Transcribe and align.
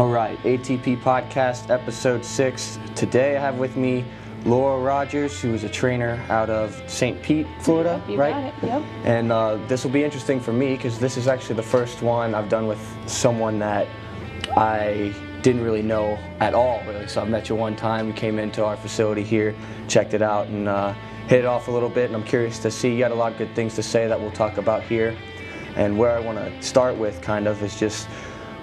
All 0.00 0.08
right, 0.08 0.42
ATP 0.44 1.02
Podcast, 1.02 1.68
episode 1.68 2.24
six. 2.24 2.78
Today 2.94 3.36
I 3.36 3.40
have 3.42 3.58
with 3.58 3.76
me 3.76 4.02
Laura 4.46 4.80
Rogers, 4.80 5.38
who 5.38 5.52
is 5.52 5.62
a 5.62 5.68
trainer 5.68 6.24
out 6.30 6.48
of 6.48 6.82
St. 6.86 7.22
Pete, 7.22 7.46
Florida, 7.60 8.02
You 8.08 8.16
right? 8.16 8.32
got 8.32 8.64
it, 8.64 8.66
yep. 8.66 8.82
And 9.04 9.30
uh, 9.30 9.56
this 9.66 9.84
will 9.84 9.90
be 9.90 10.02
interesting 10.02 10.40
for 10.40 10.54
me 10.54 10.74
because 10.74 10.98
this 10.98 11.18
is 11.18 11.28
actually 11.28 11.56
the 11.56 11.62
first 11.64 12.00
one 12.00 12.34
I've 12.34 12.48
done 12.48 12.66
with 12.66 12.80
someone 13.04 13.58
that 13.58 13.86
I 14.56 15.14
didn't 15.42 15.62
really 15.62 15.82
know 15.82 16.18
at 16.40 16.54
all, 16.54 16.82
really. 16.86 17.06
So 17.06 17.20
I 17.20 17.26
met 17.26 17.50
you 17.50 17.54
one 17.54 17.76
time. 17.76 18.06
You 18.06 18.14
came 18.14 18.38
into 18.38 18.64
our 18.64 18.78
facility 18.78 19.22
here, 19.22 19.54
checked 19.86 20.14
it 20.14 20.22
out, 20.22 20.46
and 20.46 20.66
uh, 20.66 20.94
hit 21.26 21.40
it 21.40 21.44
off 21.44 21.68
a 21.68 21.70
little 21.70 21.90
bit. 21.90 22.06
And 22.06 22.16
I'm 22.16 22.24
curious 22.24 22.58
to 22.60 22.70
see. 22.70 22.90
You 22.90 23.00
got 23.00 23.10
a 23.10 23.14
lot 23.14 23.32
of 23.32 23.38
good 23.38 23.54
things 23.54 23.74
to 23.74 23.82
say 23.82 24.08
that 24.08 24.18
we'll 24.18 24.30
talk 24.30 24.56
about 24.56 24.82
here. 24.82 25.14
And 25.76 25.98
where 25.98 26.16
I 26.16 26.20
want 26.20 26.38
to 26.38 26.62
start 26.62 26.96
with, 26.96 27.20
kind 27.20 27.46
of, 27.46 27.62
is 27.62 27.78
just 27.78 28.08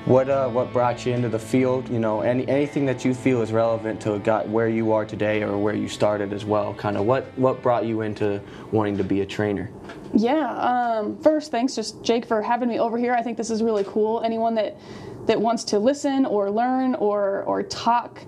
what 0.08 0.30
uh, 0.30 0.48
what 0.50 0.72
brought 0.72 1.06
you 1.06 1.14
into 1.14 1.28
the 1.28 1.40
field. 1.40 1.90
You 1.90 2.00
know, 2.00 2.22
any 2.22 2.48
anything 2.48 2.86
that 2.86 3.04
you 3.04 3.14
feel 3.14 3.42
is 3.42 3.52
relevant 3.52 4.00
to 4.02 4.18
got 4.20 4.48
where 4.48 4.70
you 4.70 4.94
are 4.94 5.06
today 5.06 5.44
or 5.44 5.58
where 5.58 5.74
you 5.74 5.90
started 5.90 6.32
as 6.34 6.46
well. 6.46 6.74
Kind 6.74 6.98
of 6.98 7.06
what 7.06 7.26
what 7.38 7.62
brought 7.62 7.86
you 7.86 8.02
into 8.02 8.42
wanting 8.72 8.98
to 8.98 9.04
be 9.04 9.22
a 9.22 9.26
trainer. 9.26 9.70
Yeah. 10.14 10.48
Um, 10.58 11.18
first, 11.18 11.52
thanks, 11.52 11.76
just 11.76 12.02
Jake, 12.04 12.26
for 12.26 12.42
having 12.42 12.70
me 12.70 12.80
over 12.80 12.98
here. 12.98 13.14
I 13.14 13.22
think 13.22 13.38
this 13.38 13.50
is 13.50 13.62
really 13.62 13.84
cool. 13.84 14.22
Anyone 14.24 14.56
that 14.56 14.78
that 15.26 15.40
wants 15.40 15.66
to 15.66 15.80
listen 15.80 16.26
or 16.26 16.50
learn 16.50 16.96
or 16.96 17.44
or 17.44 17.62
talk 17.64 18.22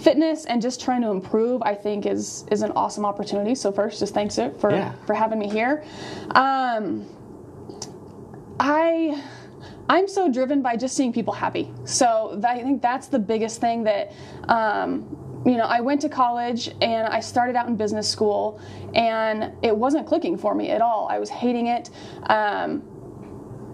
fitness 0.00 0.44
and 0.44 0.62
just 0.62 0.80
trying 0.80 1.02
to 1.02 1.08
improve, 1.08 1.62
I 1.62 1.74
think 1.74 2.06
is 2.06 2.44
is 2.52 2.62
an 2.62 2.70
awesome 2.72 3.04
opportunity. 3.04 3.56
So 3.56 3.72
first, 3.72 3.98
just 3.98 4.14
thanks 4.14 4.38
it 4.38 4.60
for 4.60 4.70
Yeah. 4.70 4.92
for 5.04 5.14
having 5.14 5.40
me 5.40 5.48
here. 5.48 5.82
Um, 6.30 7.06
I 8.60 9.20
I'm 9.88 10.08
so 10.08 10.30
driven 10.32 10.62
by 10.62 10.76
just 10.76 10.96
seeing 10.96 11.12
people 11.12 11.34
happy. 11.34 11.70
So 11.84 12.36
that, 12.38 12.56
I 12.56 12.62
think 12.62 12.80
that's 12.80 13.08
the 13.08 13.18
biggest 13.18 13.60
thing 13.60 13.84
that 13.84 14.12
um, 14.48 15.42
you 15.44 15.56
know. 15.56 15.64
I 15.64 15.80
went 15.80 16.00
to 16.02 16.08
college 16.08 16.68
and 16.80 17.06
I 17.06 17.20
started 17.20 17.54
out 17.54 17.68
in 17.68 17.76
business 17.76 18.08
school, 18.08 18.60
and 18.94 19.52
it 19.62 19.76
wasn't 19.76 20.06
clicking 20.06 20.38
for 20.38 20.54
me 20.54 20.70
at 20.70 20.80
all. 20.80 21.08
I 21.10 21.18
was 21.18 21.28
hating 21.28 21.66
it. 21.66 21.90
Um, 22.30 22.82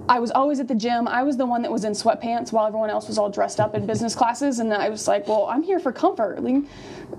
I 0.09 0.19
was 0.19 0.33
always 0.33 0.59
at 0.59 0.67
the 0.67 0.75
gym. 0.75 1.07
I 1.07 1.23
was 1.23 1.37
the 1.37 1.47
one 1.47 1.63
that 1.63 1.71
was 1.71 1.85
in 1.85 1.93
sweatpants 1.93 2.51
while 2.51 2.67
everyone 2.67 2.91
else 2.91 3.07
was 3.07 3.17
all 3.17 3.31
dressed 3.31 3.61
up 3.61 3.77
in 3.77 3.87
business 3.87 4.13
classes, 4.17 4.59
and 4.59 4.75
I 4.75 4.89
was 4.89 5.07
like, 5.07 5.29
"Well, 5.29 5.47
I'm 5.47 5.63
here 5.63 5.79
for 5.79 5.93
comfort. 5.93 6.43
Like, 6.43 6.65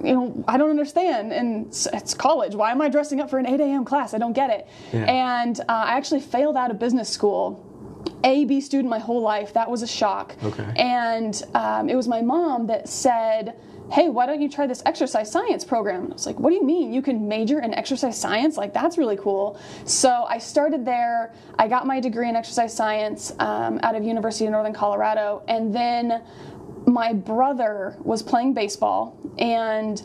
you 0.04 0.14
know, 0.14 0.44
I 0.46 0.58
don't 0.58 0.70
understand. 0.70 1.32
And 1.32 1.68
it's, 1.68 1.86
it's 1.94 2.14
college. 2.14 2.54
Why 2.54 2.72
am 2.72 2.82
I 2.82 2.90
dressing 2.90 3.22
up 3.22 3.30
for 3.30 3.40
an 3.40 3.46
8 3.46 3.62
a.m. 3.62 3.86
class? 3.86 4.14
I 4.14 4.18
don't 4.18 4.34
get 4.34 4.50
it." 4.50 4.68
Yeah. 4.92 5.06
And 5.06 5.58
uh, 5.62 5.64
I 5.70 5.96
actually 5.96 6.20
failed 6.20 6.58
out 6.58 6.72
of 6.72 6.80
business 6.80 7.08
school. 7.08 7.66
A 8.24 8.46
B 8.46 8.62
student 8.62 8.90
my 8.90 9.00
whole 9.00 9.22
life. 9.22 9.54
That 9.54 9.70
was 9.70 9.82
a 9.82 9.88
shock. 9.88 10.36
Okay. 10.44 10.72
And 10.76 11.42
um, 11.54 11.90
it 11.90 11.96
was 11.96 12.08
my 12.08 12.22
mom 12.22 12.68
that 12.68 12.88
said, 12.90 13.56
Hey, 13.92 14.08
why 14.08 14.26
don't 14.26 14.42
you 14.42 14.50
try 14.50 14.68
this 14.68 14.82
exercise 14.86 15.30
science 15.30 15.66
program? 15.66 16.04
And 16.04 16.12
I 16.12 16.14
was 16.14 16.26
like, 16.26 16.40
What 16.40 16.52
do 16.52 16.56
you 16.56 16.64
mean? 16.66 16.94
You 16.94 17.02
can 17.02 17.28
major 17.28 17.60
in 17.60 17.74
exercise 17.74 18.20
science? 18.20 18.58
Like, 18.58 18.74
that's 18.74 18.98
really 18.98 19.18
cool. 19.18 19.60
So 19.86 20.26
I 20.30 20.38
started 20.38 20.86
there. 20.86 21.34
I 21.60 21.68
got 21.68 21.86
my 21.88 22.00
degree 22.00 22.30
in 22.30 22.36
exercise 22.36 22.74
science 22.74 23.34
um, 23.40 23.80
out 23.84 23.96
of 23.96 24.04
University 24.04 24.46
of 24.46 24.52
Northern 24.52 24.74
Colorado. 24.74 25.44
And 25.48 25.74
then 25.74 26.22
my 26.86 27.14
brother 27.14 27.98
was 28.04 28.24
playing 28.24 28.54
baseball 28.54 29.18
and 29.38 30.02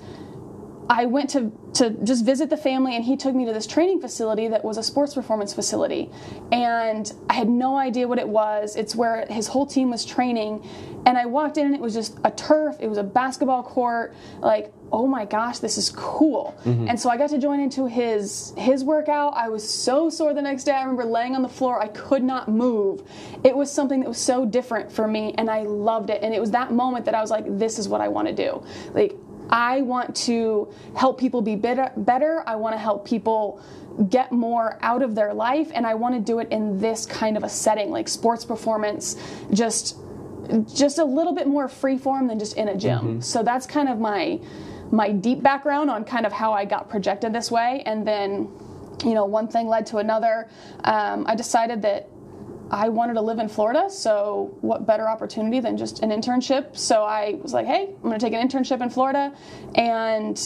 I 0.88 1.06
went 1.06 1.30
to 1.30 1.52
to 1.74 1.90
just 1.90 2.24
visit 2.24 2.48
the 2.48 2.56
family, 2.56 2.96
and 2.96 3.04
he 3.04 3.16
took 3.16 3.34
me 3.34 3.44
to 3.44 3.52
this 3.52 3.66
training 3.66 4.00
facility 4.00 4.48
that 4.48 4.64
was 4.64 4.78
a 4.78 4.82
sports 4.82 5.14
performance 5.14 5.52
facility, 5.52 6.10
and 6.52 7.12
I 7.28 7.34
had 7.34 7.48
no 7.48 7.76
idea 7.76 8.08
what 8.08 8.18
it 8.18 8.28
was. 8.28 8.76
It's 8.76 8.94
where 8.94 9.26
his 9.26 9.46
whole 9.46 9.66
team 9.66 9.90
was 9.90 10.04
training, 10.04 10.66
and 11.04 11.18
I 11.18 11.26
walked 11.26 11.58
in, 11.58 11.66
and 11.66 11.74
it 11.74 11.80
was 11.80 11.94
just 11.94 12.18
a 12.24 12.30
turf. 12.30 12.76
It 12.80 12.88
was 12.88 12.98
a 12.98 13.02
basketball 13.02 13.62
court. 13.62 14.14
Like, 14.40 14.72
oh 14.92 15.06
my 15.06 15.24
gosh, 15.24 15.58
this 15.58 15.76
is 15.76 15.90
cool. 15.90 16.56
Mm-hmm. 16.64 16.88
And 16.88 17.00
so 17.00 17.10
I 17.10 17.16
got 17.16 17.30
to 17.30 17.38
join 17.38 17.60
into 17.60 17.86
his 17.86 18.54
his 18.56 18.84
workout. 18.84 19.34
I 19.34 19.48
was 19.48 19.68
so 19.68 20.08
sore 20.08 20.34
the 20.34 20.42
next 20.42 20.64
day. 20.64 20.72
I 20.72 20.80
remember 20.80 21.04
laying 21.04 21.34
on 21.34 21.42
the 21.42 21.48
floor. 21.48 21.82
I 21.82 21.88
could 21.88 22.22
not 22.22 22.48
move. 22.48 23.02
It 23.44 23.54
was 23.54 23.70
something 23.70 24.00
that 24.00 24.08
was 24.08 24.18
so 24.18 24.46
different 24.46 24.90
for 24.90 25.06
me, 25.06 25.34
and 25.36 25.50
I 25.50 25.62
loved 25.62 26.10
it. 26.10 26.22
And 26.22 26.32
it 26.32 26.40
was 26.40 26.52
that 26.52 26.72
moment 26.72 27.04
that 27.06 27.14
I 27.14 27.20
was 27.20 27.30
like, 27.30 27.44
this 27.58 27.78
is 27.78 27.88
what 27.88 28.00
I 28.00 28.08
want 28.08 28.28
to 28.28 28.34
do. 28.34 28.64
Like. 28.94 29.16
I 29.50 29.82
want 29.82 30.14
to 30.16 30.72
help 30.96 31.18
people 31.18 31.42
be 31.42 31.56
better. 31.56 31.92
better. 31.96 32.42
I 32.46 32.56
want 32.56 32.74
to 32.74 32.78
help 32.78 33.06
people 33.06 33.60
get 34.10 34.32
more 34.32 34.78
out 34.82 35.02
of 35.02 35.14
their 35.14 35.32
life, 35.32 35.70
and 35.74 35.86
I 35.86 35.94
want 35.94 36.14
to 36.14 36.20
do 36.20 36.38
it 36.40 36.48
in 36.50 36.78
this 36.78 37.06
kind 37.06 37.36
of 37.36 37.44
a 37.44 37.48
setting, 37.48 37.90
like 37.90 38.08
sports 38.08 38.44
performance, 38.44 39.16
just 39.52 39.96
just 40.72 40.98
a 40.98 41.04
little 41.04 41.34
bit 41.34 41.48
more 41.48 41.68
free 41.68 41.98
form 41.98 42.28
than 42.28 42.38
just 42.38 42.56
in 42.56 42.68
a 42.68 42.76
gym. 42.76 43.20
So 43.20 43.42
that's 43.42 43.66
kind 43.66 43.88
of 43.88 43.98
my 43.98 44.40
my 44.92 45.10
deep 45.10 45.42
background 45.42 45.90
on 45.90 46.04
kind 46.04 46.24
of 46.24 46.32
how 46.32 46.52
I 46.52 46.64
got 46.64 46.88
projected 46.88 47.32
this 47.32 47.50
way, 47.50 47.82
and 47.86 48.06
then 48.06 48.48
you 49.04 49.14
know 49.14 49.24
one 49.24 49.48
thing 49.48 49.68
led 49.68 49.86
to 49.86 49.98
another. 49.98 50.48
Um, 50.84 51.24
I 51.26 51.34
decided 51.34 51.82
that 51.82 52.08
I 52.70 52.88
wanted 52.88 53.14
to 53.14 53.20
live 53.20 53.38
in 53.38 53.48
Florida, 53.48 53.88
so 53.88 54.56
what 54.60 54.86
better 54.86 55.08
opportunity 55.08 55.60
than 55.60 55.76
just 55.76 56.00
an 56.00 56.10
internship? 56.10 56.76
So 56.76 57.04
I 57.04 57.38
was 57.42 57.52
like, 57.52 57.66
hey, 57.66 57.94
I'm 57.94 58.02
going 58.02 58.18
to 58.18 58.24
take 58.24 58.32
an 58.32 58.46
internship 58.46 58.80
in 58.82 58.90
Florida, 58.90 59.34
and 59.74 60.40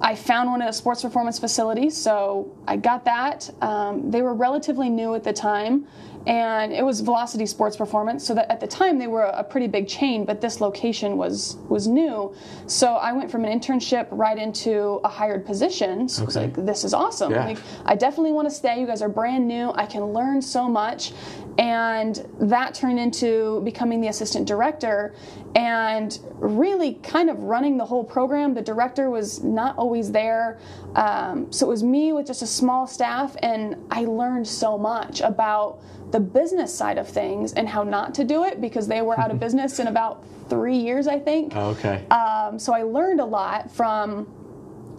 I 0.00 0.16
found 0.16 0.50
one 0.50 0.60
at 0.62 0.68
a 0.68 0.72
sports 0.72 1.02
performance 1.02 1.38
facility, 1.38 1.88
so 1.88 2.56
I 2.66 2.76
got 2.76 3.04
that. 3.04 3.48
Um, 3.62 4.10
they 4.10 4.22
were 4.22 4.34
relatively 4.34 4.90
new 4.90 5.14
at 5.14 5.22
the 5.22 5.32
time, 5.32 5.86
and 6.26 6.72
it 6.72 6.84
was 6.84 7.00
Velocity 7.00 7.46
Sports 7.46 7.76
Performance. 7.76 8.24
So 8.24 8.34
that 8.34 8.50
at 8.50 8.60
the 8.60 8.66
time 8.66 8.98
they 8.98 9.08
were 9.08 9.22
a 9.22 9.42
pretty 9.42 9.66
big 9.66 9.88
chain, 9.88 10.24
but 10.24 10.40
this 10.40 10.60
location 10.60 11.16
was 11.16 11.56
was 11.68 11.88
new. 11.88 12.34
So 12.66 12.94
I 12.94 13.12
went 13.12 13.30
from 13.30 13.44
an 13.44 13.58
internship 13.58 14.06
right 14.10 14.38
into 14.38 15.00
a 15.02 15.08
hired 15.08 15.44
position. 15.44 16.08
So 16.08 16.22
I 16.22 16.24
was 16.26 16.36
like, 16.36 16.54
this 16.54 16.84
is 16.84 16.94
awesome. 16.94 17.32
Yeah. 17.32 17.44
Like, 17.44 17.58
I 17.84 17.96
definitely 17.96 18.32
want 18.32 18.48
to 18.48 18.54
stay. 18.54 18.80
You 18.80 18.86
guys 18.86 19.02
are 19.02 19.08
brand 19.08 19.48
new. 19.48 19.72
I 19.74 19.86
can 19.86 20.04
learn 20.06 20.40
so 20.42 20.68
much. 20.68 21.12
And 21.58 22.26
that 22.40 22.74
turned 22.74 22.98
into 22.98 23.60
becoming 23.62 24.00
the 24.00 24.08
assistant 24.08 24.48
director 24.48 25.14
and 25.54 26.18
really 26.34 26.94
kind 26.94 27.28
of 27.28 27.38
running 27.40 27.76
the 27.76 27.84
whole 27.84 28.04
program. 28.04 28.54
The 28.54 28.62
director 28.62 29.10
was 29.10 29.42
not 29.44 29.76
always 29.76 30.10
there. 30.10 30.58
Um, 30.94 31.52
so 31.52 31.66
it 31.66 31.68
was 31.68 31.82
me 31.82 32.12
with 32.12 32.26
just 32.26 32.42
a 32.42 32.46
small 32.46 32.86
staff, 32.86 33.36
and 33.42 33.76
I 33.90 34.04
learned 34.04 34.48
so 34.48 34.78
much 34.78 35.20
about 35.20 35.80
the 36.10 36.20
business 36.20 36.74
side 36.74 36.98
of 36.98 37.08
things 37.08 37.52
and 37.54 37.68
how 37.68 37.82
not 37.82 38.14
to 38.14 38.24
do 38.24 38.44
it 38.44 38.60
because 38.60 38.86
they 38.86 39.02
were 39.02 39.18
out 39.18 39.30
of 39.30 39.40
business 39.46 39.78
in 39.78 39.88
about 39.88 40.24
three 40.48 40.76
years, 40.76 41.06
I 41.06 41.18
think. 41.18 41.56
Okay. 41.56 42.06
Um, 42.08 42.58
so 42.58 42.74
I 42.74 42.82
learned 42.82 43.20
a 43.20 43.24
lot 43.24 43.70
from 43.70 44.26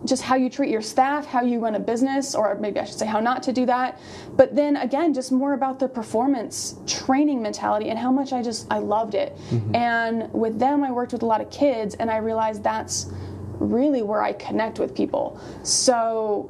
just 0.05 0.23
how 0.23 0.35
you 0.35 0.49
treat 0.49 0.69
your 0.69 0.81
staff, 0.81 1.25
how 1.25 1.41
you 1.41 1.59
run 1.59 1.75
a 1.75 1.79
business, 1.79 2.35
or 2.35 2.55
maybe 2.59 2.79
I 2.79 2.85
should 2.85 2.99
say 2.99 3.05
how 3.05 3.19
not 3.19 3.41
to 3.43 3.53
do 3.53 3.65
that. 3.67 3.99
But 4.35 4.55
then 4.55 4.75
again, 4.77 5.13
just 5.13 5.31
more 5.31 5.53
about 5.53 5.79
the 5.79 5.87
performance 5.87 6.75
training 6.87 7.41
mentality 7.41 7.89
and 7.89 7.97
how 7.97 8.11
much 8.11 8.33
I 8.33 8.41
just 8.41 8.67
I 8.71 8.79
loved 8.79 9.15
it. 9.15 9.37
And 9.73 10.31
with 10.33 10.59
them, 10.59 10.83
I 10.83 10.91
worked 10.91 11.13
with 11.13 11.21
a 11.23 11.25
lot 11.25 11.41
of 11.41 11.49
kids, 11.49 11.95
and 11.95 12.09
I 12.11 12.17
realized 12.17 12.63
that's 12.63 13.11
really 13.59 14.01
where 14.01 14.21
I 14.21 14.33
connect 14.33 14.79
with 14.79 14.93
people. 14.95 15.39
So 15.63 16.49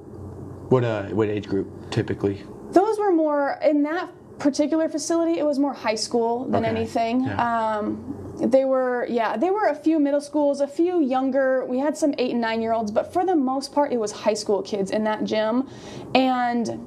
what 0.70 0.84
uh 0.84 1.04
what 1.10 1.30
age 1.30 1.48
group 1.48 1.68
typically? 1.92 2.44
those 2.72 2.98
were 2.98 3.12
more 3.12 3.60
in 3.64 3.84
that 3.84 4.10
particular 4.40 4.90
facility 4.90 5.38
it 5.38 5.46
was 5.46 5.60
more 5.60 5.74
high 5.74 5.94
school 5.94 6.46
than 6.46 6.66
Okay, 6.66 6.76
anything 6.76 7.24
yeah. 7.24 7.78
um, 7.78 8.23
they 8.36 8.66
were 8.66 9.06
yeah 9.10 9.38
they 9.38 9.52
were 9.52 9.68
a 9.68 9.76
few 9.76 10.00
middle 10.00 10.22
schools 10.22 10.60
a 10.60 10.68
few 10.68 11.00
younger 11.02 11.66
we 11.66 11.78
had 11.80 11.96
some 11.96 12.14
eight 12.18 12.32
and 12.32 12.42
nine 12.42 12.62
year 12.62 12.74
olds 12.74 12.92
but 12.92 13.12
for 13.14 13.26
the 13.26 13.36
most 13.36 13.72
part 13.74 13.92
it 13.94 14.00
was 14.00 14.12
high 14.12 14.34
school 14.34 14.62
kids 14.62 14.90
in 14.92 15.04
that 15.04 15.24
gym 15.24 15.68
and 16.16 16.80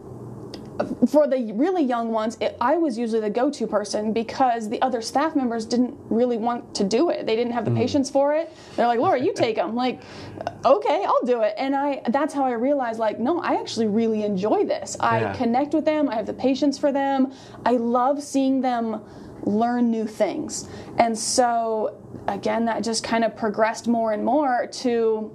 for 1.08 1.26
the 1.26 1.52
really 1.54 1.82
young 1.82 2.12
ones, 2.12 2.36
it, 2.38 2.54
I 2.60 2.76
was 2.76 2.98
usually 2.98 3.20
the 3.22 3.30
go-to 3.30 3.66
person 3.66 4.12
because 4.12 4.68
the 4.68 4.82
other 4.82 5.00
staff 5.00 5.34
members 5.34 5.64
didn't 5.64 5.96
really 6.10 6.36
want 6.36 6.74
to 6.74 6.84
do 6.84 7.08
it. 7.08 7.24
They 7.24 7.34
didn't 7.34 7.54
have 7.54 7.64
the 7.64 7.70
Mm. 7.70 7.76
patience 7.78 8.10
for 8.10 8.34
it. 8.34 8.52
They're 8.76 8.86
like, 8.86 9.00
"Laura, 9.00 9.18
you 9.18 9.32
take 9.44 9.56
them." 9.56 9.74
Like, 9.74 10.02
okay, 10.66 11.02
I'll 11.06 11.24
do 11.24 11.40
it. 11.40 11.54
And 11.56 11.74
I 11.74 12.02
that's 12.10 12.34
how 12.34 12.44
I 12.44 12.52
realized 12.52 12.98
like, 12.98 13.18
no, 13.18 13.40
I 13.40 13.54
actually 13.54 13.86
really 13.86 14.22
enjoy 14.22 14.64
this. 14.66 14.98
I 15.00 15.20
Yeah. 15.20 15.32
connect 15.32 15.72
with 15.72 15.86
them. 15.86 16.10
I 16.10 16.14
have 16.16 16.26
the 16.26 16.34
patience 16.34 16.76
for 16.76 16.92
them. 16.92 17.32
I 17.64 17.72
love 17.78 18.22
seeing 18.22 18.60
them 18.60 19.00
learn 19.46 19.90
new 19.90 20.06
things. 20.06 20.68
And 20.98 21.16
so 21.16 21.96
again, 22.28 22.64
that 22.66 22.84
just 22.84 23.02
kind 23.02 23.24
of 23.24 23.34
progressed 23.36 23.88
more 23.88 24.12
and 24.12 24.24
more 24.24 24.66
to 24.66 25.34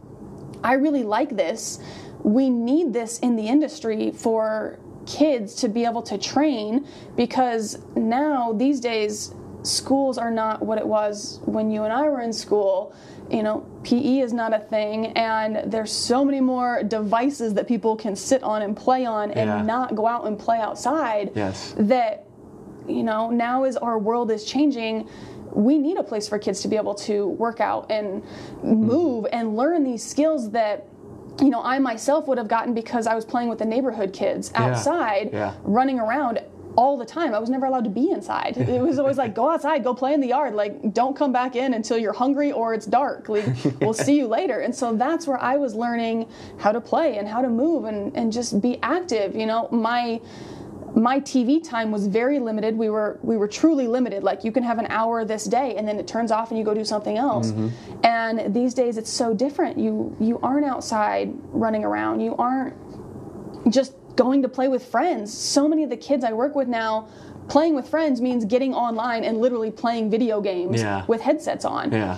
I 0.64 0.74
really 0.74 1.04
like 1.04 1.36
this. 1.36 1.80
We 2.24 2.50
need 2.52 2.94
this 2.94 3.18
in 3.20 3.36
the 3.36 3.48
industry 3.48 4.12
for 4.12 4.78
kids 5.08 5.56
to 5.56 5.68
be 5.68 5.86
able 5.86 6.04
to 6.04 6.18
train 6.20 6.86
because 7.16 7.80
now 7.96 8.54
these 8.54 8.80
days 8.80 9.34
schools 9.64 10.18
are 10.20 10.30
not 10.30 10.62
what 10.64 10.78
it 10.78 10.86
was 10.86 11.40
when 11.46 11.72
you 11.72 11.84
and 11.84 11.92
I 11.94 12.08
were 12.10 12.22
in 12.22 12.32
school. 12.34 12.94
You 13.32 13.44
know, 13.44 13.66
PE 13.84 14.20
is 14.20 14.34
not 14.34 14.54
a 14.54 14.60
thing, 14.60 15.08
and 15.14 15.72
there's 15.72 15.92
so 15.92 16.26
many 16.26 16.42
more 16.42 16.84
devices 16.84 17.54
that 17.54 17.68
people 17.68 17.96
can 17.96 18.16
sit 18.16 18.44
on 18.44 18.62
and 18.62 18.76
play 18.76 19.06
on 19.06 19.32
and 19.32 19.50
Yeah. 19.50 19.62
not 19.62 19.96
go 19.96 20.06
out 20.06 20.28
and 20.28 20.38
play 20.38 20.60
outside 20.60 21.32
Yes. 21.34 21.74
that 21.78 22.26
you 22.88 23.04
know 23.04 23.30
now 23.30 23.64
as 23.64 23.78
our 23.78 23.98
world 24.00 24.32
is 24.32 24.46
changing 24.46 25.08
we 25.54 25.78
need 25.78 25.98
a 25.98 26.04
place 26.04 26.28
for 26.28 26.40
kids 26.40 26.62
to 26.62 26.68
be 26.68 26.78
able 26.78 26.96
to 26.96 27.28
work 27.28 27.60
out 27.60 27.92
and 27.92 28.24
mm-hmm. 28.24 28.74
move 28.74 29.28
and 29.32 29.56
learn 29.56 29.84
these 29.84 30.04
skills 30.04 30.52
that 30.52 30.88
you 31.42 31.50
know 31.50 31.62
I 31.64 31.80
myself 31.80 32.28
would 32.28 32.38
have 32.38 32.48
gotten 32.48 32.74
because 32.74 33.08
I 33.08 33.16
was 33.16 33.26
playing 33.26 33.50
with 33.50 33.60
the 33.60 33.66
neighborhood 33.66 34.14
kids 34.14 34.52
outside 34.56 35.30
Yeah. 35.32 35.54
running 35.64 36.00
around 36.00 36.40
all 36.76 36.98
the 36.98 37.06
time. 37.06 37.34
I 37.34 37.40
was 37.40 37.50
never 37.50 37.66
allowed 37.66 37.84
to 37.84 37.90
be 37.90 38.12
inside. 38.12 38.58
It 38.72 38.82
was 38.82 39.00
always 39.00 39.18
like, 39.18 39.36
go 39.36 39.50
outside, 39.50 39.84
go 39.84 39.94
play 39.94 40.14
in 40.14 40.22
the 40.22 40.28
yard. 40.28 40.54
Like, 40.56 40.94
don't 40.94 41.16
come 41.16 41.32
back 41.32 41.56
in 41.56 41.74
until 41.74 41.98
you're 41.98 42.14
hungry 42.14 42.52
or 42.52 42.74
it's 42.74 42.86
dark. 42.86 43.28
Like, 43.28 43.46
we'll 43.82 43.94
see 43.94 44.18
you 44.18 44.28
later. 44.28 44.62
And 44.62 44.74
so 44.74 44.96
that's 44.96 45.28
where 45.28 45.42
I 45.42 45.58
was 45.58 45.76
learning 45.76 46.28
how 46.58 46.72
to 46.72 46.80
play 46.80 47.18
and 47.18 47.28
how 47.28 47.42
to 47.42 47.50
move 47.50 47.86
and, 47.86 48.16
and 48.16 48.32
just 48.32 48.62
be 48.62 48.80
active. 48.82 49.36
You 49.36 49.46
know, 49.46 49.68
my 49.72 50.22
my 50.96 51.20
TV 51.20 51.64
time 51.64 51.92
was 51.92 52.08
very 52.08 52.40
limited. 52.40 52.78
We 52.78 52.90
were 52.90 53.20
we 53.24 53.38
were 53.38 53.48
truly 53.48 53.88
limited. 53.88 54.24
Like 54.24 54.44
you 54.44 54.52
can 54.52 54.64
have 54.64 54.78
an 54.78 54.88
hour 54.90 55.24
this 55.26 55.46
day 55.46 55.76
and 55.78 55.88
then 55.88 55.98
it 56.00 56.08
turns 56.08 56.32
off 56.32 56.50
and 56.50 56.58
you 56.58 56.66
go 56.66 56.74
do 56.74 56.84
something 56.86 57.18
else. 57.18 57.52
Mm-hmm. 57.52 58.06
And 58.06 58.54
these 58.54 58.74
days 58.74 58.98
it's 58.98 59.10
so 59.10 59.34
different. 59.34 59.78
You 59.78 60.16
you 60.20 60.40
aren't 60.42 60.66
outside 60.66 61.34
running 61.52 61.84
around. 61.86 62.20
You 62.20 62.36
aren't 62.36 62.76
just 63.72 63.94
going 64.16 64.42
to 64.42 64.50
play 64.50 64.68
with 64.68 64.86
friends. 64.86 65.34
So 65.36 65.68
many 65.68 65.84
of 65.84 65.90
the 65.90 65.98
kids 65.98 66.24
I 66.24 66.34
work 66.34 66.56
with 66.56 66.68
now, 66.68 67.08
playing 67.48 67.76
with 67.76 67.88
friends 67.88 68.20
means 68.22 68.44
getting 68.46 68.74
online 68.74 69.24
and 69.24 69.40
literally 69.40 69.72
playing 69.72 70.10
video 70.10 70.42
games 70.42 70.82
Yeah. 70.82 71.06
with 71.08 71.22
headsets 71.22 71.64
on. 71.66 71.92
Yeah. 71.92 72.18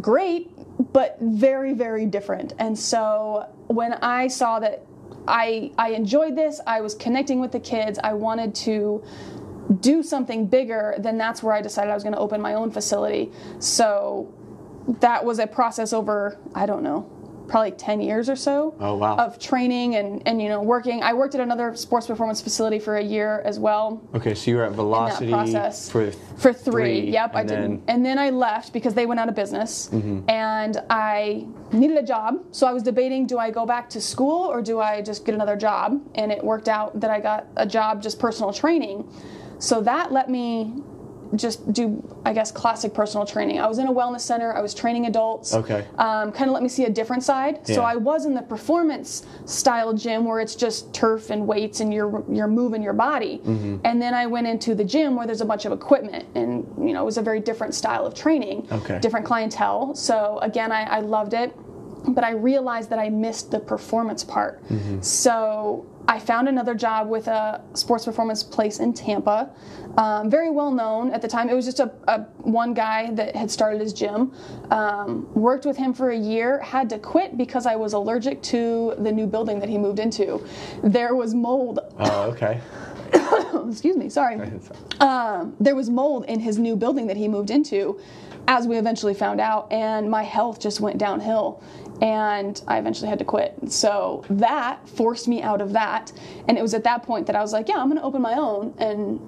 Great, 0.00 0.50
but 0.92 1.16
very, 1.20 1.72
very 1.72 2.06
different. 2.06 2.52
And 2.58 2.78
so 2.78 3.46
when 3.66 3.94
I 3.94 4.28
saw 4.28 4.60
that 4.60 4.84
I 5.26 5.72
I 5.78 5.90
enjoyed 5.90 6.36
this, 6.36 6.60
I 6.66 6.80
was 6.80 6.94
connecting 6.94 7.40
with 7.40 7.52
the 7.52 7.60
kids, 7.60 7.98
I 8.02 8.14
wanted 8.14 8.54
to 8.56 9.02
do 9.80 10.02
something 10.02 10.46
bigger, 10.46 10.94
then 10.98 11.16
that's 11.16 11.42
where 11.42 11.54
I 11.54 11.62
decided 11.62 11.90
I 11.90 11.94
was 11.94 12.02
going 12.02 12.14
to 12.14 12.18
open 12.18 12.40
my 12.40 12.54
own 12.54 12.70
facility. 12.70 13.32
So 13.58 14.32
that 15.00 15.24
was 15.24 15.38
a 15.38 15.46
process 15.46 15.92
over, 15.92 16.38
I 16.54 16.66
don't 16.66 16.82
know, 16.82 17.10
probably 17.48 17.70
10 17.72 18.00
years 18.00 18.28
or 18.30 18.36
so 18.36 18.74
Oh, 18.80 18.96
wow. 18.96 19.16
of 19.16 19.38
training 19.38 19.96
and, 19.96 20.22
and 20.26 20.40
you 20.40 20.48
know 20.48 20.62
working. 20.62 21.02
I 21.02 21.12
worked 21.12 21.34
at 21.34 21.40
another 21.40 21.74
sports 21.76 22.06
performance 22.06 22.40
facility 22.40 22.78
for 22.78 22.96
a 22.96 23.02
year 23.02 23.40
as 23.44 23.58
well 23.58 24.02
Okay, 24.14 24.34
so 24.34 24.50
you 24.50 24.56
were 24.56 24.64
at 24.64 24.72
Velocity 24.72 25.30
process 25.30 25.90
for 25.90 26.10
for 26.36 26.52
three. 26.52 27.00
three, 27.00 27.10
Yep, 27.10 27.30
I 27.36 27.40
and 27.40 27.48
did. 27.48 27.58
then- 27.58 27.64
Mm-hmm. 27.78 27.90
And 27.90 28.04
then 28.06 28.18
I 28.18 28.30
left 28.30 28.72
because 28.72 28.94
they 28.94 29.06
went 29.06 29.20
out 29.20 29.28
of 29.28 29.34
business, 29.34 29.88
and 29.92 30.82
I 30.90 31.46
needed 31.72 31.96
a 31.96 32.02
job. 32.02 32.34
So 32.52 32.66
I 32.66 32.72
was 32.72 32.82
debating: 32.82 33.26
do 33.26 33.38
I 33.38 33.50
go 33.50 33.64
back 33.66 33.88
to 33.90 34.00
school 34.00 34.46
or 34.52 34.60
do 34.62 34.80
I 34.80 35.00
just 35.02 35.24
get 35.24 35.34
another 35.34 35.56
job? 35.56 36.00
And 36.14 36.32
it 36.32 36.42
worked 36.42 36.68
out 36.68 36.98
that 37.00 37.10
I 37.10 37.20
got 37.20 37.46
a 37.56 37.66
job, 37.66 38.02
just 38.02 38.18
personal 38.18 38.52
training. 38.52 39.08
So 39.58 39.80
that 39.82 40.12
let 40.12 40.28
me 40.28 40.74
just 41.36 41.72
do, 41.72 42.02
I 42.24 42.32
guess, 42.32 42.50
classic 42.52 42.94
personal 42.94 43.26
training. 43.26 43.60
I 43.60 43.66
was 43.66 43.78
in 43.78 43.86
a 43.86 43.92
wellness 43.92 44.20
center. 44.20 44.54
I 44.54 44.60
was 44.60 44.74
training 44.74 45.06
adults. 45.06 45.54
Okay. 45.54 45.86
Um, 45.98 46.32
kind 46.32 46.48
of 46.48 46.54
let 46.54 46.62
me 46.62 46.68
see 46.68 46.84
a 46.84 46.90
different 46.90 47.22
side. 47.22 47.66
So 47.66 47.82
I 47.82 47.96
was 47.96 48.26
in 48.26 48.34
the 48.34 48.42
performance 48.42 49.26
style 49.44 49.92
gym 49.92 50.24
where 50.24 50.40
it's 50.40 50.54
just 50.54 50.92
turf 50.94 51.30
and 51.30 51.46
weights 51.46 51.80
and 51.80 51.92
you're 51.92 52.24
you're 52.30 52.48
moving 52.48 52.82
your 52.82 52.92
body. 52.92 53.38
Mm-hmm. 53.38 53.78
And 53.84 54.00
then 54.00 54.14
I 54.14 54.26
went 54.26 54.46
into 54.46 54.74
the 54.74 54.84
gym 54.84 55.16
where 55.16 55.26
there's 55.26 55.40
a 55.40 55.46
bunch 55.46 55.64
of 55.64 55.72
equipment 55.72 56.26
and 56.34 56.66
you 56.78 56.92
know 56.92 57.02
it 57.02 57.06
was 57.06 57.18
a 57.18 57.22
very 57.22 57.40
different 57.40 57.74
style 57.74 58.06
of 58.06 58.14
training. 58.14 58.66
Okay. 58.70 58.98
Different 59.00 59.26
clientele. 59.26 59.94
So 59.94 60.38
again, 60.42 60.72
I, 60.72 60.82
I 60.84 61.00
loved 61.00 61.34
it, 61.34 61.52
but 62.08 62.24
I 62.24 62.30
realized 62.30 62.90
that 62.90 62.98
I 62.98 63.08
missed 63.08 63.50
the 63.50 63.60
performance 63.60 64.24
part. 64.24 64.62
Mm-hmm. 64.68 65.00
So 65.00 65.86
I 66.06 66.18
found 66.18 66.48
another 66.48 66.74
job 66.74 67.08
with 67.08 67.28
a 67.28 67.62
sports 67.74 68.04
performance 68.04 68.42
place 68.42 68.78
in 68.78 68.92
Tampa. 68.92 69.50
Um, 69.96 70.30
very 70.30 70.50
well 70.50 70.70
known 70.70 71.12
at 71.12 71.22
the 71.22 71.28
time. 71.28 71.48
It 71.48 71.54
was 71.54 71.64
just 71.64 71.80
a, 71.80 71.90
a 72.08 72.20
one 72.38 72.74
guy 72.74 73.10
that 73.12 73.34
had 73.34 73.50
started 73.50 73.80
his 73.80 73.92
gym. 73.92 74.32
Um, 74.70 75.32
worked 75.34 75.64
with 75.64 75.76
him 75.76 75.94
for 75.94 76.10
a 76.10 76.16
year. 76.16 76.60
Had 76.60 76.90
to 76.90 76.98
quit 76.98 77.38
because 77.38 77.66
I 77.66 77.76
was 77.76 77.92
allergic 77.92 78.42
to 78.42 78.94
the 78.98 79.12
new 79.12 79.26
building 79.26 79.60
that 79.60 79.68
he 79.68 79.78
moved 79.78 79.98
into. 79.98 80.46
There 80.82 81.14
was 81.14 81.34
mold. 81.34 81.80
Oh, 81.98 82.22
okay. 82.32 82.60
Excuse 83.68 83.96
me. 83.96 84.08
Sorry 84.10 84.36
um, 85.00 85.56
there 85.60 85.74
was 85.74 85.90
mold 85.90 86.24
in 86.26 86.40
his 86.40 86.58
new 86.58 86.76
building 86.76 87.06
that 87.06 87.16
he 87.16 87.28
moved 87.28 87.50
into, 87.50 88.00
as 88.48 88.66
we 88.66 88.76
eventually 88.76 89.14
found 89.14 89.40
out, 89.40 89.70
and 89.72 90.10
my 90.10 90.22
health 90.22 90.60
just 90.60 90.80
went 90.80 90.98
downhill. 90.98 91.62
And 92.00 92.60
I 92.66 92.78
eventually 92.78 93.08
had 93.08 93.20
to 93.20 93.24
quit. 93.24 93.54
So 93.70 94.24
that 94.28 94.88
forced 94.88 95.28
me 95.28 95.42
out 95.42 95.60
of 95.60 95.72
that. 95.74 96.12
And 96.48 96.58
it 96.58 96.62
was 96.62 96.74
at 96.74 96.84
that 96.84 97.04
point 97.04 97.26
that 97.28 97.36
I 97.36 97.40
was 97.40 97.52
like, 97.52 97.68
yeah, 97.68 97.76
I'm 97.76 97.86
going 97.86 97.98
to 97.98 98.04
open 98.04 98.20
my 98.20 98.34
own. 98.34 98.74
And 98.78 99.20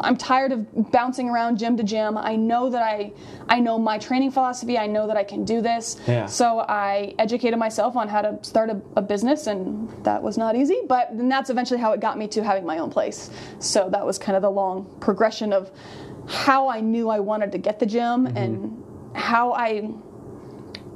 I'm 0.00 0.16
tired 0.16 0.50
of 0.52 0.90
bouncing 0.90 1.28
around 1.28 1.58
gym 1.58 1.76
to 1.76 1.82
gym. 1.82 2.16
I 2.16 2.36
know 2.36 2.70
that 2.70 2.82
I, 2.82 3.12
I 3.48 3.60
know 3.60 3.78
my 3.78 3.98
training 3.98 4.30
philosophy. 4.30 4.78
I 4.78 4.86
know 4.86 5.06
that 5.06 5.16
I 5.16 5.24
can 5.24 5.44
do 5.44 5.60
this. 5.60 6.00
Yeah. 6.06 6.26
So 6.26 6.60
I 6.60 7.14
educated 7.18 7.58
myself 7.58 7.94
on 7.94 8.08
how 8.08 8.22
to 8.22 8.38
start 8.42 8.70
a, 8.70 8.80
a 8.96 9.02
business, 9.02 9.46
and 9.46 9.88
that 10.04 10.22
was 10.22 10.38
not 10.38 10.56
easy. 10.56 10.80
But 10.88 11.16
then 11.16 11.28
that's 11.28 11.50
eventually 11.50 11.78
how 11.78 11.92
it 11.92 12.00
got 12.00 12.18
me 12.18 12.26
to 12.28 12.42
having 12.42 12.64
my 12.64 12.78
own 12.78 12.90
place. 12.90 13.30
So 13.58 13.88
that 13.90 14.04
was 14.04 14.18
kind 14.18 14.34
of 14.34 14.42
the 14.42 14.50
long 14.50 14.96
progression 15.00 15.52
of 15.52 15.70
how 16.26 16.68
I 16.68 16.80
knew 16.80 17.10
I 17.10 17.20
wanted 17.20 17.52
to 17.52 17.58
get 17.58 17.78
the 17.78 17.86
gym 17.86 18.26
mm-hmm. 18.26 18.36
and 18.36 19.16
how 19.16 19.52
I, 19.52 19.90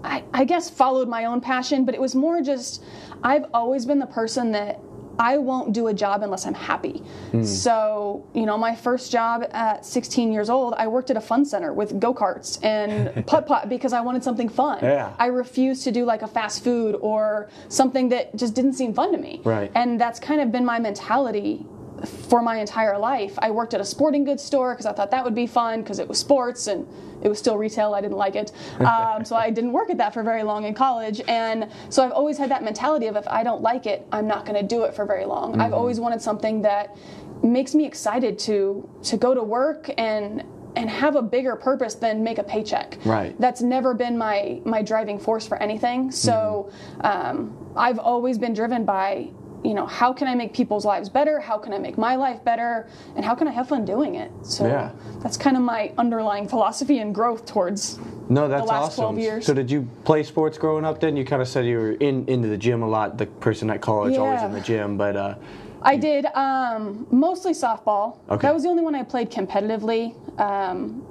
I, 0.04 0.24
I 0.32 0.44
guess, 0.44 0.70
followed 0.70 1.08
my 1.08 1.24
own 1.24 1.40
passion. 1.40 1.84
But 1.84 1.94
it 1.94 2.00
was 2.00 2.14
more 2.14 2.42
just 2.42 2.82
I've 3.22 3.46
always 3.52 3.86
been 3.86 3.98
the 3.98 4.06
person 4.06 4.52
that 4.52 4.80
I 5.18 5.38
won't 5.38 5.72
do 5.72 5.88
a 5.88 5.94
job 5.94 6.22
unless 6.22 6.46
I'm 6.46 6.54
happy. 6.54 7.02
Hmm. 7.32 7.42
So, 7.42 8.24
you 8.34 8.46
know, 8.46 8.56
my 8.56 8.74
first 8.74 9.10
job 9.10 9.44
at 9.50 9.84
16 9.84 10.32
years 10.32 10.48
old, 10.48 10.74
I 10.74 10.86
worked 10.86 11.10
at 11.10 11.16
a 11.16 11.20
fun 11.20 11.44
center 11.44 11.72
with 11.72 11.98
go 11.98 12.14
karts 12.14 12.62
and 12.64 13.26
putt 13.26 13.46
putt 13.46 13.68
because 13.68 13.92
I 13.92 14.00
wanted 14.00 14.22
something 14.22 14.48
fun. 14.48 14.78
Yeah. 14.82 15.12
I 15.18 15.26
refused 15.26 15.82
to 15.84 15.92
do 15.92 16.04
like 16.04 16.22
a 16.22 16.28
fast 16.28 16.62
food 16.62 16.96
or 17.00 17.48
something 17.68 18.10
that 18.10 18.36
just 18.36 18.54
didn't 18.54 18.74
seem 18.74 18.94
fun 18.94 19.10
to 19.10 19.18
me. 19.18 19.40
Right. 19.42 19.72
And 19.74 20.00
that's 20.00 20.20
kind 20.20 20.40
of 20.40 20.52
been 20.52 20.64
my 20.64 20.78
mentality 20.78 21.66
for 22.06 22.42
my 22.42 22.56
entire 22.58 22.98
life. 22.98 23.38
I 23.38 23.50
worked 23.50 23.74
at 23.74 23.80
a 23.80 23.84
sporting 23.84 24.24
goods 24.24 24.42
store 24.42 24.74
because 24.74 24.86
I 24.86 24.92
thought 24.92 25.10
that 25.10 25.24
would 25.24 25.34
be 25.34 25.46
fun 25.46 25.82
because 25.82 25.98
it 25.98 26.08
was 26.08 26.18
sports 26.18 26.66
and 26.66 26.86
it 27.22 27.28
was 27.28 27.38
still 27.38 27.56
retail. 27.56 27.94
I 27.94 28.00
didn't 28.00 28.16
like 28.16 28.36
it. 28.36 28.52
Um, 28.80 29.24
so 29.24 29.36
I 29.36 29.50
didn't 29.50 29.72
work 29.72 29.90
at 29.90 29.98
that 29.98 30.14
for 30.14 30.22
very 30.22 30.42
long 30.42 30.64
in 30.64 30.74
college. 30.74 31.20
And 31.26 31.70
so 31.88 32.04
I've 32.04 32.12
always 32.12 32.38
had 32.38 32.50
that 32.50 32.62
mentality 32.62 33.06
of 33.06 33.16
if 33.16 33.26
I 33.28 33.42
don't 33.42 33.62
like 33.62 33.86
it, 33.86 34.06
I'm 34.12 34.26
not 34.26 34.46
going 34.46 34.60
to 34.60 34.66
do 34.66 34.84
it 34.84 34.94
for 34.94 35.04
very 35.04 35.24
long. 35.24 35.60
I've 35.60 35.72
always 35.72 35.98
wanted 35.98 36.22
something 36.22 36.62
that 36.62 36.96
makes 37.42 37.74
me 37.74 37.86
excited 37.86 38.38
to 38.38 38.88
to 39.04 39.16
go 39.16 39.34
to 39.34 39.42
work 39.42 39.90
and 39.96 40.44
and 40.76 40.88
have 40.88 41.16
a 41.16 41.22
bigger 41.22 41.56
purpose 41.56 41.94
than 41.94 42.22
make 42.22 42.38
a 42.38 42.42
paycheck. 42.42 42.98
Right. 43.04 43.38
That's 43.40 43.60
never 43.62 43.94
been 43.94 44.16
my 44.16 44.60
my 44.64 44.82
driving 44.82 45.18
force 45.18 45.46
for 45.46 45.56
anything. 45.60 46.10
So 46.10 46.70
um, 47.00 47.56
I've 47.76 47.98
always 47.98 48.38
been 48.38 48.54
driven 48.54 48.84
by 48.84 49.30
you 49.64 49.74
know 49.74 49.86
how 49.86 50.12
can 50.12 50.28
I 50.28 50.34
make 50.34 50.54
people's 50.54 50.84
lives 50.84 51.08
better? 51.08 51.40
How 51.40 51.58
can 51.58 51.72
I 51.72 51.78
make 51.78 51.98
my 51.98 52.16
life 52.16 52.44
better? 52.44 52.88
And 53.16 53.24
how 53.24 53.34
can 53.34 53.48
I 53.48 53.50
have 53.50 53.68
fun 53.68 53.84
doing 53.84 54.14
it? 54.14 54.30
So 54.42 54.66
Yeah. 54.66 54.90
that's 55.20 55.36
kind 55.36 55.56
of 55.56 55.62
my 55.62 55.92
underlying 55.98 56.48
philosophy 56.48 56.98
and 56.98 57.14
growth 57.14 57.44
towards. 57.46 57.98
No, 58.28 58.46
that's 58.46 58.66
last 58.66 58.98
awesome. 58.98 59.16
12 59.16 59.18
years. 59.18 59.46
So 59.46 59.54
did 59.54 59.70
you 59.70 59.88
play 60.04 60.22
sports 60.22 60.58
growing 60.58 60.84
up? 60.84 61.00
Then 61.00 61.16
you 61.16 61.24
kind 61.24 61.42
of 61.42 61.48
said 61.48 61.64
you 61.66 61.78
were 61.78 61.92
in 61.92 62.26
into 62.28 62.48
the 62.48 62.58
gym 62.58 62.82
a 62.82 62.88
lot. 62.88 63.18
The 63.18 63.26
person 63.26 63.70
at 63.70 63.80
college 63.80 64.16
always 64.18 64.42
in 64.42 64.52
the 64.52 64.60
gym, 64.60 64.96
but 64.96 65.16
uh, 65.16 65.34
I 65.82 65.96
did 65.96 66.26
um, 66.26 67.06
mostly 67.10 67.52
softball. 67.52 68.18
Okay. 68.28 68.46
That 68.46 68.54
was 68.54 68.64
the 68.64 68.68
only 68.68 68.82
one 68.82 68.94
I 68.94 69.02
played 69.02 69.30
competitively. 69.30 70.14
Um, 70.38 71.04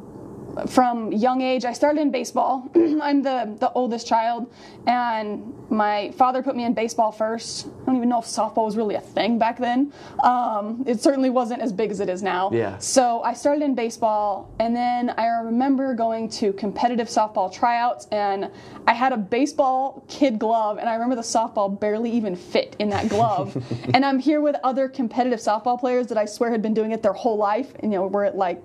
from 0.65 1.11
young 1.11 1.41
age, 1.41 1.65
I 1.65 1.73
started 1.73 2.01
in 2.01 2.11
baseball. 2.11 2.69
I'm 2.75 3.21
the, 3.21 3.55
the 3.59 3.71
oldest 3.73 4.07
child, 4.07 4.51
and 4.87 5.53
my 5.69 6.11
father 6.11 6.41
put 6.41 6.55
me 6.55 6.63
in 6.63 6.73
baseball 6.73 7.11
first. 7.11 7.67
I 7.67 7.85
don't 7.85 7.97
even 7.97 8.09
know 8.09 8.19
if 8.19 8.25
softball 8.25 8.65
was 8.65 8.77
really 8.77 8.95
a 8.95 9.01
thing 9.01 9.37
back 9.37 9.57
then. 9.57 9.93
Um, 10.23 10.83
it 10.87 11.01
certainly 11.01 11.29
wasn't 11.29 11.61
as 11.61 11.71
big 11.71 11.91
as 11.91 11.99
it 11.99 12.09
is 12.09 12.23
now. 12.23 12.49
Yeah. 12.51 12.77
So 12.77 13.21
I 13.21 13.33
started 13.33 13.63
in 13.63 13.75
baseball, 13.75 14.53
and 14.59 14.75
then 14.75 15.11
I 15.17 15.27
remember 15.27 15.93
going 15.93 16.29
to 16.29 16.53
competitive 16.53 17.07
softball 17.07 17.53
tryouts, 17.53 18.07
and 18.11 18.49
I 18.87 18.93
had 18.93 19.11
a 19.11 19.17
baseball 19.17 20.05
kid 20.07 20.39
glove, 20.39 20.77
and 20.77 20.87
I 20.87 20.93
remember 20.93 21.15
the 21.15 21.21
softball 21.21 21.79
barely 21.79 22.11
even 22.11 22.35
fit 22.35 22.75
in 22.79 22.89
that 22.89 23.09
glove. 23.09 23.61
and 23.93 24.05
I'm 24.05 24.19
here 24.19 24.41
with 24.41 24.55
other 24.63 24.87
competitive 24.87 25.39
softball 25.39 25.79
players 25.79 26.07
that 26.07 26.17
I 26.17 26.25
swear 26.25 26.51
had 26.51 26.61
been 26.61 26.73
doing 26.73 26.91
it 26.91 27.03
their 27.03 27.13
whole 27.13 27.37
life, 27.37 27.73
and 27.79 27.91
you 27.91 27.99
know 27.99 28.07
we're 28.07 28.23
at 28.23 28.37
like, 28.37 28.61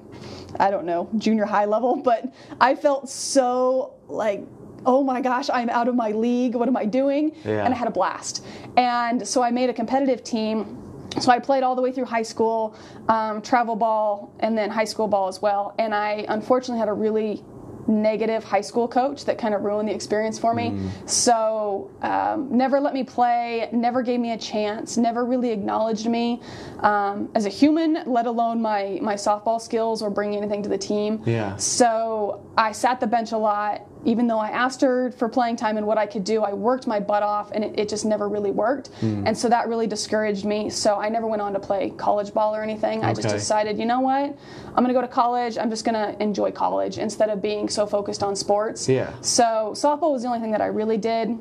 I 0.60 0.70
don't 0.70 0.86
know, 0.86 1.08
junior 1.18 1.44
high 1.44 1.64
level, 1.64 1.81
but 2.04 2.32
I 2.60 2.74
felt 2.74 3.08
so 3.08 3.94
like. 4.08 4.42
Oh 4.84 5.04
my 5.04 5.20
gosh, 5.20 5.48
I'm 5.48 5.70
out 5.70 5.86
of 5.86 5.94
my 5.94 6.10
league. 6.10 6.56
What 6.56 6.66
am 6.66 6.76
I 6.76 6.86
doing? 6.86 7.36
Yeah. 7.44 7.64
And 7.64 7.72
I 7.72 7.76
had 7.76 7.86
a 7.86 7.92
blast. 7.92 8.44
And 8.76 9.24
so 9.28 9.40
I 9.40 9.52
made 9.52 9.70
a 9.70 9.72
competitive 9.72 10.24
team 10.24 10.82
so 11.20 11.30
I 11.30 11.38
played 11.38 11.62
all 11.62 11.74
the 11.74 11.82
way 11.82 11.92
through 11.92 12.06
high 12.06 12.22
school, 12.22 12.74
um, 13.08 13.42
travel 13.42 13.76
ball, 13.76 14.34
and 14.40 14.56
then 14.56 14.70
high 14.70 14.84
school 14.84 15.08
ball 15.08 15.28
as 15.28 15.42
well. 15.42 15.74
And 15.78 15.94
I 15.94 16.24
unfortunately 16.28 16.78
had 16.78 16.88
a 16.88 16.92
really 16.92 17.44
negative 17.86 18.44
high 18.44 18.60
school 18.60 18.88
coach 18.88 19.24
that 19.24 19.38
kind 19.38 19.54
of 19.54 19.62
ruined 19.62 19.88
the 19.88 19.94
experience 19.94 20.38
for 20.38 20.54
me. 20.54 20.70
Mm. 20.70 21.08
So 21.08 21.90
um, 22.02 22.56
never 22.56 22.80
let 22.80 22.94
me 22.94 23.04
play, 23.04 23.68
never 23.72 24.02
gave 24.02 24.20
me 24.20 24.32
a 24.32 24.38
chance, 24.38 24.96
never 24.96 25.24
really 25.24 25.50
acknowledged 25.50 26.06
me 26.06 26.40
um, 26.80 27.28
as 27.34 27.46
a 27.46 27.48
human, 27.48 28.02
let 28.06 28.26
alone 28.26 28.60
my 28.62 28.98
my 29.02 29.14
softball 29.14 29.60
skills 29.60 30.02
or 30.02 30.10
bringing 30.10 30.38
anything 30.38 30.62
to 30.62 30.68
the 30.68 30.78
team. 30.78 31.22
Yeah. 31.26 31.56
So 31.56 32.44
I 32.56 32.72
sat 32.72 33.00
the 33.00 33.06
bench 33.06 33.32
a 33.32 33.38
lot. 33.38 33.86
Even 34.04 34.26
though 34.26 34.38
I 34.38 34.48
asked 34.48 34.80
her 34.80 35.10
for 35.12 35.28
playing 35.28 35.56
time 35.56 35.76
and 35.76 35.86
what 35.86 35.98
I 35.98 36.06
could 36.06 36.24
do, 36.24 36.42
I 36.42 36.52
worked 36.52 36.86
my 36.86 36.98
butt 37.00 37.22
off, 37.22 37.52
and 37.52 37.62
it, 37.64 37.78
it 37.78 37.88
just 37.88 38.04
never 38.04 38.28
really 38.28 38.50
worked. 38.50 38.90
Mm. 39.00 39.28
And 39.28 39.38
so 39.38 39.48
that 39.48 39.68
really 39.68 39.86
discouraged 39.86 40.44
me. 40.44 40.70
So 40.70 40.96
I 40.96 41.08
never 41.08 41.26
went 41.26 41.42
on 41.42 41.52
to 41.52 41.60
play 41.60 41.90
college 41.90 42.34
ball 42.34 42.54
or 42.54 42.62
anything. 42.62 43.04
I 43.04 43.14
just 43.14 43.28
decided, 43.28 43.78
you 43.78 43.86
know 43.86 44.00
what? 44.00 44.36
I'm 44.68 44.84
going 44.84 44.88
to 44.88 44.94
go 44.94 45.02
to 45.02 45.08
college. 45.08 45.56
I'm 45.58 45.70
just 45.70 45.84
going 45.84 45.94
to 45.94 46.20
enjoy 46.22 46.50
college 46.50 46.98
instead 46.98 47.30
of 47.30 47.40
being 47.40 47.68
so 47.68 47.86
focused 47.86 48.22
on 48.22 48.34
sports. 48.34 48.88
Yeah. 48.88 49.12
So 49.20 49.72
softball 49.74 50.12
was 50.12 50.22
the 50.22 50.28
only 50.28 50.40
thing 50.40 50.52
that 50.52 50.60
I 50.62 50.66
really 50.66 50.98
did. 50.98 51.38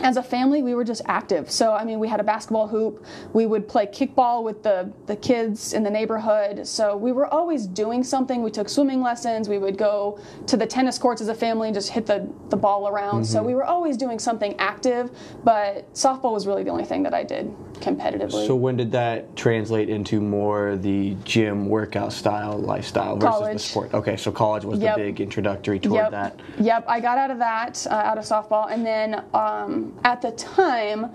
As 0.00 0.16
a 0.16 0.22
family, 0.22 0.62
we 0.62 0.74
were 0.74 0.84
just 0.84 1.02
active. 1.06 1.50
So 1.50 1.74
I 1.74 1.84
mean, 1.84 1.98
we 1.98 2.08
had 2.08 2.18
a 2.18 2.24
basketball 2.24 2.66
hoop. 2.66 3.04
We 3.32 3.46
would 3.46 3.68
play 3.68 3.86
kickball 3.86 4.42
with 4.42 4.62
the 4.62 4.90
the 5.06 5.16
kids 5.16 5.74
in 5.74 5.82
the 5.82 5.90
neighborhood. 5.90 6.66
So 6.66 6.96
we 6.96 7.12
were 7.12 7.26
always 7.26 7.66
doing 7.66 8.02
something. 8.02 8.42
We 8.42 8.50
took 8.50 8.68
swimming 8.68 9.02
lessons. 9.02 9.48
We 9.48 9.58
would 9.58 9.76
go 9.76 10.18
to 10.46 10.56
the 10.56 10.66
tennis 10.66 10.98
courts 10.98 11.20
as 11.20 11.28
a 11.28 11.34
family 11.34 11.68
and 11.68 11.74
just 11.74 11.90
hit 11.90 12.06
the 12.06 12.28
the 12.48 12.56
ball 12.56 12.88
around. 12.88 13.24
So 13.24 13.42
we 13.42 13.54
were 13.54 13.64
always 13.64 13.96
doing 13.96 14.18
something 14.18 14.54
active. 14.58 15.10
But 15.44 15.92
softball 15.94 16.32
was 16.32 16.46
really 16.46 16.62
the 16.62 16.70
only 16.70 16.84
thing 16.84 17.02
that 17.02 17.14
I 17.14 17.24
did 17.24 17.54
competitively. 17.80 18.46
So 18.46 18.54
when 18.54 18.76
did 18.76 18.92
that 18.92 19.34
translate 19.36 19.88
into 19.88 20.20
more 20.20 20.76
the 20.76 21.16
gym 21.24 21.68
workout 21.68 22.12
style 22.12 22.58
lifestyle 22.58 23.16
versus 23.16 23.30
College. 23.30 23.52
the 23.54 23.58
sport? 23.58 23.94
Okay, 23.94 24.16
so 24.16 24.30
college 24.30 24.64
was 24.64 24.78
Yep. 24.78 24.96
the 24.96 25.02
big 25.02 25.20
introductory 25.20 25.78
toward 25.80 25.96
yep. 25.96 26.10
that. 26.12 26.40
Yep, 26.58 26.84
I 26.88 27.00
got 27.00 27.18
out 27.18 27.30
of 27.30 27.38
that, 27.38 27.84
uh, 27.90 27.94
out 27.94 28.18
of 28.18 28.24
softball, 28.24 28.70
and 28.70 28.86
then 28.86 29.24
um, 29.34 29.81
at 30.04 30.22
the 30.22 30.32
time, 30.32 31.10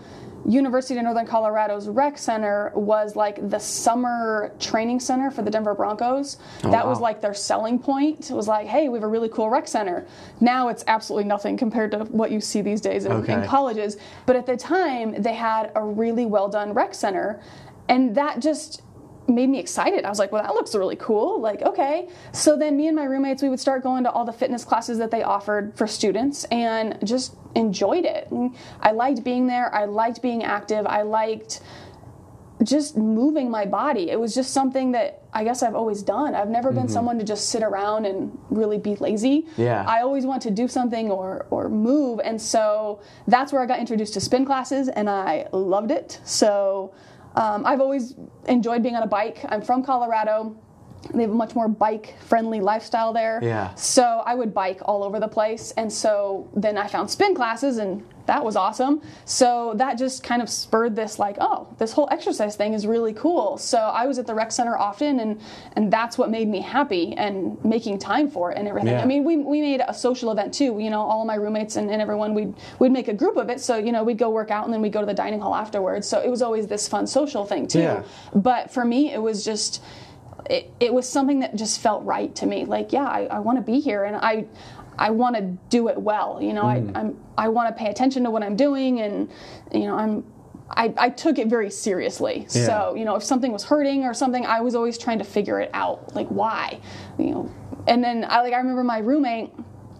University 0.45 0.97
of 0.97 1.03
Northern 1.03 1.25
Colorado's 1.25 1.89
rec 1.89 2.17
center 2.17 2.71
was 2.73 3.15
like 3.17 3.49
the 3.49 3.59
summer 3.59 4.53
training 4.59 4.99
center 4.99 5.29
for 5.29 5.41
the 5.41 5.51
Denver 5.51 5.73
Broncos. 5.73 6.37
Oh, 6.63 6.71
that 6.71 6.87
was 6.87 7.01
like 7.01 7.19
their 7.19 7.33
selling 7.33 7.77
point. 7.77 8.31
It 8.31 8.33
was 8.33 8.47
like, 8.47 8.65
hey, 8.65 8.87
we 8.87 8.97
have 8.97 9.03
a 9.03 9.07
really 9.07 9.27
cool 9.27 9.49
rec 9.49 9.67
center. 9.67 10.07
Now 10.39 10.69
it's 10.69 10.85
absolutely 10.87 11.27
nothing 11.27 11.57
compared 11.57 11.91
to 11.91 11.99
what 12.05 12.31
you 12.31 12.39
see 12.39 12.61
these 12.61 12.79
days 12.79 13.05
in, 13.05 13.25
in 13.25 13.45
colleges. 13.45 13.97
But 14.25 14.37
at 14.37 14.45
the 14.45 14.55
time, 14.55 15.21
they 15.21 15.33
had 15.33 15.71
a 15.75 15.83
really 15.83 16.25
well 16.25 16.47
done 16.47 16.73
rec 16.73 16.93
center, 16.93 17.41
and 17.89 18.15
that 18.15 18.39
just 18.39 18.83
made 19.27 19.49
me 19.49 19.59
excited. 19.59 20.05
I 20.05 20.09
was 20.09 20.19
like, 20.19 20.31
well, 20.31 20.43
that 20.43 20.53
looks 20.53 20.73
really 20.73 20.95
cool. 20.95 21.39
Like, 21.39 21.61
okay. 21.61 22.07
So 22.31 22.57
then 22.57 22.77
me 22.77 22.87
and 22.87 22.95
my 22.95 23.03
roommates, 23.03 23.41
we 23.41 23.49
would 23.49 23.59
start 23.59 23.83
going 23.83 24.03
to 24.03 24.11
all 24.11 24.25
the 24.25 24.33
fitness 24.33 24.63
classes 24.63 24.97
that 24.99 25.11
they 25.11 25.23
offered 25.23 25.77
for 25.77 25.87
students 25.87 26.45
and 26.45 26.97
just 27.03 27.35
enjoyed 27.55 28.05
it. 28.05 28.31
I 28.79 28.91
liked 28.91 29.23
being 29.23 29.47
there. 29.47 29.73
I 29.73 29.85
liked 29.85 30.21
being 30.21 30.43
active. 30.43 30.85
I 30.85 31.01
liked 31.01 31.61
just 32.63 32.97
moving 32.97 33.51
my 33.51 33.65
body. 33.65 34.09
It 34.09 34.19
was 34.19 34.33
just 34.33 34.51
something 34.51 34.91
that 34.93 35.21
I 35.33 35.43
guess 35.43 35.61
I've 35.61 35.75
always 35.75 36.01
done. 36.01 36.33
I've 36.33 36.49
never 36.49 36.71
been 36.71 36.83
mm-hmm. 36.83 36.91
someone 36.91 37.19
to 37.19 37.23
just 37.23 37.49
sit 37.49 37.61
around 37.61 38.05
and 38.05 38.35
really 38.49 38.79
be 38.79 38.95
lazy. 38.95 39.45
Yeah. 39.57 39.85
I 39.87 40.01
always 40.01 40.25
want 40.25 40.41
to 40.43 40.51
do 40.51 40.67
something 40.67 41.11
or 41.11 41.45
or 41.51 41.69
move, 41.69 42.19
and 42.23 42.41
so 42.41 43.01
that's 43.27 43.53
where 43.53 43.61
I 43.61 43.67
got 43.67 43.79
introduced 43.79 44.15
to 44.15 44.21
spin 44.21 44.45
classes, 44.45 44.89
and 44.89 45.09
I 45.09 45.47
loved 45.51 45.91
it. 45.91 46.19
So 46.23 46.93
um, 47.37 47.65
I've 47.65 47.81
always 47.81 48.15
enjoyed 48.47 48.81
being 48.81 48.95
on 48.95 49.03
a 49.03 49.07
bike. 49.07 49.45
I'm 49.49 49.61
from 49.61 49.83
Colorado. 49.83 50.55
They 51.13 51.21
have 51.21 51.31
a 51.31 51.35
much 51.35 51.53
more 51.53 51.67
bike 51.67 52.15
friendly 52.19 52.59
lifestyle 52.59 53.13
there. 53.13 53.39
Yeah. 53.43 53.75
So 53.75 54.23
I 54.25 54.33
would 54.33 54.53
bike 54.55 54.79
all 54.85 55.03
over 55.03 55.19
the 55.19 55.27
place. 55.27 55.71
And 55.77 55.93
so 55.93 56.49
then 56.55 56.77
I 56.77 56.87
found 56.87 57.11
spin 57.11 57.35
classes 57.35 57.77
and 57.77 58.03
that 58.27 58.43
was 58.43 58.55
awesome. 58.55 59.01
So 59.25 59.73
that 59.75 59.97
just 59.97 60.23
kind 60.23 60.41
of 60.41 60.49
spurred 60.49 60.95
this 60.95 61.17
like, 61.17 61.37
oh, 61.39 61.73
this 61.79 61.91
whole 61.91 62.07
exercise 62.11 62.55
thing 62.55 62.73
is 62.73 62.85
really 62.85 63.13
cool. 63.13 63.57
So 63.57 63.77
I 63.77 64.05
was 64.05 64.19
at 64.19 64.27
the 64.27 64.35
rec 64.35 64.51
center 64.51 64.77
often 64.77 65.19
and 65.19 65.41
and 65.75 65.91
that's 65.91 66.17
what 66.17 66.29
made 66.29 66.47
me 66.47 66.61
happy 66.61 67.13
and 67.17 67.63
making 67.63 67.99
time 67.99 68.29
for 68.29 68.51
it 68.51 68.57
and 68.57 68.67
everything. 68.67 68.93
Yeah. 68.93 69.01
I 69.01 69.05
mean, 69.05 69.23
we, 69.23 69.37
we 69.37 69.61
made 69.61 69.81
a 69.87 69.93
social 69.93 70.31
event 70.31 70.53
too. 70.53 70.77
You 70.79 70.89
know, 70.89 71.01
all 71.01 71.21
of 71.21 71.27
my 71.27 71.35
roommates 71.35 71.75
and, 71.77 71.89
and 71.89 72.01
everyone 72.01 72.33
we'd 72.33 72.53
we'd 72.79 72.91
make 72.91 73.07
a 73.07 73.13
group 73.13 73.37
of 73.37 73.49
it. 73.49 73.59
So, 73.59 73.77
you 73.77 73.91
know, 73.91 74.03
we'd 74.03 74.17
go 74.17 74.29
work 74.29 74.51
out 74.51 74.65
and 74.65 74.73
then 74.73 74.81
we'd 74.81 74.93
go 74.93 74.99
to 74.99 75.07
the 75.07 75.13
dining 75.13 75.39
hall 75.39 75.55
afterwards. 75.55 76.07
So 76.07 76.21
it 76.21 76.29
was 76.29 76.41
always 76.41 76.67
this 76.67 76.87
fun 76.87 77.07
social 77.07 77.45
thing 77.45 77.67
too. 77.67 77.79
Yeah. 77.79 78.03
But 78.35 78.71
for 78.71 78.85
me 78.85 79.11
it 79.13 79.21
was 79.21 79.43
just 79.43 79.81
it, 80.49 80.71
it 80.79 80.93
was 80.93 81.07
something 81.07 81.39
that 81.39 81.55
just 81.55 81.81
felt 81.81 82.03
right 82.05 82.33
to 82.35 82.45
me. 82.45 82.65
Like, 82.65 82.93
yeah, 82.93 83.05
I, 83.05 83.25
I 83.25 83.39
want 83.39 83.57
to 83.57 83.61
be 83.61 83.79
here, 83.79 84.03
and 84.03 84.15
I 84.15 84.45
I 84.97 85.11
want 85.11 85.35
to 85.35 85.41
do 85.69 85.87
it 85.89 85.97
well. 86.01 86.39
You 86.41 86.53
know, 86.53 86.63
Mm. 86.63 86.95
I 86.95 86.99
I'm, 86.99 87.17
I 87.37 87.47
want 87.49 87.69
to 87.69 87.75
pay 87.83 87.89
attention 87.89 88.23
to 88.23 88.31
what 88.31 88.43
I'm 88.43 88.55
doing, 88.55 89.01
and 89.01 89.29
you 89.73 89.85
know, 89.85 89.95
I'm. 89.95 90.23
I, 90.69 90.93
I 90.97 91.09
took 91.09 91.39
it 91.39 91.47
very 91.47 91.71
seriously. 91.71 92.45
Yeah. 92.49 92.65
So, 92.65 92.93
you 92.95 93.05
know, 93.05 93.15
if 93.15 93.23
something 93.23 93.53
was 93.53 93.63
hurting 93.63 94.03
or 94.03 94.13
something, 94.13 94.45
I 94.45 94.59
was 94.59 94.75
always 94.75 94.97
trying 94.97 95.17
to 95.19 95.23
figure 95.23 95.61
it 95.61 95.69
out. 95.73 96.13
Like, 96.13 96.27
why? 96.27 96.81
You 97.17 97.31
know, 97.31 97.55
and 97.87 98.03
then 98.03 98.25
I 98.27 98.41
like 98.41 98.53
I 98.53 98.57
remember 98.57 98.83
my 98.83 98.97
roommate. 98.97 99.51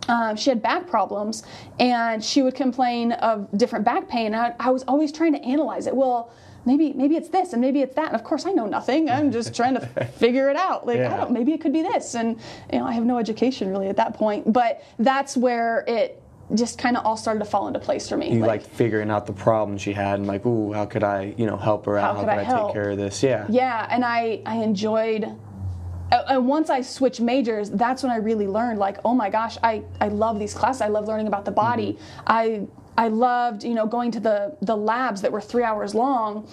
Um, 0.10 0.36
she 0.36 0.50
had 0.50 0.62
back 0.62 0.88
problems, 0.88 1.44
and 1.80 2.24
she 2.24 2.42
would 2.42 2.56
complain 2.56 3.14
of 3.14 3.48
different 3.58 3.86
back 3.86 4.10
pain. 4.10 4.36
I, 4.36 4.54
I 4.60 4.70
was 4.72 4.84
always 4.84 5.12
trying 5.14 5.34
to 5.34 5.42
analyze 5.42 5.88
it. 5.88 5.96
Well, 5.96 6.32
maybe 6.68 6.94
maybe 6.94 7.16
it's 7.16 7.30
this, 7.30 7.54
and 7.54 7.62
maybe 7.62 7.82
it's 7.82 7.96
that. 7.96 8.08
And 8.08 8.16
of 8.16 8.24
course, 8.24 8.46
I 8.46 8.52
know 8.52 8.68
nothing. 8.68 9.10
I'm 9.10 9.32
just 9.32 9.56
trying 9.56 9.74
to 9.76 9.82
figure 10.20 10.50
it 10.50 10.58
out. 10.58 10.86
Like, 10.86 10.98
Yeah. 10.98 11.14
I 11.14 11.18
don't. 11.18 11.32
Maybe 11.32 11.54
it 11.54 11.62
could 11.62 11.74
be 11.74 11.82
this, 11.82 12.14
and 12.14 12.38
you 12.72 12.80
know, 12.80 12.86
I 12.86 12.92
have 12.92 13.06
no 13.06 13.18
education 13.18 13.70
really 13.70 13.88
at 13.88 13.96
that 13.96 14.14
point. 14.14 14.52
But 14.54 14.84
that's 15.00 15.36
where 15.36 15.84
it 15.88 16.22
just 16.54 16.78
kind 16.78 16.96
of 16.96 17.06
all 17.06 17.18
started 17.18 17.40
to 17.40 17.46
fall 17.46 17.68
into 17.68 17.80
place 17.80 18.08
for 18.08 18.16
me. 18.18 18.32
You 18.34 18.40
like 18.46 18.64
figuring 18.64 19.10
out 19.10 19.26
the 19.26 19.34
problem 19.34 19.78
she 19.78 19.92
had 19.94 20.20
and 20.20 20.28
like, 20.28 20.46
ooh, 20.46 20.72
how 20.72 20.86
could 20.86 21.04
I, 21.04 21.34
you 21.38 21.46
know, 21.46 21.58
help 21.58 21.86
her 21.86 21.98
out? 21.98 22.16
How 22.16 22.22
could 22.22 22.30
I 22.30 22.44
help? 22.44 22.68
take 22.68 22.82
care 22.82 22.92
of 22.92 22.98
this? 22.98 23.24
Yeah. 23.24 23.46
Yeah, 23.50 23.88
and 23.90 24.06
I 24.06 24.42
I 24.46 24.58
enjoyed. 24.58 25.24
And 26.10 26.48
once 26.48 26.70
I 26.70 26.80
switched 26.82 27.20
majors, 27.20 27.70
that's 27.70 28.02
when 28.02 28.14
I 28.14 28.16
really 28.18 28.48
learned. 28.48 28.80
Like, 28.80 28.98
oh 29.04 29.14
my 29.14 29.30
gosh, 29.30 29.58
I 29.62 29.84
I 30.00 30.08
love 30.08 30.40
these 30.40 30.54
classes. 30.54 30.82
I 30.82 30.88
love 30.88 31.06
learning 31.08 31.28
about 31.28 31.44
the 31.44 31.52
body. 31.52 31.94
Mm-hmm. 31.94 32.24
I 32.28 32.68
I 32.98 33.08
loved 33.10 33.64
you 33.64 33.74
know 33.74 33.86
going 33.86 34.12
to 34.12 34.20
the 34.20 34.56
the 34.62 34.76
labs 34.76 35.22
that 35.22 35.32
were 35.32 35.42
three 35.42 35.64
hours 35.64 35.94
long. 35.96 36.48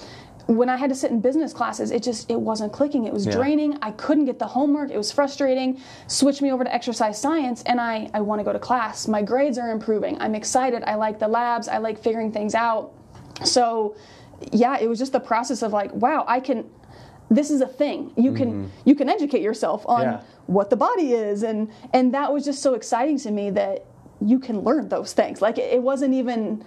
When 0.47 0.69
I 0.69 0.77
had 0.77 0.91
to 0.91 0.95
sit 0.95 1.11
in 1.11 1.21
business 1.21 1.55
classes, 1.55 1.91
it 1.91 2.03
just 2.03 2.31
it 2.31 2.39
wasn't 2.39 2.71
clicking. 2.71 3.05
It 3.07 3.15
was 3.15 3.25
Yeah. 3.25 3.33
draining. 3.33 3.79
I 3.81 3.93
couldn't 3.93 4.27
get 4.27 4.39
the 4.39 4.47
homework. 4.47 4.91
It 4.91 4.99
was 4.99 5.11
frustrating. 5.11 5.81
Switch 6.07 6.43
me 6.43 6.53
over 6.53 6.65
to 6.65 6.75
exercise 6.75 7.19
science, 7.19 7.63
and 7.65 7.81
I 7.81 8.11
I 8.13 8.21
want 8.21 8.41
to 8.41 8.45
go 8.45 8.53
to 8.53 8.59
class. 8.59 9.09
My 9.09 9.23
grades 9.23 9.57
are 9.57 9.71
improving. 9.71 10.21
I'm 10.21 10.35
excited. 10.35 10.83
I 10.87 10.97
like 10.97 11.19
the 11.19 11.29
labs. 11.29 11.67
I 11.67 11.79
like 11.79 11.99
figuring 11.99 12.31
things 12.31 12.55
out. 12.55 12.93
So, 13.43 13.97
yeah, 14.53 14.79
it 14.79 14.87
was 14.87 14.99
just 14.99 15.13
the 15.13 15.21
process 15.21 15.63
of 15.63 15.73
like, 15.73 15.93
wow, 15.95 16.25
I 16.29 16.41
can. 16.41 16.67
This 17.31 17.51
is 17.51 17.63
a 17.63 17.67
thing. 17.67 18.13
You 18.17 18.33
can 18.35 18.49
mm-hmm. 18.53 18.67
you 18.85 18.95
can 18.95 19.09
educate 19.09 19.41
yourself 19.41 19.83
on 19.89 20.03
Yeah. 20.03 20.21
what 20.47 20.69
the 20.69 20.77
body 20.77 21.15
is, 21.15 21.43
and 21.43 21.71
and 21.95 22.13
that 22.13 22.35
was 22.35 22.45
just 22.45 22.61
so 22.61 22.75
exciting 22.75 23.19
to 23.21 23.31
me 23.31 23.49
that 23.53 23.87
you 24.25 24.39
can 24.39 24.61
learn 24.61 24.89
those 24.89 25.13
things. 25.13 25.43
Like 25.43 25.59
it, 25.59 25.83
wasn't 25.83 26.15
even 26.15 26.65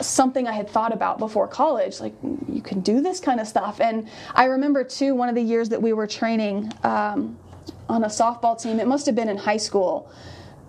something 0.00 0.46
I 0.48 0.52
had 0.52 0.68
thought 0.68 0.92
about 0.92 1.18
before 1.18 1.46
college. 1.46 2.00
Like 2.00 2.14
you 2.48 2.60
can 2.60 2.80
do 2.80 3.00
this 3.00 3.20
kind 3.20 3.40
of 3.40 3.46
stuff. 3.46 3.80
And 3.80 4.08
I 4.34 4.44
remember 4.44 4.82
too 4.84 5.14
one 5.14 5.28
of 5.28 5.34
the 5.34 5.42
years 5.42 5.68
that 5.68 5.80
we 5.80 5.92
were 5.92 6.06
training 6.06 6.72
um, 6.82 7.38
on 7.88 8.04
a 8.04 8.08
softball 8.08 8.60
team. 8.60 8.80
It 8.80 8.88
must 8.88 9.06
have 9.06 9.14
been 9.14 9.28
in 9.28 9.36
high 9.36 9.56
school 9.56 10.10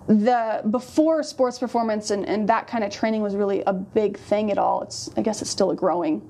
the 0.08 0.62
before 0.72 1.22
sports 1.22 1.60
performance 1.60 2.12
and, 2.12 2.26
and 2.26 2.48
that 2.48 2.66
kind 2.66 2.82
of 2.86 2.90
training 2.90 3.22
was 3.22 3.36
really 3.36 3.62
a 3.68 3.74
big 3.74 4.18
thing 4.18 4.52
at 4.52 4.58
all. 4.58 4.82
It's 4.84 5.10
I 5.18 5.22
guess 5.22 5.42
it's 5.42 5.52
still 5.52 5.72
a 5.72 5.76
growing 5.76 6.28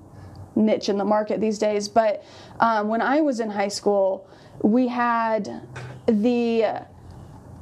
niche 0.56 0.90
in 0.90 0.98
the 0.98 1.06
market 1.06 1.40
these 1.40 1.60
days. 1.60 1.88
But 1.88 2.24
um, 2.60 2.88
when 2.88 3.02
I 3.02 3.22
was 3.22 3.40
in 3.40 3.52
high 3.52 3.68
school, 3.68 4.28
we 4.64 4.88
had 4.88 5.68
the 6.08 6.84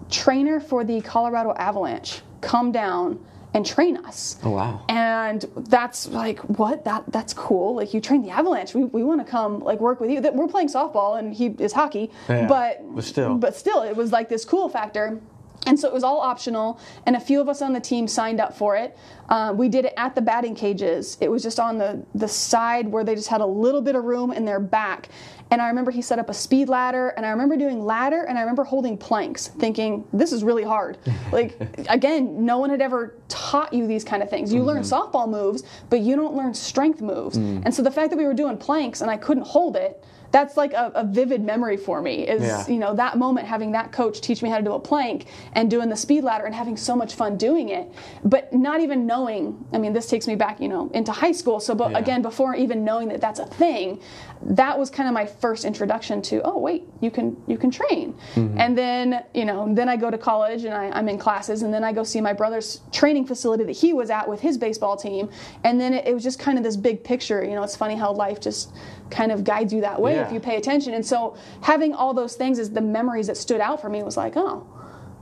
trainer 0.10 0.60
for 0.60 0.84
the 0.84 1.02
Colorado 1.02 1.54
Avalanche 1.58 2.22
come 2.46 2.72
down 2.72 3.20
and 3.54 3.66
train 3.66 3.96
us. 3.98 4.38
Oh, 4.44 4.52
wow. 4.52 4.84
And 4.90 5.46
that's 5.56 6.08
like 6.10 6.40
what 6.40 6.84
that 6.84 7.06
that's 7.08 7.34
cool. 7.34 7.75
Like 7.75 7.94
you 7.94 8.02
train 8.02 8.22
the 8.22 8.30
Avalanche. 8.30 8.74
We, 8.74 8.84
we 8.84 9.04
want 9.04 9.25
to 9.25 9.30
come 9.30 9.60
like 9.60 9.80
work 9.80 10.02
with 10.02 10.12
you. 10.12 10.20
That 10.20 10.36
we're 10.36 10.48
playing 10.48 10.68
softball 10.68 11.18
and 11.18 11.34
he 11.34 11.48
is 11.48 11.72
hockey. 11.72 12.12
Yeah, 12.28 12.48
but 12.48 12.82
but 12.94 13.04
still. 13.04 13.36
but 13.36 13.56
still 13.56 13.82
it 13.82 13.96
was 13.96 14.12
like 14.12 14.28
this 14.28 14.44
cool 14.44 14.68
factor. 14.68 15.22
And 15.68 15.80
so 15.80 15.88
it 15.88 15.94
was 15.94 16.04
all 16.04 16.20
optional, 16.20 16.80
and 17.08 17.16
a 17.16 17.20
few 17.20 17.42
of 17.42 17.50
us 17.50 17.64
on 17.64 17.74
the 17.74 17.80
team 17.80 18.08
signed 18.08 18.40
up 18.40 18.56
for 18.56 18.75
it. 18.75 18.96
Uh, 19.30 19.52
we 19.56 19.68
did 19.68 19.86
it 19.86 19.94
at 19.98 20.14
the 20.14 20.22
batting 20.22 20.54
cages. 20.54 21.18
It 21.22 21.32
was 21.32 21.42
just 21.42 21.60
on 21.60 21.80
the, 21.80 22.06
the 22.14 22.28
side 22.28 22.88
where 22.88 23.04
they 23.04 23.16
just 23.16 23.30
had 23.30 23.42
a 23.42 23.46
little 23.48 23.82
bit 23.82 23.96
of 23.96 24.04
room 24.04 24.32
in 24.32 24.46
their 24.46 24.60
back. 24.60 25.10
And 25.52 25.62
I 25.62 25.68
remember 25.68 25.92
he 25.92 26.02
set 26.02 26.18
up 26.18 26.30
a 26.30 26.34
speed 26.34 26.70
ladder, 26.70 27.10
and 27.10 27.25
I 27.25 27.30
remember 27.30 27.56
doing 27.56 27.86
ladder, 27.86 28.24
and 28.24 28.38
I 28.38 28.42
remember 28.42 28.64
holding 28.64 28.98
planks, 28.98 29.48
thinking, 29.48 30.04
this 30.12 30.32
is 30.32 30.44
really 30.44 30.64
hard. 30.64 30.98
Like, 31.32 31.58
again, 31.90 32.46
no 32.46 32.60
one 32.60 32.70
had 32.70 32.82
ever 32.82 33.16
taught 33.28 33.74
you 33.74 33.88
these 33.88 34.06
kind 34.06 34.24
of 34.24 34.30
things. 34.30 34.54
You 34.54 34.64
learn 34.64 34.84
mm-hmm. 34.84 35.18
softball 35.18 35.28
moves, 35.30 35.64
but 35.90 36.00
you 36.00 36.16
don't 36.16 36.34
learn 36.34 36.54
strength 36.54 37.02
moves. 37.02 37.38
Mm. 37.38 37.64
And 37.66 37.74
so 37.74 37.82
the 37.82 37.92
fact 37.92 38.12
that 38.12 38.18
we 38.18 38.25
were 38.25 38.34
doing 38.34 38.58
planks 38.58 39.02
and 39.02 39.12
I 39.12 39.18
couldn't 39.18 39.46
hold 39.46 39.75
it, 39.75 40.02
that's 40.32 40.58
like 40.58 40.74
a, 40.74 40.92
a 40.96 41.04
vivid 41.06 41.42
memory 41.42 41.78
for 41.78 42.02
me. 42.02 42.28
Is 42.28 42.42
Yeah. 42.44 42.68
you 42.68 42.78
know 42.78 42.94
that 42.96 43.18
moment 43.18 43.48
having 43.48 43.72
that 43.72 43.94
coach 43.94 44.20
teach 44.20 44.44
me 44.44 44.50
how 44.50 44.58
to 44.58 44.64
do 44.64 44.74
a 44.74 44.80
plank 44.80 45.28
and 45.54 45.70
doing 45.70 45.88
the 45.88 45.96
speed 45.96 46.25
ladder 46.25 46.44
and 46.44 46.54
having 46.54 46.75
so 46.75 46.94
much 46.94 47.16
fun 47.16 47.38
doing 47.38 47.70
it, 47.70 47.90
but 48.24 48.52
not 48.52 48.82
even 48.82 49.06
knowing. 49.08 49.66
I 49.72 49.78
mean, 49.78 49.94
this 49.94 50.08
takes 50.08 50.28
me 50.28 50.36
back, 50.36 50.60
you 50.60 50.68
know, 50.68 50.90
into 50.94 51.14
high 51.14 51.32
school. 51.32 51.60
So, 51.62 51.74
but 51.74 51.92
Yeah. 51.92 52.00
again, 52.00 52.22
before 52.22 52.54
even 52.56 52.84
knowing 52.84 53.08
that 53.10 53.22
that's 53.22 53.40
a 53.40 53.46
thing, 53.46 54.00
that 54.42 54.77
was 54.77 54.89
kind 54.89 55.08
of 55.08 55.13
my 55.13 55.25
first 55.25 55.65
introduction 55.65 56.22
to. 56.24 56.42
Oh, 56.44 56.58
wait, 56.58 56.84
you 57.01 57.10
can 57.10 57.36
you 57.48 57.58
can 57.58 57.72
train, 57.72 58.13
mm-hmm. 58.36 58.60
and 58.60 58.77
then 58.77 59.24
you 59.34 59.46
know, 59.46 59.74
then 59.74 59.89
I 59.89 59.96
go 59.96 60.12
to 60.12 60.18
college 60.18 60.65
and 60.65 60.74
I, 60.74 60.89
I'm 60.89 61.10
in 61.10 61.18
classes, 61.18 61.62
and 61.63 61.74
then 61.74 61.84
I 61.84 61.92
go 61.92 62.04
see 62.04 62.22
my 62.22 62.34
brother's 62.34 62.82
training 62.92 63.25
facility 63.25 63.63
that 63.63 63.75
he 63.75 63.94
was 63.94 64.10
at 64.10 64.27
with 64.27 64.42
his 64.42 64.58
baseball 64.58 64.98
team, 64.98 65.30
and 65.63 65.80
then 65.80 65.94
it, 65.94 66.08
it 66.08 66.13
was 66.13 66.24
just 66.24 66.39
kind 66.39 66.58
of 66.58 66.63
this 66.63 66.75
big 66.75 67.04
picture. 67.04 67.44
You 67.44 67.51
know, 67.51 67.63
it's 67.63 67.75
funny 67.75 67.96
how 67.96 68.12
life 68.13 68.39
just 68.39 68.72
kind 69.10 69.32
of 69.32 69.44
guides 69.44 69.72
you 69.74 69.82
that 69.82 70.01
way 70.01 70.15
Yeah. 70.15 70.27
if 70.27 70.34
you 70.34 70.39
pay 70.39 70.58
attention. 70.58 70.94
And 70.94 71.06
so 71.06 71.36
having 71.62 71.94
all 71.94 72.13
those 72.13 72.36
things 72.36 72.60
as 72.60 72.72
the 72.72 72.82
memories 72.82 73.27
that 73.27 73.38
stood 73.38 73.62
out 73.62 73.82
for 73.82 73.89
me 73.89 74.04
was 74.04 74.18
like, 74.18 74.34
oh, 74.36 74.68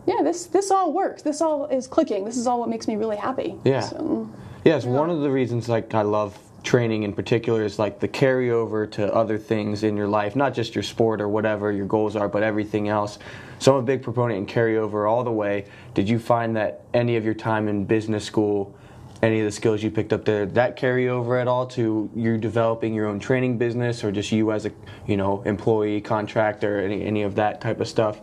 yeah, 0.06 0.22
this 0.24 0.48
this 0.48 0.72
all 0.72 0.92
works. 0.92 1.22
This 1.22 1.42
all 1.42 1.66
is 1.68 1.88
clicking. 1.88 2.26
This 2.26 2.38
is 2.38 2.48
all 2.48 2.60
what 2.60 2.70
makes 2.70 2.88
me 2.88 2.96
really 2.96 3.18
happy. 3.18 3.56
Yeah. 3.64 3.82
So, 3.82 4.30
Yes, 4.66 4.86
one 4.86 5.10
of 5.10 5.20
the 5.22 5.30
reasons 5.30 5.68
like 5.68 5.94
I 5.94 6.04
love 6.04 6.38
training 6.64 7.04
in 7.04 7.14
particular 7.14 7.64
is 7.64 7.78
like 7.78 8.00
the 8.00 8.08
carryover 8.08 8.90
to 8.92 9.14
other 9.14 9.38
things 9.38 9.84
in 9.84 9.98
your 9.98 10.08
life, 10.08 10.36
not 10.36 10.54
just 10.54 10.74
your 10.74 10.84
sport 10.84 11.22
or 11.22 11.28
whatever 11.28 11.72
your 11.72 11.86
goals 11.86 12.16
are, 12.16 12.30
but 12.30 12.42
everything 12.42 12.88
else. 12.88 13.20
So 13.60 13.74
I'm 13.74 13.84
a 13.84 13.86
big 13.86 14.02
proponent 14.02 14.40
in 14.40 14.46
carryover 14.46 15.10
all 15.10 15.24
the 15.24 15.32
way. 15.32 15.66
Did 15.94 16.10
you 16.10 16.20
find 16.20 16.56
that 16.56 16.82
any 16.94 17.16
of 17.18 17.26
your 17.26 17.34
time 17.34 17.68
in 17.68 17.86
business 17.86 18.26
school, 18.26 18.74
any 19.22 19.40
of 19.40 19.46
the 19.46 19.52
skills 19.52 19.84
you 19.84 19.92
picked 19.92 20.12
up 20.12 20.26
there, 20.26 20.46
that 20.46 20.76
carry 20.76 21.08
over 21.08 21.38
at 21.38 21.48
all 21.48 21.66
to 21.68 22.10
you 22.16 22.38
developing 22.38 22.94
your 22.94 23.08
own 23.08 23.20
training 23.20 23.58
business 23.58 24.04
or 24.04 24.12
just 24.12 24.32
you 24.32 24.52
as 24.52 24.66
a 24.66 24.72
you 25.08 25.16
know 25.16 25.42
employee, 25.44 26.02
contractor, 26.02 26.80
any 26.80 27.06
any 27.06 27.22
of 27.24 27.36
that 27.36 27.62
type 27.62 27.80
of 27.80 27.88
stuff? 27.88 28.20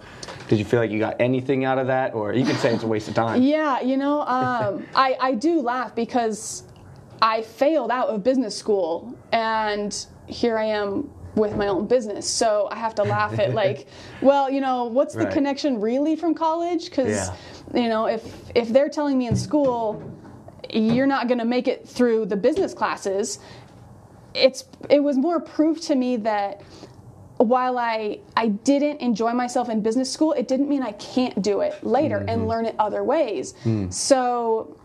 Did 0.49 0.59
you 0.59 0.64
feel 0.64 0.80
like 0.80 0.90
you 0.90 0.99
got 0.99 1.16
anything 1.20 1.64
out 1.64 1.78
of 1.78 1.87
that, 1.87 2.12
or 2.12 2.35
you 2.35 2.44
can 2.44 2.56
say 2.56 2.75
it's 2.75 2.82
a 2.82 2.87
waste 2.87 3.09
of 3.09 3.14
time? 3.14 3.40
Yeah, 3.50 3.80
you 3.80 3.97
know, 3.97 4.23
um, 4.23 4.87
I, 4.94 5.16
I 5.20 5.35
do 5.35 5.61
laugh 5.61 5.94
because 5.94 6.64
I 7.22 7.42
failed 7.42 7.90
out 7.90 8.08
of 8.08 8.22
business 8.22 8.56
school 8.56 9.14
and 9.32 10.06
here 10.26 10.58
I 10.58 10.64
am 10.64 11.10
with 11.34 11.54
my 11.56 11.68
own 11.68 11.86
business. 11.86 12.28
So 12.28 12.68
I 12.70 12.76
have 12.76 12.94
to 12.96 13.02
laugh 13.02 13.38
at 13.38 13.54
like, 13.62 13.86
well, 14.20 14.50
you 14.50 14.60
know, 14.60 14.84
what's 14.84 15.14
the 15.14 15.24
Right. 15.24 15.32
connection 15.32 15.80
really 15.80 16.16
from 16.16 16.34
college? 16.34 16.86
Because, 16.86 17.30
Yeah. 17.72 17.82
you 17.82 17.88
know, 17.88 18.06
if 18.06 18.50
if 18.54 18.68
they're 18.68 18.88
telling 18.88 19.18
me 19.18 19.26
in 19.26 19.36
school 19.36 20.02
you're 20.72 21.06
not 21.06 21.26
going 21.26 21.38
to 21.38 21.44
make 21.44 21.66
it 21.66 21.88
through 21.88 22.26
the 22.26 22.36
business 22.36 22.72
classes, 22.74 23.38
it's 24.34 24.64
it 24.88 25.02
was 25.02 25.16
more 25.18 25.40
proof 25.40 25.80
to 25.82 25.94
me 25.94 26.16
that 26.18 26.62
while 27.38 27.78
I 27.78 28.20
I 28.36 28.48
didn't 28.48 29.00
enjoy 29.00 29.32
myself 29.32 29.68
in 29.68 29.80
business 29.80 30.10
school, 30.10 30.32
it 30.32 30.46
didn't 30.46 30.68
mean 30.68 30.82
I 30.82 30.92
can't 30.92 31.40
do 31.42 31.60
it 31.60 31.82
later 31.82 32.18
and 32.18 32.28
mm-hmm. 32.28 32.46
learn 32.46 32.66
it 32.66 32.74
other 32.78 33.02
ways. 33.02 33.54
Hmm. 33.62 33.90
So 33.90 34.76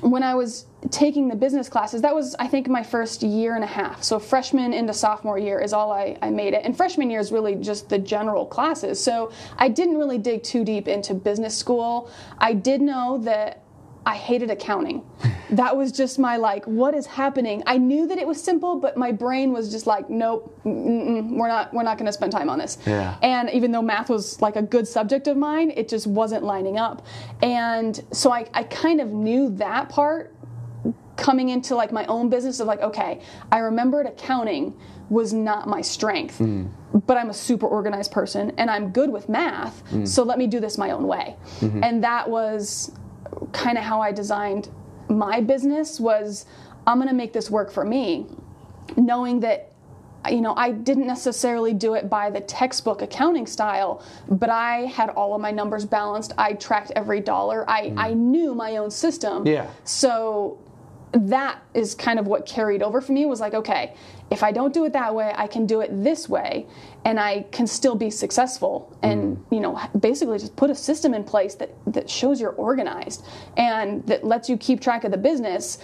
when 0.00 0.22
I 0.22 0.34
was 0.34 0.66
taking 0.90 1.28
the 1.28 1.36
business 1.36 1.68
classes, 1.68 2.02
that 2.02 2.14
was 2.14 2.34
I 2.38 2.48
think 2.48 2.68
my 2.68 2.82
first 2.82 3.22
year 3.22 3.54
and 3.54 3.64
a 3.64 3.68
half. 3.68 4.02
So 4.02 4.18
freshman 4.18 4.72
into 4.72 4.92
sophomore 4.92 5.38
year 5.38 5.60
is 5.60 5.72
all 5.72 5.92
I, 5.92 6.18
I 6.22 6.30
made 6.30 6.54
it. 6.54 6.64
And 6.64 6.76
freshman 6.76 7.10
year 7.10 7.20
is 7.20 7.32
really 7.32 7.54
just 7.54 7.88
the 7.88 7.98
general 7.98 8.46
classes. 8.46 9.02
So 9.02 9.32
I 9.58 9.68
didn't 9.68 9.96
really 9.96 10.18
dig 10.18 10.42
too 10.42 10.64
deep 10.64 10.88
into 10.88 11.14
business 11.14 11.56
school. 11.56 12.10
I 12.38 12.52
did 12.52 12.80
know 12.80 13.18
that 13.24 13.64
I 14.06 14.14
hated 14.14 14.50
accounting. 14.50 15.04
That 15.50 15.76
was 15.76 15.92
just 15.92 16.18
my 16.18 16.36
like, 16.36 16.64
what 16.64 16.94
is 16.94 17.06
happening? 17.06 17.62
I 17.66 17.78
knew 17.78 18.08
that 18.08 18.18
it 18.18 18.26
was 18.26 18.42
simple, 18.42 18.80
but 18.80 18.96
my 18.96 19.12
brain 19.12 19.52
was 19.52 19.70
just 19.70 19.86
like, 19.86 20.10
nope, 20.10 20.58
we're 20.64 21.46
not, 21.46 21.72
we're 21.72 21.84
not 21.84 21.96
going 21.96 22.06
to 22.06 22.12
spend 22.12 22.32
time 22.32 22.48
on 22.48 22.58
this. 22.58 22.78
Yeah. 22.84 23.16
And 23.22 23.48
even 23.50 23.70
though 23.70 23.82
math 23.82 24.08
was 24.08 24.40
like 24.40 24.56
a 24.56 24.62
good 24.62 24.88
subject 24.88 25.28
of 25.28 25.36
mine, 25.36 25.70
it 25.76 25.88
just 25.88 26.08
wasn't 26.08 26.42
lining 26.42 26.78
up. 26.78 27.06
And 27.40 28.02
so 28.10 28.32
I, 28.32 28.48
I 28.52 28.64
kind 28.64 29.00
of 29.00 29.10
knew 29.10 29.50
that 29.56 29.90
part 29.90 30.33
coming 31.16 31.50
into 31.50 31.74
like 31.74 31.92
my 31.92 32.04
own 32.06 32.28
business 32.28 32.60
of 32.60 32.66
like, 32.66 32.80
okay, 32.80 33.20
I 33.52 33.58
remembered 33.58 34.06
accounting 34.06 34.76
was 35.10 35.32
not 35.32 35.68
my 35.68 35.80
strength, 35.80 36.38
hmm. 36.38 36.66
but 37.06 37.16
I'm 37.16 37.30
a 37.30 37.34
super 37.34 37.66
organized 37.66 38.10
person 38.10 38.52
and 38.56 38.70
I'm 38.70 38.90
good 38.90 39.10
with 39.10 39.28
math. 39.28 39.80
Hmm. 39.88 40.04
So 40.04 40.22
let 40.22 40.38
me 40.38 40.46
do 40.46 40.60
this 40.60 40.78
my 40.78 40.90
own 40.90 41.06
way. 41.06 41.36
Mm-hmm. 41.60 41.84
And 41.84 42.02
that 42.04 42.28
was 42.28 42.92
kind 43.52 43.78
of 43.78 43.84
how 43.84 44.00
I 44.00 44.12
designed 44.12 44.70
my 45.08 45.40
business 45.40 46.00
was 46.00 46.46
I'm 46.86 46.98
going 46.98 47.08
to 47.08 47.14
make 47.14 47.32
this 47.32 47.50
work 47.50 47.70
for 47.70 47.84
me, 47.84 48.26
knowing 48.96 49.40
that 49.40 49.70
you 50.30 50.40
know, 50.40 50.54
I 50.56 50.70
didn't 50.70 51.06
necessarily 51.06 51.74
do 51.74 51.92
it 51.92 52.08
by 52.08 52.30
the 52.30 52.40
textbook 52.40 53.02
accounting 53.02 53.46
style, 53.46 54.02
but 54.26 54.48
I 54.48 54.86
had 54.86 55.10
all 55.10 55.34
of 55.34 55.40
my 55.42 55.50
numbers 55.50 55.84
balanced. 55.84 56.32
I 56.38 56.54
tracked 56.54 56.92
every 56.96 57.20
dollar. 57.20 57.68
I, 57.68 57.90
hmm. 57.90 57.98
I 57.98 58.14
knew 58.14 58.54
my 58.54 58.78
own 58.78 58.90
system. 58.90 59.46
Yeah. 59.46 59.68
So 59.84 60.58
that 61.14 61.62
is 61.74 61.94
kind 61.94 62.18
of 62.18 62.26
what 62.26 62.44
carried 62.44 62.82
over 62.82 63.00
for 63.00 63.12
me 63.12 63.24
was 63.24 63.40
like, 63.40 63.54
okay, 63.54 63.94
if 64.30 64.42
I 64.42 64.50
don't 64.50 64.74
do 64.74 64.84
it 64.84 64.92
that 64.94 65.14
way, 65.14 65.32
I 65.36 65.46
can 65.46 65.64
do 65.64 65.80
it 65.80 65.90
this 66.02 66.28
way 66.28 66.66
and 67.04 67.20
I 67.20 67.42
can 67.52 67.66
still 67.66 67.94
be 67.94 68.10
successful 68.10 68.96
and, 69.02 69.36
mm. 69.36 69.44
you 69.52 69.60
know, 69.60 69.80
basically 70.00 70.38
just 70.38 70.56
put 70.56 70.70
a 70.70 70.74
system 70.74 71.14
in 71.14 71.22
place 71.22 71.54
that, 71.56 71.70
that 71.86 72.10
shows 72.10 72.40
you're 72.40 72.52
organized 72.52 73.24
and 73.56 74.04
that 74.06 74.24
lets 74.24 74.48
you 74.48 74.56
keep 74.56 74.80
track 74.80 75.04
of 75.04 75.12
the 75.12 75.18
business 75.18 75.78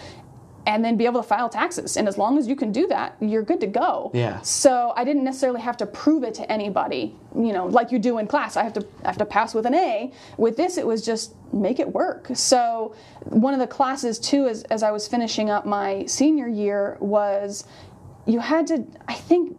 and 0.67 0.85
then 0.85 0.97
be 0.97 1.07
able 1.07 1.23
to 1.23 1.27
file 1.27 1.49
taxes. 1.49 1.97
And 1.97 2.07
as 2.07 2.19
long 2.19 2.39
as 2.39 2.47
you 2.47 2.55
can 2.55 2.71
do 2.71 2.87
that, 2.89 3.17
you're 3.21 3.43
good 3.43 3.61
to 3.61 3.67
go. 3.67 4.11
Yeah. 4.13 4.41
So 4.43 4.93
I 4.97 5.05
didn't 5.05 5.25
necessarily 5.25 5.61
have 5.61 5.77
to 5.79 5.87
prove 5.87 6.23
it 6.23 6.35
to 6.35 6.53
anybody, 6.53 7.15
you 7.35 7.53
know, 7.53 7.67
like 7.67 7.91
you 7.91 7.99
do 7.99 8.19
in 8.19 8.27
class. 8.27 8.57
I 8.57 8.63
have 8.63 8.75
to 8.75 8.87
I 9.05 9.09
have 9.09 9.19
to 9.19 9.25
pass 9.25 9.55
with 9.55 9.67
an 9.67 9.75
A. 9.75 10.13
With 10.37 10.57
this, 10.57 10.77
it 10.77 10.87
was 10.87 11.05
just 11.05 11.35
make 11.53 11.81
it 11.81 11.93
work. 11.93 12.29
So 12.35 12.95
one 13.25 13.55
of 13.55 13.61
the 13.61 13.67
classes 13.67 14.19
too, 14.19 14.47
as 14.47 14.63
as 14.65 14.83
I 14.83 14.91
was 14.91 15.09
finishing 15.09 15.49
up 15.51 15.65
my 15.67 16.05
senior 16.07 16.49
year, 16.49 16.99
was 17.01 17.65
you 18.27 18.41
had 18.41 18.67
to. 18.69 18.85
I 19.09 19.15
think 19.15 19.59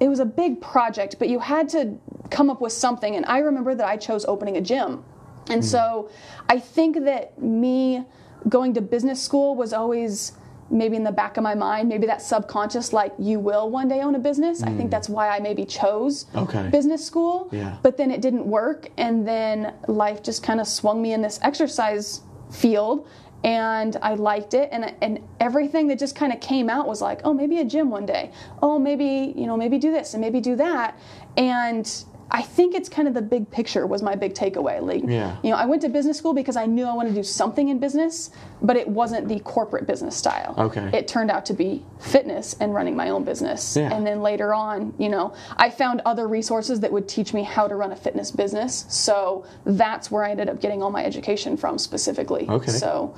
it 0.00 0.08
was 0.08 0.20
a 0.20 0.26
big 0.26 0.60
project, 0.60 1.16
but 1.18 1.28
you 1.28 1.40
had 1.40 1.68
to 1.70 1.98
come 2.30 2.50
up 2.50 2.60
with 2.60 2.72
something. 2.72 3.16
And 3.16 3.26
I 3.26 3.38
remember 3.38 3.74
that 3.74 3.86
I 3.86 3.96
chose 3.96 4.24
opening 4.26 4.56
a 4.56 4.60
gym. 4.60 5.04
And 5.50 5.62
hmm. 5.62 5.66
so 5.66 6.10
I 6.48 6.58
think 6.58 7.04
that 7.04 7.40
me 7.40 8.04
going 8.48 8.74
to 8.74 8.80
business 8.80 9.22
school 9.22 9.56
was 9.56 9.72
always 9.72 10.32
maybe 10.70 10.96
in 10.96 11.04
the 11.04 11.12
back 11.12 11.36
of 11.36 11.42
my 11.42 11.54
mind, 11.54 11.88
maybe 11.88 12.06
that 12.06 12.20
subconscious, 12.20 12.92
like 12.92 13.12
you 13.18 13.40
will 13.40 13.70
one 13.70 13.88
day 13.88 14.00
own 14.00 14.14
a 14.14 14.18
business. 14.18 14.62
I 14.62 14.66
think 14.66 14.88
mm. 14.88 14.90
that's 14.90 15.08
why 15.08 15.30
I 15.30 15.40
maybe 15.40 15.64
chose 15.64 16.26
Okay. 16.34 16.68
business 16.68 17.04
school. 17.04 17.48
Yeah. 17.52 17.76
But 17.82 17.96
then 17.96 18.10
it 18.10 18.20
didn't 18.20 18.46
work. 18.46 18.90
And 18.96 19.26
then 19.26 19.74
life 19.86 20.22
just 20.22 20.42
kind 20.42 20.60
of 20.60 20.68
swung 20.68 21.00
me 21.00 21.12
in 21.12 21.22
this 21.22 21.38
exercise 21.42 22.20
field. 22.50 23.08
And 23.44 23.96
I 24.02 24.14
liked 24.14 24.52
it, 24.52 24.68
and 24.72 24.92
and 25.00 25.20
everything 25.38 25.86
that 25.88 25.98
just 26.00 26.16
kind 26.16 26.32
of 26.32 26.40
came 26.40 26.68
out 26.68 26.88
was 26.88 27.00
like, 27.00 27.20
oh, 27.22 27.32
maybe 27.32 27.60
a 27.60 27.64
gym 27.64 27.88
one 27.88 28.04
day. 28.04 28.32
Oh, 28.60 28.80
maybe 28.80 29.32
you 29.36 29.46
know, 29.46 29.56
maybe 29.56 29.78
do 29.78 29.92
this 29.92 30.14
and 30.14 30.20
maybe 30.20 30.40
do 30.40 30.56
that. 30.56 30.98
And 31.36 31.88
I 32.30 32.42
think 32.42 32.74
it's 32.74 32.88
kind 32.90 33.08
of 33.08 33.14
the 33.14 33.22
big 33.22 33.50
picture 33.50 33.86
was 33.86 34.02
my 34.02 34.14
big 34.14 34.34
takeaway. 34.34 34.82
Like, 34.82 35.02
Yeah. 35.06 35.36
you 35.42 35.50
know, 35.50 35.56
I 35.56 35.64
went 35.64 35.80
to 35.82 35.88
business 35.88 36.18
school 36.18 36.34
because 36.34 36.56
I 36.56 36.66
knew 36.66 36.84
I 36.84 36.92
wanted 36.92 37.10
to 37.10 37.14
do 37.14 37.22
something 37.22 37.68
in 37.70 37.78
business, 37.78 38.30
but 38.60 38.76
it 38.76 38.86
wasn't 38.86 39.28
the 39.28 39.40
corporate 39.40 39.86
business 39.86 40.14
style. 40.14 40.54
Okay. 40.58 40.90
It 40.92 41.08
turned 41.08 41.30
out 41.30 41.46
to 41.46 41.54
be 41.54 41.84
fitness 41.98 42.54
and 42.60 42.74
running 42.74 42.94
my 42.96 43.08
own 43.08 43.24
business. 43.24 43.76
Yeah. 43.76 43.92
And 43.94 44.06
then 44.06 44.20
later 44.20 44.52
on, 44.52 44.92
you 44.98 45.08
know, 45.08 45.32
I 45.56 45.70
found 45.70 46.02
other 46.04 46.28
resources 46.28 46.80
that 46.80 46.92
would 46.92 47.08
teach 47.08 47.32
me 47.32 47.44
how 47.44 47.66
to 47.66 47.74
run 47.74 47.92
a 47.92 47.96
fitness 47.96 48.30
business. 48.30 48.84
So 48.88 49.46
that's 49.64 50.10
where 50.10 50.22
I 50.24 50.30
ended 50.30 50.50
up 50.50 50.60
getting 50.60 50.82
all 50.82 50.90
my 50.90 51.04
education 51.04 51.56
from 51.56 51.78
specifically. 51.78 52.46
Okay. 52.48 52.72
So 52.72 53.14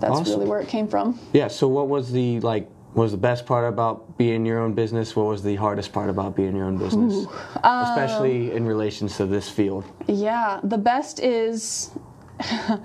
that's 0.00 0.12
Awesome. 0.20 0.32
really 0.34 0.46
where 0.46 0.60
it 0.60 0.68
came 0.68 0.88
from. 0.88 1.18
Yeah. 1.32 1.48
So, 1.48 1.68
what 1.68 1.88
was 1.88 2.12
the 2.12 2.40
like? 2.40 2.68
What 2.96 3.02
was 3.02 3.12
the 3.12 3.18
best 3.18 3.44
part 3.44 3.70
about 3.70 4.16
being 4.16 4.46
your 4.46 4.58
own 4.58 4.72
business? 4.72 5.14
What 5.14 5.26
was 5.26 5.42
the 5.42 5.54
hardest 5.56 5.92
part 5.92 6.08
about 6.08 6.34
being 6.34 6.56
your 6.56 6.64
own 6.64 6.78
business, 6.78 7.26
especially 7.56 8.50
um, 8.50 8.56
in 8.56 8.66
relation 8.66 9.06
to 9.06 9.26
this 9.26 9.50
field? 9.50 9.84
Yeah, 10.06 10.60
the 10.62 10.78
best 10.78 11.20
is. 11.20 11.90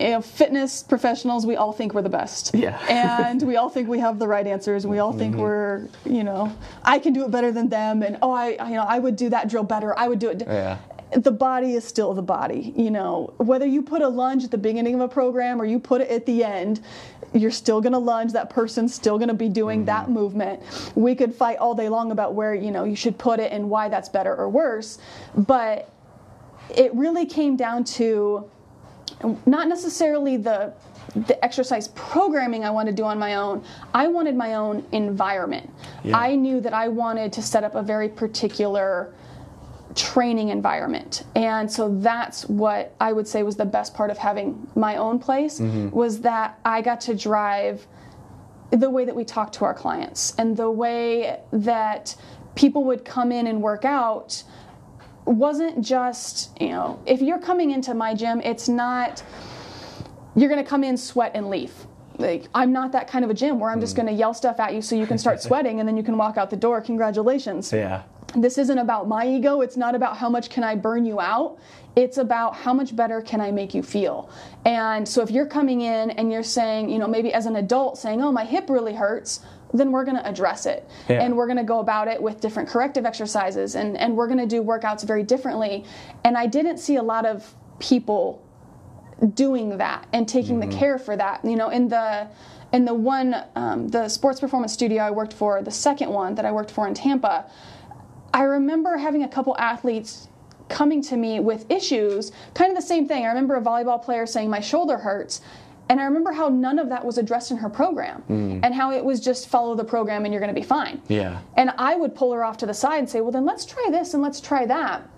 You 0.00 0.10
know, 0.10 0.20
fitness 0.20 0.84
professionals, 0.84 1.44
we 1.44 1.56
all 1.56 1.72
think 1.72 1.92
we're 1.92 2.02
the 2.02 2.08
best. 2.08 2.54
Yeah. 2.54 2.78
and 2.88 3.42
we 3.42 3.56
all 3.56 3.68
think 3.68 3.88
we 3.88 3.98
have 3.98 4.20
the 4.20 4.28
right 4.28 4.46
answers. 4.46 4.86
We 4.86 5.00
all 5.00 5.12
think 5.12 5.32
mm-hmm. 5.32 5.42
we're, 5.42 5.88
you 6.04 6.22
know, 6.22 6.56
I 6.84 7.00
can 7.00 7.12
do 7.12 7.24
it 7.24 7.32
better 7.32 7.50
than 7.50 7.68
them, 7.68 8.04
and 8.04 8.16
oh, 8.22 8.30
I, 8.30 8.52
I- 8.60 8.68
you 8.68 8.76
know, 8.76 8.84
I 8.84 9.00
would 9.00 9.16
do 9.16 9.28
that 9.30 9.48
drill 9.48 9.64
better. 9.64 9.98
I 9.98 10.06
would 10.06 10.20
do 10.20 10.28
it. 10.28 10.44
Yeah. 10.46 10.78
The 11.12 11.30
body 11.30 11.74
is 11.74 11.84
still 11.84 12.14
the 12.14 12.22
body. 12.22 12.72
You 12.76 12.90
know, 12.90 13.32
whether 13.38 13.66
you 13.66 13.82
put 13.82 14.02
a 14.02 14.08
lunge 14.08 14.44
at 14.44 14.50
the 14.50 14.58
beginning 14.58 14.94
of 14.94 15.00
a 15.00 15.08
program 15.08 15.60
or 15.60 15.64
you 15.64 15.78
put 15.78 16.00
it 16.00 16.08
at 16.08 16.26
the 16.26 16.44
end, 16.44 16.80
you're 17.32 17.50
still 17.50 17.80
going 17.80 17.92
to 17.92 17.98
lunge. 17.98 18.32
That 18.32 18.50
person's 18.50 18.94
still 18.94 19.18
going 19.18 19.28
to 19.28 19.34
be 19.34 19.48
doing 19.48 19.84
that 19.86 20.04
mm-hmm. 20.04 20.14
movement. 20.14 20.62
We 20.94 21.14
could 21.14 21.34
fight 21.34 21.58
all 21.58 21.74
day 21.74 21.88
long 21.88 22.10
about 22.10 22.34
where 22.34 22.54
you 22.54 22.70
know 22.70 22.84
you 22.84 22.96
should 22.96 23.18
put 23.18 23.40
it 23.40 23.52
and 23.52 23.70
why 23.70 23.88
that's 23.88 24.08
better 24.08 24.34
or 24.34 24.48
worse, 24.48 24.98
but 25.36 25.90
it 26.74 26.94
really 26.94 27.26
came 27.26 27.56
down 27.56 27.84
to 27.84 28.50
not 29.46 29.68
necessarily 29.68 30.36
the 30.36 30.72
the 31.26 31.42
exercise 31.42 31.88
programming 31.88 32.64
I 32.64 32.70
wanted 32.70 32.90
to 32.90 32.96
do 32.96 33.04
on 33.04 33.18
my 33.18 33.36
own. 33.36 33.64
I 33.94 34.08
wanted 34.08 34.36
my 34.36 34.54
own 34.54 34.84
environment. 34.92 35.70
Yeah. 36.04 36.18
I 36.18 36.34
knew 36.34 36.60
that 36.60 36.74
I 36.74 36.88
wanted 36.88 37.32
to 37.32 37.42
set 37.42 37.64
up 37.64 37.74
a 37.74 37.82
very 37.82 38.08
particular 38.08 39.14
training 39.98 40.50
environment. 40.50 41.24
And 41.34 41.70
so 41.70 41.88
that's 41.98 42.48
what 42.48 42.94
i 43.00 43.12
would 43.12 43.26
say 43.26 43.42
was 43.42 43.56
the 43.56 43.64
best 43.64 43.94
part 43.94 44.10
of 44.10 44.16
having 44.16 44.70
my 44.76 44.96
own 44.96 45.18
place 45.18 45.58
mm-hmm. 45.58 45.90
was 45.90 46.20
that 46.20 46.58
i 46.64 46.80
got 46.80 47.00
to 47.00 47.14
drive 47.14 47.86
the 48.70 48.88
way 48.88 49.04
that 49.04 49.16
we 49.16 49.24
talk 49.24 49.50
to 49.52 49.64
our 49.64 49.74
clients 49.74 50.34
and 50.38 50.56
the 50.56 50.70
way 50.70 51.40
that 51.52 52.14
people 52.54 52.84
would 52.84 53.04
come 53.04 53.32
in 53.32 53.46
and 53.48 53.60
work 53.60 53.84
out 53.84 54.42
wasn't 55.24 55.84
just 55.84 56.56
you 56.60 56.68
know 56.68 57.00
if 57.04 57.20
you're 57.20 57.40
coming 57.40 57.72
into 57.72 57.92
my 57.92 58.14
gym 58.14 58.40
it's 58.42 58.68
not 58.68 59.22
you're 60.36 60.48
going 60.48 60.62
to 60.62 60.68
come 60.68 60.84
in 60.84 60.96
sweat 60.96 61.32
and 61.34 61.50
leave. 61.50 61.72
Like 62.18 62.48
i'm 62.54 62.72
not 62.72 62.92
that 62.92 63.08
kind 63.08 63.24
of 63.24 63.30
a 63.30 63.34
gym 63.34 63.58
where 63.58 63.70
i'm 63.70 63.80
just 63.80 63.94
mm. 63.94 63.98
going 63.98 64.08
to 64.08 64.14
yell 64.14 64.34
stuff 64.34 64.60
at 64.60 64.74
you 64.74 64.82
so 64.82 64.94
you 64.94 65.06
can 65.06 65.18
start 65.18 65.42
sweating 65.48 65.80
and 65.80 65.88
then 65.88 65.96
you 65.96 66.04
can 66.04 66.16
walk 66.16 66.36
out 66.36 66.50
the 66.50 66.56
door. 66.56 66.80
Congratulations. 66.80 67.72
Yeah. 67.72 68.02
This 68.34 68.58
isn't 68.58 68.78
about 68.78 69.08
my 69.08 69.26
ego. 69.26 69.60
It's 69.62 69.76
not 69.76 69.94
about 69.94 70.16
how 70.16 70.28
much 70.28 70.50
can 70.50 70.62
i 70.62 70.74
burn 70.74 71.04
you 71.04 71.20
out. 71.20 71.58
It's 71.96 72.18
about 72.18 72.54
how 72.54 72.74
much 72.74 72.94
better 72.94 73.22
can 73.22 73.40
i 73.40 73.50
make 73.50 73.74
you 73.74 73.82
feel. 73.82 74.30
And 74.64 75.08
so 75.08 75.22
if 75.22 75.30
you're 75.30 75.46
coming 75.46 75.80
in 75.80 76.10
and 76.10 76.30
you're 76.30 76.42
saying 76.42 76.90
you 76.90 76.98
know 76.98 77.08
maybe 77.08 77.32
as 77.32 77.46
an 77.46 77.56
adult 77.56 77.98
saying 77.98 78.22
oh 78.22 78.32
my 78.32 78.44
hip 78.44 78.68
really 78.68 78.94
hurts 78.94 79.40
then 79.74 79.92
we're 79.92 80.04
going 80.04 80.16
to 80.16 80.26
address 80.26 80.64
it. 80.64 80.88
Yeah. 81.10 81.22
and 81.22 81.36
we're 81.36 81.46
going 81.46 81.58
to 81.58 81.64
go 81.64 81.80
about 81.80 82.08
it 82.08 82.22
with 82.22 82.40
different 82.40 82.70
corrective 82.70 83.04
exercises 83.04 83.74
and, 83.74 83.98
and 83.98 84.16
we're 84.16 84.26
going 84.26 84.38
to 84.38 84.46
do 84.46 84.62
workouts 84.62 85.06
very 85.06 85.22
differently. 85.22 85.84
And 86.24 86.36
i 86.36 86.46
didn't 86.46 86.78
see 86.78 86.96
a 86.96 87.02
lot 87.02 87.26
of 87.26 87.54
people 87.78 88.42
doing 89.34 89.78
that 89.78 90.06
and 90.12 90.28
taking 90.28 90.60
the 90.60 90.66
care 90.66 90.98
for 90.98 91.16
that. 91.16 91.44
You 91.44 91.56
know, 91.56 91.70
in 91.70 91.88
the 91.88 92.28
in 92.72 92.84
the 92.84 92.94
one 92.94 93.34
um, 93.56 93.88
the 93.88 94.08
sports 94.08 94.40
performance 94.40 94.72
studio 94.72 95.02
I 95.02 95.10
worked 95.10 95.32
for, 95.32 95.62
the 95.62 95.70
second 95.70 96.10
one 96.10 96.34
that 96.36 96.44
I 96.44 96.52
worked 96.52 96.70
for 96.70 96.86
in 96.86 96.94
Tampa, 96.94 97.50
I 98.38 98.42
remember 98.42 98.96
having 98.96 99.24
a 99.24 99.28
couple 99.28 99.56
athletes 99.58 100.28
coming 100.68 101.02
to 101.02 101.16
me 101.16 101.40
with 101.40 101.68
issues, 101.68 102.30
kind 102.54 102.70
of 102.70 102.76
the 102.76 102.86
same 102.86 103.08
thing. 103.08 103.24
I 103.24 103.28
remember 103.30 103.56
a 103.56 103.60
volleyball 103.60 104.00
player 104.00 104.26
saying 104.26 104.48
my 104.48 104.60
shoulder 104.60 104.96
hurts. 104.96 105.40
And 105.88 105.98
I 105.98 106.04
remember 106.04 106.30
how 106.30 106.48
none 106.48 106.78
of 106.78 106.88
that 106.90 107.04
was 107.04 107.18
addressed 107.18 107.50
in 107.50 107.56
her 107.56 107.68
program, 107.68 108.22
and 108.28 108.72
how 108.74 108.92
it 108.92 109.04
was 109.04 109.18
just 109.20 109.48
follow 109.48 109.74
the 109.74 109.84
program 109.84 110.24
and 110.24 110.32
you're 110.32 110.40
going 110.40 110.54
to 110.54 110.60
be 110.60 110.66
fine. 110.66 111.02
Yeah. 111.08 111.40
And 111.56 111.72
I 111.78 111.96
would 111.96 112.14
pull 112.14 112.32
her 112.32 112.44
off 112.44 112.58
to 112.58 112.66
the 112.66 112.74
side 112.74 112.98
and 112.98 113.10
say, 113.10 113.22
well, 113.22 113.32
then 113.32 113.44
let's 113.44 113.64
try 113.64 113.86
this 113.90 114.14
and 114.14 114.22
let's 114.22 114.40
try 114.40 114.66
that. 114.66 115.08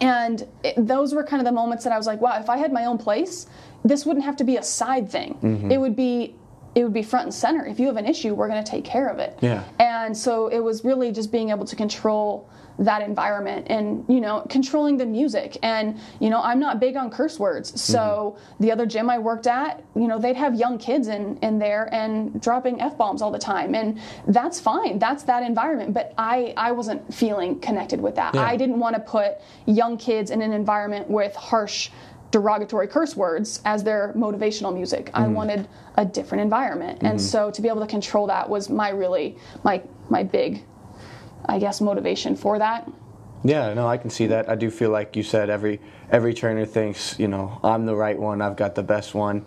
And 0.00 0.46
it, 0.62 0.74
those 0.86 1.14
were 1.14 1.24
kind 1.24 1.40
of 1.40 1.46
the 1.46 1.52
moments 1.52 1.82
that 1.82 1.92
I 1.92 1.96
was 1.96 2.06
like, 2.06 2.20
wow, 2.20 2.38
if 2.38 2.48
I 2.48 2.58
had 2.58 2.72
my 2.72 2.84
own 2.84 2.98
place, 2.98 3.46
this 3.84 4.06
wouldn't 4.06 4.24
have 4.24 4.36
to 4.36 4.44
be 4.44 4.58
a 4.58 4.62
side 4.62 5.10
thing. 5.10 5.34
Mm-hmm. 5.42 5.72
It 5.72 5.80
would 5.80 5.96
be 5.96 6.36
it 6.74 6.84
would 6.84 6.92
be 6.92 7.02
front 7.02 7.24
and 7.24 7.34
center. 7.34 7.66
If 7.66 7.80
you 7.80 7.86
have 7.86 7.96
an 7.96 8.06
issue, 8.06 8.34
we're 8.34 8.48
going 8.48 8.62
to 8.62 8.70
take 8.70 8.84
care 8.84 9.08
of 9.08 9.18
it. 9.18 9.36
Yeah. 9.40 9.64
And 9.80 10.16
so 10.16 10.46
it 10.48 10.60
was 10.60 10.84
really 10.84 11.10
just 11.10 11.32
being 11.32 11.50
able 11.50 11.64
to 11.64 11.74
control 11.74 12.48
that 12.78 13.02
environment 13.02 13.66
and 13.68 14.04
you 14.08 14.20
know 14.20 14.46
controlling 14.48 14.96
the 14.96 15.06
music. 15.06 15.56
And 15.62 15.98
you 16.20 16.30
know 16.30 16.40
i'm 16.42 16.60
not 16.60 16.80
big 16.80 16.96
on 16.96 17.10
curse 17.10 17.38
words. 17.38 17.80
So 17.80 18.36
mm-hmm. 18.36 18.62
the 18.64 18.72
other 18.72 18.86
gym 18.86 19.10
i 19.10 19.18
worked 19.18 19.46
at 19.46 19.82
you 19.94 20.08
know 20.08 20.18
they'd 20.18 20.36
have 20.36 20.54
young 20.54 20.78
kids 20.78 21.08
in 21.08 21.38
in 21.38 21.58
there 21.58 21.92
and 21.92 22.40
dropping 22.40 22.80
f-bombs 22.80 23.22
all 23.22 23.30
the 23.30 23.38
time. 23.38 23.74
And 23.74 24.00
that's 24.26 24.60
fine. 24.60 24.98
That's 24.98 25.24
that 25.24 25.42
environment. 25.42 25.94
But 25.94 26.14
i 26.18 26.54
i 26.56 26.72
wasn't 26.72 27.12
feeling 27.12 27.60
connected 27.60 28.00
with 28.00 28.14
that. 28.16 28.34
Yeah. 28.34 28.42
i 28.42 28.56
didn't 28.56 28.78
want 28.78 28.94
to 28.94 29.00
put 29.00 29.38
young 29.66 29.96
kids 29.96 30.30
in 30.30 30.42
an 30.42 30.52
environment 30.52 31.08
with 31.08 31.34
harsh 31.34 31.90
derogatory 32.30 32.86
curse 32.86 33.16
words 33.16 33.60
as 33.64 33.82
their 33.82 34.12
motivational 34.14 34.74
music. 34.74 35.10
I 35.14 35.22
mm-hmm. 35.22 35.34
wanted 35.34 35.68
a 35.96 36.04
different 36.04 36.42
environment. 36.42 36.98
And 37.00 37.18
mm-hmm. 37.18 37.26
so 37.26 37.50
to 37.50 37.62
be 37.62 37.68
able 37.68 37.80
to 37.80 37.86
control 37.86 38.26
that 38.26 38.48
was 38.48 38.68
my 38.68 38.90
really 38.90 39.36
my 39.64 39.82
my 40.10 40.22
big 40.22 40.64
I 41.48 41.58
guess 41.58 41.80
motivation 41.80 42.36
for 42.36 42.58
that. 42.58 42.90
Yeah, 43.44 43.72
no, 43.72 43.86
I 43.86 43.96
can 43.96 44.10
see 44.10 44.26
that. 44.26 44.48
I 44.48 44.56
do 44.56 44.70
feel 44.70 44.90
like 44.90 45.16
you 45.16 45.22
said 45.22 45.48
every 45.48 45.80
every 46.10 46.34
trainer 46.34 46.66
thinks, 46.66 47.18
you 47.18 47.28
know, 47.28 47.60
I'm 47.62 47.86
the 47.86 47.94
right 47.94 48.18
one, 48.18 48.42
I've 48.42 48.56
got 48.56 48.74
the 48.74 48.82
best 48.82 49.14
one. 49.14 49.44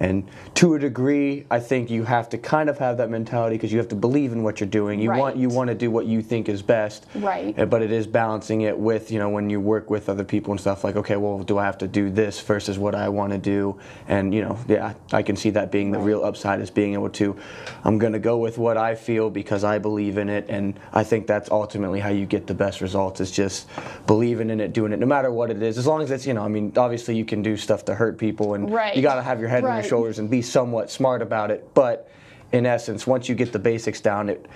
And 0.00 0.28
to 0.54 0.74
a 0.74 0.78
degree, 0.78 1.46
I 1.50 1.60
think 1.60 1.90
you 1.90 2.04
have 2.04 2.28
to 2.30 2.38
kind 2.38 2.68
of 2.68 2.78
have 2.78 2.98
that 2.98 3.10
mentality 3.10 3.56
because 3.56 3.72
you 3.72 3.78
have 3.78 3.88
to 3.88 3.94
believe 3.96 4.32
in 4.32 4.42
what 4.42 4.60
you're 4.60 4.68
doing. 4.68 5.00
You 5.00 5.10
want 5.10 5.36
you 5.36 5.48
want 5.48 5.68
to 5.68 5.74
do 5.74 5.90
what 5.90 6.06
you 6.06 6.22
think 6.22 6.48
is 6.48 6.62
best. 6.62 7.06
Right. 7.14 7.58
Uh, 7.58 7.66
But 7.66 7.82
it 7.82 7.90
is 7.92 8.06
balancing 8.06 8.62
it 8.62 8.78
with, 8.78 9.10
you 9.10 9.18
know, 9.18 9.28
when 9.28 9.50
you 9.50 9.60
work 9.60 9.90
with 9.90 10.08
other 10.08 10.24
people 10.24 10.52
and 10.52 10.60
stuff 10.60 10.84
like, 10.84 10.96
okay, 10.96 11.16
well, 11.16 11.38
do 11.40 11.58
I 11.58 11.64
have 11.64 11.78
to 11.78 11.88
do 11.88 12.10
this 12.10 12.40
versus 12.40 12.78
what 12.78 12.94
I 12.94 13.08
want 13.08 13.32
to 13.32 13.38
do? 13.38 13.78
And, 14.08 14.34
you 14.34 14.42
know, 14.42 14.58
yeah, 14.68 14.94
I 15.12 15.22
can 15.22 15.36
see 15.36 15.50
that 15.50 15.70
being 15.72 15.90
the 15.92 15.98
real 15.98 16.24
upside 16.24 16.60
is 16.60 16.70
being 16.70 16.94
able 16.94 17.10
to 17.10 17.36
I'm 17.84 17.98
going 17.98 18.12
to 18.12 18.18
go 18.18 18.36
with 18.38 18.58
what 18.58 18.76
I 18.76 18.94
feel 18.94 19.30
because 19.30 19.64
I 19.64 19.78
believe 19.78 20.18
in 20.18 20.28
it 20.28 20.46
and 20.48 20.78
I 20.92 21.04
think 21.04 21.26
that's 21.26 21.50
ultimately 21.50 22.00
how 22.00 22.10
you 22.10 22.26
get 22.26 22.46
the 22.46 22.54
best 22.54 22.80
results 22.80 23.20
is 23.20 23.30
just 23.30 23.68
believing 24.06 24.50
in 24.50 24.60
it, 24.60 24.72
doing 24.72 24.92
it 24.92 24.98
no 24.98 25.06
matter 25.06 25.30
what 25.30 25.50
it 25.50 25.62
is. 25.62 25.78
As 25.78 25.86
long 25.86 26.02
as 26.02 26.10
it's, 26.10 26.26
you 26.26 26.34
know, 26.34 26.42
I 26.44 26.48
mean, 26.48 26.72
obviously 26.76 27.16
you 27.16 27.24
can 27.24 27.42
do 27.42 27.56
stuff 27.56 27.84
to 27.86 27.94
hurt 27.94 28.18
people 28.18 28.54
and 28.54 28.70
Right. 28.70 28.96
you 28.96 29.02
got 29.02 29.16
to 29.16 29.22
have 29.22 29.40
your 29.40 29.48
head 29.48 29.64
on 29.64 29.70
your 29.70 29.76
Right. 29.76 29.85
Shoulders 29.88 30.18
and 30.18 30.30
be 30.30 30.42
somewhat 30.42 30.90
smart 30.90 31.22
about 31.22 31.50
it. 31.50 31.74
But 31.74 32.10
in 32.52 32.66
essence, 32.66 33.06
once 33.06 33.28
you 33.28 33.34
get 33.34 33.52
the 33.52 33.58
basics 33.58 34.00
down, 34.00 34.28
it 34.28 34.46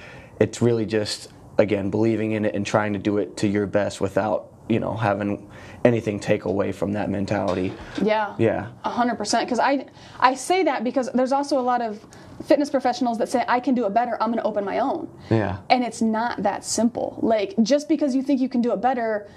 it's 0.40 0.62
really 0.62 0.86
just 0.86 1.28
again 1.58 1.90
believing 1.90 2.32
in 2.32 2.44
it 2.44 2.54
and 2.54 2.64
trying 2.66 2.92
to 2.92 2.98
do 2.98 3.18
it 3.18 3.36
to 3.38 3.46
your 3.46 3.66
best 3.66 4.00
without 4.00 4.52
you 4.68 4.80
know 4.80 4.94
having 4.94 5.50
anything 5.84 6.20
take 6.20 6.44
away 6.44 6.72
from 6.72 6.92
that 6.92 7.10
mentality. 7.10 7.72
Yeah. 8.02 8.34
Yeah. 8.38 8.68
A 8.84 8.90
hundred 8.90 9.16
percent. 9.16 9.46
Because 9.46 9.58
I 9.58 9.86
I 10.18 10.34
say 10.34 10.62
that 10.64 10.84
because 10.84 11.10
there's 11.12 11.32
also 11.32 11.58
a 11.58 11.62
lot 11.62 11.82
of 11.82 12.04
fitness 12.44 12.70
professionals 12.70 13.18
that 13.18 13.28
say 13.28 13.44
I 13.48 13.60
can 13.60 13.74
do 13.74 13.86
it 13.86 13.94
better. 13.94 14.16
I'm 14.20 14.30
going 14.30 14.38
to 14.38 14.44
open 14.44 14.64
my 14.64 14.78
own. 14.78 15.10
Yeah. 15.30 15.58
And 15.68 15.84
it's 15.84 16.00
not 16.00 16.42
that 16.42 16.64
simple. 16.64 17.18
Like 17.22 17.54
just 17.62 17.88
because 17.88 18.14
you 18.14 18.22
think 18.22 18.40
you 18.40 18.48
can 18.48 18.62
do 18.62 18.72
it 18.72 18.80
better 18.80 19.28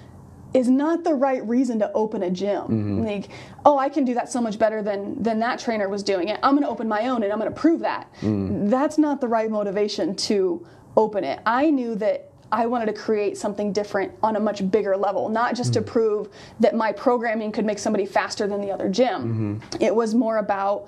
is 0.54 0.68
not 0.68 1.02
the 1.02 1.12
right 1.14 1.46
reason 1.46 1.80
to 1.80 1.92
open 1.92 2.22
a 2.22 2.30
gym. 2.30 2.62
Mm-hmm. 2.62 3.04
Like, 3.04 3.28
oh, 3.66 3.76
I 3.76 3.88
can 3.88 4.04
do 4.04 4.14
that 4.14 4.30
so 4.30 4.40
much 4.40 4.58
better 4.58 4.82
than 4.82 5.20
than 5.22 5.40
that 5.40 5.58
trainer 5.58 5.88
was 5.88 6.02
doing 6.02 6.28
it. 6.28 6.38
I'm 6.42 6.52
going 6.54 6.62
to 6.62 6.70
open 6.70 6.88
my 6.88 7.08
own 7.08 7.22
and 7.24 7.32
I'm 7.32 7.38
going 7.40 7.52
to 7.52 7.60
prove 7.60 7.80
that. 7.80 8.08
Mm. 8.22 8.70
That's 8.70 8.96
not 8.96 9.20
the 9.20 9.28
right 9.28 9.50
motivation 9.50 10.14
to 10.14 10.64
open 10.96 11.24
it. 11.24 11.40
I 11.44 11.70
knew 11.70 11.96
that 11.96 12.30
I 12.52 12.66
wanted 12.66 12.86
to 12.86 12.92
create 12.92 13.36
something 13.36 13.72
different 13.72 14.12
on 14.22 14.36
a 14.36 14.40
much 14.40 14.70
bigger 14.70 14.96
level, 14.96 15.28
not 15.28 15.56
just 15.56 15.72
to 15.72 15.80
Mm. 15.82 15.86
prove 15.86 16.28
that 16.60 16.76
my 16.76 16.92
programming 16.92 17.50
could 17.50 17.64
make 17.64 17.80
somebody 17.80 18.06
faster 18.06 18.46
than 18.46 18.60
the 18.60 18.70
other 18.70 18.88
gym. 18.88 19.60
Mm-hmm. 19.60 19.82
It 19.82 19.92
was 19.94 20.14
more 20.14 20.36
about 20.36 20.86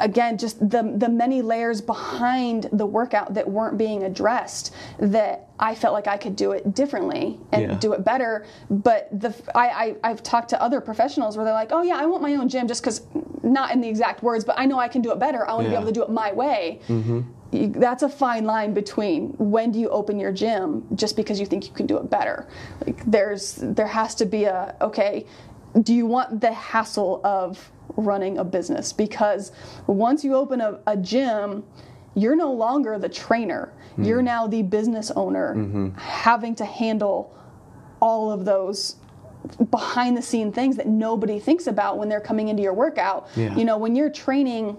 again 0.00 0.36
just 0.38 0.58
the 0.70 0.82
the 0.96 1.08
many 1.08 1.40
layers 1.42 1.80
behind 1.80 2.68
the 2.72 2.86
workout 2.86 3.34
that 3.34 3.48
weren't 3.48 3.78
being 3.78 4.02
addressed 4.04 4.74
that 4.98 5.48
I 5.58 5.74
felt 5.74 5.94
like 5.94 6.08
I 6.08 6.16
could 6.16 6.34
do 6.36 6.52
it 6.52 6.74
differently 6.74 7.38
and 7.52 7.62
Yeah. 7.62 7.74
do 7.78 7.92
it 7.92 8.04
better. 8.04 8.44
But 8.70 9.08
the 9.12 9.32
I, 9.54 9.68
I 10.02 10.10
I've 10.10 10.22
talked 10.22 10.48
to 10.50 10.60
other 10.60 10.80
professionals 10.80 11.36
where 11.36 11.44
they're 11.44 11.54
like, 11.54 11.70
oh 11.72 11.82
yeah, 11.82 11.96
I 11.96 12.06
want 12.06 12.22
my 12.22 12.34
own 12.34 12.48
gym 12.48 12.66
just 12.66 12.82
because 12.82 13.02
not 13.42 13.70
in 13.72 13.80
the 13.80 13.88
exact 13.88 14.22
words, 14.22 14.44
but 14.44 14.58
I 14.58 14.64
know 14.66 14.78
I 14.78 14.88
can 14.88 15.00
do 15.02 15.12
it 15.12 15.18
better. 15.18 15.48
I 15.48 15.52
want 15.54 15.66
to 15.66 15.70
Yeah. 15.72 15.78
be 15.78 15.82
able 15.82 15.92
to 15.92 16.00
do 16.00 16.02
it 16.02 16.10
my 16.10 16.32
way. 16.32 16.80
Mm-hmm. 16.88 17.20
You- 17.52 17.68
That's 17.68 18.02
a 18.02 18.08
fine 18.08 18.44
line 18.44 18.74
between 18.74 19.28
when 19.38 19.70
do 19.70 19.78
you 19.78 19.88
open 19.90 20.18
your 20.18 20.32
gym 20.32 20.84
just 20.96 21.14
because 21.14 21.38
you 21.38 21.46
think 21.46 21.66
you 21.66 21.72
can 21.72 21.86
do 21.86 21.98
it 21.98 22.10
better. 22.10 22.48
Like 22.84 23.04
there's 23.08 23.54
there 23.62 23.86
has 23.86 24.14
to 24.16 24.26
be 24.26 24.44
a 24.44 24.74
okay. 24.80 25.24
Do 25.82 25.94
you 25.94 26.06
want 26.06 26.40
the 26.40 26.52
hassle 26.52 27.20
of 27.24 27.70
running 27.96 28.38
a 28.38 28.44
business? 28.44 28.92
Because 28.92 29.52
once 29.86 30.24
you 30.24 30.34
open 30.34 30.60
a, 30.60 30.80
a 30.86 30.96
gym, 30.96 31.64
you're 32.14 32.36
no 32.36 32.52
longer 32.52 32.98
the 32.98 33.08
trainer. 33.08 33.72
Hmm. 33.96 34.04
You're 34.04 34.22
now 34.22 34.46
the 34.46 34.62
business 34.62 35.10
owner, 35.12 35.54
mm-hmm. 35.54 35.96
having 35.98 36.54
to 36.56 36.64
handle 36.64 37.36
all 38.00 38.30
of 38.30 38.44
those 38.44 38.96
behind 39.70 40.16
the 40.16 40.22
scene 40.22 40.52
things 40.52 40.76
that 40.76 40.86
nobody 40.86 41.38
thinks 41.38 41.66
about 41.66 41.98
when 41.98 42.08
they're 42.08 42.20
coming 42.20 42.48
into 42.48 42.62
your 42.62 42.72
workout. 42.72 43.28
Yeah. 43.36 43.54
You 43.54 43.64
know, 43.64 43.76
when 43.76 43.94
you're 43.94 44.10
training 44.10 44.76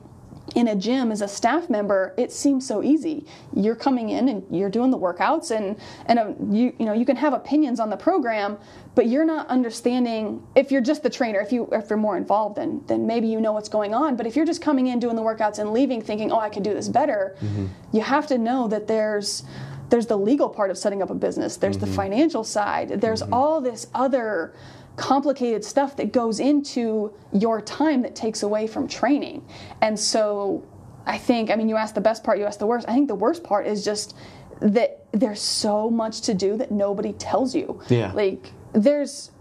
in 0.54 0.68
a 0.68 0.76
gym 0.76 1.12
as 1.12 1.22
a 1.22 1.28
staff 1.28 1.70
member, 1.70 2.14
it 2.18 2.32
seems 2.32 2.68
so 2.68 2.84
easy. 2.84 3.26
You're 3.54 3.76
coming 3.76 4.10
in 4.10 4.30
and 4.30 4.44
you're 4.56 4.70
doing 4.70 4.92
the 4.92 4.98
workouts 4.98 5.50
and 5.56 5.78
and 6.06 6.20
uh, 6.20 6.34
you 6.50 6.76
you 6.78 6.86
know, 6.86 6.94
you 6.94 7.06
can 7.06 7.16
have 7.16 7.34
opinions 7.34 7.80
on 7.80 7.90
the 7.90 7.98
program, 7.98 8.58
but 8.94 9.08
you're 9.08 9.26
not 9.26 9.48
understanding 9.48 10.46
if 10.56 10.72
you're 10.72 10.82
just 10.82 11.02
the 11.02 11.10
trainer, 11.10 11.40
if 11.40 11.52
you 11.52 11.68
if 11.72 11.90
you're 11.90 11.98
more 11.98 12.18
involved 12.18 12.58
then 12.58 12.84
then 12.88 13.08
maybe 13.08 13.28
you 13.28 13.42
know 13.42 13.54
what's 13.54 13.70
going 13.70 13.94
on, 13.94 14.16
but 14.16 14.28
if 14.28 14.36
you're 14.36 14.46
just 14.46 14.62
coming 14.62 14.88
in 14.88 15.00
doing 15.00 15.16
the 15.16 15.24
workouts 15.24 15.58
and 15.58 15.74
leaving 15.74 16.02
thinking, 16.02 16.32
"Oh, 16.32 16.40
I 16.40 16.50
could 16.50 16.64
do 16.64 16.74
this 16.74 16.88
better." 16.88 17.36
Mm-hmm. 17.42 17.68
You 17.94 18.02
have 18.02 18.28
to 18.28 18.38
know 18.38 18.68
that 18.68 18.88
there's 18.88 19.44
there's 19.90 20.08
the 20.08 20.18
legal 20.18 20.50
part 20.50 20.72
of 20.72 20.78
setting 20.78 21.02
up 21.02 21.10
a 21.10 21.16
business. 21.16 21.58
There's 21.58 21.78
the 21.78 21.86
mm-hmm. 21.86 21.96
financial 21.96 22.44
side. 22.44 23.02
There's 23.02 23.22
mm-hmm. 23.22 23.34
all 23.34 23.62
this 23.62 23.88
other 23.94 24.54
complicated 24.96 25.64
stuff 25.64 25.96
that 25.98 26.12
goes 26.12 26.40
into 26.40 27.14
your 27.34 27.62
time 27.62 28.02
that 28.02 28.16
takes 28.16 28.44
away 28.44 28.68
from 28.68 28.88
training. 28.88 29.46
And 29.82 30.00
so 30.00 30.64
i 31.08 31.20
think 31.20 31.52
i 31.52 31.56
mean 31.56 31.70
you 31.70 31.76
asked 31.76 31.94
the 31.94 32.02
best 32.02 32.24
part 32.24 32.40
you 32.40 32.46
asked 32.46 32.60
the 32.60 32.66
worst. 32.66 32.88
I 32.90 32.94
think 32.94 33.08
the 33.08 33.16
worst 33.16 33.44
part 33.44 33.68
is 33.68 33.86
just 33.86 34.16
that 34.60 35.06
there's 35.12 35.42
so 35.42 35.90
much 35.90 36.22
to 36.22 36.34
do 36.34 36.58
that 36.58 36.72
nobody 36.72 37.14
tells 37.14 37.54
you. 37.54 37.82
Yeah. 37.90 38.12
like 38.14 38.52
there's 38.74 39.32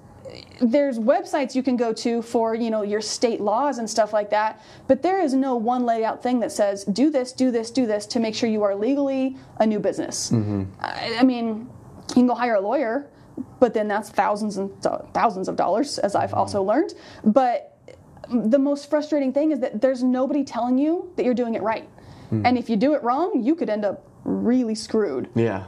there's 0.61 0.99
websites 0.99 1.55
you 1.55 1.63
can 1.63 1.77
go 1.77 1.93
to 1.93 2.21
for 2.23 2.55
you 2.55 2.71
know 2.71 2.83
your 2.83 3.01
state 3.01 3.41
laws 3.41 3.79
and 3.79 3.89
stuff 3.89 4.13
like 4.13 4.31
that 4.31 4.63
but 4.89 5.03
there 5.03 5.21
is 5.21 5.35
no 5.35 5.55
one 5.55 5.85
laid 5.85 6.03
out 6.03 6.23
thing 6.23 6.41
that 6.41 6.51
says 6.51 6.85
do 6.85 7.11
this 7.11 7.33
do 7.33 7.51
this 7.51 7.71
do 7.71 7.87
this 7.87 8.07
to 8.07 8.19
make 8.21 8.35
sure 8.35 8.49
you 8.49 8.63
are 8.63 8.75
legally 8.75 9.37
a 9.59 9.67
new 9.67 9.79
business. 9.79 10.31
Mm-hmm. 10.31 10.65
I, 10.81 11.17
I 11.21 11.23
mean 11.23 11.69
you 12.09 12.15
can 12.15 12.27
go 12.27 12.35
hire 12.35 12.57
a 12.57 12.61
lawyer 12.61 13.09
but 13.61 13.75
then 13.75 13.89
that's 13.89 14.11
thousands 14.11 14.57
and 14.57 14.71
thousands 15.13 15.49
of 15.49 15.57
dollars 15.57 15.99
as 15.99 16.15
i've 16.15 16.31
mm-hmm. 16.31 16.39
also 16.39 16.63
learned 16.63 16.95
but 17.25 17.79
the 18.31 18.59
most 18.59 18.89
frustrating 18.89 19.33
thing 19.33 19.51
is 19.53 19.61
that 19.61 19.81
there's 19.81 20.03
nobody 20.03 20.45
telling 20.45 20.79
you 20.79 21.13
that 21.17 21.25
you're 21.25 21.35
doing 21.35 21.55
it 21.55 21.63
right 21.63 21.89
hmm. 22.31 22.45
and 22.47 22.57
if 22.57 22.71
you 22.71 22.77
do 22.77 22.95
it 22.95 23.03
wrong 23.03 23.43
you 23.43 23.55
could 23.55 23.69
end 23.69 23.85
up 23.85 24.07
really 24.25 24.75
screwed 24.75 25.29
Yeah. 25.35 25.65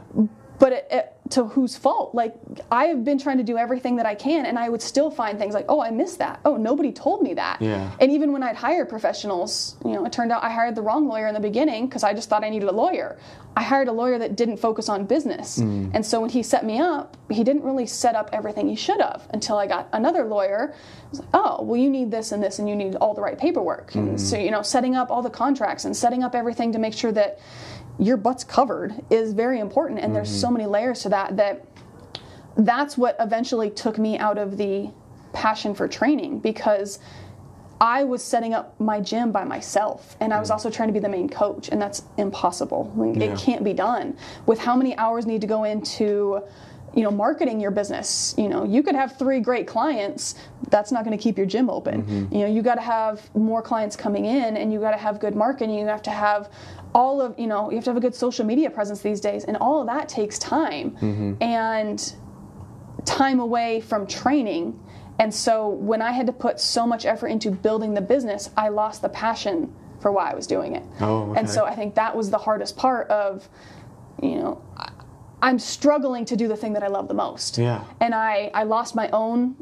but 0.59 0.73
it, 0.73 0.87
it, 0.89 1.17
to 1.31 1.45
whose 1.45 1.75
fault? 1.75 2.13
Like 2.15 2.35
I 2.71 2.85
have 2.85 3.03
been 3.03 3.17
trying 3.17 3.37
to 3.37 3.43
do 3.43 3.57
everything 3.57 3.95
that 3.97 4.05
I 4.05 4.15
can, 4.15 4.45
and 4.45 4.57
I 4.57 4.69
would 4.69 4.81
still 4.81 5.11
find 5.11 5.37
things 5.37 5.53
like, 5.53 5.65
oh, 5.69 5.81
I 5.81 5.91
missed 5.91 6.19
that. 6.19 6.39
Oh, 6.45 6.57
nobody 6.57 6.91
told 6.91 7.21
me 7.21 7.33
that. 7.35 7.61
Yeah. 7.61 7.91
And 7.99 8.11
even 8.11 8.31
when 8.31 8.43
I'd 8.43 8.55
hire 8.55 8.85
professionals, 8.85 9.77
you 9.83 9.91
know, 9.91 10.05
it 10.05 10.11
turned 10.11 10.31
out 10.31 10.43
I 10.43 10.49
hired 10.49 10.75
the 10.75 10.81
wrong 10.81 11.07
lawyer 11.07 11.27
in 11.27 11.33
the 11.33 11.39
beginning 11.39 11.87
because 11.87 12.03
I 12.03 12.13
just 12.13 12.29
thought 12.29 12.43
I 12.43 12.49
needed 12.49 12.69
a 12.69 12.73
lawyer. 12.73 13.17
I 13.57 13.63
hired 13.63 13.87
a 13.87 13.91
lawyer 13.91 14.19
that 14.19 14.35
didn't 14.35 14.57
focus 14.57 14.87
on 14.87 15.07
business, 15.07 15.57
mm. 15.57 15.89
and 15.91 16.05
so 16.05 16.21
when 16.21 16.29
he 16.29 16.43
set 16.43 16.63
me 16.63 16.79
up, 16.79 17.17
he 17.31 17.43
didn't 17.43 17.63
really 17.63 17.87
set 17.87 18.13
up 18.13 18.29
everything 18.31 18.69
he 18.69 18.75
should 18.75 19.01
have 19.01 19.27
until 19.31 19.57
I 19.57 19.65
got 19.65 19.89
another 19.93 20.25
lawyer. 20.25 20.75
I 20.75 21.09
was 21.09 21.19
like, 21.21 21.29
oh, 21.33 21.63
well, 21.63 21.75
you 21.75 21.89
need 21.89 22.11
this 22.11 22.31
and 22.31 22.43
this, 22.43 22.59
and 22.59 22.69
you 22.69 22.75
need 22.75 22.95
all 22.97 23.15
the 23.15 23.21
right 23.21 23.35
paperwork. 23.35 23.95
And 23.95 24.15
mm. 24.15 24.19
so 24.19 24.37
you 24.37 24.51
know, 24.51 24.61
setting 24.61 24.95
up 24.95 25.09
all 25.09 25.23
the 25.23 25.31
contracts 25.31 25.85
and 25.85 25.97
setting 25.97 26.23
up 26.23 26.35
everything 26.35 26.71
to 26.73 26.77
make 26.77 26.93
sure 26.93 27.11
that 27.13 27.39
your 27.97 28.15
butt's 28.15 28.43
covered 28.43 28.93
is 29.09 29.33
very 29.33 29.59
important. 29.59 30.01
And 30.01 30.15
there's 30.15 30.29
so 30.29 30.49
mm-hmm. 30.49 30.57
many 30.57 30.65
layers 30.67 31.01
to 31.01 31.09
that 31.09 31.35
that 31.37 31.65
that's 32.57 32.95
what 32.95 33.15
eventually 33.19 33.71
took 33.71 33.97
me 33.97 34.19
out 34.19 34.37
of 34.37 34.57
the 34.57 34.91
passion 35.33 35.73
for 35.73 35.87
training 35.87 36.41
because 36.41 36.99
I 37.79 38.03
was 38.03 38.23
setting 38.23 38.53
up 38.53 38.79
my 38.79 38.99
gym 38.99 39.31
by 39.31 39.43
myself 39.43 40.15
and 40.19 40.33
I 40.33 40.39
was 40.39 40.49
mm. 40.49 40.53
also 40.53 40.69
trying 40.69 40.89
to 40.89 40.93
be 40.93 40.99
the 40.99 41.09
main 41.09 41.29
coach 41.29 41.69
and 41.69 41.81
that's 41.81 42.03
impossible. 42.17 42.91
Like, 42.95 43.17
Yeah. 43.17 43.33
It 43.33 43.39
can't 43.39 43.63
be 43.63 43.73
done. 43.73 44.17
With 44.45 44.59
how 44.59 44.75
many 44.75 44.97
hours 44.97 45.25
need 45.25 45.41
to 45.41 45.47
go 45.47 45.63
into 45.63 46.41
you 46.95 47.03
know 47.03 47.11
marketing 47.11 47.59
your 47.59 47.69
business 47.69 48.33
you 48.37 48.47
know 48.47 48.63
you 48.63 48.81
could 48.81 48.95
have 48.95 49.19
three 49.19 49.41
great 49.41 49.67
clients 49.67 50.35
that's 50.69 50.89
not 50.89 51.03
going 51.03 51.15
to 51.15 51.21
keep 51.21 51.37
your 51.37 51.45
gym 51.45 51.69
open 51.69 52.01
mm-hmm. 52.01 52.33
you 52.33 52.39
know 52.39 52.47
you 52.47 52.61
got 52.61 52.75
to 52.75 52.81
have 52.81 53.29
more 53.35 53.61
clients 53.61 53.97
coming 53.97 54.23
in 54.23 54.55
and 54.55 54.71
you 54.71 54.79
got 54.79 54.91
to 54.91 54.97
have 54.97 55.19
good 55.19 55.35
marketing 55.35 55.77
you 55.77 55.85
have 55.85 56.01
to 56.01 56.09
have 56.09 56.49
all 56.95 57.21
of 57.21 57.37
you 57.37 57.45
know 57.45 57.69
you 57.69 57.75
have 57.75 57.83
to 57.83 57.89
have 57.89 57.97
a 57.97 57.99
good 57.99 58.15
social 58.15 58.45
media 58.45 58.69
presence 58.69 59.01
these 59.01 59.19
days 59.19 59.43
and 59.43 59.57
all 59.57 59.81
of 59.81 59.85
that 59.85 60.07
takes 60.07 60.39
time 60.39 60.91
mm-hmm. 60.91 61.33
and 61.43 62.15
time 63.07 63.39
away 63.39 63.81
from 63.81 64.05
training. 64.05 64.79
And 65.19 65.33
so 65.33 65.69
when 65.69 66.01
I 66.01 66.11
had 66.11 66.27
to 66.27 66.33
put 66.33 66.59
so 66.59 66.85
much 66.85 67.05
effort 67.05 67.27
into 67.27 67.51
building 67.51 67.93
the 67.93 68.01
business, 68.01 68.49
I 68.55 68.69
lost 68.69 69.01
the 69.01 69.09
passion 69.09 69.73
for 69.99 70.11
why 70.11 70.31
I 70.31 70.35
was 70.35 70.45
doing 70.45 70.75
it. 70.75 70.83
Oh, 71.01 71.33
And 71.33 71.49
so 71.49 71.65
I 71.65 71.73
think 71.73 71.95
that 71.95 72.15
was 72.15 72.29
the 72.29 72.37
hardest 72.37 72.77
part 72.77 73.09
of, 73.09 73.49
you 74.21 74.35
know, 74.35 74.61
I'm 75.41 75.59
struggling 75.59 76.25
to 76.25 76.35
do 76.35 76.47
the 76.47 76.55
thing 76.55 76.73
that 76.73 76.83
I 76.83 76.87
love 76.87 77.07
the 77.07 77.13
most. 77.13 77.57
Yeah. 77.57 77.83
And 77.99 78.13
I, 78.13 78.51
I 78.53 78.63
lost 78.63 78.95
my 78.95 79.09
own 79.09 79.55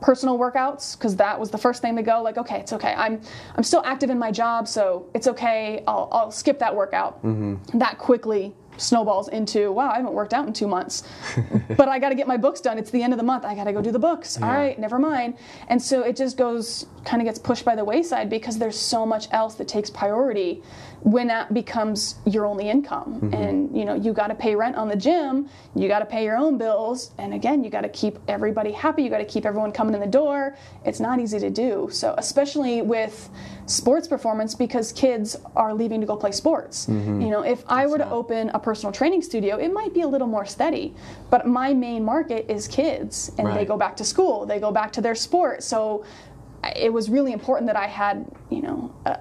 personal 0.00 0.38
workouts 0.38 0.96
because 0.96 1.16
that 1.16 1.38
was 1.38 1.50
the 1.50 1.58
first 1.58 1.82
thing 1.82 1.96
to 1.96 2.02
go 2.02 2.22
like 2.22 2.36
okay 2.36 2.60
it's 2.60 2.72
okay 2.72 2.94
i'm 2.96 3.20
i'm 3.56 3.64
still 3.64 3.82
active 3.84 4.10
in 4.10 4.18
my 4.18 4.30
job 4.30 4.68
so 4.68 5.08
it's 5.14 5.26
okay 5.26 5.82
i'll, 5.88 6.08
I'll 6.12 6.30
skip 6.30 6.58
that 6.60 6.74
workout 6.74 7.18
mm-hmm. 7.24 7.78
that 7.78 7.98
quickly 7.98 8.54
snowballs 8.78 9.28
into 9.28 9.70
wow 9.72 9.90
i 9.90 9.96
haven't 9.96 10.12
worked 10.12 10.32
out 10.32 10.46
in 10.46 10.52
two 10.52 10.68
months. 10.68 11.02
But 11.76 11.88
i 11.88 11.98
got 11.98 12.08
to 12.08 12.14
get 12.14 12.26
my 12.26 12.36
books 12.36 12.60
done. 12.60 12.78
It's 12.78 12.90
the 12.90 13.02
end 13.02 13.12
of 13.12 13.18
the 13.18 13.24
month. 13.24 13.44
I 13.44 13.54
got 13.54 13.64
to 13.64 13.72
go 13.72 13.82
do 13.82 13.92
the 13.92 13.98
books. 13.98 14.40
All 14.40 14.48
right 14.48 14.78
never 14.78 14.98
mind. 14.98 15.34
And 15.68 15.80
so 15.80 16.02
it 16.02 16.16
just 16.16 16.36
goes 16.36 16.86
kind 17.04 17.20
of 17.22 17.26
gets 17.26 17.38
pushed 17.38 17.64
by 17.64 17.76
the 17.76 17.84
wayside 17.84 18.28
because 18.28 18.58
there's 18.58 18.78
so 18.78 19.06
much 19.06 19.28
else 19.30 19.54
that 19.56 19.68
takes 19.68 19.90
priority 19.90 20.62
when 21.02 21.28
that 21.28 21.54
becomes 21.54 22.16
your 22.26 22.44
only 22.46 22.68
income. 22.68 23.20
Mm-hmm. 23.20 23.34
And 23.34 23.76
you 23.76 23.84
know 23.84 23.94
you 23.94 24.12
got 24.12 24.28
to 24.28 24.34
pay 24.34 24.54
rent 24.54 24.76
on 24.76 24.88
the 24.88 24.96
gym 24.96 25.48
you 25.74 25.88
got 25.88 26.00
to 26.00 26.06
pay 26.06 26.24
your 26.24 26.36
own 26.36 26.58
bills 26.58 27.12
and 27.18 27.32
again 27.32 27.62
you 27.62 27.70
got 27.70 27.82
to 27.82 27.88
keep 27.88 28.18
everybody 28.28 28.72
happy 28.72 29.02
you 29.02 29.10
got 29.10 29.18
to 29.18 29.24
keep 29.24 29.46
everyone 29.46 29.72
coming 29.72 29.94
in 29.94 30.00
the 30.00 30.06
door. 30.06 30.56
It's 30.84 31.00
not 31.00 31.20
easy 31.20 31.38
to 31.38 31.50
do. 31.50 31.88
So 31.92 32.14
especially 32.18 32.82
with 32.82 33.30
sports 33.66 34.08
performance 34.08 34.54
because 34.54 34.92
kids 34.92 35.36
are 35.54 35.74
leaving 35.74 36.00
to 36.00 36.06
go 36.06 36.16
play 36.16 36.32
sports. 36.32 36.86
Mm-hmm. 36.86 37.20
You 37.20 37.30
know 37.30 37.42
if 37.42 37.64
i 37.68 37.86
were 37.86 37.98
to 37.98 38.10
open 38.10 38.50
a 38.50 38.58
personal 38.58 38.92
training 38.92 39.22
studio 39.22 39.56
it 39.56 39.72
might 39.72 39.94
be 39.94 40.02
a 40.02 40.08
little 40.08 40.28
more 40.28 40.46
steady. 40.46 40.94
But 41.30 41.46
my 41.46 41.74
main 41.74 42.04
market 42.04 42.50
is 42.50 42.66
kids 42.66 43.30
and 43.38 43.46
they 43.56 43.64
go 43.64 43.76
back 43.76 43.96
to 43.98 44.04
school 44.04 44.46
they 44.46 44.58
go 44.58 44.72
back 44.72 44.92
to 44.92 45.00
their 45.00 45.14
sport. 45.14 45.62
So 45.62 46.04
it 46.74 46.92
was 46.92 47.08
really 47.08 47.32
important 47.32 47.68
that 47.68 47.76
i 47.76 47.86
had 47.86 48.26
you 48.50 48.60
know 48.60 48.92
a, 49.06 49.18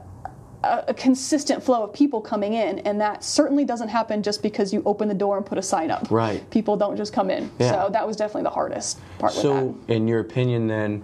a 0.63 0.85
a 0.87 0.93
consistent 0.93 1.63
flow 1.63 1.83
of 1.83 1.93
people 1.93 2.21
coming 2.21 2.53
in, 2.53 2.79
and 2.79 2.99
that 3.01 3.23
certainly 3.23 3.65
doesn't 3.65 3.89
happen 3.89 4.23
just 4.23 4.41
because 4.41 4.73
you 4.73 4.81
open 4.85 5.07
the 5.07 5.13
door 5.13 5.37
and 5.37 5.45
put 5.45 5.57
a 5.57 5.61
sign 5.61 5.91
up. 5.91 6.09
Right. 6.09 6.47
People 6.49 6.77
don't 6.77 6.97
just 6.97 7.13
come 7.13 7.29
in. 7.29 7.51
Yeah. 7.59 7.71
So 7.71 7.89
that 7.91 8.05
was 8.05 8.15
definitely 8.15 8.43
the 8.43 8.51
hardest 8.51 8.99
part 9.19 9.33
So, 9.33 9.77
in 9.87 10.07
your 10.07 10.19
opinion, 10.19 10.67
then, 10.67 11.03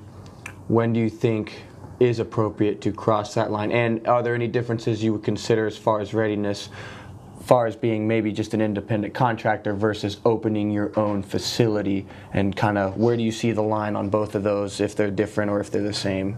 when 0.68 0.94
do 0.94 1.00
you 1.00 1.10
think 1.10 1.64
is 2.00 2.20
appropriate 2.20 2.82
to 2.82 2.92
cross 2.92 3.34
that 3.36 3.52
line? 3.52 3.72
And 3.72 4.08
are 4.08 4.24
there 4.24 4.36
any 4.36 4.48
differences 4.48 5.04
you 5.04 5.14
would 5.14 5.24
consider 5.24 5.68
as 5.68 5.78
far 5.78 6.00
as 6.00 6.14
readiness, 6.14 6.70
far 7.44 7.66
as 7.66 7.76
being 7.76 8.08
maybe 8.08 8.32
just 8.32 8.54
an 8.54 8.62
independent 8.62 9.14
contractor 9.14 9.74
versus 9.74 10.18
opening 10.26 10.72
your 10.72 10.98
own 11.00 11.24
facility? 11.24 12.06
And 12.34 12.56
kind 12.56 12.78
of 12.78 12.98
where 12.98 13.16
do 13.16 13.24
you 13.24 13.32
see 13.32 13.52
the 13.52 13.62
line 13.62 13.96
on 13.96 14.10
both 14.10 14.36
of 14.36 14.44
those, 14.44 14.80
if 14.80 14.96
they're 14.96 15.12
different 15.12 15.52
or 15.52 15.60
if 15.60 15.72
they're 15.72 15.82
the 15.82 15.94
same? 15.94 16.38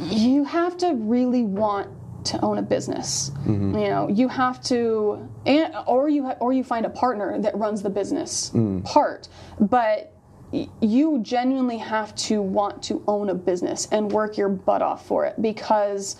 You 0.00 0.44
have 0.44 0.76
to 0.78 0.94
really 0.94 1.42
want 1.44 1.90
to 2.24 2.40
own 2.40 2.58
a 2.58 2.62
business. 2.62 3.30
Mm-hmm. 3.40 3.78
You 3.78 3.88
know, 3.88 4.08
you 4.08 4.28
have 4.28 4.62
to, 4.64 5.28
and, 5.46 5.74
or 5.86 6.08
you 6.08 6.24
ha- 6.26 6.36
or 6.40 6.52
you 6.52 6.64
find 6.64 6.84
a 6.86 6.90
partner 6.90 7.38
that 7.40 7.56
runs 7.56 7.82
the 7.82 7.90
business 7.90 8.50
mm. 8.50 8.84
part, 8.84 9.28
but. 9.60 10.12
y- 10.52 10.66
You 10.80 11.18
genuinely 11.20 11.78
have 11.78 12.14
to 12.28 12.40
want 12.40 12.82
to 12.84 13.02
own 13.06 13.28
a 13.28 13.34
business 13.34 13.86
and 13.92 14.10
work 14.10 14.38
your 14.38 14.48
butt 14.48 14.80
off 14.80 15.06
for 15.06 15.26
it 15.26 15.34
because 15.42 16.16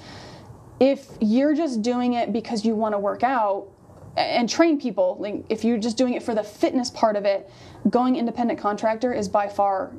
if 0.80 1.08
you're 1.20 1.54
just 1.54 1.80
doing 1.82 2.12
it 2.12 2.30
because 2.32 2.62
you 2.64 2.74
want 2.74 2.92
to 2.94 2.98
work 2.98 3.22
out 3.22 3.68
and 4.16 4.46
train 4.48 4.78
people, 4.78 5.16
like 5.18 5.44
if 5.48 5.64
you're 5.64 5.78
just 5.78 5.96
doing 5.96 6.12
it 6.14 6.22
for 6.22 6.34
the 6.34 6.42
fitness 6.42 6.90
part 6.90 7.16
of 7.16 7.24
it, 7.24 7.50
going 7.88 8.16
independent 8.16 8.58
contractor 8.60 9.14
is 9.14 9.28
by 9.28 9.48
far 9.48 9.92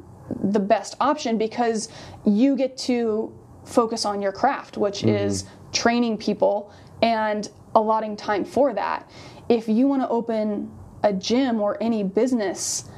the 0.44 0.60
best 0.60 0.96
option 1.02 1.38
because 1.40 1.90
you 2.24 2.56
get 2.56 2.78
to 2.78 3.34
focus 3.70 4.06
on 4.06 4.22
your 4.22 4.32
craft, 4.32 4.78
which 4.78 5.00
mm-hmm. 5.00 5.10
is 5.10 5.46
training 5.72 6.18
people 6.18 6.74
and 7.02 7.50
allotting 7.76 8.18
time 8.18 8.44
for 8.44 8.74
that. 8.74 9.10
If 9.48 9.68
you 9.68 9.88
want 9.88 10.02
to 10.02 10.10
open 10.10 10.72
a 11.04 11.14
gym 11.14 11.62
or 11.62 11.82
any 11.82 12.04
business, 12.04 12.90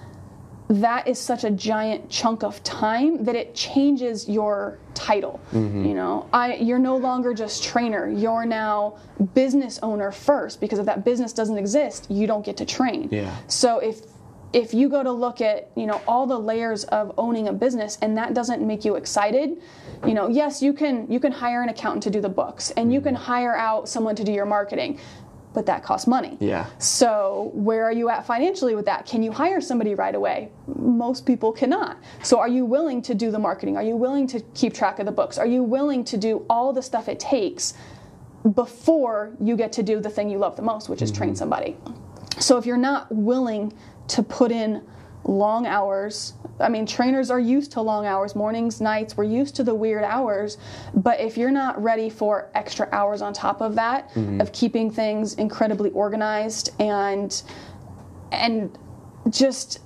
that 0.70 1.08
is 1.08 1.20
such 1.20 1.44
a 1.44 1.52
giant 1.52 2.10
chunk 2.10 2.44
of 2.44 2.64
time 2.64 3.24
that 3.26 3.36
it 3.36 3.54
changes 3.54 4.30
your 4.30 4.80
title. 4.94 5.40
Mm-hmm. 5.52 5.86
You 5.86 5.94
know, 5.94 6.30
I 6.32 6.56
you're 6.56 6.80
no 6.80 6.96
longer 6.96 7.34
just 7.34 7.64
trainer. 7.64 8.10
You're 8.10 8.46
now 8.46 8.98
business 9.34 9.80
owner 9.84 10.12
first 10.12 10.62
because 10.62 10.80
if 10.80 10.86
that 10.86 11.04
business 11.04 11.34
doesn't 11.34 11.58
exist, 11.58 12.10
you 12.10 12.26
don't 12.26 12.46
get 12.46 12.58
to 12.58 12.66
train. 12.66 13.10
Yeah. 13.12 13.36
So 13.48 13.80
if 13.80 14.02
if 14.54 14.74
you 14.74 14.90
go 14.90 15.02
to 15.02 15.12
look 15.12 15.42
at 15.42 15.70
you 15.76 15.86
know 15.86 16.02
all 16.08 16.28
the 16.28 16.38
layers 16.38 16.84
of 16.86 17.14
owning 17.18 17.48
a 17.48 17.54
business 17.54 17.98
and 18.02 18.18
that 18.18 18.34
doesn't 18.34 18.66
make 18.66 18.84
you 18.84 18.96
excited 18.96 19.62
you 20.06 20.14
know 20.14 20.28
yes 20.28 20.62
you 20.62 20.74
can 20.74 21.10
you 21.12 21.20
can 21.20 21.32
hire 21.32 21.62
an 21.62 21.70
accountant 21.70 22.04
to 22.04 22.10
do 22.10 22.22
the 22.22 22.30
books 22.30 22.72
and 22.72 22.94
you 22.94 23.02
can 23.02 23.16
mm-hmm. 23.16 23.24
hire 23.24 23.56
out 23.56 23.88
someone 23.88 24.16
to 24.16 24.24
do 24.24 24.32
your 24.32 24.46
marketing 24.46 25.00
but 25.54 25.66
that 25.66 25.84
costs 25.84 26.08
money 26.08 26.38
Yeah. 26.40 26.66
so, 26.80 27.52
where 27.54 27.84
are 27.84 27.92
you 27.92 28.10
at 28.10 28.26
financially 28.26 28.74
with 28.74 28.86
that? 28.86 29.06
Can 29.06 29.22
you 29.22 29.34
hire 29.34 29.60
somebody 29.60 29.96
right 29.96 30.16
away? 30.16 30.50
Most 30.78 31.26
people 31.26 31.52
cannot. 31.52 31.98
So, 32.24 32.40
are 32.40 32.48
you 32.48 32.64
willing 32.64 33.02
to 33.02 33.14
do 33.14 33.32
the 33.32 33.40
marketing? 33.40 33.76
Are 33.76 33.84
you 33.84 33.98
willing 33.98 34.28
to 34.28 34.40
keep 34.54 34.74
track 34.74 35.00
of 35.00 35.06
the 35.06 35.12
books? 35.12 35.38
Are 35.38 35.46
you 35.46 35.62
willing 35.62 36.06
to 36.06 36.18
do 36.18 36.46
all 36.50 36.72
the 36.72 36.82
stuff 36.82 37.10
it 37.10 37.20
takes 37.20 37.74
before 38.56 39.36
you 39.42 39.58
get 39.58 39.74
to 39.74 39.84
do 39.84 40.00
the 40.00 40.10
thing 40.10 40.30
you 40.30 40.38
love 40.38 40.56
the 40.56 40.62
most, 40.62 40.88
which 40.88 41.02
is 41.02 41.12
train 41.12 41.32
mm-hmm. 41.32 41.38
somebody? 41.38 41.76
So, 42.40 42.58
if 42.58 42.66
you're 42.66 42.78
not 42.78 43.14
willing 43.14 43.74
to 44.10 44.24
put 44.24 44.52
in 44.52 44.84
long 45.24 45.68
hours, 45.68 46.34
I 46.60 46.70
mean, 46.70 46.86
trainers 46.86 47.30
are 47.30 47.40
used 47.40 47.72
to 47.74 47.82
long 47.82 48.06
hours, 48.06 48.36
mornings, 48.36 48.82
nights, 48.82 49.16
we're 49.16 49.24
used 49.26 49.56
to 49.58 49.64
the 49.64 49.76
weird 49.76 50.04
hours. 50.04 50.58
But 50.94 51.20
if 51.20 51.38
you're 51.38 51.52
not 51.52 51.82
ready 51.82 52.10
for 52.10 52.50
extra 52.56 52.88
hours 52.92 53.22
on 53.22 53.34
top 53.34 53.62
of 53.62 53.76
that, 53.76 54.10
mm-hmm. 54.10 54.42
of 54.42 54.52
keeping 54.52 54.92
things 54.92 55.36
incredibly 55.36 55.92
organized 55.92 56.72
and 56.80 57.42
and 58.32 58.78
just 59.30 59.80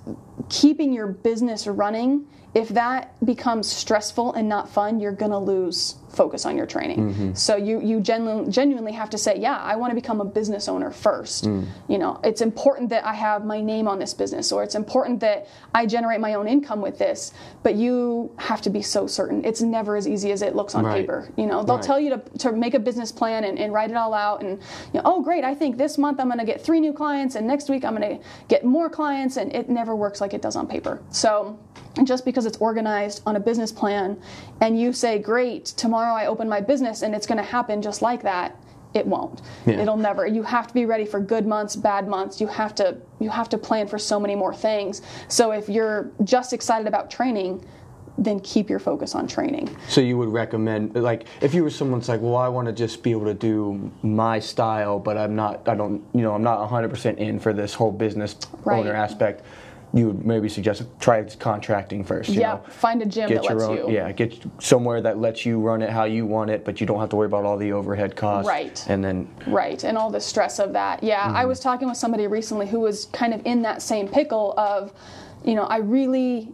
keeping 0.49 0.93
your 0.93 1.07
business 1.07 1.67
running 1.67 2.25
if 2.55 2.69
that 2.69 3.13
becomes 3.25 3.69
stressful 3.69 4.33
and 4.33 4.47
not 4.47 4.69
fun, 4.69 5.01
you're 5.01 5.11
going 5.11 5.31
to 5.31 5.37
lose 5.37 5.95
focus 6.15 6.45
on 6.45 6.55
your 6.57 6.65
training. 6.65 6.99
Mm-hmm. 7.13 7.33
So 7.33 7.55
you 7.55 7.81
you 7.81 7.99
genu- 7.99 8.49
genuinely 8.49 8.93
have 8.93 9.09
to 9.11 9.17
say, 9.17 9.37
yeah, 9.37 9.57
I 9.57 9.75
want 9.75 9.91
to 9.91 9.95
become 9.95 10.21
a 10.21 10.25
business 10.25 10.67
owner 10.67 10.91
first. 10.91 11.45
Mm. 11.45 11.65
You 11.87 11.97
know, 11.97 12.19
it's 12.23 12.41
important 12.41 12.89
that 12.89 13.05
I 13.05 13.13
have 13.13 13.45
my 13.45 13.61
name 13.61 13.87
on 13.87 13.99
this 13.99 14.13
business, 14.13 14.51
or 14.51 14.63
it's 14.63 14.75
important 14.75 15.19
that 15.19 15.47
I 15.73 15.85
generate 15.85 16.21
my 16.21 16.33
own 16.35 16.47
income 16.47 16.81
with 16.81 16.97
this. 16.97 17.33
But 17.63 17.75
you 17.75 18.31
have 18.37 18.61
to 18.63 18.69
be 18.69 18.81
so 18.81 19.07
certain. 19.07 19.43
It's 19.45 19.61
never 19.61 19.95
as 19.95 20.07
easy 20.07 20.31
as 20.31 20.41
it 20.41 20.55
looks 20.55 20.73
on 20.75 20.85
Right. 20.85 21.01
paper. 21.01 21.29
You 21.35 21.45
know, 21.45 21.63
they'll 21.63 21.75
Right. 21.75 21.83
tell 21.85 21.99
you 21.99 22.09
to, 22.11 22.19
to 22.39 22.51
make 22.51 22.73
a 22.73 22.79
business 22.79 23.11
plan 23.11 23.43
and, 23.43 23.59
and 23.59 23.73
write 23.73 23.89
it 23.91 23.97
all 23.97 24.13
out, 24.13 24.41
and 24.41 24.51
you 24.93 24.99
know, 24.99 25.01
oh 25.05 25.21
great, 25.21 25.43
I 25.43 25.53
think 25.53 25.77
this 25.77 25.97
month 25.97 26.19
I'm 26.19 26.27
going 26.27 26.39
to 26.39 26.45
get 26.45 26.61
three 26.61 26.79
new 26.79 26.93
clients, 26.93 27.35
and 27.35 27.45
next 27.45 27.69
week 27.69 27.83
I'm 27.83 27.95
going 27.95 28.17
to 28.17 28.23
get 28.47 28.63
more 28.63 28.89
clients, 28.89 29.37
and 29.37 29.53
it 29.55 29.69
never 29.69 29.95
works 29.95 30.21
like 30.21 30.33
it 30.33 30.41
does 30.41 30.55
on 30.55 30.67
paper. 30.67 31.01
So. 31.09 31.57
Just 32.03 32.25
because 32.25 32.45
it's 32.45 32.57
organized 32.57 33.21
on 33.25 33.35
a 33.35 33.39
business 33.39 33.71
plan, 33.71 34.17
and 34.61 34.79
you 34.79 34.91
say, 34.91 35.17
"Great, 35.17 35.65
tomorrow 35.65 36.13
I 36.13 36.25
open 36.27 36.49
my 36.49 36.59
business 36.59 37.01
and 37.01 37.15
it's 37.15 37.25
going 37.25 37.37
to 37.37 37.43
happen 37.43 37.81
just 37.81 38.01
like 38.01 38.21
that," 38.23 38.55
it 38.93 39.07
won't. 39.07 39.41
Yeah. 39.65 39.79
It'll 39.81 39.95
never. 39.97 40.27
You 40.27 40.43
have 40.43 40.67
to 40.67 40.73
be 40.73 40.85
ready 40.85 41.05
for 41.05 41.19
good 41.21 41.47
months, 41.47 41.75
bad 41.75 42.07
months. 42.07 42.41
You 42.41 42.47
have 42.47 42.75
to 42.75 42.97
you 43.19 43.29
have 43.29 43.47
to 43.49 43.57
plan 43.57 43.87
for 43.87 43.97
so 43.97 44.19
many 44.19 44.35
more 44.35 44.53
things. 44.53 45.01
So 45.29 45.51
if 45.51 45.69
you're 45.69 46.11
just 46.25 46.51
excited 46.51 46.85
about 46.85 47.09
training, 47.09 47.65
then 48.17 48.39
keep 48.41 48.69
your 48.69 48.79
focus 48.79 49.15
on 49.15 49.27
training. 49.27 49.69
So 49.89 49.99
you 49.99 50.17
would 50.17 50.29
recommend, 50.29 50.95
like, 50.95 51.25
if 51.41 51.53
you 51.53 51.63
were 51.63 51.69
someone's 51.69 52.07
like, 52.07 52.21
well, 52.21 52.37
I 52.37 52.47
want 52.47 52.65
to 52.67 52.71
just 52.73 53.03
be 53.03 53.11
able 53.11 53.25
to 53.25 53.33
do 53.33 53.91
my 54.03 54.39
style, 54.39 54.99
but 54.99 55.17
I'm 55.17 55.35
not, 55.35 55.67
I 55.67 55.75
don't, 55.75 56.01
you 56.13 56.21
know, 56.21 56.33
I'm 56.33 56.41
not 56.43 56.59
100% 56.69 57.17
in 57.17 57.39
for 57.39 57.51
this 57.51 57.73
whole 57.73 57.91
business 57.91 58.37
Right. 58.63 58.79
owner 58.79 58.93
aspect. 58.93 59.43
You 59.95 60.07
would 60.07 60.25
maybe 60.25 60.49
suggest 60.49 60.83
try 60.99 61.23
contracting 61.23 62.03
first. 62.03 62.27
You 62.29 62.41
yeah, 62.41 62.55
know? 62.55 62.63
find 62.69 63.01
a 63.01 63.05
gym 63.05 63.29
Get 63.29 63.43
that 63.43 63.49
your 63.49 63.59
lets 63.59 63.69
own, 63.69 63.89
you. 63.89 63.95
yeah. 63.95 64.11
Get 64.11 64.43
somewhere 64.59 65.01
that 65.01 65.19
lets 65.19 65.45
you 65.45 65.57
run 65.57 65.81
it 65.81 65.89
how 65.89 66.03
you 66.03 66.25
want 66.25 66.49
it, 66.51 66.65
but 66.65 66.81
you 66.81 66.85
don't 66.85 66.99
have 66.99 67.07
to 67.11 67.15
worry 67.15 67.27
about 67.27 67.45
all 67.45 67.57
the 67.57 67.71
overhead 67.71 68.13
costs. 68.13 68.45
Right. 68.45 68.85
And 68.89 69.01
then, 69.01 69.33
Right, 69.47 69.81
and 69.85 69.97
all 69.97 70.09
the 70.11 70.19
stress 70.19 70.59
of 70.59 70.73
that. 70.73 71.01
Yeah, 71.01 71.25
Mm-hmm. 71.25 71.37
I 71.37 71.45
was 71.45 71.61
talking 71.61 71.87
with 71.87 71.97
somebody 71.97 72.27
recently 72.27 72.67
who 72.67 72.81
was 72.81 73.05
kind 73.05 73.33
of 73.33 73.41
in 73.45 73.61
that 73.61 73.81
same 73.81 74.07
pickle 74.09 74.53
of, 74.57 74.91
you 75.45 75.55
know, 75.55 75.63
I 75.63 75.77
really. 75.77 76.51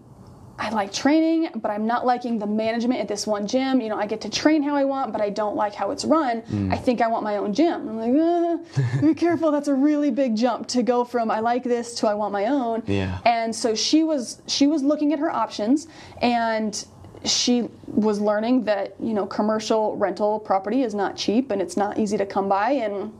I 0.61 0.69
like 0.69 0.93
training, 0.93 1.49
but 1.55 1.71
I'm 1.71 1.87
not 1.87 2.05
liking 2.05 2.37
the 2.37 2.45
management 2.45 2.99
at 2.99 3.07
this 3.07 3.25
one 3.25 3.47
gym. 3.47 3.81
You 3.81 3.89
know, 3.89 3.97
I 3.97 4.05
get 4.05 4.21
to 4.21 4.29
train 4.29 4.61
how 4.61 4.75
I 4.75 4.83
want, 4.83 5.11
but 5.11 5.19
I 5.19 5.31
don't 5.31 5.55
like 5.55 5.73
how 5.73 5.89
it's 5.89 6.05
run. 6.05 6.43
Mm. 6.43 6.71
I 6.71 6.77
think 6.77 7.01
I 7.01 7.07
want 7.07 7.23
my 7.23 7.37
own 7.37 7.51
gym. 7.51 7.89
I'm 7.89 7.97
like, 7.97 8.13
uh, 8.15 9.01
be 9.01 9.15
careful. 9.25 9.49
That's 9.49 9.69
a 9.69 9.73
really 9.73 10.11
big 10.11 10.35
jump 10.35 10.67
to 10.67 10.83
go 10.83 11.03
from 11.03 11.31
I 11.31 11.39
like 11.39 11.63
this 11.63 11.95
to 11.95 12.07
I 12.07 12.13
want 12.13 12.31
my 12.31 12.45
own. 12.45 12.83
Yeah. 12.85 13.17
And 13.25 13.55
so 13.55 13.73
she 13.73 14.03
was 14.03 14.43
she 14.45 14.67
was 14.67 14.83
looking 14.83 15.13
at 15.13 15.19
her 15.19 15.31
options, 15.31 15.87
and 16.21 16.85
she 17.25 17.67
was 17.87 18.21
learning 18.21 18.63
that 18.65 18.95
you 18.99 19.13
know 19.15 19.25
commercial 19.25 19.97
rental 19.97 20.39
property 20.39 20.83
is 20.83 20.93
not 20.93 21.17
cheap 21.17 21.49
and 21.49 21.59
it's 21.59 21.77
not 21.77 21.97
easy 21.97 22.17
to 22.17 22.25
come 22.25 22.47
by 22.47 22.71
and 22.71 23.11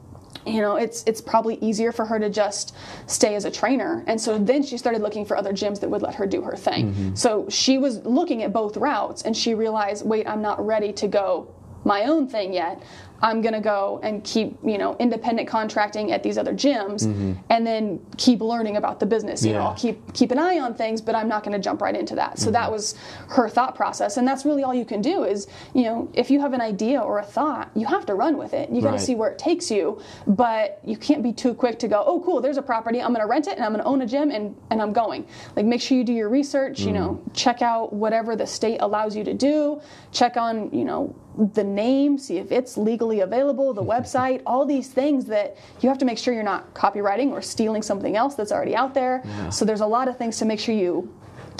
you 0.46 0.62
know 0.62 0.76
it's 0.76 1.04
it's 1.06 1.22
probably 1.22 1.56
easier 1.62 1.92
for 1.92 2.06
her 2.06 2.20
to 2.20 2.30
just 2.30 2.76
stay 3.08 3.36
as 3.36 3.46
a 3.46 3.52
trainer. 3.52 4.04
And 4.08 4.20
so 4.20 4.38
then 4.38 4.64
she 4.64 4.78
started 4.78 5.02
looking 5.02 5.26
for 5.26 5.38
other 5.38 5.54
gyms 5.54 5.80
that 5.82 5.90
would 5.90 6.02
let 6.02 6.16
her 6.16 6.26
do 6.26 6.42
her 6.42 6.56
thing. 6.56 6.94
Mm-hmm. 6.94 7.16
So 7.16 7.48
she 7.50 7.78
was 7.78 8.06
looking 8.06 8.44
at 8.44 8.54
both 8.54 8.78
routes 8.78 9.22
and 9.24 9.36
she 9.36 9.54
realized 9.54 10.06
wait 10.06 10.28
i'm 10.28 10.42
not 10.42 10.64
ready 10.66 10.92
to 10.94 11.08
go 11.08 11.48
my 11.84 12.04
own 12.04 12.28
thing 12.28 12.54
yet 12.54 12.82
i'm 13.22 13.42
going 13.42 13.54
to 13.54 13.62
go 13.62 14.00
and 14.04 14.24
keep 14.24 14.58
you 14.64 14.78
know 14.78 14.96
independent 15.00 15.48
contracting 15.48 16.12
at 16.12 16.24
these 16.24 16.38
other 16.38 16.54
gyms 16.54 17.06
mm-hmm. 17.06 17.34
and 17.50 17.66
then 17.66 18.04
keep 18.18 18.42
learning 18.42 18.78
about 18.78 19.00
the 19.00 19.06
business 19.06 19.46
you 19.46 19.54
know 19.54 19.62
i'll 19.62 19.76
keep 19.76 20.14
keep 20.14 20.32
an 20.32 20.40
eye 20.40 20.60
on 20.60 20.74
things 20.74 21.02
but 21.02 21.16
i'm 21.16 21.28
not 21.28 21.44
going 21.44 21.54
to 21.54 21.60
jump 21.60 21.82
right 21.82 21.96
into 21.96 22.16
that. 22.16 22.40
So 22.40 22.52
that 22.52 22.64
mm-hmm. 22.64 22.72
was 22.74 22.96
her 23.30 23.48
thought 23.50 23.76
process 23.76 24.18
and 24.18 24.28
that's 24.28 24.46
really 24.46 24.64
all 24.64 24.74
you 24.74 24.86
can 24.86 25.02
do 25.02 25.24
is 25.24 25.48
you 25.74 25.84
know 25.84 26.10
if 26.14 26.30
you 26.32 26.40
have 26.42 26.54
an 26.54 26.62
idea 26.62 27.00
or 27.00 27.20
a 27.20 27.24
thought 27.24 27.70
you 27.76 27.86
have 27.88 28.06
to 28.08 28.16
run 28.16 28.38
with 28.38 28.54
it. 28.54 28.70
You 28.70 28.82
got 28.82 28.92
to 28.92 28.92
Right. 28.92 29.00
see 29.00 29.16
where 29.16 29.30
it 29.30 29.38
takes 29.40 29.72
you 29.72 30.02
but 30.28 30.80
you 30.84 30.98
can't 30.98 31.24
be 31.24 31.32
too 31.32 31.54
quick 31.54 31.80
to 31.80 31.88
go 31.88 32.04
oh 32.06 32.20
cool 32.22 32.42
there's 32.42 32.58
a 32.58 32.62
property 32.62 33.02
i'm 33.02 33.14
going 33.14 33.22
to 33.22 33.28
rent 33.28 33.48
it 33.48 33.56
and 33.56 33.64
i'm 33.64 33.72
going 33.72 33.84
to 33.84 33.88
own 33.88 34.02
a 34.02 34.06
gym 34.06 34.32
and, 34.32 34.56
and 34.70 34.82
i'm 34.82 34.94
going. 34.94 35.26
Like 35.56 35.66
make 35.66 35.82
sure 35.82 35.98
you 35.98 36.04
do 36.04 36.14
your 36.14 36.30
research 36.30 36.82
you 36.82 36.92
know 36.92 37.10
mm-hmm. 37.14 37.32
check 37.34 37.62
out 37.62 37.94
whatever 37.94 38.36
the 38.36 38.48
state 38.48 38.78
allows 38.82 39.16
you 39.16 39.24
to 39.24 39.34
do 39.34 39.82
check 40.12 40.38
on 40.38 40.72
you 40.72 40.84
know 40.84 41.16
the 41.54 41.64
name 41.64 42.18
see 42.18 42.38
if 42.38 42.52
it's 42.52 42.78
legally 42.78 43.22
available 43.22 43.74
the 43.74 43.84
website 43.96 44.42
all 44.46 44.66
these 44.66 44.90
things 44.90 45.26
that 45.26 45.58
you 45.80 45.90
have 45.90 45.98
to 45.98 46.06
make 46.06 46.18
sure 46.18 46.34
you're 46.34 46.44
not 46.44 46.74
copywriting 46.74 47.32
or 47.32 47.42
stealing 47.42 47.82
something 47.82 48.16
else 48.16 48.36
that's 48.36 48.52
already 48.52 48.76
out 48.76 48.94
there. 48.94 49.24
So 49.52 49.66
there's 49.66 49.82
a 49.82 49.86
lot 49.86 50.08
of 50.08 50.18
things 50.18 50.38
to 50.40 50.46
make 50.46 50.60
sure 50.60 50.76
you 50.76 51.14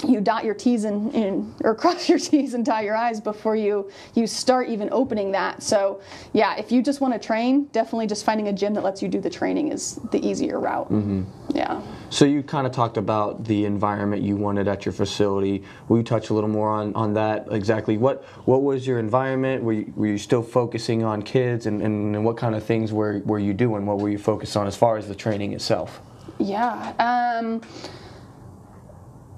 you 0.06 0.20
dot 0.20 0.44
your 0.44 0.54
T's 0.54 0.84
and, 0.84 1.14
and 1.14 1.54
or 1.62 1.74
cross 1.82 2.08
your 2.08 2.18
T's 2.18 2.54
and 2.54 2.64
tie 2.64 2.82
your 2.82 2.96
I's 2.96 3.20
before 3.20 3.56
you 3.56 3.90
you 4.14 4.26
start 4.26 4.68
even 4.68 4.88
opening 4.92 5.32
that. 5.32 5.62
So 5.62 6.00
yeah, 6.32 6.56
if 6.56 6.72
you 6.72 6.82
just 6.82 7.00
want 7.00 7.14
to 7.14 7.20
train, 7.20 7.64
definitely 7.72 8.06
just 8.06 8.24
finding 8.24 8.48
a 8.48 8.52
gym 8.52 8.74
that 8.74 8.84
lets 8.84 9.02
you 9.02 9.08
do 9.08 9.20
the 9.20 9.30
training 9.30 9.72
is 9.72 9.96
the 10.10 10.24
easier 10.26 10.58
route. 10.58 10.90
Mm-hmm. 10.90 11.22
Yeah. 11.54 11.82
so 12.08 12.24
you 12.24 12.42
kind 12.42 12.66
of 12.66 12.72
talked 12.72 12.96
about 12.96 13.44
the 13.44 13.64
environment 13.66 14.22
you 14.22 14.36
wanted 14.36 14.68
at 14.68 14.84
your 14.86 14.92
facility. 14.92 15.62
Will 15.88 15.98
you 15.98 16.02
touch 16.02 16.30
a 16.30 16.34
little 16.34 16.48
more 16.48 16.70
on, 16.70 16.94
on 16.94 17.14
that 17.14 17.46
exactly? 17.50 17.98
What 17.98 18.24
what 18.44 18.62
was 18.62 18.86
your 18.86 18.98
environment? 18.98 19.62
Were 19.62 19.72
you, 19.74 19.92
were 19.96 20.06
you 20.06 20.18
still 20.18 20.42
focusing 20.42 21.04
on 21.04 21.22
kids, 21.22 21.66
and, 21.66 21.82
and, 21.82 22.14
and 22.16 22.24
what 22.24 22.36
kind 22.36 22.54
of 22.54 22.64
things 22.64 22.92
were 22.92 23.20
were 23.24 23.38
you 23.38 23.52
doing? 23.52 23.86
What 23.86 23.98
were 23.98 24.08
you 24.08 24.18
focused 24.18 24.56
on 24.56 24.66
as 24.66 24.76
far 24.76 24.96
as 24.96 25.08
the 25.08 25.14
training 25.14 25.52
itself? 25.52 26.00
Yeah. 26.38 26.92
Um, 26.98 27.60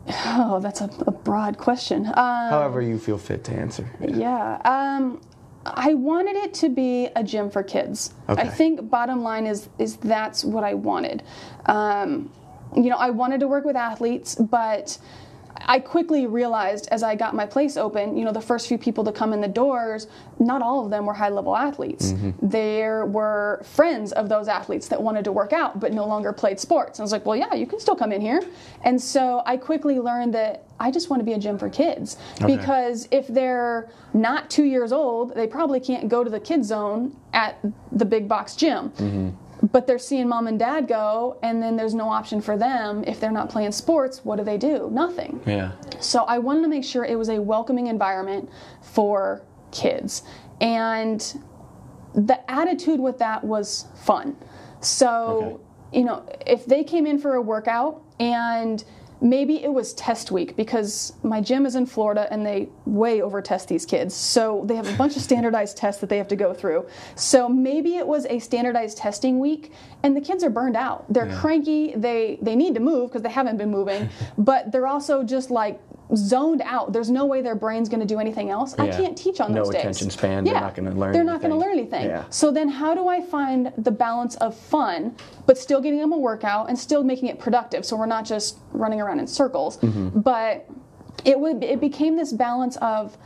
oh, 0.08 0.60
that's 0.62 0.80
a, 0.80 0.90
a 1.06 1.10
broad 1.10 1.58
question. 1.58 2.06
Um, 2.06 2.14
However 2.50 2.80
you 2.80 2.98
feel 2.98 3.18
fit 3.18 3.44
to 3.44 3.52
answer. 3.52 3.88
Yeah. 4.00 4.60
Um, 4.64 5.20
I 5.66 5.94
wanted 5.94 6.36
it 6.36 6.54
to 6.54 6.68
be 6.68 7.08
a 7.16 7.24
gym 7.24 7.50
for 7.50 7.62
kids. 7.62 8.12
Okay. 8.28 8.42
I 8.42 8.48
think 8.48 8.90
bottom 8.90 9.22
line 9.22 9.46
is 9.46 9.68
is 9.78 9.96
that's 9.96 10.44
what 10.44 10.64
I 10.64 10.74
wanted. 10.74 11.22
Um, 11.66 12.30
you 12.76 12.90
know, 12.90 12.96
I 12.96 13.10
wanted 13.10 13.40
to 13.40 13.48
work 13.48 13.64
with 13.64 13.76
athletes, 13.76 14.34
but 14.34 14.98
I 15.56 15.78
quickly 15.78 16.26
realized 16.26 16.88
as 16.90 17.02
I 17.02 17.14
got 17.14 17.34
my 17.34 17.46
place 17.46 17.76
open, 17.76 18.16
you 18.16 18.24
know, 18.24 18.32
the 18.32 18.40
first 18.40 18.68
few 18.68 18.78
people 18.78 19.04
to 19.04 19.12
come 19.12 19.32
in 19.32 19.40
the 19.40 19.48
doors, 19.48 20.08
not 20.38 20.62
all 20.62 20.84
of 20.84 20.90
them 20.90 21.06
were 21.06 21.14
high 21.14 21.28
level 21.28 21.56
athletes. 21.56 22.12
Mm-hmm. 22.12 22.48
There 22.48 23.06
were 23.06 23.62
friends 23.64 24.12
of 24.12 24.28
those 24.28 24.48
athletes 24.48 24.88
that 24.88 25.00
wanted 25.00 25.24
to 25.24 25.32
work 25.32 25.52
out 25.52 25.80
but 25.80 25.92
no 25.92 26.06
longer 26.06 26.32
played 26.32 26.58
sports. 26.58 26.98
And 26.98 27.02
I 27.02 27.04
was 27.04 27.12
like, 27.12 27.24
well, 27.24 27.36
yeah, 27.36 27.54
you 27.54 27.66
can 27.66 27.80
still 27.80 27.96
come 27.96 28.12
in 28.12 28.20
here. 28.20 28.42
And 28.82 29.00
so 29.00 29.42
I 29.46 29.56
quickly 29.56 29.98
learned 29.98 30.34
that 30.34 30.64
I 30.80 30.90
just 30.90 31.08
want 31.08 31.20
to 31.20 31.24
be 31.24 31.34
a 31.34 31.38
gym 31.38 31.58
for 31.58 31.68
kids 31.70 32.16
Okay. 32.42 32.56
because 32.56 33.08
if 33.10 33.28
they're 33.28 33.88
not 34.12 34.50
two 34.50 34.64
years 34.64 34.92
old, 34.92 35.34
they 35.34 35.46
probably 35.46 35.80
can't 35.80 36.08
go 36.08 36.24
to 36.24 36.30
the 36.30 36.40
kids 36.40 36.68
zone 36.68 37.16
at 37.32 37.58
the 37.92 38.04
big 38.04 38.28
box 38.28 38.56
gym. 38.56 38.90
Mm-hmm. 38.90 39.30
But 39.72 39.86
they're 39.86 39.98
seeing 39.98 40.28
mom 40.28 40.46
and 40.46 40.58
dad 40.58 40.86
go, 40.88 41.38
and 41.42 41.62
then 41.62 41.76
there's 41.76 41.94
no 41.94 42.08
option 42.08 42.40
for 42.40 42.56
them 42.56 43.02
if 43.06 43.18
they're 43.18 43.32
not 43.32 43.48
playing 43.48 43.72
sports. 43.72 44.24
What 44.24 44.36
do 44.36 44.44
they 44.44 44.58
do? 44.58 44.90
Nothing. 44.92 45.40
Yeah. 45.46 45.72
So 46.00 46.24
I 46.24 46.38
wanted 46.38 46.62
to 46.62 46.68
make 46.68 46.84
sure 46.84 47.04
it 47.04 47.16
was 47.16 47.30
a 47.30 47.40
welcoming 47.40 47.86
environment 47.86 48.50
for 48.82 49.42
kids. 49.72 50.22
And 50.60 51.20
the 52.14 52.38
attitude 52.50 53.00
with 53.00 53.18
that 53.18 53.42
was 53.42 53.86
fun. 54.04 54.36
So, 54.80 55.58
Okay. 55.92 55.98
you 56.00 56.04
know, 56.04 56.24
if 56.46 56.66
they 56.66 56.84
came 56.84 57.06
in 57.06 57.18
for 57.18 57.34
a 57.34 57.42
workout 57.42 58.02
and 58.20 58.84
maybe 59.24 59.64
it 59.64 59.72
was 59.72 59.94
test 59.94 60.30
week 60.30 60.54
because 60.54 61.14
my 61.22 61.40
gym 61.40 61.64
is 61.64 61.74
in 61.76 61.86
Florida 61.86 62.28
and 62.30 62.44
they 62.44 62.68
way 62.84 63.22
over 63.22 63.40
test 63.40 63.68
these 63.68 63.86
kids. 63.86 64.14
So 64.14 64.62
they 64.66 64.76
have 64.76 64.86
a 64.86 64.96
bunch 64.98 65.16
of 65.16 65.22
standardized 65.22 65.78
tests 65.78 66.00
that 66.02 66.10
they 66.10 66.18
have 66.18 66.28
to 66.28 66.36
go 66.36 66.52
through. 66.52 66.86
So 67.16 67.48
maybe 67.48 67.96
it 67.96 68.06
was 68.06 68.26
a 68.26 68.38
standardized 68.38 68.98
testing 68.98 69.38
week 69.38 69.72
and 70.02 70.14
the 70.14 70.20
kids 70.20 70.44
are 70.44 70.50
burned 70.50 70.76
out. 70.76 71.10
They're 71.12 71.26
Yeah. 71.26 71.40
cranky, 71.40 71.94
they 71.96 72.38
they 72.42 72.54
need 72.54 72.74
to 72.74 72.80
move 72.80 73.08
because 73.08 73.22
they 73.22 73.30
haven't 73.30 73.56
been 73.56 73.70
moving, 73.70 74.10
but 74.38 74.70
they're 74.70 74.86
also 74.86 75.22
just 75.22 75.50
like 75.50 75.80
zoned 76.14 76.62
out. 76.64 76.92
There's 76.92 77.10
no 77.10 77.24
way 77.26 77.40
their 77.42 77.54
brain's 77.54 77.88
going 77.88 78.00
to 78.00 78.06
do 78.06 78.18
anything 78.20 78.50
else. 78.50 78.74
I 78.78 78.88
can't 78.88 79.16
teach 79.16 79.40
on 79.40 79.52
No 79.52 79.60
those 79.60 79.68
days. 79.68 79.74
No 79.74 79.80
attention 79.80 80.10
span, 80.10 80.44
they're 80.44 80.54
not 80.54 80.74
gonna 80.74 80.90
learn 80.92 81.12
They're 81.12 81.24
not 81.24 81.40
going 81.40 81.50
to 81.52 81.56
learn 81.56 81.72
anything. 81.72 82.04
Yeah. 82.06 82.24
So 82.30 82.50
then, 82.50 82.68
how 82.68 82.94
do 82.94 83.08
I 83.08 83.20
find 83.22 83.72
the 83.78 83.90
balance 83.90 84.36
of 84.36 84.56
fun, 84.56 85.16
but 85.46 85.56
still 85.58 85.80
getting 85.80 85.98
them 85.98 86.12
a 86.12 86.18
workout 86.18 86.68
and 86.68 86.78
still 86.78 87.02
making 87.02 87.28
it 87.28 87.38
productive? 87.38 87.84
So 87.86 87.96
we're 87.96 88.06
not 88.06 88.24
just 88.24 88.58
running 88.72 89.00
around 89.00 89.20
in 89.20 89.26
circles, 89.26 89.78
Mm-hmm. 89.78 90.20
but 90.20 90.66
it 91.24 91.38
would 91.38 91.62
it 91.64 91.80
became 91.80 92.16
this 92.16 92.32
balance 92.32 92.76
of 92.78 93.16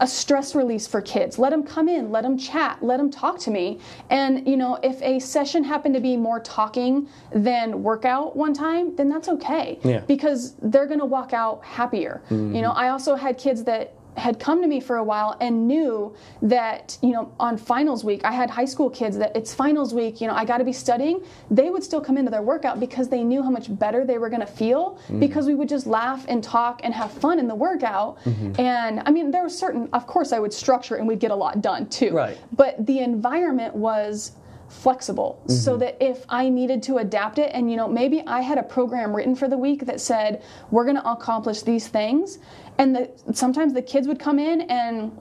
a 0.00 0.06
stress 0.06 0.54
release 0.54 0.86
for 0.86 1.00
kids. 1.00 1.38
Let 1.38 1.50
them 1.50 1.62
come 1.62 1.88
in, 1.88 2.10
let 2.10 2.22
them 2.22 2.36
chat, 2.36 2.82
let 2.82 2.98
them 2.98 3.10
talk 3.10 3.38
to 3.40 3.50
me. 3.50 3.80
And, 4.10 4.46
you 4.46 4.56
know, 4.56 4.78
if 4.82 5.00
a 5.02 5.18
session 5.18 5.64
happened 5.64 5.94
to 5.94 6.00
be 6.00 6.16
more 6.16 6.40
talking 6.40 7.08
than 7.32 7.82
workout 7.82 8.36
one 8.36 8.52
time, 8.52 8.94
then 8.96 9.08
that's 9.08 9.28
okay. 9.28 9.78
Yeah. 9.82 10.00
Because 10.00 10.54
they're 10.62 10.86
going 10.86 11.00
to 11.00 11.06
walk 11.06 11.32
out 11.32 11.64
happier. 11.64 12.22
You 12.30 12.36
know, 12.36 12.70
mm-hmm. 12.70 12.78
I 12.78 12.90
also 12.90 13.14
had 13.14 13.38
kids 13.38 13.64
that 13.64 13.94
had 14.16 14.38
come 14.38 14.62
to 14.62 14.68
me 14.68 14.80
for 14.80 14.96
a 14.96 15.04
while 15.04 15.36
and 15.40 15.66
knew 15.68 16.14
that 16.42 16.98
you 17.02 17.10
know 17.10 17.32
on 17.38 17.56
finals 17.56 18.04
week 18.04 18.24
i 18.24 18.32
had 18.32 18.48
high 18.48 18.64
school 18.64 18.88
kids 18.88 19.16
that 19.18 19.34
it's 19.36 19.54
finals 19.54 19.92
week 19.92 20.20
you 20.20 20.26
know 20.26 20.34
i 20.34 20.44
got 20.44 20.58
to 20.58 20.64
be 20.64 20.72
studying 20.72 21.22
they 21.50 21.70
would 21.70 21.84
still 21.84 22.00
come 22.00 22.16
into 22.16 22.30
their 22.30 22.42
workout 22.42 22.80
because 22.80 23.08
they 23.08 23.22
knew 23.22 23.42
how 23.42 23.50
much 23.50 23.66
better 23.78 24.04
they 24.04 24.18
were 24.18 24.28
going 24.28 24.40
to 24.40 24.46
feel 24.46 24.98
mm. 25.08 25.20
because 25.20 25.46
we 25.46 25.54
would 25.54 25.68
just 25.68 25.86
laugh 25.86 26.24
and 26.28 26.42
talk 26.42 26.80
and 26.82 26.94
have 26.94 27.12
fun 27.12 27.38
in 27.38 27.46
the 27.46 27.54
workout 27.54 28.18
mm-hmm. 28.24 28.58
and 28.60 29.02
i 29.06 29.10
mean 29.10 29.30
there 29.30 29.44
was 29.44 29.56
certain 29.56 29.88
of 29.92 30.06
course 30.06 30.32
i 30.32 30.38
would 30.38 30.52
structure 30.52 30.96
and 30.96 31.06
we'd 31.06 31.20
get 31.20 31.30
a 31.30 31.34
lot 31.34 31.60
done 31.60 31.86
too 31.88 32.10
right 32.10 32.38
but 32.52 32.74
the 32.86 33.00
environment 33.00 33.74
was 33.74 34.32
flexible 34.68 35.40
mm-hmm. 35.42 35.52
so 35.52 35.76
that 35.76 35.96
if 36.00 36.24
I 36.28 36.48
needed 36.48 36.82
to 36.84 36.98
adapt 36.98 37.38
it 37.38 37.50
and 37.54 37.70
you 37.70 37.76
know 37.76 37.88
maybe 37.88 38.22
I 38.26 38.40
had 38.40 38.58
a 38.58 38.62
program 38.62 39.14
written 39.14 39.34
for 39.34 39.48
the 39.48 39.58
week 39.58 39.86
that 39.86 40.00
said 40.00 40.42
we're 40.70 40.84
going 40.84 40.96
to 40.96 41.10
accomplish 41.10 41.62
these 41.62 41.86
things 41.88 42.38
and 42.78 42.94
the, 42.94 43.10
sometimes 43.32 43.72
the 43.72 43.82
kids 43.82 44.06
would 44.06 44.18
come 44.18 44.38
in 44.38 44.62
and 44.62 45.16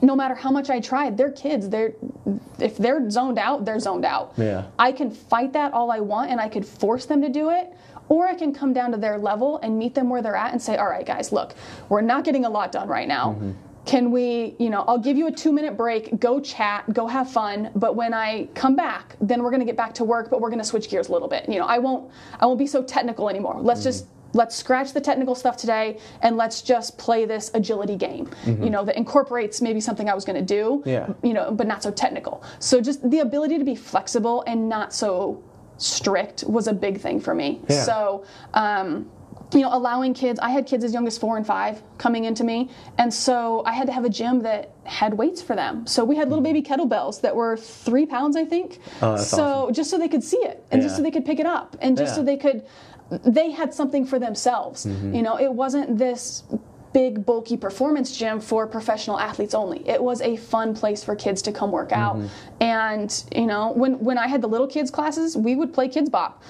no 0.00 0.16
matter 0.16 0.34
how 0.34 0.50
much 0.50 0.70
I 0.70 0.80
tried, 0.80 1.16
they're 1.16 1.30
kids. 1.32 1.68
They're 1.68 1.94
if 2.58 2.78
they're 2.78 3.10
zoned 3.10 3.38
out, 3.38 3.64
they're 3.64 3.80
zoned 3.80 4.04
out. 4.04 4.32
Yeah. 4.36 4.66
I 4.78 4.92
can 4.92 5.10
fight 5.10 5.52
that 5.52 5.72
all 5.72 5.90
I 5.90 6.00
want 6.00 6.30
and 6.30 6.40
I 6.40 6.48
could 6.48 6.64
force 6.64 7.04
them 7.04 7.20
to 7.22 7.28
do 7.28 7.50
it, 7.50 7.72
or 8.08 8.26
I 8.26 8.34
can 8.34 8.54
come 8.54 8.72
down 8.72 8.90
to 8.92 8.96
their 8.96 9.18
level 9.18 9.58
and 9.58 9.78
meet 9.78 9.94
them 9.94 10.08
where 10.08 10.22
they're 10.22 10.36
at 10.36 10.52
and 10.52 10.62
say, 10.62 10.76
"All 10.76 10.88
right, 10.88 11.04
guys, 11.04 11.32
look, 11.32 11.54
we're 11.88 12.00
not 12.00 12.24
getting 12.24 12.44
a 12.44 12.50
lot 12.50 12.72
done 12.72 12.88
right 12.88 13.08
now." 13.08 13.32
Mm-hmm 13.32 13.52
can 13.84 14.12
we, 14.12 14.54
you 14.58 14.70
know, 14.70 14.84
I'll 14.86 14.98
give 14.98 15.16
you 15.16 15.26
a 15.26 15.32
two 15.32 15.52
minute 15.52 15.76
break, 15.76 16.20
go 16.20 16.40
chat, 16.40 16.92
go 16.92 17.06
have 17.06 17.30
fun, 17.30 17.70
but 17.74 17.96
when 17.96 18.14
I 18.14 18.46
come 18.54 18.76
back, 18.76 19.16
then 19.20 19.42
we're 19.42 19.50
gonna 19.50 19.64
get 19.64 19.76
back 19.76 19.92
to 19.94 20.04
work, 20.04 20.30
but 20.30 20.40
we're 20.40 20.50
gonna 20.50 20.62
switch 20.62 20.88
gears 20.88 21.08
a 21.08 21.12
little 21.12 21.28
bit. 21.28 21.48
You 21.48 21.58
know, 21.58 21.66
I 21.66 21.78
won't 21.78 22.10
I 22.38 22.46
won't 22.46 22.58
be 22.58 22.66
so 22.66 22.82
technical 22.82 23.28
anymore. 23.28 23.58
Let's 23.60 23.80
mm-hmm. 23.80 23.88
just 23.88 24.06
let's 24.32 24.56
scratch 24.56 24.92
the 24.92 25.00
technical 25.00 25.34
stuff 25.34 25.56
today 25.56 25.98
and 26.22 26.36
let's 26.36 26.62
just 26.62 26.98
play 26.98 27.24
this 27.24 27.50
agility 27.54 27.96
game 27.96 28.26
mm-hmm. 28.44 28.62
you 28.62 28.70
know 28.70 28.84
that 28.84 28.96
incorporates 28.96 29.60
maybe 29.60 29.80
something 29.80 30.08
i 30.08 30.14
was 30.14 30.24
going 30.24 30.38
to 30.38 30.54
do 30.54 30.82
yeah. 30.86 31.08
you 31.22 31.32
know 31.32 31.50
but 31.50 31.66
not 31.66 31.82
so 31.82 31.90
technical 31.90 32.42
so 32.58 32.80
just 32.80 33.08
the 33.10 33.20
ability 33.20 33.58
to 33.58 33.64
be 33.64 33.74
flexible 33.74 34.42
and 34.46 34.68
not 34.68 34.92
so 34.92 35.42
strict 35.76 36.44
was 36.44 36.66
a 36.68 36.72
big 36.72 37.00
thing 37.00 37.20
for 37.20 37.34
me 37.34 37.60
yeah. 37.68 37.82
so 37.82 38.24
um, 38.54 39.10
you 39.54 39.60
know, 39.60 39.70
allowing 39.72 40.14
kids, 40.14 40.38
I 40.40 40.50
had 40.50 40.66
kids 40.66 40.84
as 40.84 40.92
young 40.92 41.06
as 41.06 41.18
four 41.18 41.36
and 41.36 41.46
five 41.46 41.82
coming 41.98 42.24
into 42.24 42.44
me. 42.44 42.70
And 42.98 43.12
so 43.12 43.62
I 43.66 43.72
had 43.72 43.86
to 43.86 43.92
have 43.92 44.04
a 44.04 44.08
gym 44.08 44.40
that 44.40 44.72
had 44.84 45.14
weights 45.14 45.42
for 45.42 45.54
them. 45.54 45.86
So 45.86 46.04
we 46.04 46.16
had 46.16 46.28
little 46.28 46.42
baby 46.42 46.62
kettlebells 46.62 47.20
that 47.20 47.34
were 47.34 47.56
three 47.56 48.06
pounds, 48.06 48.36
I 48.36 48.44
think. 48.44 48.78
Oh, 49.00 49.16
so 49.16 49.42
awesome. 49.42 49.74
just 49.74 49.90
so 49.90 49.98
they 49.98 50.08
could 50.08 50.24
see 50.24 50.38
it 50.38 50.64
and 50.70 50.80
yeah. 50.80 50.86
just 50.86 50.96
so 50.96 51.02
they 51.02 51.10
could 51.10 51.24
pick 51.24 51.38
it 51.38 51.46
up 51.46 51.76
and 51.80 51.96
just 51.96 52.14
so 52.14 52.22
they 52.22 52.36
could, 52.36 52.64
they 53.24 53.50
had 53.50 53.74
something 53.74 54.06
for 54.06 54.18
themselves. 54.18 54.86
Mm-hmm. 54.86 55.14
You 55.14 55.22
know, 55.22 55.38
it 55.38 55.52
wasn't 55.52 55.98
this 55.98 56.44
big 56.92 57.24
bulky 57.24 57.56
performance 57.56 58.16
gym 58.16 58.40
for 58.40 58.66
professional 58.66 59.18
athletes 59.18 59.54
only. 59.54 59.86
It 59.88 60.02
was 60.02 60.20
a 60.20 60.36
fun 60.36 60.74
place 60.74 61.02
for 61.02 61.16
kids 61.16 61.42
to 61.42 61.52
come 61.52 61.70
work 61.70 61.92
out. 61.92 62.16
Mm-hmm. 62.16 62.62
And 62.62 63.24
you 63.34 63.46
know, 63.46 63.72
when 63.72 63.98
when 63.98 64.18
I 64.18 64.26
had 64.26 64.42
the 64.42 64.48
little 64.48 64.66
kids 64.66 64.90
classes, 64.90 65.36
we 65.36 65.54
would 65.54 65.72
play 65.72 65.88
Kidz 65.88 66.10
Bop. 66.10 66.42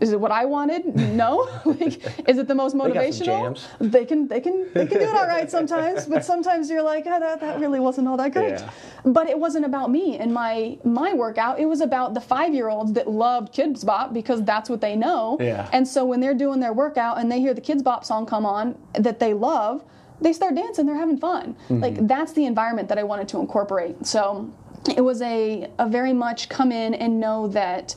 Is 0.00 0.12
it 0.12 0.20
what 0.20 0.30
I 0.30 0.44
wanted? 0.44 0.94
No. 0.94 1.48
like, 1.64 2.28
is 2.28 2.38
it 2.38 2.46
the 2.46 2.54
most 2.54 2.76
motivational? 2.76 3.60
They, 3.80 4.04
can 4.04 4.28
they 4.28 4.40
can 4.40 4.72
they 4.72 4.86
can 4.86 4.98
do 4.98 5.04
it 5.04 5.14
all 5.14 5.26
right 5.26 5.50
sometimes, 5.50 6.06
but 6.06 6.24
sometimes 6.24 6.70
you're 6.70 6.82
like, 6.82 7.04
oh, 7.06 7.18
that 7.18 7.40
that 7.40 7.60
really 7.60 7.80
wasn't 7.80 8.06
all 8.08 8.16
that 8.16 8.32
great. 8.32 8.50
Yeah. 8.50 8.70
But 9.04 9.28
it 9.28 9.38
wasn't 9.38 9.64
about 9.64 9.90
me 9.90 10.18
and 10.18 10.32
my 10.32 10.78
my 10.84 11.12
workout. 11.12 11.58
It 11.58 11.66
was 11.66 11.80
about 11.80 12.14
the 12.14 12.20
five 12.20 12.54
year 12.54 12.68
olds 12.68 12.92
that 12.92 13.08
loved 13.08 13.52
Kidz 13.54 13.84
Bop 13.84 14.12
because 14.12 14.44
that's 14.44 14.70
what 14.70 14.80
they 14.80 14.96
know. 14.96 15.36
Yeah. 15.40 15.68
And 15.72 15.86
so 15.86 16.04
when 16.04 16.20
they're 16.20 16.34
doing 16.34 16.60
their 16.60 16.72
workout 16.72 17.18
and 17.18 17.30
they 17.30 17.40
hear 17.40 17.54
the 17.54 17.60
Kidz 17.60 17.82
Bop 17.82 18.04
song 18.04 18.26
come 18.26 18.46
on 18.46 18.76
that 18.94 19.18
they 19.18 19.34
love 19.34 19.84
they 20.20 20.32
start 20.32 20.54
dancing, 20.54 20.86
they're 20.86 20.96
having 20.96 21.18
fun. 21.18 21.54
Mm-hmm. 21.54 21.80
Like 21.80 22.06
that's 22.06 22.32
the 22.32 22.46
environment 22.46 22.88
that 22.88 22.98
I 22.98 23.02
wanted 23.02 23.28
to 23.28 23.38
incorporate. 23.38 24.06
So 24.06 24.50
it 24.96 25.02
was 25.02 25.22
a, 25.22 25.70
a 25.78 25.88
very 25.88 26.12
much 26.12 26.48
come 26.48 26.72
in 26.72 26.94
and 26.94 27.20
know 27.20 27.48
that 27.48 27.94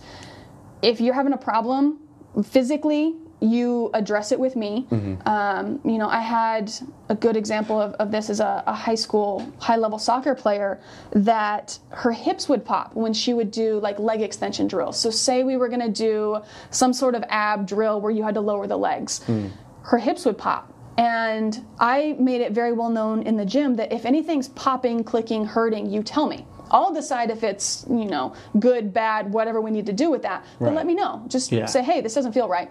if 0.82 0.99
you're 0.99 1.13
having 1.13 1.34
a 1.34 1.38
problem 1.38 1.99
physically, 2.43 3.15
you 3.43 3.89
address 3.93 4.32
it 4.32 4.39
with 4.39 4.55
me. 4.55 4.88
Mm-hmm. 4.89 5.28
Um, 5.28 5.82
you 5.84 5.97
know, 5.97 6.07
I 6.07 6.21
had 6.21 6.71
a 7.09 7.15
good 7.15 7.36
example 7.36 7.80
of, 7.80 7.93
of 7.95 8.09
this 8.09 8.30
as 8.30 8.39
a, 8.39 8.63
a, 8.65 8.74
high 8.74 8.95
school, 8.95 9.45
high 9.59 9.76
level 9.76 9.99
soccer 9.99 10.34
player 10.34 10.80
that 11.11 11.78
her 11.89 12.13
hips 12.13 12.47
would 12.47 12.63
pop 12.63 12.95
when 12.95 13.13
she 13.13 13.34
would 13.34 13.51
do 13.51 13.80
like 13.80 13.99
leg 13.99 14.21
extension 14.21 14.67
drills. 14.67 14.97
So, 14.97 15.09
say 15.09 15.43
we 15.43 15.57
were 15.57 15.67
going 15.67 15.82
to 15.82 15.89
do 15.89 16.41
some 16.69 16.93
sort 16.93 17.15
of 17.15 17.24
ab 17.28 17.67
drill 17.67 17.99
where 17.99 18.11
you 18.11 18.24
had 18.24 18.36
to 18.36 18.41
lower 18.41 18.65
the 18.65 18.78
legs, 18.78 19.19
mm. 19.28 19.51
her 19.84 19.97
hips 19.97 20.24
would 20.24 20.38
pop. 20.38 20.72
And 20.97 21.65
I 21.79 22.15
made 22.19 22.41
it 22.41 22.51
very 22.51 22.71
well 22.71 22.89
known 22.89 23.23
in 23.23 23.35
the 23.35 23.45
gym 23.45 23.75
that 23.77 23.91
if 23.91 24.05
anything's 24.05 24.49
popping, 24.49 25.03
clicking, 25.03 25.45
hurting, 25.45 25.89
you 25.89 26.03
tell 26.03 26.27
me. 26.27 26.45
I'll 26.71 26.93
decide 26.93 27.29
if 27.29 27.43
it's, 27.43 27.85
you 27.89 28.05
know, 28.05 28.33
good, 28.59 28.93
bad, 28.93 29.31
whatever 29.31 29.61
we 29.61 29.71
need 29.71 29.85
to 29.87 29.93
do 29.93 30.09
with 30.09 30.23
that. 30.23 30.45
But 30.59 30.67
right. 30.67 30.75
let 30.75 30.85
me 30.85 30.95
know. 30.95 31.23
Just 31.27 31.51
yeah. 31.51 31.65
say, 31.65 31.83
hey, 31.83 32.01
this 32.01 32.13
doesn't 32.13 32.33
feel 32.33 32.47
right. 32.47 32.69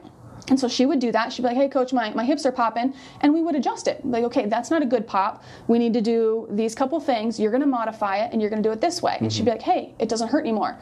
And 0.48 0.58
so 0.58 0.66
she 0.66 0.86
would 0.86 0.98
do 0.98 1.12
that. 1.12 1.32
She'd 1.32 1.42
be 1.42 1.48
like, 1.48 1.56
hey, 1.56 1.68
coach, 1.68 1.92
my, 1.92 2.12
my 2.14 2.24
hips 2.24 2.44
are 2.44 2.52
popping. 2.52 2.94
And 3.20 3.32
we 3.32 3.42
would 3.42 3.54
adjust 3.54 3.86
it. 3.86 4.04
Like, 4.04 4.24
okay, 4.24 4.46
that's 4.46 4.70
not 4.70 4.82
a 4.82 4.86
good 4.86 5.06
pop. 5.06 5.44
We 5.68 5.78
need 5.78 5.92
to 5.94 6.00
do 6.00 6.48
these 6.50 6.74
couple 6.74 6.98
things. 6.98 7.38
You're 7.38 7.52
going 7.52 7.62
to 7.62 7.66
modify 7.68 8.18
it 8.18 8.32
and 8.32 8.40
you're 8.40 8.50
going 8.50 8.62
to 8.62 8.68
do 8.68 8.72
it 8.72 8.80
this 8.80 9.00
way. 9.00 9.12
Mm-hmm. 9.12 9.24
And 9.24 9.32
she'd 9.32 9.44
be 9.44 9.52
like, 9.52 9.62
hey, 9.62 9.94
it 10.00 10.08
doesn't 10.08 10.28
hurt 10.28 10.40
anymore. 10.40 10.78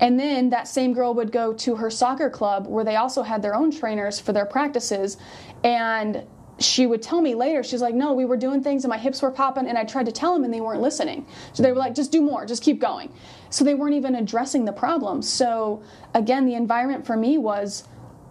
And 0.00 0.20
then 0.20 0.50
that 0.50 0.68
same 0.68 0.92
girl 0.92 1.14
would 1.14 1.32
go 1.32 1.52
to 1.54 1.76
her 1.76 1.90
soccer 1.90 2.30
club 2.30 2.66
where 2.66 2.84
they 2.84 2.96
also 2.96 3.22
had 3.22 3.42
their 3.42 3.54
own 3.54 3.70
trainers 3.70 4.20
for 4.20 4.32
their 4.32 4.46
practices. 4.46 5.16
And 5.64 6.24
she 6.58 6.86
would 6.86 7.02
tell 7.02 7.20
me 7.20 7.34
later, 7.34 7.62
she's 7.62 7.80
like, 7.80 7.94
no, 7.94 8.12
we 8.12 8.24
were 8.24 8.36
doing 8.36 8.62
things 8.62 8.84
and 8.84 8.90
my 8.90 8.98
hips 8.98 9.22
were 9.22 9.30
popping, 9.30 9.66
and 9.66 9.78
I 9.78 9.84
tried 9.84 10.06
to 10.06 10.12
tell 10.12 10.34
them 10.34 10.44
and 10.44 10.52
they 10.52 10.60
weren't 10.60 10.80
listening. 10.80 11.26
So 11.52 11.62
they 11.62 11.70
were 11.70 11.78
like, 11.78 11.94
just 11.94 12.10
do 12.10 12.20
more, 12.20 12.44
just 12.46 12.62
keep 12.62 12.80
going. 12.80 13.12
So 13.50 13.64
they 13.64 13.74
weren't 13.74 13.94
even 13.94 14.14
addressing 14.14 14.64
the 14.64 14.72
problem. 14.72 15.22
So 15.22 15.82
again, 16.14 16.46
the 16.46 16.54
environment 16.54 17.06
for 17.06 17.16
me 17.16 17.38
was 17.38 17.84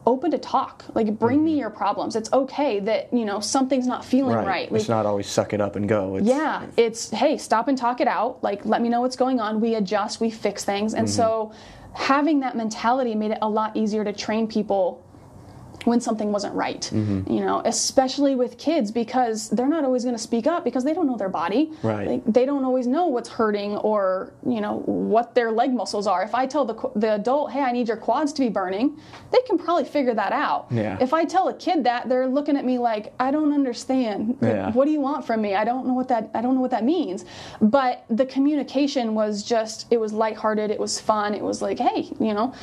open 0.05 0.31
to 0.31 0.37
talk. 0.37 0.85
Like, 0.93 1.19
bring 1.19 1.43
me 1.43 1.51
mm-hmm. 1.51 1.59
your 1.59 1.69
problems. 1.69 2.15
It's 2.15 2.31
okay 2.31 2.79
that, 2.79 3.13
you 3.13 3.25
know, 3.25 3.41
something's 3.41 3.87
not 3.87 4.05
feeling 4.05 4.35
right. 4.35 4.47
right. 4.47 4.71
Like, 4.71 4.79
it's 4.79 4.89
not 4.89 5.05
always 5.05 5.27
suck 5.27 5.53
it 5.53 5.59
up 5.59 5.75
and 5.75 5.87
go. 5.87 6.15
It's, 6.15 6.25
yeah. 6.25 6.65
It's, 6.77 7.09
hey, 7.09 7.37
stop 7.37 7.67
and 7.67 7.77
talk 7.77 7.99
it 7.99 8.07
out. 8.07 8.41
Like, 8.41 8.65
let 8.65 8.81
me 8.81 8.87
know 8.87 9.01
what's 9.01 9.17
going 9.17 9.41
on. 9.41 9.59
We 9.59 9.75
adjust, 9.75 10.21
we 10.21 10.31
fix 10.31 10.63
things. 10.63 10.93
And 10.93 11.07
mm-hmm. 11.07 11.15
so 11.15 11.51
having 11.93 12.39
that 12.39 12.55
mentality 12.55 13.15
made 13.15 13.31
it 13.31 13.39
a 13.41 13.49
lot 13.49 13.75
easier 13.75 14.05
to 14.05 14.13
train 14.13 14.47
people 14.47 15.03
when 15.87 16.01
something 16.01 16.33
wasn't 16.33 16.53
right. 16.53 16.81
Mm-hmm. 16.93 17.31
You 17.31 17.39
know, 17.39 17.61
especially 17.63 18.35
with 18.35 18.57
kids 18.57 18.91
because 18.91 19.49
they're 19.49 19.69
not 19.69 19.85
always 19.85 20.03
going 20.03 20.15
to 20.15 20.21
speak 20.21 20.45
up 20.45 20.65
because 20.65 20.83
they 20.83 20.93
don't 20.93 21.07
know 21.07 21.15
their 21.15 21.29
body. 21.29 21.71
Right. 21.81 22.07
Like, 22.07 22.25
they 22.25 22.45
don't 22.45 22.65
always 22.65 22.87
know 22.87 23.07
what's 23.07 23.29
hurting 23.29 23.77
or 23.77 24.33
you 24.45 24.59
know 24.59 24.79
what 24.85 25.33
their 25.33 25.49
leg 25.49 25.73
muscles 25.73 26.05
are. 26.05 26.23
If 26.23 26.35
I 26.35 26.45
tell 26.45 26.65
the 26.65 26.75
the 26.95 27.13
adult, 27.15 27.51
"Hey, 27.51 27.61
I 27.61 27.71
need 27.71 27.87
your 27.87 27.95
quads 27.97 28.33
to 28.33 28.41
be 28.41 28.49
burning," 28.49 28.99
they 29.31 29.39
can 29.47 29.57
probably 29.57 29.85
figure 29.85 30.13
that 30.13 30.33
out. 30.33 30.67
Yeah. 30.71 30.97
If 30.99 31.13
I 31.13 31.23
tell 31.23 31.47
a 31.47 31.53
kid 31.53 31.85
that, 31.85 32.09
they're 32.09 32.27
looking 32.27 32.57
at 32.57 32.65
me 32.65 32.77
like, 32.77 33.13
"I 33.17 33.31
don't 33.31 33.53
understand. 33.53 34.37
Yeah. 34.41 34.71
What 34.71 34.85
do 34.85 34.91
you 34.91 34.99
want 34.99 35.25
from 35.25 35.41
me? 35.41 35.55
I 35.55 35.63
don't 35.63 35.87
know 35.87 35.93
what 35.93 36.09
that 36.09 36.29
I 36.33 36.41
don't 36.41 36.55
know 36.55 36.61
what 36.61 36.71
that 36.71 36.83
means." 36.83 37.23
But 37.61 38.03
the 38.09 38.25
communication 38.25 39.15
was 39.15 39.41
just 39.41 39.87
it 39.89 39.99
was 40.01 40.11
lighthearted. 40.11 40.69
It 40.69 40.81
was 40.81 40.99
fun. 40.99 41.33
It 41.33 41.43
was 41.43 41.61
like, 41.61 41.79
"Hey, 41.79 42.09
you 42.19 42.33
know." 42.33 42.53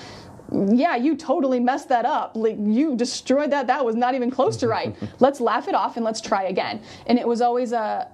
Yeah, 0.53 0.97
you 0.97 1.17
totally 1.17 1.61
messed 1.61 1.89
that 1.89 2.05
up. 2.05 2.33
Like 2.37 2.57
you 2.59 2.97
destroyed 2.97 3.51
that. 3.53 3.67
That 3.67 3.85
was 3.85 3.97
not 3.97 4.15
even 4.15 4.31
close 4.31 4.57
to 4.59 4.69
right. 4.69 4.95
let's 5.21 5.41
laugh 5.41 5.69
it 5.69 5.75
off 5.75 5.97
and 5.97 6.05
let's 6.05 6.21
try 6.21 6.45
again. 6.45 6.83
And 7.07 7.19
it 7.19 7.27
was 7.27 7.41
always 7.41 7.73
a, 7.73 8.09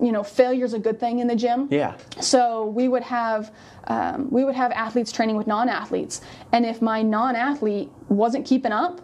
you 0.00 0.12
know, 0.12 0.22
failure's 0.22 0.74
a 0.74 0.78
good 0.78 1.00
thing 1.00 1.20
in 1.20 1.26
the 1.26 1.36
gym. 1.36 1.68
Yeah. 1.70 1.96
So 2.20 2.66
we 2.66 2.88
would 2.88 3.02
have 3.02 3.52
um, 3.84 4.30
we 4.30 4.44
would 4.44 4.56
have 4.56 4.72
athletes 4.72 5.12
training 5.12 5.36
with 5.36 5.46
non-athletes, 5.46 6.20
and 6.52 6.66
if 6.66 6.82
my 6.82 7.02
non-athlete 7.02 7.88
wasn't 8.08 8.44
keeping 8.44 8.72
up, 8.72 9.00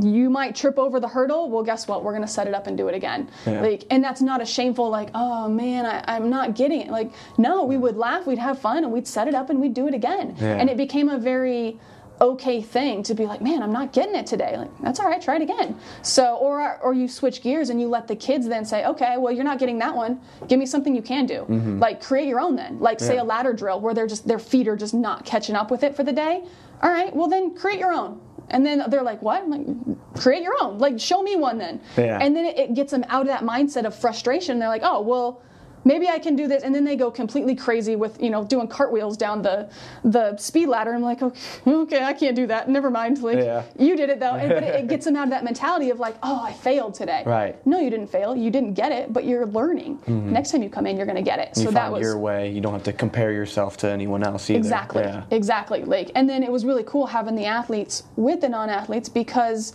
you 0.00 0.30
might 0.30 0.54
trip 0.54 0.78
over 0.78 1.00
the 1.00 1.08
hurdle. 1.08 1.50
Well, 1.50 1.62
guess 1.62 1.88
what? 1.88 2.04
We're 2.04 2.12
going 2.12 2.22
to 2.22 2.28
set 2.28 2.46
it 2.46 2.54
up 2.54 2.66
and 2.66 2.76
do 2.76 2.88
it 2.88 2.94
again. 2.94 3.30
Yeah. 3.46 3.60
Like, 3.62 3.84
and 3.90 4.02
that's 4.02 4.20
not 4.20 4.40
a 4.40 4.46
shameful 4.46 4.88
like, 4.88 5.10
oh 5.14 5.48
man, 5.48 5.86
I, 5.86 6.16
am 6.16 6.30
not 6.30 6.54
getting 6.54 6.80
it. 6.82 6.88
Like, 6.88 7.12
no, 7.36 7.64
we 7.64 7.76
would 7.76 7.96
laugh, 7.96 8.26
we'd 8.26 8.38
have 8.38 8.58
fun, 8.58 8.84
and 8.84 8.92
we'd 8.92 9.06
set 9.06 9.28
it 9.28 9.34
up 9.34 9.50
and 9.50 9.60
we'd 9.60 9.74
do 9.74 9.88
it 9.88 9.94
again. 9.94 10.36
Yeah. 10.38 10.56
And 10.56 10.70
it 10.70 10.76
became 10.76 11.08
a 11.08 11.18
very 11.18 11.78
okay 12.20 12.60
thing 12.60 13.02
to 13.04 13.14
be 13.14 13.26
like, 13.26 13.40
man, 13.40 13.62
I'm 13.62 13.72
not 13.72 13.92
getting 13.92 14.14
it 14.14 14.26
today. 14.26 14.56
Like, 14.56 14.70
that's 14.80 15.00
all 15.00 15.06
right, 15.06 15.20
try 15.20 15.36
it 15.36 15.42
again. 15.42 15.78
So, 16.02 16.36
or 16.36 16.78
or 16.78 16.94
you 16.94 17.08
switch 17.08 17.42
gears 17.42 17.70
and 17.70 17.80
you 17.80 17.88
let 17.88 18.08
the 18.08 18.16
kids 18.16 18.48
then 18.48 18.64
say, 18.64 18.84
okay, 18.86 19.16
well, 19.16 19.32
you're 19.32 19.44
not 19.44 19.58
getting 19.58 19.78
that 19.78 19.94
one. 19.94 20.20
Give 20.48 20.58
me 20.58 20.66
something 20.66 20.94
you 20.94 21.02
can 21.02 21.26
do. 21.26 21.46
Mm-hmm. 21.48 21.78
Like 21.78 22.02
create 22.02 22.28
your 22.28 22.40
own 22.40 22.56
then. 22.56 22.80
Like 22.80 23.00
say 23.00 23.16
yeah. 23.16 23.22
a 23.22 23.24
ladder 23.24 23.52
drill 23.52 23.80
where 23.80 23.94
they're 23.94 24.06
just 24.06 24.26
their 24.26 24.38
feet 24.38 24.68
are 24.68 24.76
just 24.76 24.94
not 24.94 25.24
catching 25.24 25.54
up 25.54 25.70
with 25.70 25.82
it 25.82 25.94
for 25.94 26.04
the 26.04 26.12
day. 26.12 26.44
All 26.82 26.90
right, 26.90 27.14
well 27.14 27.28
then 27.28 27.54
create 27.54 27.78
your 27.78 27.92
own. 27.92 28.20
And 28.50 28.64
then 28.64 28.84
they're 28.88 29.02
like, 29.02 29.20
what? 29.20 29.42
I'm 29.42 29.50
like, 29.50 30.16
create 30.22 30.42
your 30.42 30.54
own. 30.60 30.78
Like, 30.78 30.98
show 30.98 31.22
me 31.22 31.36
one 31.36 31.58
then. 31.58 31.80
Yeah. 31.98 32.18
And 32.18 32.34
then 32.34 32.46
it, 32.46 32.58
it 32.58 32.74
gets 32.74 32.90
them 32.90 33.04
out 33.08 33.22
of 33.22 33.26
that 33.28 33.42
mindset 33.42 33.84
of 33.84 33.94
frustration. 33.94 34.58
They're 34.58 34.68
like, 34.68 34.80
oh, 34.84 35.02
well, 35.02 35.42
maybe 35.84 36.08
I 36.08 36.18
can 36.18 36.36
do 36.36 36.46
this. 36.48 36.62
And 36.62 36.74
then 36.74 36.84
they 36.84 36.96
go 36.96 37.10
completely 37.10 37.54
crazy 37.54 37.96
with, 37.96 38.20
you 38.22 38.30
know, 38.30 38.44
doing 38.44 38.68
cartwheels 38.68 39.16
down 39.16 39.42
the 39.42 39.70
the 40.04 40.36
speed 40.36 40.66
ladder. 40.68 40.92
I'm 40.92 41.02
like, 41.02 41.22
okay, 41.22 41.40
okay 41.66 42.04
I 42.04 42.12
can't 42.12 42.36
do 42.36 42.46
that. 42.48 42.68
Never 42.68 42.90
mind. 42.90 43.22
Like, 43.22 43.38
Yeah. 43.38 43.62
you 43.78 43.96
did 43.96 44.10
it 44.10 44.20
though. 44.20 44.34
And, 44.34 44.48
but 44.48 44.62
it, 44.62 44.74
it 44.74 44.88
gets 44.92 45.04
them 45.04 45.16
out 45.16 45.24
of 45.24 45.30
that 45.30 45.44
mentality 45.44 45.90
of 45.90 45.98
like, 45.98 46.16
oh, 46.22 46.42
I 46.44 46.52
failed 46.52 46.94
today. 46.94 47.22
Right. 47.26 47.64
No, 47.66 47.78
you 47.80 47.90
didn't 47.90 48.08
fail. 48.08 48.36
You 48.36 48.50
didn't 48.50 48.74
get 48.74 48.92
it, 48.92 49.12
but 49.12 49.24
you're 49.24 49.46
learning. 49.46 49.98
Mm-hmm. 49.98 50.32
Next 50.32 50.52
time 50.52 50.62
you 50.62 50.70
come 50.70 50.86
in, 50.86 50.96
you're 50.96 51.06
going 51.06 51.16
to 51.16 51.22
get 51.22 51.38
it. 51.38 51.56
You 51.56 51.64
so 51.64 51.70
that 51.72 51.92
was 51.92 52.02
your 52.02 52.18
way. 52.18 52.50
You 52.50 52.60
don't 52.60 52.72
have 52.72 52.82
to 52.84 52.92
compare 52.92 53.32
yourself 53.32 53.76
to 53.78 53.88
anyone 53.90 54.22
else 54.22 54.50
either. 54.50 54.58
Exactly. 54.58 55.02
Yeah. 55.02 55.24
Exactly. 55.30 55.84
Like, 55.84 56.10
and 56.14 56.28
then 56.28 56.42
it 56.42 56.50
was 56.50 56.64
really 56.64 56.84
cool 56.84 57.06
having 57.06 57.34
the 57.34 57.44
athletes 57.46 58.04
with 58.16 58.40
the 58.40 58.48
non-athletes 58.48 59.08
because 59.08 59.74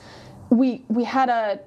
we 0.49 0.83
we 0.87 1.03
had 1.03 1.29
a. 1.29 1.59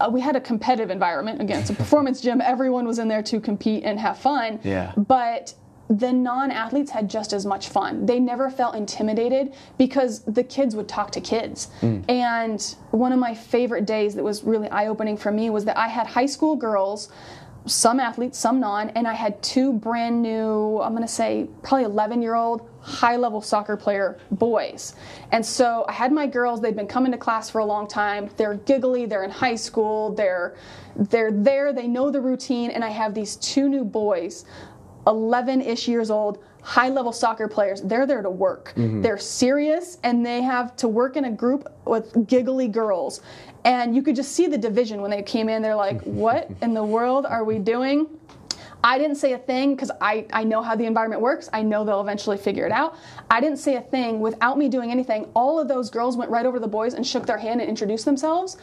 Uh, 0.00 0.10
we 0.10 0.20
had 0.20 0.36
a 0.36 0.40
competitive 0.40 0.90
environment. 0.90 1.40
Again, 1.40 1.60
it's 1.60 1.70
a 1.70 1.74
performance 1.74 2.20
gym. 2.20 2.40
Everyone 2.40 2.86
was 2.86 2.98
in 2.98 3.08
there 3.08 3.22
to 3.22 3.40
compete 3.40 3.84
and 3.84 3.98
have 4.00 4.18
fun. 4.18 4.58
Yeah. 4.64 4.92
But 4.96 5.54
the 5.88 6.12
non-athletes 6.12 6.90
had 6.90 7.10
just 7.10 7.32
as 7.32 7.44
much 7.44 7.68
fun. 7.68 8.06
They 8.06 8.18
never 8.18 8.48
felt 8.48 8.74
intimidated 8.74 9.52
because 9.76 10.20
the 10.24 10.42
kids 10.42 10.74
would 10.74 10.88
talk 10.88 11.10
to 11.12 11.20
kids. 11.20 11.68
And 12.08 12.62
one 12.92 13.12
of 13.12 13.18
my 13.18 13.34
favorite 13.34 13.84
days 13.84 14.14
that 14.14 14.24
was 14.24 14.42
really 14.42 14.70
eye-opening 14.70 15.18
for 15.18 15.30
me 15.30 15.50
was 15.50 15.66
that 15.66 15.76
I 15.76 15.88
had 15.88 16.06
high 16.06 16.26
school 16.26 16.56
girls 16.56 17.10
some 17.66 18.00
athletes, 18.00 18.38
some 18.38 18.60
non, 18.60 18.90
and 18.90 19.06
I 19.06 19.14
had 19.14 19.42
two 19.42 19.72
brand 19.72 20.20
new, 20.20 20.80
I'm 20.80 20.92
going 20.92 21.02
to 21.02 21.08
say 21.12 21.48
probably 21.62 21.84
11 21.84 22.22
year 22.22 22.34
old 22.34 22.68
high 22.80 23.16
level 23.16 23.40
soccer 23.40 23.76
player 23.76 24.18
boys. 24.32 24.94
And 25.30 25.44
so 25.44 25.84
I 25.88 25.92
had 25.92 26.12
my 26.12 26.26
girls, 26.26 26.60
they'd 26.60 26.74
been 26.74 26.88
coming 26.88 27.12
to 27.12 27.18
class 27.18 27.48
for 27.48 27.60
a 27.60 27.64
long 27.64 27.86
time. 27.86 28.30
They're 28.36 28.54
giggly, 28.54 29.06
they're 29.06 29.24
in 29.24 29.30
high 29.30 29.56
school, 29.56 30.14
they're 30.14 30.56
they're 30.94 31.32
there, 31.32 31.72
they 31.72 31.88
know 31.88 32.10
the 32.10 32.20
routine, 32.20 32.70
and 32.70 32.84
I 32.84 32.90
have 32.90 33.14
these 33.14 33.36
two 33.36 33.68
new 33.68 33.84
boys 33.84 34.44
11-ish 35.06 35.88
years 35.88 36.10
old 36.10 36.44
high 36.62 36.88
level 36.88 37.12
soccer 37.12 37.48
players 37.48 37.82
they're 37.82 38.06
there 38.06 38.22
to 38.22 38.30
work 38.30 38.72
mm-hmm. 38.76 39.02
they're 39.02 39.18
serious 39.18 39.98
and 40.04 40.24
they 40.24 40.40
have 40.40 40.76
to 40.76 40.86
work 40.86 41.16
in 41.16 41.24
a 41.24 41.30
group 41.30 41.66
with 41.84 42.28
giggly 42.28 42.68
girls 42.68 43.20
and 43.64 43.94
you 43.94 44.02
could 44.02 44.16
just 44.16 44.32
see 44.32 44.46
the 44.46 44.58
division 44.58 45.00
when 45.00 45.10
they 45.10 45.22
came 45.22 45.48
in 45.48 45.62
they're 45.62 45.74
like 45.74 46.00
what 46.04 46.50
in 46.62 46.74
the 46.74 46.84
world 46.84 47.26
are 47.26 47.44
we 47.44 47.58
doing 47.58 48.06
I 48.84 48.98
didn't 48.98 49.16
say 49.16 49.32
a 49.32 49.38
thing 49.38 49.74
because 49.74 49.90
I, 50.00 50.26
I 50.32 50.42
know 50.42 50.60
how 50.60 50.74
the 50.74 50.86
environment 50.86 51.22
works. 51.22 51.48
I 51.52 51.62
know 51.62 51.84
they'll 51.84 52.00
eventually 52.00 52.36
figure 52.36 52.66
it 52.66 52.72
out. 52.72 52.96
I 53.30 53.40
didn't 53.40 53.58
say 53.58 53.76
a 53.76 53.80
thing 53.80 54.20
without 54.20 54.58
me 54.58 54.68
doing 54.68 54.90
anything. 54.90 55.26
All 55.34 55.60
of 55.60 55.68
those 55.68 55.88
girls 55.88 56.16
went 56.16 56.30
right 56.30 56.44
over 56.44 56.56
to 56.56 56.60
the 56.60 56.68
boys 56.68 56.94
and 56.94 57.06
shook 57.06 57.24
their 57.24 57.38
hand 57.38 57.60
and 57.60 57.68
introduced 57.70 58.04
themselves. 58.04 58.56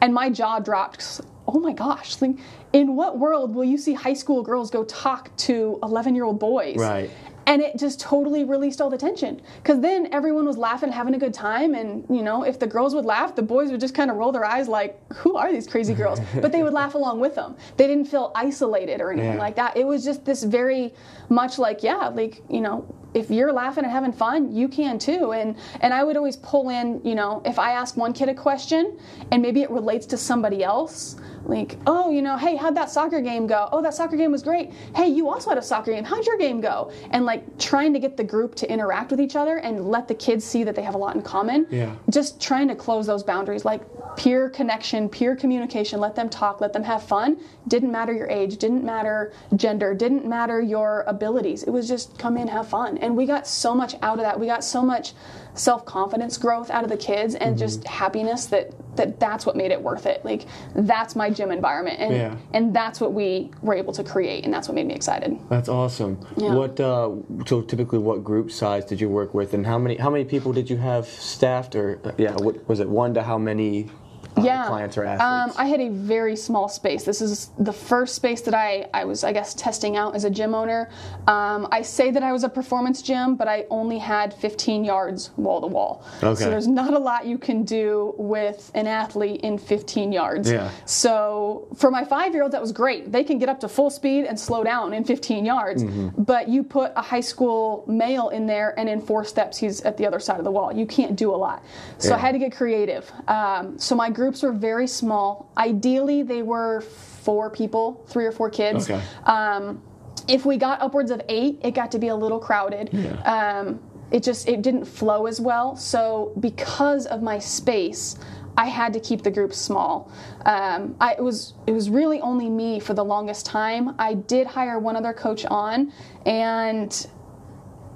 And 0.00 0.14
my 0.14 0.30
jaw 0.30 0.60
dropped. 0.60 1.20
Oh 1.46 1.60
my 1.60 1.72
gosh. 1.72 2.20
Like, 2.22 2.36
in 2.72 2.96
what 2.96 3.18
world 3.18 3.54
will 3.54 3.64
you 3.64 3.76
see 3.76 3.92
high 3.92 4.14
school 4.14 4.42
girls 4.42 4.70
go 4.70 4.84
talk 4.84 5.34
to 5.38 5.78
11 5.82 6.14
year 6.14 6.24
old 6.24 6.40
boys? 6.40 6.76
Right. 6.76 7.10
And 7.46 7.62
it 7.62 7.78
just 7.78 8.00
totally 8.00 8.44
released 8.44 8.80
all 8.80 8.90
the 8.90 8.98
tension. 8.98 9.40
Because 9.62 9.80
then 9.80 10.08
everyone 10.12 10.46
was 10.46 10.56
laughing 10.58 10.90
having 10.90 11.14
a 11.14 11.18
good 11.18 11.32
time 11.34 11.74
and 11.74 12.04
you 12.10 12.22
know 12.22 12.42
if 12.42 12.58
the 12.58 12.66
girls 12.66 12.94
would 12.94 13.04
laugh 13.04 13.34
the 13.34 13.42
boys 13.42 13.70
would 13.70 13.80
just 13.80 13.94
kind 13.94 14.10
of 14.10 14.16
roll 14.16 14.32
their 14.32 14.44
eyes 14.44 14.68
like 14.68 14.98
who 15.14 15.36
are 15.36 15.52
these 15.52 15.66
crazy 15.66 15.94
girls? 15.94 16.20
But 16.42 16.52
they 16.52 16.62
would 16.62 16.72
laugh 16.72 16.94
along 16.94 17.20
with 17.20 17.34
them. 17.34 17.56
They 17.76 17.86
didn't 17.86 18.06
feel 18.06 18.32
isolated 18.34 19.00
or 19.00 19.12
anything 19.12 19.34
Yeah. 19.34 19.38
like 19.38 19.56
that. 19.56 19.76
It 19.76 19.86
was 19.86 20.04
just 20.04 20.24
this 20.24 20.42
very 20.42 20.92
much 21.28 21.58
like 21.58 21.82
yeah 21.82 22.08
like 22.08 22.42
you 22.50 22.60
know 22.60 22.84
if 23.14 23.30
you're 23.30 23.52
laughing 23.52 23.84
and 23.84 23.92
having 23.92 24.12
fun 24.12 24.52
you 24.54 24.68
can 24.68 24.98
too. 24.98 25.32
And 25.32 25.56
and 25.80 25.94
i 25.94 26.02
would 26.04 26.16
always 26.16 26.36
pull 26.36 26.68
in 26.70 27.00
you 27.04 27.14
know 27.14 27.42
if 27.44 27.58
i 27.58 27.72
ask 27.72 27.96
one 27.96 28.12
kid 28.12 28.28
a 28.28 28.34
question 28.34 28.98
and 29.30 29.40
maybe 29.42 29.62
it 29.62 29.70
relates 29.70 30.06
to 30.06 30.16
somebody 30.16 30.62
else 30.64 31.16
like 31.48 31.76
oh 31.86 32.10
you 32.10 32.22
know 32.22 32.36
hey 32.36 32.56
how'd 32.56 32.76
that 32.76 32.90
soccer 32.90 33.20
game 33.20 33.46
go? 33.46 33.68
Oh 33.72 33.80
that 33.82 33.94
soccer 33.94 34.16
game 34.16 34.32
was 34.32 34.42
great. 34.42 34.72
Hey 34.94 35.08
you 35.08 35.28
also 35.28 35.50
had 35.50 35.58
a 35.58 35.62
soccer 35.62 35.92
game. 35.92 36.04
How'd 36.04 36.26
your 36.26 36.38
game 36.38 36.60
go? 36.60 36.90
And 37.10 37.24
like 37.24 37.58
trying 37.58 37.92
to 37.92 37.98
get 37.98 38.16
the 38.16 38.24
group 38.24 38.54
to 38.56 38.70
interact 38.70 39.10
with 39.10 39.20
each 39.20 39.36
other 39.36 39.58
and 39.58 39.88
let 39.88 40.08
the 40.08 40.14
kids 40.14 40.44
see 40.44 40.64
that 40.64 40.74
they 40.74 40.82
have 40.82 40.94
a 40.94 40.98
lot 40.98 41.14
in 41.14 41.22
common. 41.22 41.66
Yeah. 41.70 41.94
just 42.10 42.40
trying 42.40 42.68
to 42.68 42.74
close 42.74 43.06
those 43.06 43.22
boundaries. 43.22 43.64
Like 43.64 43.82
peer 44.16 44.48
connection 44.50 45.08
peer 45.08 45.36
communication. 45.36 46.00
Let 46.00 46.14
them 46.16 46.28
talk. 46.28 46.60
Let 46.60 46.72
them 46.72 46.82
have 46.82 47.02
fun. 47.02 47.38
Didn't 47.68 47.92
matter 47.92 48.12
your 48.12 48.28
age. 48.28 48.56
Didn't 48.56 48.84
matter 48.84 49.32
gender. 49.54 49.94
Didn't 49.94 50.26
matter 50.26 50.60
your 50.60 51.04
abilities. 51.06 51.62
It 51.62 51.70
was 51.70 51.88
just 51.88 52.18
come 52.18 52.36
in 52.36 52.48
have 52.48 52.68
fun. 52.68 52.98
And 52.98 53.16
we 53.16 53.26
got 53.26 53.46
so 53.46 53.74
much 53.74 53.94
out 54.02 54.18
of 54.18 54.24
that. 54.24 54.38
We 54.38 54.46
got 54.46 54.64
so 54.64 54.82
much 54.82 55.12
self-confidence 55.56 56.38
growth 56.38 56.70
out 56.70 56.84
of 56.84 56.90
the 56.90 56.96
kids 56.96 57.34
and 57.34 57.56
just 57.58 57.84
happiness 57.86 58.46
that 58.46 58.72
that 58.96 59.18
that's 59.20 59.44
what 59.44 59.56
made 59.56 59.70
it 59.70 59.80
worth 59.82 60.06
it 60.06 60.24
like 60.24 60.46
that's 60.74 61.14
my 61.16 61.28
gym 61.28 61.50
environment 61.50 61.98
and 61.98 62.14
Yeah. 62.14 62.36
and 62.52 62.74
that's 62.74 63.00
what 63.00 63.12
we 63.12 63.50
were 63.62 63.74
able 63.74 63.92
to 63.94 64.04
create 64.04 64.44
and 64.44 64.52
that's 64.54 64.68
what 64.68 64.74
made 64.74 64.86
me 64.86 64.94
excited 64.94 65.38
That's 65.50 65.68
awesome. 65.68 66.18
Yeah. 66.36 66.54
What 66.54 66.78
uh, 66.80 67.10
so 67.46 67.62
typically 67.62 67.98
what 67.98 68.22
group 68.24 68.50
size 68.50 68.84
did 68.84 69.00
you 69.00 69.08
work 69.08 69.34
with, 69.34 69.54
and 69.54 69.66
how 69.66 69.78
many 69.78 69.96
how 69.96 70.10
many 70.10 70.24
people 70.24 70.52
did 70.52 70.68
you 70.70 70.76
have 70.76 71.06
staffed, 71.06 71.74
or 71.74 71.98
yeah, 72.18 72.34
what, 72.36 72.68
was 72.68 72.80
it 72.80 72.88
one 72.88 73.14
to 73.14 73.22
how 73.22 73.38
many 73.38 73.88
uh, 74.36 74.42
yeah. 74.42 74.66
clients 74.66 74.98
or 74.98 75.06
Um. 75.06 75.52
I 75.56 75.66
had 75.66 75.80
a 75.80 75.88
very 75.88 76.36
small 76.36 76.68
space. 76.68 77.04
This 77.04 77.20
is 77.20 77.50
the 77.58 77.72
first 77.72 78.14
space 78.14 78.42
that 78.42 78.54
I, 78.54 78.86
I 78.92 79.04
was, 79.04 79.24
I 79.24 79.32
guess, 79.32 79.54
testing 79.54 79.96
out 79.96 80.14
as 80.14 80.24
a 80.24 80.30
gym 80.30 80.54
owner. 80.54 80.90
Um, 81.26 81.68
I 81.72 81.82
say 81.82 82.10
that 82.10 82.22
I 82.22 82.32
was 82.32 82.44
a 82.44 82.48
performance 82.48 83.02
gym, 83.02 83.36
but 83.36 83.48
I 83.48 83.64
only 83.70 83.98
had 83.98 84.34
15 84.34 84.84
yards 84.84 85.30
wall 85.36 85.60
to 85.60 85.66
wall. 85.66 86.04
Okay. 86.22 86.44
So 86.44 86.50
there's 86.50 86.66
not 86.68 86.92
a 86.92 86.98
lot 86.98 87.26
you 87.26 87.38
can 87.38 87.64
do 87.64 88.14
with 88.18 88.70
an 88.74 88.86
athlete 88.86 89.40
in 89.42 89.58
15 89.58 90.12
yards. 90.12 90.50
Yeah. 90.50 90.70
So 90.84 91.68
for 91.76 91.90
my 91.90 92.04
five 92.04 92.32
year 92.32 92.42
olds, 92.42 92.52
that 92.52 92.60
was 92.60 92.72
great. 92.72 93.12
They 93.12 93.24
can 93.24 93.38
get 93.38 93.48
up 93.48 93.60
to 93.60 93.68
full 93.68 93.90
speed 93.90 94.24
and 94.24 94.38
slow 94.38 94.64
down 94.64 94.92
in 94.92 95.04
15 95.04 95.44
yards. 95.44 95.82
Mm-hmm. 95.82 96.22
But 96.22 96.48
you 96.48 96.62
put 96.62 96.92
a 96.96 97.02
high 97.02 97.20
school 97.20 97.84
male 97.86 98.28
in 98.30 98.46
there, 98.46 98.78
and 98.78 98.88
in 98.88 99.00
four 99.00 99.24
steps, 99.24 99.56
he's 99.56 99.80
at 99.82 99.96
the 99.96 100.06
other 100.06 100.20
side 100.20 100.38
of 100.38 100.44
the 100.44 100.50
wall. 100.50 100.72
You 100.72 100.86
can't 100.86 101.16
do 101.16 101.34
a 101.34 101.36
lot. 101.36 101.62
So 101.98 102.14
I 102.14 102.18
had 102.18 102.32
to 102.32 102.38
get 102.38 102.52
creative. 102.54 103.10
Um, 103.28 103.78
so 103.78 103.94
my 103.94 104.10
groups 104.26 104.42
were 104.42 104.50
very 104.50 104.88
small. 104.88 105.52
Ideally, 105.56 106.24
they 106.24 106.42
were 106.42 106.80
four 106.80 107.48
people, 107.48 108.04
three 108.08 108.26
or 108.26 108.32
four 108.32 108.50
kids. 108.50 108.90
Okay. 108.90 109.00
Um, 109.24 109.80
if 110.26 110.44
we 110.44 110.56
got 110.56 110.82
upwards 110.82 111.12
of 111.12 111.20
eight, 111.28 111.60
it 111.62 111.74
got 111.74 111.92
to 111.92 112.00
be 112.00 112.08
a 112.08 112.16
little 112.16 112.40
crowded. 112.40 112.92
Um, 113.24 113.80
it 114.10 114.24
just 114.24 114.48
it 114.48 114.62
didn't 114.62 114.84
flow 114.84 115.26
as 115.26 115.40
well. 115.40 115.76
So 115.76 116.32
because 116.40 117.06
of 117.06 117.22
my 117.22 117.38
space, 117.38 118.18
I 118.56 118.66
had 118.66 118.92
to 118.94 119.00
keep 119.00 119.22
the 119.22 119.30
group 119.30 119.54
small. 119.54 120.10
Um, 120.44 120.96
I, 121.00 121.12
it 121.12 121.22
was 121.22 121.54
it 121.68 121.72
was 121.72 121.88
really 121.88 122.20
only 122.20 122.50
me 122.50 122.80
for 122.80 122.94
the 122.94 123.04
longest 123.04 123.46
time. 123.46 123.94
I 123.96 124.14
did 124.14 124.48
hire 124.48 124.80
one 124.80 124.96
other 124.96 125.12
coach 125.12 125.44
on, 125.46 125.92
and 126.24 127.06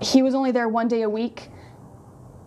he 0.01 0.23
was 0.23 0.37
only 0.37 0.53
there 0.53 0.69
one 0.69 0.87
day 0.87 1.03
a 1.03 1.11
week 1.11 1.49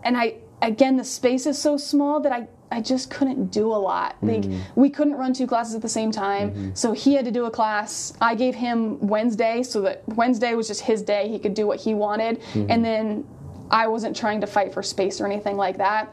and 0.04 0.18
I 0.18 0.36
again 0.62 0.98
the 0.98 1.04
space 1.04 1.46
is 1.46 1.62
so 1.62 1.78
small 1.78 2.20
that 2.22 2.32
I 2.32 2.48
I 2.74 2.82
just 2.82 3.10
couldn't 3.12 3.52
do 3.52 3.68
a 3.68 3.78
lot. 3.92 4.16
Like 4.24 4.46
we 4.76 4.90
couldn't 4.90 5.14
run 5.14 5.32
two 5.34 5.46
classes 5.46 5.76
at 5.76 5.82
the 5.84 5.90
same 6.00 6.12
time. 6.12 6.76
So 6.76 6.92
he 6.92 7.14
had 7.14 7.24
to 7.26 7.32
do 7.32 7.46
a 7.46 7.52
class. 7.52 8.14
I 8.20 8.34
gave 8.36 8.56
him 8.56 9.00
Wednesday 9.00 9.62
so 9.64 9.82
that 9.82 10.02
Wednesday 10.08 10.56
was 10.56 10.68
just 10.68 10.82
his 10.82 11.02
day. 11.04 11.28
He 11.30 11.38
could 11.38 11.54
do 11.54 11.68
what 11.68 11.80
he 11.80 11.94
wanted. 11.94 12.42
And 12.56 12.84
then 12.84 13.26
I 13.70 13.86
wasn't 13.88 14.16
trying 14.16 14.42
to 14.42 14.48
fight 14.48 14.74
for 14.74 14.82
space 14.82 15.22
or 15.22 15.26
anything 15.28 15.56
like 15.56 15.78
that. 15.78 16.10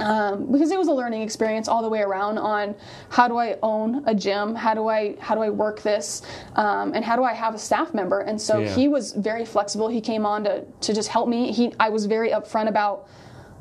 Um, 0.00 0.52
because 0.52 0.70
it 0.70 0.78
was 0.78 0.88
a 0.88 0.92
learning 0.92 1.22
experience 1.22 1.66
all 1.66 1.82
the 1.82 1.88
way 1.88 2.00
around 2.02 2.38
on 2.38 2.74
how 3.10 3.26
do 3.26 3.36
I 3.36 3.56
own 3.62 4.04
a 4.06 4.14
gym, 4.14 4.54
how 4.54 4.72
do 4.74 4.86
I 4.88 5.16
how 5.18 5.34
do 5.34 5.40
I 5.42 5.50
work 5.50 5.82
this, 5.82 6.22
um, 6.54 6.92
and 6.94 7.04
how 7.04 7.16
do 7.16 7.24
I 7.24 7.32
have 7.32 7.54
a 7.54 7.58
staff 7.58 7.92
member. 7.94 8.20
And 8.20 8.40
so 8.40 8.60
Yeah. 8.60 8.68
he 8.76 8.86
was 8.86 9.12
very 9.12 9.44
flexible. 9.44 9.88
He 9.88 10.00
came 10.00 10.24
on 10.24 10.44
to 10.44 10.64
to 10.86 10.94
just 10.94 11.08
help 11.08 11.28
me. 11.28 11.52
He 11.52 11.72
I 11.80 11.88
was 11.88 12.06
very 12.06 12.30
upfront 12.30 12.68
about 12.68 13.08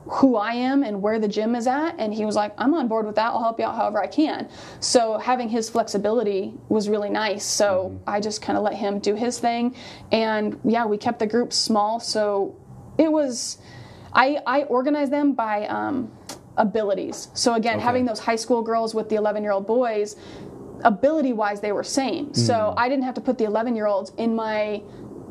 who 0.10 0.36
I 0.38 0.54
am 0.54 0.84
and 0.84 1.02
where 1.02 1.20
the 1.20 1.28
gym 1.28 1.56
is 1.56 1.68
at. 1.68 1.96
And 2.00 2.14
he 2.14 2.26
was 2.26 2.36
like, 2.36 2.54
I'm 2.58 2.74
on 2.74 2.88
board 2.88 3.06
with 3.06 3.16
that. 3.16 3.28
I'll 3.28 3.42
help 3.44 3.60
you 3.60 3.66
out 3.66 3.76
however 3.76 4.02
I 4.02 4.08
can. 4.08 4.50
So 4.80 5.18
having 5.18 5.50
his 5.50 5.70
flexibility 5.70 6.54
was 6.70 6.88
really 6.90 7.10
nice. 7.10 7.44
So 7.46 8.00
I 8.08 8.20
just 8.20 8.42
kind 8.42 8.58
of 8.58 8.64
let 8.64 8.74
him 8.76 9.00
do 9.00 9.16
his 9.16 9.40
thing. 9.40 9.76
And 10.12 10.60
yeah, 10.64 10.86
we 10.86 10.98
kept 10.98 11.20
the 11.20 11.28
group 11.28 11.52
small. 11.54 12.00
So 12.00 12.56
it 12.98 13.12
was, 13.12 13.58
I, 14.14 14.40
I 14.48 14.64
organized 14.64 15.12
them 15.12 15.34
by 15.34 15.68
um, 15.68 16.12
abilities. 16.56 17.28
So 17.34 17.54
again, 17.56 17.76
Okay. 17.76 17.84
having 17.84 18.06
those 18.06 18.20
high 18.20 18.36
school 18.38 18.62
girls 18.62 18.96
with 18.96 19.10
the 19.10 19.16
11 19.16 19.44
year 19.44 19.52
old 19.52 19.68
boys, 19.68 20.16
ability 20.84 21.34
wise, 21.34 21.60
they 21.60 21.72
were 21.72 21.84
same. 21.84 22.34
So 22.34 22.74
I 22.78 22.88
didn't 22.88 23.04
have 23.04 23.16
to 23.16 23.22
put 23.22 23.38
the 23.38 23.46
11 23.46 23.76
year 23.76 23.88
olds 23.88 24.12
in 24.18 24.36
my 24.36 24.82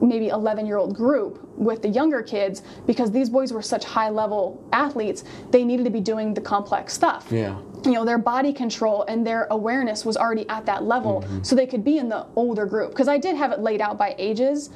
maybe 0.01 0.28
11 0.28 0.66
year 0.66 0.76
old 0.76 0.94
group 0.94 1.47
with 1.57 1.82
the 1.82 1.88
younger 1.88 2.22
kids 2.22 2.62
because 2.86 3.11
these 3.11 3.30
boys 3.30 3.53
were 3.53 3.62
such 3.62 3.84
high 3.84 4.11
level 4.11 4.62
athletes 4.72 5.24
they 5.51 5.64
needed 5.64 5.84
to 5.84 5.90
be 5.90 6.01
doing 6.01 6.34
the 6.34 6.40
complex 6.40 6.92
stuff 6.92 7.26
Yeah. 7.30 7.59
you 7.84 7.92
know 7.92 8.05
their 8.05 8.18
body 8.18 8.53
control 8.53 9.05
and 9.09 9.26
their 9.26 9.44
awareness 9.51 10.05
was 10.05 10.16
already 10.16 10.49
at 10.49 10.66
that 10.66 10.84
level 10.84 11.22
mm-hmm. 11.22 11.42
so 11.42 11.57
they 11.57 11.66
could 11.66 11.84
be 11.84 11.99
in 11.99 12.09
the 12.09 12.26
older 12.36 12.66
group 12.66 12.90
because 12.90 13.09
i 13.09 13.16
did 13.18 13.36
have 13.36 13.53
it 13.53 13.61
laid 13.61 13.80
out 13.80 13.97
by 13.97 14.14
ages 14.18 14.70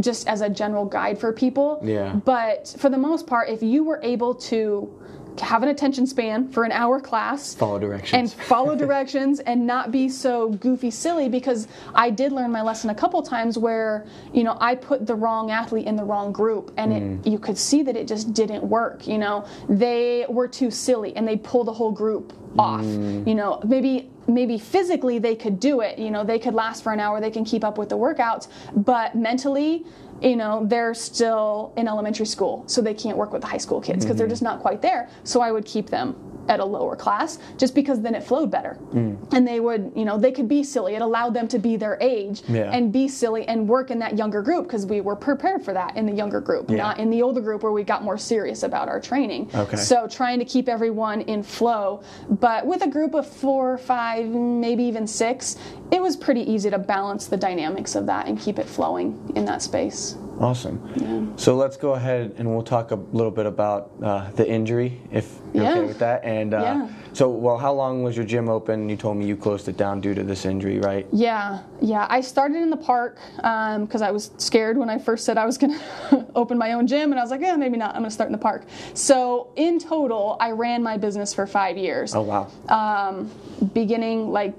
just 0.00 0.26
as 0.26 0.40
a 0.40 0.48
general 0.48 0.86
guide 0.86 1.18
for 1.18 1.32
people 1.32 1.78
Yeah. 1.82 2.14
but 2.14 2.74
for 2.78 2.88
the 2.88 2.96
most 2.98 3.26
part 3.26 3.50
if 3.50 3.62
you 3.62 3.84
were 3.84 4.00
able 4.02 4.34
to 4.36 5.01
have 5.40 5.62
an 5.62 5.68
attention 5.68 6.06
span 6.06 6.48
for 6.48 6.64
an 6.64 6.72
hour 6.72 7.00
class 7.00 7.54
Follow 7.54 7.78
directions. 7.78 8.34
and 8.34 8.46
follow 8.46 8.76
directions 8.76 9.40
and 9.40 9.66
not 9.66 9.90
be 9.90 10.08
so 10.08 10.50
goofy 10.50 10.90
silly 10.90 11.28
because 11.28 11.68
I 11.94 12.10
did 12.10 12.32
learn 12.32 12.50
my 12.50 12.62
lesson 12.62 12.90
a 12.90 12.94
couple 12.94 13.22
times 13.22 13.58
where 13.58 14.06
you 14.32 14.44
know 14.44 14.56
I 14.60 14.74
put 14.74 15.06
the 15.06 15.14
wrong 15.14 15.50
athlete 15.50 15.86
in 15.86 15.96
the 15.96 16.04
wrong 16.04 16.32
group 16.32 16.72
and 16.76 16.92
it, 16.92 17.02
mm. 17.02 17.30
you 17.30 17.38
could 17.38 17.58
see 17.58 17.82
that 17.82 17.96
it 17.96 18.06
just 18.06 18.32
didn't 18.34 18.62
work 18.62 19.06
you 19.06 19.18
know? 19.18 19.46
They 19.68 20.26
were 20.28 20.48
too 20.48 20.70
silly 20.70 21.14
and 21.16 21.26
they 21.26 21.36
pull 21.36 21.64
the 21.64 21.72
whole 21.72 21.92
group 21.92 22.32
off 22.58 22.82
mm. 22.82 23.26
you 23.26 23.34
know? 23.34 23.60
Maybe 23.64 24.10
maybe 24.28 24.56
physically 24.56 25.18
they 25.18 25.34
could 25.34 25.58
do 25.58 25.80
it 25.80 25.98
you 25.98 26.10
know? 26.10 26.24
They 26.24 26.38
could 26.38 26.54
last 26.54 26.82
for 26.82 26.92
an 26.92 27.00
hour 27.00 27.20
they 27.20 27.30
can 27.30 27.44
keep 27.44 27.64
up 27.64 27.78
with 27.78 27.88
the 27.88 27.98
workouts 27.98 28.48
but 28.74 29.14
mentally 29.14 29.84
you 30.22 30.36
know 30.36 30.64
they're 30.66 30.94
still 30.94 31.72
in 31.76 31.88
elementary 31.88 32.26
school 32.26 32.64
so 32.66 32.80
they 32.80 32.94
can't 32.94 33.16
work 33.16 33.32
with 33.32 33.42
the 33.42 33.48
high 33.48 33.58
school 33.58 33.80
kids 33.80 34.04
because 34.04 34.16
they're 34.16 34.26
mm-hmm. 34.26 34.32
just 34.32 34.42
not 34.42 34.60
quite 34.60 34.82
there. 34.82 35.08
So 35.24 35.40
i 35.40 35.50
would 35.50 35.64
keep 35.64 35.90
them 35.90 36.16
at 36.52 36.60
a 36.60 36.64
lower 36.64 36.94
class 36.94 37.38
just 37.56 37.74
because 37.74 38.02
then 38.02 38.14
it 38.14 38.22
flowed 38.22 38.50
better 38.50 38.74
hmm. 38.74 39.14
and 39.32 39.48
they 39.48 39.58
would 39.58 39.90
you 39.96 40.04
know 40.04 40.18
they 40.18 40.30
could 40.30 40.48
be 40.48 40.62
silly 40.62 40.94
it 40.94 41.00
allowed 41.02 41.32
them 41.32 41.48
to 41.48 41.58
be 41.58 41.76
their 41.76 41.96
age 42.00 42.42
Yeah. 42.48 42.70
and 42.70 42.92
be 42.92 43.08
silly 43.08 43.48
and 43.48 43.66
work 43.66 43.90
in 43.90 43.98
that 44.00 44.18
younger 44.18 44.42
group 44.42 44.64
because 44.66 44.84
we 44.84 45.00
were 45.00 45.16
prepared 45.16 45.64
for 45.64 45.72
that 45.72 45.96
in 45.96 46.04
the 46.04 46.12
younger 46.12 46.40
group 46.40 46.70
Yeah. 46.70 46.76
not 46.76 46.98
in 46.98 47.08
the 47.08 47.22
older 47.22 47.40
group 47.40 47.62
where 47.62 47.72
we 47.72 47.84
got 47.84 48.04
more 48.04 48.18
serious 48.18 48.62
about 48.64 48.88
our 48.88 49.00
training 49.00 49.50
Okay. 49.54 49.76
so 49.78 50.06
trying 50.06 50.38
to 50.40 50.44
keep 50.44 50.68
everyone 50.68 51.22
in 51.22 51.42
flow 51.42 52.02
but 52.28 52.66
with 52.66 52.82
a 52.82 52.88
group 52.88 53.14
of 53.14 53.26
four 53.26 53.78
five 53.78 54.26
maybe 54.26 54.84
even 54.84 55.06
six 55.06 55.56
it 55.90 56.02
was 56.02 56.16
pretty 56.16 56.42
easy 56.50 56.68
to 56.68 56.78
balance 56.78 57.26
the 57.26 57.36
dynamics 57.36 57.94
of 57.94 58.04
that 58.06 58.26
and 58.26 58.38
keep 58.38 58.58
it 58.58 58.66
flowing 58.66 59.18
in 59.34 59.46
that 59.46 59.62
space 59.62 60.16
Awesome. 60.42 61.32
So 61.38 61.54
let's 61.54 61.76
go 61.76 61.92
ahead 61.94 62.34
and 62.36 62.52
we'll 62.52 62.64
talk 62.64 62.90
a 62.90 62.96
little 62.96 63.30
bit 63.30 63.46
about 63.46 63.92
uh, 64.02 64.28
the 64.32 64.48
injury, 64.48 65.00
if 65.12 65.38
you're 65.54 65.62
Yeah. 65.64 65.70
okay 65.70 65.86
with 65.86 65.98
that. 66.00 66.24
And 66.24 66.52
uh, 66.52 66.58
Yeah. 66.60 66.88
so, 67.12 67.30
well, 67.30 67.56
how 67.58 67.72
long 67.72 68.02
was 68.02 68.16
your 68.16 68.26
gym 68.26 68.48
open? 68.48 68.88
You 68.88 68.96
told 68.96 69.16
me 69.18 69.24
you 69.26 69.36
closed 69.36 69.68
it 69.68 69.76
down 69.76 70.00
due 70.00 70.14
to 70.14 70.24
this 70.24 70.44
injury, 70.44 70.80
right? 70.80 71.06
Yeah, 71.12 71.60
yeah. 71.80 72.06
I 72.10 72.20
started 72.22 72.56
in 72.56 72.70
the 72.70 72.76
park 72.76 73.18
because 73.36 74.02
I 74.02 74.10
was 74.10 74.32
scared 74.38 74.76
when 74.76 74.90
I 74.90 74.98
first 74.98 75.24
said 75.24 75.38
I 75.38 75.46
was 75.46 75.58
going 75.58 75.78
to 76.10 76.26
open 76.34 76.58
my 76.58 76.72
own 76.72 76.88
gym, 76.88 77.12
and 77.12 77.20
I 77.20 77.22
was 77.22 77.30
like, 77.30 77.40
yeah, 77.40 77.54
maybe 77.56 77.76
not. 77.76 77.90
I'm 77.94 78.00
going 78.02 78.10
to 78.10 78.14
start 78.14 78.26
in 78.26 78.32
the 78.32 78.38
park. 78.38 78.64
So 78.94 79.52
in 79.54 79.78
total, 79.78 80.36
I 80.40 80.50
ran 80.50 80.82
my 80.82 80.96
business 80.96 81.32
for 81.32 81.46
five 81.46 81.78
years. 81.78 82.14
Oh 82.16 82.22
wow. 82.22 82.48
um, 82.68 83.30
beginning 83.74 84.32
like 84.32 84.54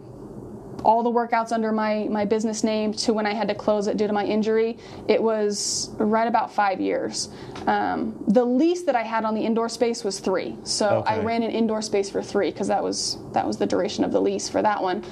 all 0.84 1.04
the 1.04 1.12
workouts 1.12 1.52
under 1.52 1.72
my, 1.72 2.08
my 2.10 2.26
business 2.26 2.64
name 2.64 2.94
to 2.94 3.14
when 3.14 3.26
I 3.26 3.34
had 3.34 3.48
to 3.48 3.56
close 3.56 3.88
it 3.88 3.98
due 3.98 4.08
to 4.08 4.14
my 4.14 4.26
injury, 4.26 4.78
it 5.08 5.22
was 5.22 5.90
right 5.98 6.28
about 6.28 6.54
five 6.54 6.80
years. 6.80 7.30
Um, 7.68 8.22
the 8.28 8.44
least 8.44 8.86
that 8.88 8.96
I 8.96 9.04
had 9.04 9.26
on 9.26 9.36
the 9.36 9.42
indoor 9.42 9.70
space 9.70 10.04
was 10.04 10.20
three, 10.20 10.58
so 10.64 11.04
I 11.08 11.20
ran 11.20 11.44
an 11.44 11.52
indoor 11.52 11.82
space 11.82 12.10
for 12.10 12.22
three 12.22 12.52
because 12.52 12.68
that 12.68 12.84
was 12.84 13.18
that 13.32 13.48
was 13.48 13.58
the 13.58 13.66
duration 13.66 14.04
of 14.04 14.12
the 14.12 14.20
lease 14.20 14.50
for 14.50 14.62
that 14.62 14.82
one. 14.82 15.04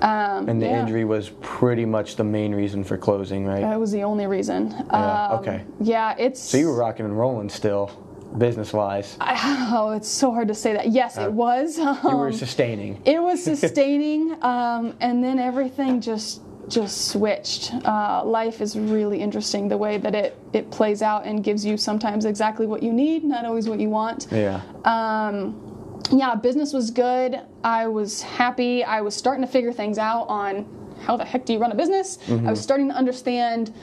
Um, 0.00 0.48
and 0.48 0.60
the 0.60 0.66
yeah. 0.66 0.80
injury 0.80 1.04
was 1.04 1.30
pretty 1.40 1.84
much 1.84 2.16
the 2.16 2.24
main 2.24 2.54
reason 2.54 2.82
for 2.82 2.96
closing, 2.96 3.46
right? 3.46 3.60
That 3.60 3.78
was 3.78 3.92
the 3.92 4.02
only 4.02 4.26
reason. 4.26 4.70
Yeah, 4.70 5.28
Um, 5.28 5.38
okay. 5.40 5.64
Yeah, 5.80 6.14
it's. 6.18 6.40
so 6.40 6.56
you 6.58 6.66
were 6.66 6.76
rocking 6.76 7.04
and 7.06 7.16
rolling 7.16 7.48
still, 7.48 7.90
business 8.38 8.72
wise. 8.72 9.16
Oh, 9.72 9.92
it's 9.96 10.08
so 10.08 10.30
hard 10.32 10.48
to 10.48 10.54
say 10.54 10.72
that. 10.72 10.88
Yes, 10.90 11.16
it 11.16 11.32
was. 11.32 11.78
You 11.78 11.84
were 11.84 12.26
Um, 12.28 12.32
sustaining. 12.32 13.00
it 13.04 13.22
was 13.22 13.42
sustaining 13.60 14.36
um, 14.42 14.94
and 15.00 15.22
then 15.22 15.38
everything 15.38 16.00
just 16.00 16.42
just 16.68 17.08
switched 17.08 17.72
uh, 17.84 18.22
life 18.24 18.60
is 18.60 18.78
really 18.78 19.18
interesting 19.20 19.68
the 19.68 19.76
way 19.76 19.98
that 19.98 20.14
it 20.14 20.38
it 20.52 20.70
plays 20.70 21.02
out 21.02 21.24
and 21.26 21.42
gives 21.42 21.64
you 21.64 21.76
sometimes 21.76 22.24
exactly 22.24 22.64
what 22.64 22.80
you 22.80 22.92
need 22.92 23.24
not 23.24 23.44
always 23.44 23.68
what 23.68 23.80
you 23.80 23.88
want 23.88 24.28
Yeah. 24.30 24.60
um, 24.84 25.56
yeah 26.12 26.36
business 26.36 26.72
was 26.72 26.92
good 26.92 27.40
i 27.64 27.88
was 27.88 28.22
happy 28.22 28.84
i 28.84 29.00
was 29.00 29.16
starting 29.16 29.44
to 29.44 29.50
figure 29.50 29.72
things 29.72 29.98
out 29.98 30.26
on 30.28 30.64
how 31.04 31.16
the 31.16 31.24
heck 31.24 31.44
do 31.44 31.52
you 31.54 31.58
run 31.58 31.72
a 31.72 31.74
business 31.74 32.18
i 32.28 32.50
was 32.50 32.60
starting 32.60 32.88
to 32.88 32.94
understand 32.94 33.74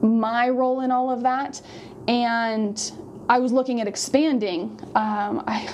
my 0.00 0.48
role 0.48 0.80
in 0.82 0.92
all 0.92 1.10
of 1.10 1.22
that 1.22 1.60
and 2.06 2.92
i 3.28 3.38
was 3.38 3.52
looking 3.52 3.80
at 3.80 3.86
expanding 3.88 4.78
um, 4.94 5.42
I, 5.46 5.68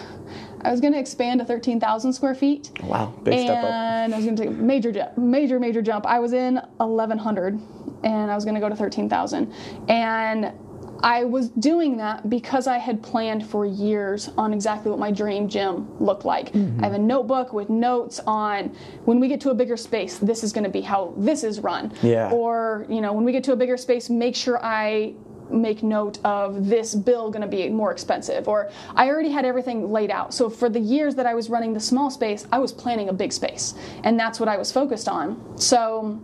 I 0.62 0.70
was 0.70 0.80
going 0.80 0.94
to 0.94 0.98
expand 0.98 1.40
to 1.40 1.44
13,000 1.46 2.12
square 2.14 2.34
feet 2.34 2.70
Wow. 2.82 3.12
Big 3.22 3.38
step 3.40 3.58
up. 3.58 3.70
and 3.70 4.14
I 4.14 4.16
was 4.16 4.24
going 4.24 4.36
to 4.36 4.42
take 4.44 4.50
a 4.50 4.54
major 4.54 4.90
jump, 4.92 5.18
major, 5.18 5.60
major 5.60 5.82
jump. 5.82 6.06
I 6.06 6.18
was 6.20 6.32
in 6.32 6.54
1,100, 6.78 7.60
and 8.02 8.30
I 8.30 8.34
was 8.34 8.44
going 8.44 8.54
to 8.54 8.60
go 8.62 8.70
to 8.70 8.74
13,000, 8.76 9.52
and 9.90 10.52
I 11.02 11.24
was 11.24 11.50
doing 11.50 11.98
that 11.98 12.30
because 12.30 12.66
I 12.66 12.78
had 12.78 13.02
planned 13.02 13.46
for 13.46 13.66
years 13.66 14.30
on 14.38 14.54
exactly 14.54 14.90
what 14.90 14.98
my 14.98 15.10
dream 15.10 15.50
gym 15.50 15.86
looked 16.02 16.24
like. 16.24 16.50
Mm-hmm. 16.52 16.80
I 16.82 16.86
have 16.86 16.94
a 16.94 16.98
notebook 16.98 17.52
with 17.52 17.68
notes 17.68 18.20
on 18.26 18.74
when 19.04 19.20
we 19.20 19.28
get 19.28 19.42
to 19.42 19.50
a 19.50 19.54
bigger 19.54 19.76
space, 19.76 20.16
this 20.16 20.42
is 20.42 20.50
going 20.50 20.64
to 20.64 20.70
be 20.70 20.80
how 20.80 21.12
this 21.18 21.44
is 21.44 21.60
run. 21.60 21.92
Yeah. 22.02 22.30
Or 22.30 22.86
you 22.88 23.02
know, 23.02 23.12
when 23.12 23.24
we 23.24 23.32
get 23.32 23.44
to 23.44 23.52
a 23.52 23.56
bigger 23.56 23.76
space, 23.76 24.08
make 24.08 24.34
sure 24.34 24.58
I 24.64 25.12
make 25.50 25.82
note 25.82 26.18
of 26.24 26.68
this 26.68 26.94
bill 26.94 27.30
going 27.30 27.42
to 27.42 27.48
be 27.48 27.68
more 27.68 27.92
expensive 27.92 28.48
or 28.48 28.70
i 28.94 29.08
already 29.08 29.30
had 29.30 29.44
everything 29.44 29.90
laid 29.90 30.10
out. 30.10 30.32
So 30.34 30.48
for 30.48 30.68
the 30.68 30.80
years 30.80 31.14
that 31.16 31.26
i 31.26 31.34
was 31.34 31.50
running 31.50 31.72
the 31.72 31.80
small 31.80 32.10
space 32.10 32.46
i 32.52 32.58
was 32.58 32.72
planning 32.72 33.08
a 33.08 33.12
big 33.12 33.32
space 33.32 33.74
and 34.04 34.18
that's 34.18 34.40
what 34.40 34.48
i 34.48 34.56
was 34.56 34.72
focused 34.72 35.08
on. 35.08 35.58
So 35.58 36.20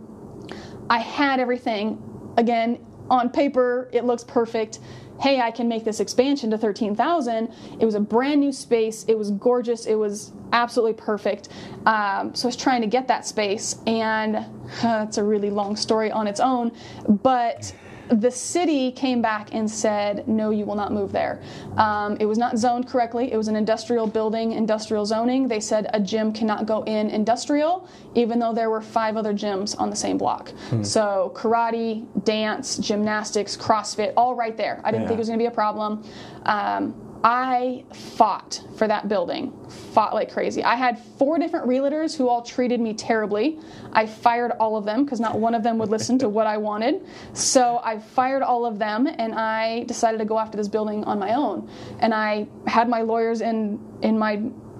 i 0.89 0.99
had 0.99 1.39
everything. 1.39 2.01
Again 2.37 2.79
on 3.09 3.29
paper 3.29 3.89
it 3.91 4.05
looks 4.05 4.23
perfect. 4.23 4.79
Hey 5.21 5.39
i 5.39 5.51
can 5.51 5.67
make 5.67 5.83
this 5.83 5.99
expansion 5.99 6.49
to 6.51 6.57
13000 6.57 7.53
it 7.79 7.85
was 7.85 7.95
a 7.95 7.99
brand 7.99 8.39
new 8.41 8.51
space. 8.51 9.05
It 9.07 9.17
was 9.17 9.31
gorgeous. 9.31 9.85
It 9.85 9.95
was 9.95 10.31
absolutely 10.53 10.93
perfect. 10.93 11.49
Um, 11.85 12.33
so 12.33 12.47
i 12.47 12.49
was 12.49 12.55
trying 12.57 12.81
to 12.81 12.87
get 12.87 13.07
that 13.07 13.25
space 13.25 13.77
and 13.85 14.37
uh, 14.83 15.05
it's 15.07 15.17
a 15.17 15.23
really 15.23 15.49
long 15.49 15.75
story 15.75 16.11
on 16.11 16.27
its 16.27 16.39
own 16.39 16.71
but 17.07 17.73
the 18.11 18.29
city 18.29 18.91
came 18.91 19.21
back 19.21 19.53
and 19.53 19.69
said, 19.69 20.27
no, 20.27 20.49
you 20.51 20.65
will 20.65 20.75
not 20.75 20.91
move 20.91 21.11
there. 21.13 21.41
Um, 21.77 22.17
it 22.19 22.25
was 22.25 22.37
not 22.37 22.57
zoned 22.57 22.87
correctly. 22.87 23.31
It 23.31 23.37
was 23.37 23.47
an 23.47 23.55
industrial 23.55 24.05
building, 24.05 24.51
industrial 24.51 25.05
zoning. 25.05 25.47
They 25.47 25.61
said 25.61 25.89
a 25.93 25.99
gym 25.99 26.33
cannot 26.33 26.65
go 26.65 26.83
in 26.83 27.09
industrial, 27.09 27.87
even 28.13 28.37
though 28.37 28.53
there 28.53 28.69
were 28.69 28.81
five 28.81 29.15
other 29.15 29.33
gyms 29.33 29.79
on 29.79 29.89
the 29.89 29.95
same 29.95 30.17
block. 30.17 30.51
So 30.83 31.31
karate, 31.35 32.05
dance, 32.25 32.77
gymnastics, 32.77 33.55
CrossFit, 33.55 34.13
all 34.17 34.35
right 34.35 34.57
there. 34.57 34.81
I 34.83 34.91
didn't 34.91 35.07
think 35.07 35.17
it 35.17 35.19
was 35.19 35.27
going 35.29 35.39
to 35.39 35.43
be 35.43 35.47
a 35.47 35.51
problem. 35.51 36.03
Um, 36.43 36.93
I 37.23 37.83
fought 37.93 38.63
for 38.77 38.87
that 38.87 39.07
building, 39.07 39.53
fought 39.69 40.13
like 40.13 40.31
crazy. 40.31 40.63
I 40.63 40.75
had 40.75 40.97
four 41.19 41.37
different 41.37 41.67
realtors 41.67 42.17
who 42.17 42.27
all 42.27 42.41
treated 42.41 42.79
me 42.79 42.93
terribly. 42.95 43.59
I 43.93 44.07
fired 44.07 44.51
all 44.59 44.75
of 44.75 44.85
them 44.85 45.03
because 45.05 45.19
not 45.19 45.37
one 45.37 45.53
of 45.53 45.61
them 45.61 45.77
would 45.77 45.89
listen 45.89 46.17
to 46.19 46.29
what 46.29 46.47
I 46.47 46.57
wanted. 46.57 47.05
So 47.33 47.79
I 47.83 47.99
fired 47.99 48.41
all 48.41 48.65
of 48.65 48.79
them 48.79 49.05
and 49.05 49.35
I 49.35 49.83
decided 49.83 50.17
to 50.17 50.25
go 50.25 50.39
after 50.39 50.57
this 50.57 50.67
building 50.67 51.03
on 51.03 51.19
my 51.19 51.35
own. 51.35 51.69
And 51.99 52.13
I 52.13 52.47
had 52.65 52.89
my 52.89 53.01
lawyers 53.01 53.41
in 53.41 53.79
in 54.01 54.17
my 54.17 54.33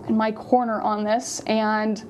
in 0.07 0.17
my 0.17 0.31
corner 0.31 0.81
on 0.81 1.03
this 1.03 1.41
and 1.41 2.03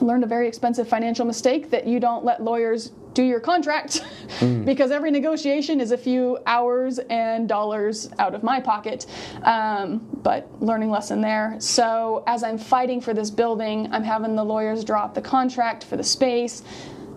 learned 0.00 0.24
a 0.24 0.26
very 0.26 0.48
expensive 0.48 0.88
financial 0.88 1.24
mistake 1.24 1.70
that 1.70 1.86
you 1.86 2.00
don't 2.00 2.24
let 2.24 2.42
lawyers 2.42 2.92
do 3.14 3.22
your 3.22 3.40
contract 3.40 4.04
because 4.64 4.90
every 4.90 5.10
negotiation 5.10 5.80
is 5.80 5.92
a 5.92 5.98
few 5.98 6.38
hours 6.46 6.98
and 7.10 7.48
dollars 7.48 8.10
out 8.18 8.34
of 8.34 8.42
my 8.42 8.60
pocket. 8.60 9.06
Um, 9.42 10.06
but 10.22 10.48
learning 10.62 10.90
lesson 10.90 11.20
there. 11.20 11.56
So 11.58 12.22
as 12.26 12.42
I'm 12.42 12.58
fighting 12.58 13.00
for 13.00 13.14
this 13.14 13.30
building, 13.30 13.88
I'm 13.92 14.04
having 14.04 14.36
the 14.36 14.44
lawyers 14.44 14.84
drop 14.84 15.14
the 15.14 15.22
contract 15.22 15.84
for 15.84 15.96
the 15.96 16.04
space. 16.04 16.62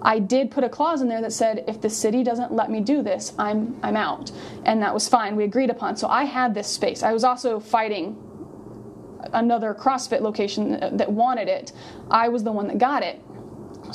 I 0.01 0.19
did 0.19 0.51
put 0.51 0.63
a 0.63 0.69
clause 0.69 1.01
in 1.01 1.07
there 1.07 1.21
that 1.21 1.31
said 1.31 1.63
if 1.67 1.79
the 1.79 1.89
city 1.89 2.23
doesn't 2.23 2.51
let 2.51 2.69
me 2.69 2.81
do 2.81 3.01
this, 3.01 3.33
I'm 3.39 3.79
I'm 3.81 3.95
out, 3.95 4.31
and 4.65 4.81
that 4.81 4.93
was 4.93 5.07
fine. 5.07 5.37
We 5.37 5.45
agreed 5.45 5.69
upon. 5.69 5.95
So 5.95 6.09
I 6.09 6.25
had 6.25 6.53
this 6.53 6.67
space. 6.67 7.03
I 7.03 7.13
was 7.13 7.23
also 7.23 7.59
fighting 7.59 8.17
another 9.31 9.73
CrossFit 9.73 10.19
location 10.19 10.97
that 10.97 11.09
wanted 11.09 11.47
it. 11.47 11.71
I 12.11 12.27
was 12.27 12.43
the 12.43 12.51
one 12.51 12.67
that 12.67 12.77
got 12.77 13.01
it. 13.01 13.21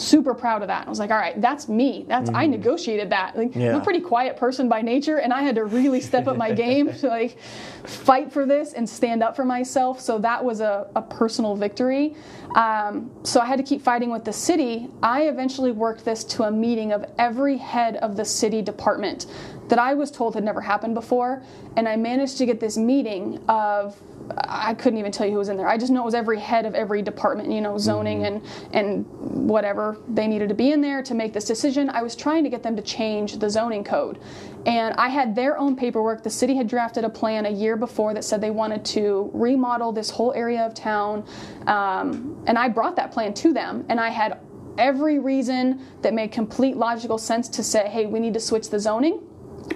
Super 0.01 0.35
proud 0.35 0.63
of 0.63 0.69
that. 0.69 0.87
I 0.87 0.91
was 0.91 0.99
like, 0.99 1.11
all 1.11 1.19
right, 1.19 1.41
that's 1.41 1.69
me. 1.69 2.05
That's 2.09 2.31
I 2.31 2.47
negotiated 2.47 3.11
that. 3.11 3.37
Like, 3.37 3.55
I'm 3.75 3.81
a 3.81 3.85
pretty 3.85 4.01
quiet 4.01 4.37
person 4.37 4.69
by 4.69 4.81
nature, 4.83 5.19
and 5.19 5.33
I 5.33 5.43
had 5.43 5.55
to 5.57 5.65
really 5.65 6.01
step 6.01 6.27
up 6.27 6.37
my 6.37 6.53
game 6.53 6.93
to 7.01 7.09
like 7.09 7.39
fight 7.85 8.33
for 8.33 8.47
this 8.47 8.73
and 8.73 8.89
stand 8.89 9.23
up 9.23 9.37
for 9.37 9.45
myself. 9.45 10.01
So 10.01 10.19
that 10.19 10.45
was 10.45 10.61
a, 10.61 10.89
a 10.95 11.03
personal 11.03 11.57
victory. 11.57 12.15
Um, 12.55 13.11
so 13.25 13.41
I 13.41 13.47
had 13.47 13.57
to 13.59 13.63
keep 13.63 13.83
fighting 13.83 14.11
with 14.11 14.25
the 14.25 14.33
city. 14.33 14.89
I 15.03 15.23
eventually 15.23 15.73
worked 15.73 16.05
this 16.05 16.25
to 16.25 16.45
a 16.45 16.51
meeting 16.51 16.93
of 16.93 17.05
every 17.19 17.57
head 17.57 17.97
of 17.97 18.17
the 18.17 18.25
city 18.25 18.63
department 18.63 19.27
that 19.69 19.79
I 19.79 19.95
was 19.95 20.11
told 20.11 20.35
had 20.35 20.45
never 20.45 20.61
happened 20.61 20.95
before. 20.95 21.43
And 21.77 21.89
I 21.89 21.97
managed 21.97 22.39
to 22.39 22.47
get 22.47 22.61
this 22.61 22.77
meeting 22.77 23.43
of 23.49 24.01
I 24.37 24.75
couldn't 24.75 24.99
even 24.99 25.13
tell 25.13 25.27
you 25.27 25.33
who 25.33 25.39
was 25.39 25.49
in 25.49 25.57
there. 25.57 25.69
I 25.69 25.77
just 25.79 25.93
know 25.93 26.03
it 26.03 26.05
was 26.05 26.15
every 26.15 26.39
head 26.39 26.67
of 26.67 26.75
every 26.75 27.03
department, 27.03 27.51
you 27.51 27.61
know, 27.61 27.79
zoning 27.79 28.25
and 28.25 28.45
and 28.73 29.07
whatever 29.49 29.99
they 30.09 30.27
needed 30.27 30.49
to 30.49 30.55
be 30.55 30.73
in 30.73 30.81
there 30.81 31.03
to 31.03 31.15
make 31.15 31.33
this 31.33 31.45
decision. 31.45 31.89
I 31.91 32.03
was 32.03 32.15
trying 32.15 32.45
to 32.45 32.51
get 32.51 32.63
them 32.63 32.77
to 32.77 32.83
change 32.83 33.39
the 33.39 33.49
zoning 33.49 33.85
code. 33.85 34.19
And 34.67 34.95
I 34.97 35.09
had 35.09 35.35
their 35.35 35.59
own 35.59 35.77
paperwork. 35.77 36.23
The 36.23 36.31
city 36.31 36.55
had 36.55 36.69
drafted 36.69 37.05
a 37.05 37.09
plan 37.09 37.47
a 37.47 37.51
year 37.51 37.77
before 37.77 38.13
that 38.15 38.25
said 38.25 38.41
they 38.41 38.51
wanted 38.51 38.85
to 38.87 39.31
remodel 39.33 39.93
this 39.93 40.11
whole 40.11 40.33
area 40.35 40.67
of 40.67 40.75
town. 40.75 41.25
Um, 41.67 42.43
and 42.47 42.59
I 42.59 42.69
brought 42.69 42.97
that 42.97 43.13
plan 43.13 43.33
to 43.35 43.53
them, 43.53 43.85
and 43.89 43.99
I 44.01 44.11
had 44.11 44.41
every 44.77 45.19
reason 45.19 45.85
that 46.03 46.15
made 46.15 46.33
complete 46.33 46.77
logical 46.77 47.19
sense 47.19 47.49
to 47.49 47.63
say, 47.63 47.89
hey, 47.89 48.07
we 48.07 48.21
need 48.21 48.35
to 48.35 48.41
switch 48.41 48.71
the 48.71 48.79
zoning. 48.79 49.21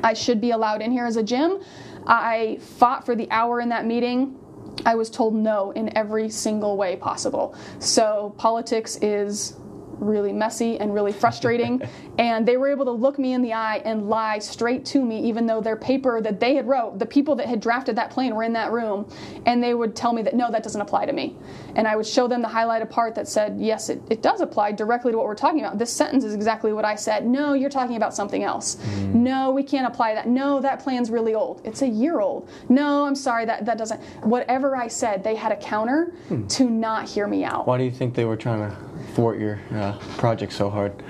I 0.03 0.15
should 0.15 0.41
be 0.41 0.53
allowed 0.53 0.81
in 0.81 0.91
here 0.91 1.07
as 1.07 1.17
a 1.17 1.23
gym. 1.23 1.61
I 2.07 2.59
fought 2.61 3.05
for 3.05 3.15
the 3.15 3.31
hour 3.31 3.61
in 3.61 3.69
that 3.71 3.87
meeting. 3.87 4.39
I 4.85 4.95
was 4.95 5.11
told 5.11 5.35
no 5.35 5.71
in 5.73 5.97
every 5.97 6.29
single 6.29 6.77
way 6.77 6.97
possible. 6.97 7.55
So 7.79 8.35
politics 8.39 8.97
is 9.01 9.55
really 10.03 10.33
messy 10.33 10.79
and 10.79 10.93
really 10.93 11.13
frustrating. 11.13 11.83
and 12.19 12.47
they 12.47 12.57
were 12.57 12.69
able 12.69 12.85
to 12.85 12.91
look 12.91 13.19
me 13.19 13.33
in 13.33 13.43
the 13.43 13.53
eye 13.53 13.81
and 13.85 14.09
lie 14.09 14.39
straight 14.39 14.85
to 14.87 15.05
me, 15.05 15.21
even 15.29 15.47
though 15.47 15.61
their 15.61 15.77
paper 15.77 16.21
that 16.21 16.41
they 16.41 16.55
had 16.55 16.67
wrote, 16.67 16.99
the 16.99 17.07
people 17.07 17.37
that 17.37 17.47
had 17.47 17.61
drafted 17.61 17.97
that 17.97 18.11
plan 18.11 18.35
were 18.35 18.43
in 18.43 18.53
that 18.53 18.73
room, 18.73 19.09
and 19.47 19.63
they 19.63 19.75
would 19.75 19.95
tell 19.97 20.13
me 20.13 20.23
that 20.23 20.35
no, 20.35 20.51
that 20.51 20.63
doesn't 20.63 20.81
apply 20.81 21.07
to 21.07 21.13
me. 21.13 21.37
And 21.77 21.87
I 21.87 21.97
would 21.97 22.07
show 22.07 22.29
them 22.29 22.43
the 22.43 22.49
highlighted 22.49 22.91
part 22.91 23.15
that 23.15 23.29
said, 23.29 23.57
yes, 23.59 23.89
it, 23.89 24.03
it 24.11 24.23
does 24.23 24.41
apply 24.41 24.73
directly 24.73 25.13
to 25.13 25.19
what 25.19 25.27
we're 25.27 25.35
talking 25.35 25.61
about. 25.61 25.79
This 25.79 25.93
sentence 25.93 26.25
is 26.25 26.35
exactly 26.35 26.73
what 26.73 26.85
I 26.85 26.97
said. 26.97 27.27
No, 27.27 27.55
you're 27.55 27.71
talking 27.71 27.97
about 27.97 28.15
something 28.15 28.43
else. 28.43 28.77
Mm. 28.77 29.15
No, 29.15 29.51
we 29.51 29.63
can't 29.63 29.87
apply 29.87 30.15
that. 30.15 30.29
No, 30.29 30.61
that 30.61 30.81
plan's 30.81 31.11
really 31.11 31.35
old. 31.35 31.63
It's 31.65 31.83
a 31.83 31.89
year 31.89 32.21
old. 32.21 32.49
No, 32.69 33.05
I'm 33.05 33.15
sorry, 33.15 33.45
that, 33.47 33.65
that 33.67 33.79
doesn't. 33.79 34.01
Whatever 34.23 34.77
I 34.77 34.89
said, 34.89 35.25
they 35.25 35.35
had 35.35 35.53
a 35.53 35.57
counter 35.57 36.15
hmm. 36.29 36.47
to 36.49 36.69
not 36.69 37.09
hear 37.09 37.27
me 37.27 37.45
out. 37.45 37.67
Why 37.67 37.79
do 37.79 37.85
you 37.85 37.91
think 37.91 38.15
they 38.15 38.25
were 38.25 38.37
trying 38.37 38.71
to 38.71 38.77
thwart 39.15 39.39
your 39.39 39.61
uh, 39.73 39.99
project 40.17 40.53
so 40.53 40.71
hard? 40.71 41.03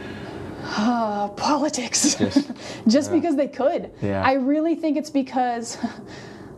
Uh, 0.65 1.29
politics. 1.29 2.15
Just, 2.15 2.51
Just 2.89 3.11
uh, 3.11 3.15
because 3.15 3.37
they 3.37 3.49
could. 3.49 3.91
Yeah. 4.01 4.23
I 4.25 4.35
really 4.35 4.75
think 4.75 4.97
it's 4.97 5.11
because. 5.11 5.77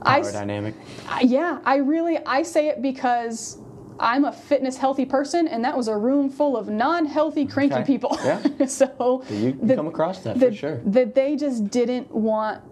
Power 0.04 0.28
I, 0.28 0.32
dynamic. 0.32 0.74
Yeah, 1.22 1.60
I 1.64 1.76
really 1.76 2.18
I 2.26 2.42
say 2.42 2.68
it 2.68 2.82
because 2.82 3.58
I'm 3.98 4.24
a 4.24 4.32
fitness 4.32 4.76
healthy 4.76 5.06
person, 5.06 5.48
and 5.48 5.64
that 5.64 5.76
was 5.76 5.88
a 5.88 5.96
room 5.96 6.28
full 6.28 6.56
of 6.56 6.68
non-healthy, 6.68 7.46
cranky 7.46 7.76
okay. 7.76 7.84
people. 7.84 8.18
Yeah. 8.22 8.66
so 8.66 9.24
you, 9.30 9.58
the, 9.62 9.76
come 9.76 9.86
across 9.86 10.20
that 10.20 10.38
the, 10.38 10.46
for 10.46 10.54
sure. 10.54 10.80
That 10.84 11.14
they 11.14 11.36
just 11.36 11.70
didn't 11.70 12.10
want 12.10 12.62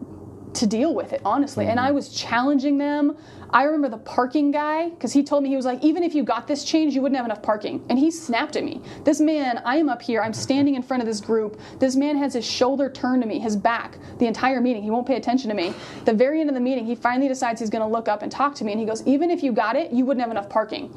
to 0.54 0.66
deal 0.66 0.94
with 0.94 1.12
it, 1.12 1.22
honestly. 1.24 1.64
Mm-hmm. 1.64 1.70
And 1.72 1.80
I 1.80 1.92
was 1.92 2.10
challenging 2.10 2.78
them. 2.78 3.16
I 3.53 3.64
remember 3.64 3.90
the 3.90 3.98
parking 3.98 4.50
guy 4.50 4.88
because 4.88 5.12
he 5.12 5.22
told 5.22 5.42
me 5.42 5.50
he 5.50 5.57
was 5.57 5.66
like, 5.66 5.82
even 5.84 6.03
if 6.03 6.14
you 6.14 6.22
got 6.22 6.46
this 6.46 6.64
change, 6.64 6.94
you 6.94 7.03
wouldn't 7.03 7.16
have 7.16 7.26
enough 7.26 7.42
parking. 7.42 7.84
And 7.90 7.98
he 7.98 8.11
snapped 8.11 8.57
at 8.57 8.64
me. 8.64 8.80
This 9.05 9.20
man, 9.20 9.61
I 9.64 9.76
am 9.76 9.90
up 9.90 10.00
here, 10.00 10.22
I'm 10.22 10.32
standing 10.32 10.74
in 10.74 10.82
front 10.82 11.03
of 11.03 11.07
this 11.07 11.20
group. 11.20 11.61
This 11.78 11.94
man 11.94 12.16
has 12.16 12.32
his 12.32 12.46
shoulder 12.46 12.88
turned 12.88 13.22
to 13.22 13.28
me, 13.28 13.38
his 13.38 13.57
back, 13.57 13.98
the 14.18 14.26
entire 14.26 14.61
meeting. 14.61 14.82
He 14.82 14.90
won't 14.90 15.07
pay 15.07 15.16
attention 15.16 15.50
to 15.50 15.55
me. 15.55 15.74
The 16.07 16.14
very 16.14 16.40
end 16.40 16.48
of 16.48 16.55
the 16.55 16.61
meeting, 16.61 16.86
he 16.86 16.94
finally 16.94 17.28
decides 17.28 17.61
he's 17.61 17.70
going 17.70 17.82
to 17.82 17.92
look 17.92 18.09
up 18.09 18.22
and 18.22 18.32
talk 18.32 18.55
to 18.57 18.64
me. 18.64 18.72
And 18.72 18.80
he 18.80 18.86
goes, 18.86 19.07
even 19.07 19.30
if 19.30 19.42
you 19.42 19.53
got 19.53 19.76
it, 19.76 19.92
you 19.92 20.07
wouldn't 20.07 20.22
have 20.22 20.30
enough 20.30 20.48
parking. 20.48 20.94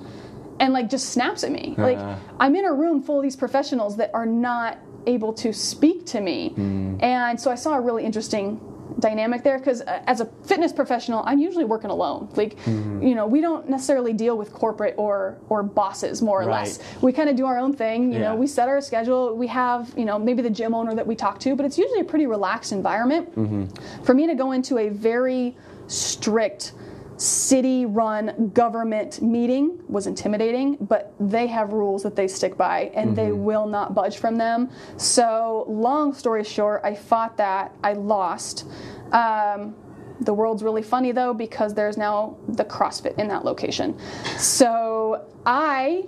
And 0.59 0.71
like 0.71 0.89
just 0.89 1.09
snaps 1.09 1.43
at 1.43 1.51
me. 1.51 1.75
Uh. 1.77 1.81
Like 1.81 2.17
I'm 2.39 2.55
in 2.55 2.63
a 2.63 2.73
room 2.73 3.03
full 3.03 3.17
of 3.17 3.23
these 3.23 3.35
professionals 3.35 3.97
that 3.97 4.11
are 4.13 4.25
not 4.25 4.79
able 5.07 5.33
to 5.33 5.51
speak 5.53 6.05
to 6.07 6.21
me. 6.21 6.53
Mm. 6.55 7.03
And 7.03 7.39
so 7.39 7.51
I 7.51 7.55
saw 7.55 7.75
a 7.75 7.81
really 7.81 8.05
interesting 8.05 8.59
dynamic 8.99 9.43
there 9.43 9.57
because 9.57 9.81
uh, 9.81 10.01
as 10.07 10.21
a 10.21 10.25
fitness 10.45 10.71
professional 10.71 11.23
i'm 11.25 11.39
usually 11.39 11.65
working 11.65 11.89
alone 11.89 12.29
like 12.35 12.57
mm-hmm. 12.59 13.01
you 13.01 13.13
know 13.15 13.27
we 13.27 13.41
don't 13.41 13.69
necessarily 13.69 14.13
deal 14.13 14.37
with 14.37 14.53
corporate 14.53 14.95
or 14.97 15.37
or 15.49 15.63
bosses 15.63 16.21
more 16.21 16.41
or 16.41 16.47
right. 16.47 16.65
less 16.65 16.79
we 17.01 17.11
kind 17.11 17.29
of 17.29 17.35
do 17.35 17.45
our 17.45 17.57
own 17.57 17.73
thing 17.73 18.11
you 18.11 18.19
yeah. 18.19 18.29
know 18.29 18.35
we 18.35 18.47
set 18.47 18.69
our 18.69 18.79
schedule 18.79 19.35
we 19.35 19.47
have 19.47 19.93
you 19.97 20.05
know 20.05 20.17
maybe 20.17 20.41
the 20.41 20.49
gym 20.49 20.73
owner 20.73 20.95
that 20.95 21.05
we 21.05 21.15
talk 21.15 21.39
to 21.39 21.55
but 21.55 21.65
it's 21.65 21.77
usually 21.77 21.99
a 21.99 22.05
pretty 22.05 22.25
relaxed 22.25 22.71
environment 22.71 23.29
mm-hmm. 23.35 24.03
for 24.03 24.13
me 24.13 24.27
to 24.27 24.35
go 24.35 24.51
into 24.51 24.77
a 24.77 24.89
very 24.89 25.55
strict 25.87 26.73
city 27.17 27.85
run 27.85 28.49
government 28.53 29.21
meeting 29.21 29.79
was 29.87 30.07
intimidating, 30.07 30.75
but 30.81 31.13
they 31.19 31.47
have 31.47 31.71
rules 31.71 32.03
that 32.03 32.15
they 32.15 32.27
stick 32.27 32.57
by 32.57 32.91
and 32.93 33.07
mm-hmm. 33.07 33.15
they 33.15 33.31
will 33.31 33.67
not 33.67 33.93
budge 33.93 34.17
from 34.17 34.35
them. 34.35 34.69
So, 34.97 35.65
long 35.67 36.13
story 36.13 36.43
short, 36.43 36.81
I 36.83 36.95
fought 36.95 37.37
that, 37.37 37.73
I 37.83 37.93
lost. 37.93 38.65
Um, 39.11 39.75
the 40.21 40.33
world's 40.33 40.63
really 40.63 40.81
funny 40.81 41.11
though 41.11 41.33
because 41.33 41.73
there's 41.73 41.97
now 41.97 42.37
the 42.47 42.63
CrossFit 42.63 43.17
in 43.19 43.27
that 43.29 43.45
location. 43.45 43.97
So, 44.37 45.25
I 45.45 46.03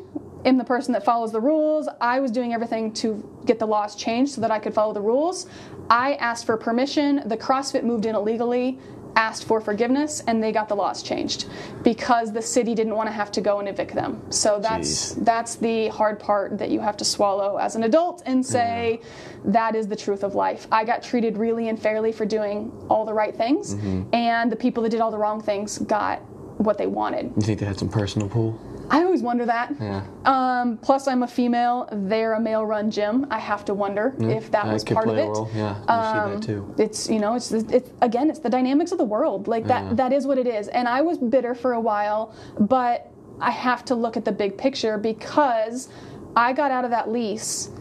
am 0.46 0.58
the 0.58 0.64
person 0.64 0.94
that 0.94 1.04
follows 1.04 1.32
the 1.32 1.42
rules. 1.42 1.88
I 2.02 2.20
was 2.20 2.32
doing 2.32 2.54
everything 2.54 2.94
to 2.94 3.42
get 3.46 3.60
the 3.60 3.68
laws 3.68 3.96
changed 3.96 4.34
so 4.34 4.42
that 4.42 4.52
I 4.52 4.60
could 4.60 4.74
follow 4.74 4.94
the 4.94 5.02
rules. 5.02 5.48
I 5.90 6.16
asked 6.16 6.46
for 6.46 6.58
permission. 6.58 7.22
The 7.26 7.38
CrossFit 7.38 7.84
moved 7.84 8.06
in 8.06 8.16
illegally 8.16 8.80
asked 9.18 9.46
for 9.46 9.60
forgiveness 9.60 10.24
and 10.28 10.42
they 10.42 10.52
got 10.52 10.70
the 10.70 10.76
laws 10.76 11.02
changed 11.02 11.48
because 11.84 12.32
the 12.32 12.42
city 12.42 12.76
didn't 12.76 12.96
want 12.96 13.08
to 13.08 13.12
have 13.12 13.32
to 13.32 13.42
go 13.42 13.60
and 13.60 13.68
evict 13.68 13.94
them. 13.94 14.22
So 14.30 14.60
that's 14.60 15.14
Jeez. 15.14 15.26
that's 15.26 15.56
the 15.56 15.88
hard 15.88 16.20
part 16.20 16.58
that 16.60 16.70
you 16.70 16.80
have 16.80 16.96
to 16.98 17.06
swallow 17.06 17.58
as 17.58 17.76
an 17.76 17.84
adult 17.84 18.22
and 18.26 18.46
say 18.46 19.02
that 19.44 19.76
is 19.76 19.88
the 19.88 19.96
truth 19.96 20.24
of 20.24 20.36
life. 20.36 20.68
I 20.72 20.86
got 20.86 21.02
treated 21.02 21.38
really 21.38 21.68
unfairly 21.68 22.12
for 22.12 22.26
doing 22.26 22.72
all 22.90 23.06
the 23.06 23.14
right 23.14 23.36
things 23.36 23.76
mm-hmm. 23.76 24.04
and 24.14 24.52
the 24.52 24.56
people 24.56 24.84
that 24.84 24.90
did 24.90 25.02
all 25.02 25.12
the 25.12 25.18
wrong 25.18 25.42
things 25.42 25.80
got 25.80 26.20
what 26.60 26.78
they 26.78 26.88
wanted. 26.88 27.34
You 27.36 27.42
think 27.42 27.60
they 27.60 27.66
had 27.66 27.80
some 27.80 27.90
personal 27.90 28.30
pull? 28.30 28.60
I 28.90 29.04
always 29.04 29.22
wonder 29.22 29.46
that. 29.46 29.74
Yeah. 29.80 30.06
Um, 30.26 30.78
plus, 30.78 31.08
I'm 31.08 31.24
a 31.24 31.28
female. 31.28 31.90
They're 31.92 32.34
a 32.34 32.40
male-run 32.40 32.90
gym. 32.92 33.28
I 33.30 33.40
have 33.40 33.66
to 33.66 33.74
wonder 33.74 34.16
yeah, 34.20 34.30
if 34.30 34.52
that 34.52 34.68
was 34.68 34.84
part 34.84 35.10
of 35.10 35.18
it. 35.18 35.30
Yeah, 35.56 35.78
you 35.78 35.88
um, 35.88 35.88
see 35.88 35.90
that 35.90 36.36
um, 36.36 36.42
too. 36.42 36.76
It's 36.78 37.10
you 37.10 37.20
know, 37.20 37.36
it's 37.36 37.52
it's 37.52 37.92
again, 38.02 38.30
it's 38.30 38.40
the 38.40 38.50
dynamics 38.50 38.92
of 38.92 38.98
the 38.98 39.06
world. 39.06 39.48
Like 39.48 39.66
that. 39.68 39.86
Yeah. 39.86 39.94
That 39.94 40.14
is 40.14 40.26
what 40.26 40.38
it 40.38 40.48
is. 40.48 40.68
And 40.70 40.88
I 40.88 41.02
was 41.02 41.18
bitter 41.18 41.54
for 41.54 41.74
a 41.74 41.82
while, 41.82 42.34
but 42.60 43.12
I 43.40 43.52
have 43.52 43.86
to 43.86 43.96
look 43.96 44.18
at 44.18 44.26
the 44.26 44.32
big 44.32 44.58
picture 44.58 44.98
because 44.98 45.90
I 46.36 46.54
got 46.54 46.72
out 46.72 46.86
of 46.86 46.92
that 46.92 47.10
lease 47.10 47.72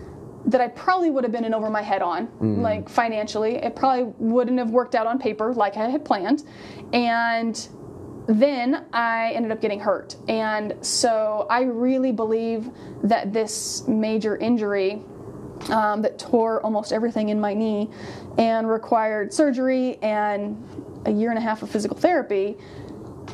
that 0.46 0.60
I 0.60 0.68
probably 0.68 1.10
would 1.10 1.24
have 1.24 1.32
been 1.32 1.44
in 1.44 1.52
over 1.52 1.68
my 1.68 1.82
head 1.82 2.02
on, 2.02 2.28
mm. 2.28 2.60
like 2.60 2.88
financially. 2.88 3.56
It 3.56 3.74
probably 3.74 4.12
wouldn't 4.18 4.58
have 4.58 4.70
worked 4.70 4.94
out 4.94 5.06
on 5.06 5.18
paper 5.18 5.52
like 5.52 5.76
I 5.76 5.88
had 5.88 6.04
planned, 6.04 6.44
and 6.92 7.68
then 8.26 8.86
I 8.92 9.32
ended 9.32 9.52
up 9.52 9.60
getting 9.60 9.80
hurt. 9.80 10.16
And 10.28 10.74
so 10.84 11.46
I 11.48 11.62
really 11.62 12.12
believe 12.12 12.70
that 13.04 13.32
this 13.32 13.86
major 13.86 14.36
injury 14.36 15.02
um, 15.70 16.02
that 16.02 16.18
tore 16.18 16.60
almost 16.62 16.92
everything 16.92 17.28
in 17.30 17.40
my 17.40 17.54
knee 17.54 17.90
and 18.38 18.68
required 18.68 19.32
surgery 19.32 19.96
and 20.02 20.62
a 21.06 21.10
year 21.10 21.30
and 21.30 21.38
a 21.38 21.42
half 21.42 21.62
of 21.62 21.70
physical 21.70 21.96
therapy. 21.96 22.56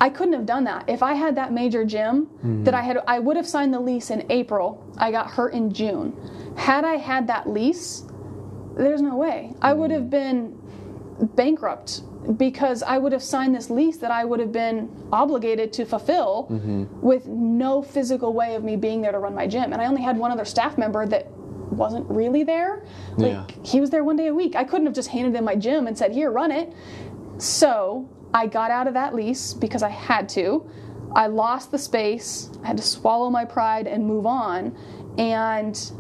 I 0.01 0.09
couldn't 0.09 0.34
have 0.34 0.47
done 0.47 0.64
that 0.64 0.88
if 0.88 1.03
I 1.03 1.14
had 1.14 1.36
that 1.36 1.53
major 1.53 1.84
gym 1.84 2.26
mm-hmm. 2.26 2.64
that 2.64 2.74
I 2.74 2.82
had. 2.82 2.99
I 3.07 3.18
would 3.18 3.36
have 3.36 3.47
signed 3.47 3.74
the 3.74 3.80
lease 3.80 4.11
in 4.11 4.24
April. 4.30 4.84
I 4.99 5.11
got 5.11 5.30
hurt 5.30 5.53
in 5.53 5.72
June. 5.72 6.16
Had 6.57 6.84
I 6.84 6.97
had 6.97 7.26
that 7.28 7.49
lease, 7.49 8.05
there's 8.76 9.03
no 9.03 9.16
way 9.16 9.51
mm-hmm. 9.51 9.64
I 9.64 9.72
would 9.72 9.90
have 9.90 10.11
been 10.11 10.59
bankrupt 11.34 12.03
because 12.37 12.83
I 12.83 12.99
would 12.99 13.12
have 13.12 13.23
signed 13.23 13.55
this 13.55 13.70
lease 13.70 13.97
that 13.99 14.11
I 14.11 14.25
would 14.25 14.41
have 14.41 14.53
been 14.53 14.91
obligated 15.12 15.73
to 15.75 15.85
fulfill 15.85 16.47
mm-hmm. 16.51 16.85
with 17.01 17.27
no 17.27 17.83
physical 17.83 18.33
way 18.33 18.55
of 18.55 18.62
me 18.62 18.77
being 18.77 19.03
there 19.03 19.12
to 19.12 19.18
run 19.18 19.35
my 19.35 19.47
gym. 19.47 19.73
And 19.73 19.83
I 19.83 19.87
only 19.87 20.03
had 20.03 20.16
one 20.16 20.31
other 20.31 20.45
staff 20.45 20.79
member 20.79 21.05
that 21.07 21.31
wasn't 21.73 22.09
really 22.09 22.45
there. 22.45 22.85
Like 23.16 23.33
yeah. 23.33 23.64
he 23.64 23.81
was 23.81 23.91
there 23.91 24.05
one 24.05 24.16
day 24.16 24.29
a 24.29 24.35
week. 24.35 24.55
I 24.55 24.64
couldn't 24.64 24.87
have 24.87 24.95
just 24.95 25.09
handed 25.09 25.35
him 25.35 25.45
my 25.45 25.57
gym 25.57 25.87
and 25.87 25.97
said, 25.97 26.12
"Here, 26.12 26.31
run 26.31 26.51
it." 26.51 26.73
So, 27.39 28.09
I 28.35 28.47
got 28.47 28.70
out 28.70 28.87
of 28.87 28.95
that 28.95 29.14
lease 29.14 29.53
because 29.55 29.83
I 29.83 29.89
had 29.89 30.29
to. 30.31 30.68
I 31.14 31.27
lost 31.27 31.70
the 31.70 31.79
space. 31.79 32.51
I 32.62 32.68
had 32.68 32.77
to 32.77 32.83
swallow 32.83 33.31
my 33.31 33.45
pride 33.45 33.87
and 33.87 34.07
move 34.07 34.27
on. 34.27 34.77
And 35.18 35.93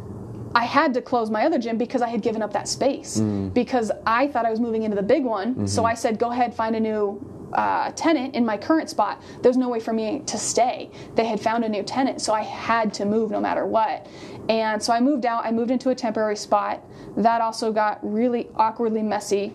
I 0.54 0.64
had 0.64 0.92
to 0.94 1.02
close 1.02 1.30
my 1.30 1.44
other 1.44 1.58
gym 1.58 1.78
because 1.78 2.02
I 2.02 2.08
had 2.08 2.22
given 2.22 2.42
up 2.42 2.52
that 2.52 2.68
space 2.68 3.18
mm. 3.18 3.52
because 3.54 3.90
I 4.06 4.28
thought 4.28 4.44
I 4.44 4.50
was 4.50 4.60
moving 4.60 4.82
into 4.82 4.96
the 4.96 5.02
big 5.02 5.24
one. 5.24 5.54
Mm-hmm. 5.54 5.66
So 5.66 5.84
I 5.84 5.94
said, 5.94 6.18
go 6.18 6.30
ahead, 6.30 6.54
find 6.54 6.76
a 6.76 6.80
new 6.80 7.20
uh, 7.54 7.90
tenant 7.92 8.34
in 8.34 8.44
my 8.44 8.56
current 8.56 8.88
spot. 8.90 9.22
There's 9.42 9.56
no 9.56 9.68
way 9.68 9.80
for 9.80 9.92
me 9.92 10.22
to 10.26 10.38
stay. 10.38 10.90
They 11.14 11.24
had 11.24 11.40
found 11.40 11.64
a 11.64 11.68
new 11.68 11.82
tenant, 11.82 12.20
so 12.20 12.32
I 12.32 12.42
had 12.42 12.92
to 12.94 13.04
move 13.04 13.30
no 13.30 13.40
matter 13.40 13.66
what. 13.66 14.06
And 14.48 14.82
so 14.82 14.92
I 14.92 15.00
moved 15.00 15.26
out. 15.26 15.44
I 15.44 15.52
moved 15.52 15.70
into 15.70 15.90
a 15.90 15.94
temporary 15.94 16.36
spot. 16.36 16.82
That 17.16 17.40
also 17.40 17.72
got 17.72 17.98
really 18.02 18.48
awkwardly 18.56 19.02
messy, 19.02 19.52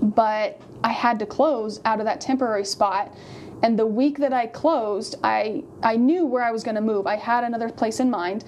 but 0.00 0.60
I 0.84 0.90
had 0.90 1.18
to 1.20 1.26
close 1.26 1.80
out 1.84 2.00
of 2.00 2.06
that 2.06 2.20
temporary 2.20 2.64
spot. 2.64 3.14
And 3.62 3.78
the 3.78 3.86
week 3.86 4.18
that 4.18 4.32
I 4.32 4.48
closed, 4.48 5.14
I 5.22 5.62
I 5.82 5.96
knew 5.96 6.26
where 6.26 6.42
I 6.42 6.50
was 6.50 6.64
going 6.64 6.74
to 6.74 6.80
move. 6.80 7.06
I 7.06 7.16
had 7.16 7.44
another 7.44 7.68
place 7.70 8.00
in 8.00 8.10
mind, 8.10 8.44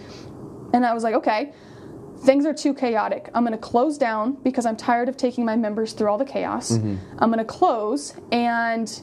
and 0.73 0.85
I 0.85 0.93
was 0.93 1.05
like, 1.05 1.15
okay, 1.15 1.53
things 2.25 2.47
are 2.47 2.55
too 2.55 2.75
chaotic. 2.75 3.31
I'm 3.35 3.45
going 3.45 3.53
to 3.53 3.59
close 3.59 3.99
down 3.99 4.35
because 4.43 4.67
I'm 4.67 4.77
tired 4.77 5.09
of 5.09 5.17
taking 5.17 5.45
my 5.45 5.57
members 5.57 5.93
through 5.93 6.09
all 6.09 6.19
the 6.19 6.25
chaos. 6.25 6.73
Mm-hmm. 6.73 6.97
I'm 7.19 7.31
going 7.31 7.39
to 7.39 7.45
close 7.45 8.15
and 8.33 9.01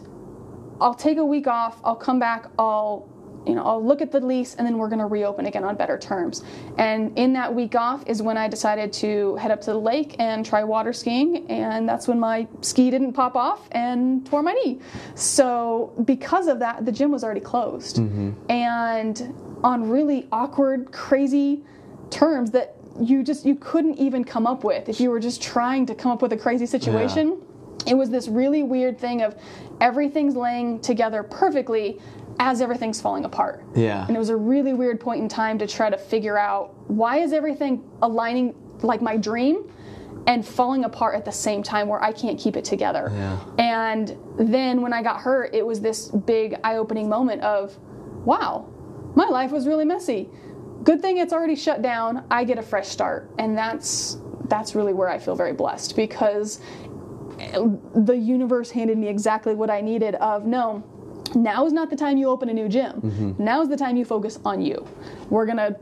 I'll 0.79 0.95
take 0.95 1.17
a 1.17 1.25
week 1.25 1.47
off. 1.47 1.79
I'll 1.83 1.95
come 1.95 2.19
back. 2.19 2.47
I'll 2.57 3.07
you 3.45 3.55
know, 3.55 3.63
I'll 3.63 3.83
look 3.83 4.01
at 4.01 4.11
the 4.11 4.19
lease 4.19 4.55
and 4.55 4.67
then 4.67 4.77
we're 4.77 4.87
going 4.87 4.99
to 4.99 5.07
reopen 5.07 5.47
again 5.47 5.63
on 5.63 5.75
better 5.75 5.97
terms. 5.97 6.43
And 6.77 7.17
in 7.17 7.33
that 7.33 7.53
week 7.53 7.75
off 7.75 8.03
is 8.05 8.21
when 8.21 8.37
I 8.37 8.47
decided 8.47 8.93
to 8.93 9.35
head 9.37 9.51
up 9.51 9.61
to 9.61 9.71
the 9.71 9.79
lake 9.79 10.15
and 10.19 10.45
try 10.45 10.63
water 10.63 10.93
skiing. 10.93 11.47
And 11.49 11.89
that's 11.89 12.07
when 12.07 12.19
my 12.19 12.47
ski 12.61 12.91
didn't 12.91 13.13
pop 13.13 13.35
off 13.35 13.67
and 13.71 14.25
tore 14.27 14.43
my 14.43 14.53
knee. 14.53 14.79
So, 15.15 15.91
because 16.05 16.47
of 16.47 16.59
that, 16.59 16.85
the 16.85 16.91
gym 16.91 17.11
was 17.11 17.23
already 17.23 17.41
closed. 17.41 17.97
Mm-hmm. 17.97 18.31
And 18.51 19.33
on 19.63 19.89
really 19.89 20.27
awkward, 20.31 20.91
crazy 20.91 21.63
terms 22.11 22.51
that 22.51 22.75
you 22.99 23.23
just 23.23 23.45
you 23.45 23.55
couldn't 23.55 23.97
even 23.97 24.23
come 24.23 24.45
up 24.45 24.63
with 24.63 24.89
if 24.89 24.99
you 24.99 25.09
were 25.09 25.19
just 25.19 25.41
trying 25.41 25.85
to 25.85 25.95
come 25.95 26.11
up 26.11 26.21
with 26.21 26.33
a 26.33 26.37
crazy 26.37 26.65
situation 26.65 27.41
it 27.87 27.95
was 27.95 28.09
this 28.09 28.27
really 28.27 28.63
weird 28.63 28.99
thing 28.99 29.21
of 29.21 29.35
everything's 29.79 30.35
laying 30.35 30.79
together 30.81 31.23
perfectly 31.23 31.99
as 32.39 32.61
everything's 32.61 33.01
falling 33.01 33.25
apart. 33.25 33.63
Yeah. 33.75 34.05
And 34.07 34.15
it 34.15 34.19
was 34.19 34.29
a 34.29 34.35
really 34.35 34.73
weird 34.73 34.99
point 34.99 35.21
in 35.21 35.27
time 35.27 35.57
to 35.59 35.67
try 35.67 35.89
to 35.89 35.97
figure 35.97 36.37
out 36.37 36.73
why 36.89 37.17
is 37.17 37.33
everything 37.33 37.83
aligning 38.01 38.55
like 38.81 39.01
my 39.01 39.17
dream 39.17 39.71
and 40.27 40.45
falling 40.45 40.85
apart 40.85 41.15
at 41.15 41.25
the 41.25 41.31
same 41.31 41.63
time 41.63 41.87
where 41.87 42.01
I 42.03 42.11
can't 42.11 42.39
keep 42.39 42.55
it 42.55 42.63
together. 42.63 43.11
Yeah. 43.13 43.39
And 43.57 44.17
then 44.37 44.81
when 44.81 44.93
I 44.93 45.01
got 45.01 45.19
hurt, 45.19 45.53
it 45.53 45.65
was 45.65 45.81
this 45.81 46.09
big 46.09 46.59
eye-opening 46.63 47.09
moment 47.09 47.41
of 47.41 47.77
wow, 48.25 48.67
my 49.15 49.25
life 49.25 49.51
was 49.51 49.67
really 49.67 49.85
messy. 49.85 50.29
Good 50.83 51.01
thing 51.01 51.17
it's 51.17 51.33
already 51.33 51.55
shut 51.55 51.81
down. 51.81 52.25
I 52.31 52.43
get 52.43 52.57
a 52.57 52.63
fresh 52.63 52.87
start. 52.87 53.29
And 53.37 53.57
that's 53.57 54.17
that's 54.45 54.75
really 54.75 54.93
where 54.93 55.07
I 55.07 55.17
feel 55.17 55.35
very 55.35 55.53
blessed 55.53 55.95
because 55.95 56.59
the 57.95 58.17
universe 58.17 58.69
handed 58.71 58.97
me 58.97 59.07
exactly 59.07 59.55
what 59.55 59.69
I 59.69 59.81
needed 59.81 60.15
of 60.15 60.45
no, 60.45 60.83
now 61.35 61.65
is 61.65 61.73
not 61.73 61.89
the 61.89 61.95
time 61.95 62.17
you 62.17 62.27
open 62.27 62.49
a 62.49 62.53
new 62.53 62.67
gym. 62.67 63.01
Mm-hmm. 63.01 63.43
Now 63.43 63.61
is 63.61 63.69
the 63.69 63.77
time 63.77 63.95
you 63.95 64.05
focus 64.05 64.39
on 64.43 64.61
you. 64.61 64.85
We're 65.29 65.45
going 65.45 65.57
to 65.57 65.75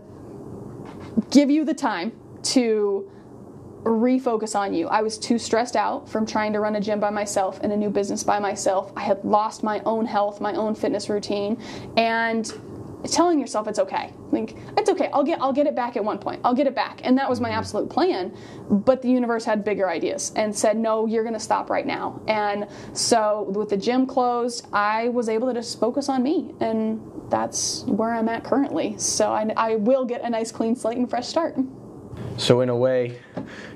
give 1.31 1.49
you 1.49 1.65
the 1.65 1.73
time 1.73 2.11
to 2.43 3.11
refocus 3.83 4.55
on 4.55 4.73
you. 4.73 4.87
I 4.87 5.01
was 5.01 5.17
too 5.17 5.39
stressed 5.39 5.75
out 5.75 6.07
from 6.07 6.25
trying 6.25 6.53
to 6.53 6.59
run 6.59 6.75
a 6.75 6.81
gym 6.81 6.99
by 6.99 7.09
myself 7.09 7.59
and 7.63 7.71
a 7.71 7.77
new 7.77 7.89
business 7.89 8.23
by 8.23 8.39
myself. 8.39 8.91
I 8.95 9.01
had 9.01 9.23
lost 9.23 9.63
my 9.63 9.81
own 9.85 10.05
health, 10.05 10.41
my 10.41 10.53
own 10.53 10.75
fitness 10.75 11.09
routine, 11.09 11.61
and 11.97 12.51
telling 13.07 13.39
yourself 13.39 13.67
it's 13.67 13.79
okay. 13.79 14.13
Like 14.31 14.55
it's 14.77 14.89
okay. 14.89 15.09
I'll 15.13 15.23
get 15.23 15.41
I'll 15.41 15.53
get 15.53 15.67
it 15.67 15.75
back 15.75 15.95
at 15.95 16.03
one 16.03 16.19
point. 16.19 16.41
I'll 16.43 16.53
get 16.53 16.67
it 16.67 16.75
back. 16.75 17.01
And 17.03 17.17
that 17.17 17.29
was 17.29 17.39
my 17.39 17.49
absolute 17.49 17.89
plan. 17.89 18.35
But 18.69 19.01
the 19.01 19.09
universe 19.09 19.45
had 19.45 19.63
bigger 19.63 19.89
ideas 19.89 20.31
and 20.35 20.55
said, 20.55 20.77
"No, 20.77 21.05
you're 21.05 21.23
going 21.23 21.33
to 21.33 21.39
stop 21.39 21.69
right 21.69 21.85
now." 21.85 22.21
And 22.27 22.67
so 22.93 23.49
with 23.49 23.69
the 23.69 23.77
gym 23.77 24.05
closed, 24.05 24.67
I 24.73 25.09
was 25.09 25.29
able 25.29 25.47
to 25.47 25.53
just 25.53 25.79
focus 25.79 26.09
on 26.09 26.23
me 26.23 26.53
and 26.59 27.01
that's 27.29 27.83
where 27.83 28.13
I'm 28.13 28.27
at 28.29 28.43
currently. 28.43 28.97
So 28.97 29.31
I, 29.31 29.51
I 29.55 29.75
will 29.75 30.05
get 30.05 30.21
a 30.21 30.29
nice 30.29 30.51
clean 30.51 30.75
slate 30.75 30.97
and 30.97 31.09
fresh 31.09 31.27
start. 31.27 31.55
So 32.37 32.61
in 32.61 32.69
a 32.69 32.75
way, 32.75 33.19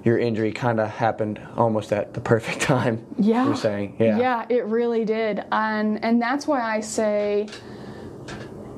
your 0.04 0.18
injury 0.18 0.52
kind 0.52 0.80
of 0.80 0.90
happened 0.90 1.42
almost 1.58 1.92
at 1.92 2.14
the 2.14 2.22
perfect 2.22 2.62
time. 2.62 3.06
Yeah. 3.18 3.46
You're 3.46 3.56
saying, 3.56 3.98
yeah. 4.00 4.18
Yeah, 4.18 4.46
it 4.50 4.66
really 4.66 5.06
did. 5.06 5.44
And 5.52 6.04
and 6.04 6.22
that's 6.22 6.48
why 6.48 6.62
I 6.62 6.80
say 6.80 7.48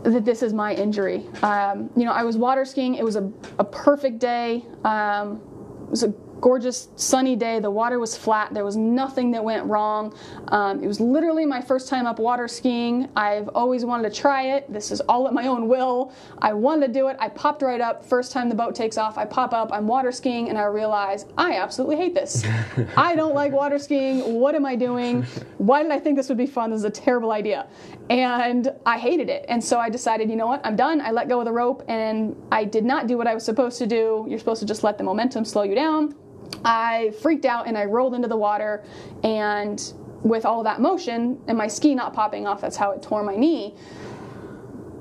that 0.05 0.25
this 0.25 0.43
is 0.43 0.53
my 0.53 0.73
injury. 0.73 1.27
Um, 1.41 1.89
you 1.95 2.05
know, 2.05 2.11
I 2.11 2.23
was 2.23 2.37
water 2.37 2.65
skiing. 2.65 2.95
It 2.95 3.03
was 3.03 3.15
a, 3.15 3.31
a 3.59 3.63
perfect 3.63 4.19
day. 4.19 4.65
Um, 4.83 5.41
it 5.83 5.89
was 5.89 6.03
a 6.03 6.13
gorgeous 6.41 6.89
sunny 6.95 7.35
day. 7.35 7.59
The 7.59 7.71
water 7.71 7.99
was 7.99 8.15
flat. 8.15 8.53
There 8.53 8.65
was 8.65 8.75
nothing 8.75 9.31
that 9.31 9.43
went 9.43 9.65
wrong. 9.65 10.15
Um, 10.49 10.83
it 10.83 10.87
was 10.87 10.99
literally 10.99 11.45
my 11.45 11.61
first 11.61 11.87
time 11.87 12.05
up 12.05 12.19
water 12.19 12.47
skiing. 12.47 13.09
I've 13.15 13.49
always 13.49 13.85
wanted 13.85 14.13
to 14.13 14.21
try 14.21 14.55
it. 14.55 14.71
This 14.71 14.91
is 14.91 15.01
all 15.01 15.27
at 15.27 15.33
my 15.33 15.47
own 15.47 15.67
will. 15.67 16.13
I 16.39 16.53
wanted 16.53 16.87
to 16.87 16.93
do 16.93 17.07
it. 17.07 17.17
I 17.19 17.29
popped 17.29 17.61
right 17.61 17.81
up. 17.81 18.05
First 18.05 18.31
time 18.31 18.49
the 18.49 18.55
boat 18.55 18.75
takes 18.75 18.97
off, 18.97 19.17
I 19.17 19.25
pop 19.25 19.53
up. 19.53 19.71
I'm 19.73 19.87
water 19.87 20.11
skiing, 20.11 20.49
and 20.49 20.57
I 20.57 20.65
realize 20.65 21.25
I 21.37 21.55
absolutely 21.55 21.95
hate 21.97 22.13
this. 22.13 22.45
I 22.97 23.15
don't 23.15 23.33
like 23.33 23.51
water 23.51 23.79
skiing. 23.79 24.35
What 24.35 24.55
am 24.55 24.65
I 24.65 24.75
doing? 24.75 25.23
Why 25.57 25.83
did 25.83 25.91
I 25.91 25.99
think 25.99 26.15
this 26.15 26.29
would 26.29 26.37
be 26.37 26.45
fun? 26.47 26.69
This 26.69 26.79
is 26.79 26.85
a 26.85 26.89
terrible 26.91 27.31
idea. 27.31 27.67
And 28.09 28.71
I 28.85 28.99
hated 28.99 29.29
it. 29.29 29.45
And 29.49 29.63
so 29.63 29.79
I 29.79 29.89
decided, 29.89 30.29
you 30.29 30.35
know 30.35 30.47
what? 30.47 30.61
I'm 30.63 30.75
done. 30.75 31.01
I 31.01 31.11
let 31.11 31.27
go 31.27 31.39
of 31.39 31.45
the 31.45 31.51
rope, 31.51 31.83
and 31.87 32.35
I 32.51 32.63
did 32.63 32.85
not 32.85 33.07
do 33.07 33.17
what 33.17 33.25
I 33.25 33.33
was 33.33 33.43
supposed 33.43 33.79
to 33.79 33.87
do. 33.87 34.25
You're 34.29 34.39
supposed 34.39 34.59
to 34.59 34.67
just 34.67 34.83
let 34.83 34.97
the 34.97 35.03
momentum 35.03 35.43
slow 35.43 35.63
you 35.63 35.73
down. 35.73 36.15
I 36.63 37.13
freaked 37.21 37.45
out 37.45 37.67
and 37.67 37.77
I 37.77 37.85
rolled 37.85 38.13
into 38.13 38.27
the 38.27 38.37
water, 38.37 38.83
and 39.23 39.81
with 40.21 40.45
all 40.45 40.63
that 40.63 40.81
motion 40.81 41.39
and 41.47 41.57
my 41.57 41.67
ski 41.67 41.93
not 41.93 42.13
popping 42.13 42.47
off, 42.47 42.61
that's 42.61 42.75
how 42.75 42.91
it 42.91 43.01
tore 43.01 43.23
my 43.23 43.35
knee. 43.35 43.75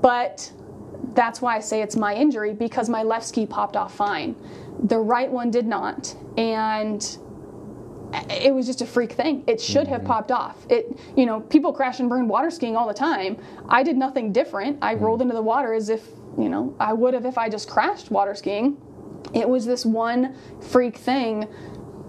But 0.02 0.52
that's 1.14 1.40
why 1.40 1.56
I 1.56 1.60
say 1.60 1.80
it's 1.80 1.96
my 1.96 2.14
injury 2.14 2.52
because 2.52 2.88
my 2.88 3.02
left 3.02 3.26
ski 3.26 3.46
popped 3.46 3.76
off 3.76 3.94
fine. 3.94 4.36
The 4.82 4.98
right 4.98 5.30
one 5.30 5.50
did 5.50 5.66
not. 5.66 6.14
And 6.36 7.16
it 8.30 8.54
was 8.54 8.66
just 8.66 8.82
a 8.82 8.86
freak 8.86 9.12
thing. 9.12 9.44
It 9.46 9.60
should 9.60 9.86
have 9.88 10.00
mm-hmm. 10.00 10.08
popped 10.08 10.30
off. 10.30 10.56
It, 10.68 10.98
you 11.16 11.26
know, 11.26 11.40
people 11.40 11.72
crash 11.72 12.00
and 12.00 12.08
burn 12.08 12.28
water 12.28 12.50
skiing 12.50 12.76
all 12.76 12.88
the 12.88 12.94
time. 12.94 13.36
I 13.68 13.82
did 13.82 13.96
nothing 13.96 14.32
different. 14.32 14.78
I 14.82 14.94
rolled 14.94 15.20
mm-hmm. 15.20 15.30
into 15.30 15.34
the 15.34 15.42
water 15.42 15.72
as 15.72 15.88
if, 15.88 16.06
you 16.38 16.48
know, 16.48 16.74
I 16.80 16.92
would 16.92 17.14
have 17.14 17.26
if 17.26 17.38
I 17.38 17.48
just 17.48 17.68
crashed 17.68 18.10
water 18.10 18.34
skiing. 18.34 18.76
It 19.32 19.48
was 19.48 19.66
this 19.66 19.84
one 19.84 20.36
freak 20.60 20.96
thing 20.96 21.48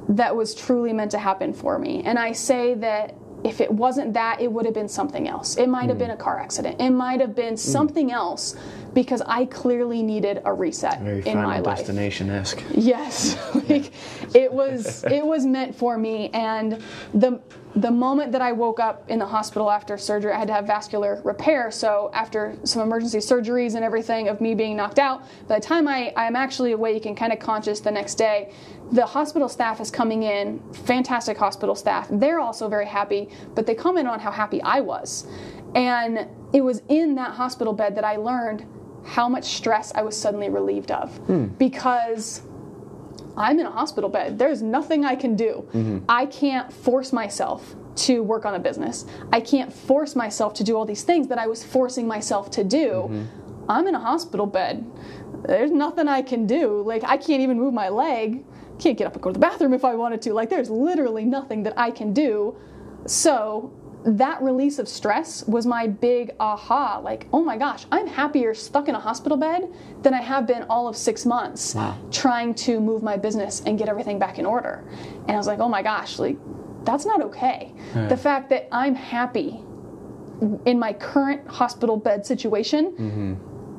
that 0.10 0.36
was 0.36 0.54
truly 0.54 0.94
meant 0.94 1.12
to 1.12 1.20
happen 1.20 1.54
for 1.54 1.80
me. 1.80 2.04
And 2.04 2.20
I 2.20 2.32
say 2.34 2.76
that 2.76 3.16
if 3.44 3.62
it 3.62 3.72
wasn't 3.72 4.14
that, 4.14 4.42
it 4.42 4.52
would 4.52 4.66
have 4.66 4.74
been 4.74 4.90
something 4.90 5.28
else. 5.28 5.56
It 5.56 5.68
might 5.68 5.88
have 5.90 5.98
mm. 5.98 6.00
been 6.00 6.12
a 6.12 6.18
car 6.18 6.40
accident. 6.40 6.82
It 6.82 6.90
might 6.90 7.22
have 7.22 7.36
been 7.36 7.54
mm. 7.54 7.60
something 7.60 8.12
else 8.12 8.56
because 8.96 9.22
I 9.28 9.46
clearly 9.46 10.02
needed 10.02 10.42
a 10.46 10.54
reset 10.54 11.02
Very 11.02 11.20
in 11.20 11.38
my 11.38 11.44
final 11.44 11.64
life. 11.66 11.78
destination 11.80 12.30
esque. 12.32 12.64
Yes, 12.74 13.38
like 13.70 13.92
it 14.34 14.52
was 14.52 15.04
it 15.04 15.24
was 15.24 15.46
meant 15.46 15.76
for 15.76 15.98
me 15.98 16.30
and 16.30 16.82
the 17.14 17.40
the 17.76 17.92
moment 17.92 18.32
that 18.32 18.42
I 18.42 18.54
woke 18.54 18.80
up 18.80 19.10
in 19.10 19.20
the 19.20 19.26
hospital 19.26 19.70
after 19.70 19.98
surgery, 19.98 20.32
I 20.32 20.40
had 20.40 20.48
to 20.48 20.54
have 20.54 20.66
vascular 20.66 21.22
repair. 21.26 21.72
So 21.72 22.10
after 22.14 22.56
some 22.64 22.82
emergency 22.82 23.18
surgeries 23.18 23.76
and 23.76 23.84
everything 23.84 24.30
of 24.30 24.40
me 24.40 24.56
being 24.56 24.78
knocked 24.78 24.98
out, 24.98 25.24
by 25.50 25.60
the 25.60 25.66
time 25.66 25.86
I, 25.86 26.14
I'm 26.16 26.38
actually 26.38 26.72
awake 26.72 27.06
and 27.06 27.18
kind 27.18 27.34
of 27.34 27.40
conscious 27.40 27.82
the 27.82 27.92
next 27.92 28.16
day, 28.16 28.54
the 28.94 29.06
hospital 29.06 29.50
staff 29.50 29.82
is 29.82 29.92
coming 29.92 30.24
in, 30.24 30.62
fantastic 30.72 31.38
hospital 31.38 31.76
staff. 31.76 32.08
They're 32.10 32.40
also 32.40 32.70
very 32.70 32.86
happy, 32.86 33.28
but 33.56 33.66
they 33.66 33.76
comment 33.76 34.08
on 34.08 34.22
how 34.22 34.32
happy 34.32 34.62
I 34.62 34.80
was. 34.80 35.28
And 35.76 36.30
it 36.54 36.62
was 36.62 36.82
in 36.88 37.16
that 37.16 37.34
hospital 37.34 37.74
bed 37.74 37.98
that 37.98 38.06
I 38.06 38.16
learned 38.16 38.66
how 39.06 39.30
much 39.30 39.46
stress 39.46 39.92
I 39.94 40.02
was 40.02 40.20
suddenly 40.20 40.50
relieved 40.50 40.92
of. 40.92 41.16
Hmm. 41.18 41.46
Because 41.46 42.42
I'm 43.38 43.60
in 43.60 43.66
a 43.66 43.72
hospital 43.72 44.10
bed. 44.10 44.40
There's 44.40 44.62
nothing 44.62 45.06
I 45.06 45.16
can 45.16 45.36
do. 45.36 45.68
Mm-hmm. 45.74 46.00
I 46.08 46.26
can't 46.26 46.72
force 46.72 47.12
myself 47.12 47.76
to 47.98 48.24
work 48.24 48.46
on 48.46 48.56
a 48.56 48.60
business. 48.60 49.06
I 49.32 49.42
can't 49.42 49.72
force 49.72 50.16
myself 50.16 50.54
to 50.56 50.64
do 50.64 50.76
all 50.76 50.86
these 50.86 51.04
things 51.04 51.28
that 51.28 51.38
I 51.38 51.48
was 51.48 51.64
forcing 51.64 52.08
myself 52.08 52.50
to 52.52 52.64
do. 52.64 52.88
Mm-hmm. 52.88 53.26
I'm 53.70 53.88
in 53.88 53.96
a 53.96 54.00
hospital 54.00 54.46
bed. 54.46 54.86
There's 55.44 55.72
nothing 55.72 56.08
I 56.08 56.22
can 56.22 56.48
do. 56.48 56.82
Like, 56.82 57.04
I 57.04 57.18
can't 57.18 57.42
even 57.42 57.58
move 57.58 57.74
my 57.74 57.90
leg. 57.90 58.46
Can't 58.80 58.98
get 58.98 59.08
up 59.08 59.14
and 59.14 59.22
go 59.22 59.30
to 59.30 59.34
the 59.34 59.40
bathroom 59.40 59.74
if 59.74 59.86
I 59.86 59.96
wanted 59.96 60.22
to. 60.24 60.34
Like, 60.34 60.50
there's 60.50 60.70
literally 60.70 61.26
nothing 61.26 61.64
that 61.64 61.74
I 61.78 61.92
can 61.92 62.14
do. 62.14 62.58
So, 63.06 63.74
that 64.06 64.42
release 64.42 64.78
of 64.78 64.88
stress 64.88 65.44
was 65.48 65.66
my 65.66 65.88
big 65.88 66.32
aha. 66.40 67.00
Like, 67.04 67.28
oh 67.34 67.44
my 67.44 67.58
gosh, 67.58 67.86
I'm 67.92 68.06
happier 68.06 68.54
stuck 68.54 68.88
in 68.88 68.96
a 68.96 69.00
hospital 69.00 69.38
bed 69.38 69.68
than 70.04 70.14
I 70.14 70.22
have 70.22 70.46
been 70.46 70.64
all 70.70 70.88
of 70.88 70.96
six 70.96 71.26
months 71.26 71.74
Wow. 71.74 71.98
trying 72.12 72.54
to 72.56 72.80
move 72.80 73.02
my 73.02 73.18
business 73.18 73.64
and 73.66 73.78
get 73.80 73.90
everything 73.90 74.20
back 74.20 74.38
in 74.38 74.46
order. 74.46 74.84
And 75.28 75.32
I 75.32 75.38
was 75.38 75.48
like, 75.48 75.60
oh 75.60 75.70
my 75.70 75.82
gosh, 75.82 76.20
like, 76.20 76.38
that's 76.84 77.06
not 77.06 77.22
okay. 77.24 77.74
The 77.96 78.16
fact 78.18 78.50
that 78.52 78.68
I'm 78.72 78.94
happy 78.94 79.60
in 80.66 80.78
my 80.78 80.94
current 80.94 81.48
hospital 81.48 81.98
bed 81.98 82.26
situation 82.26 82.92
mm-hmm. 82.92 83.34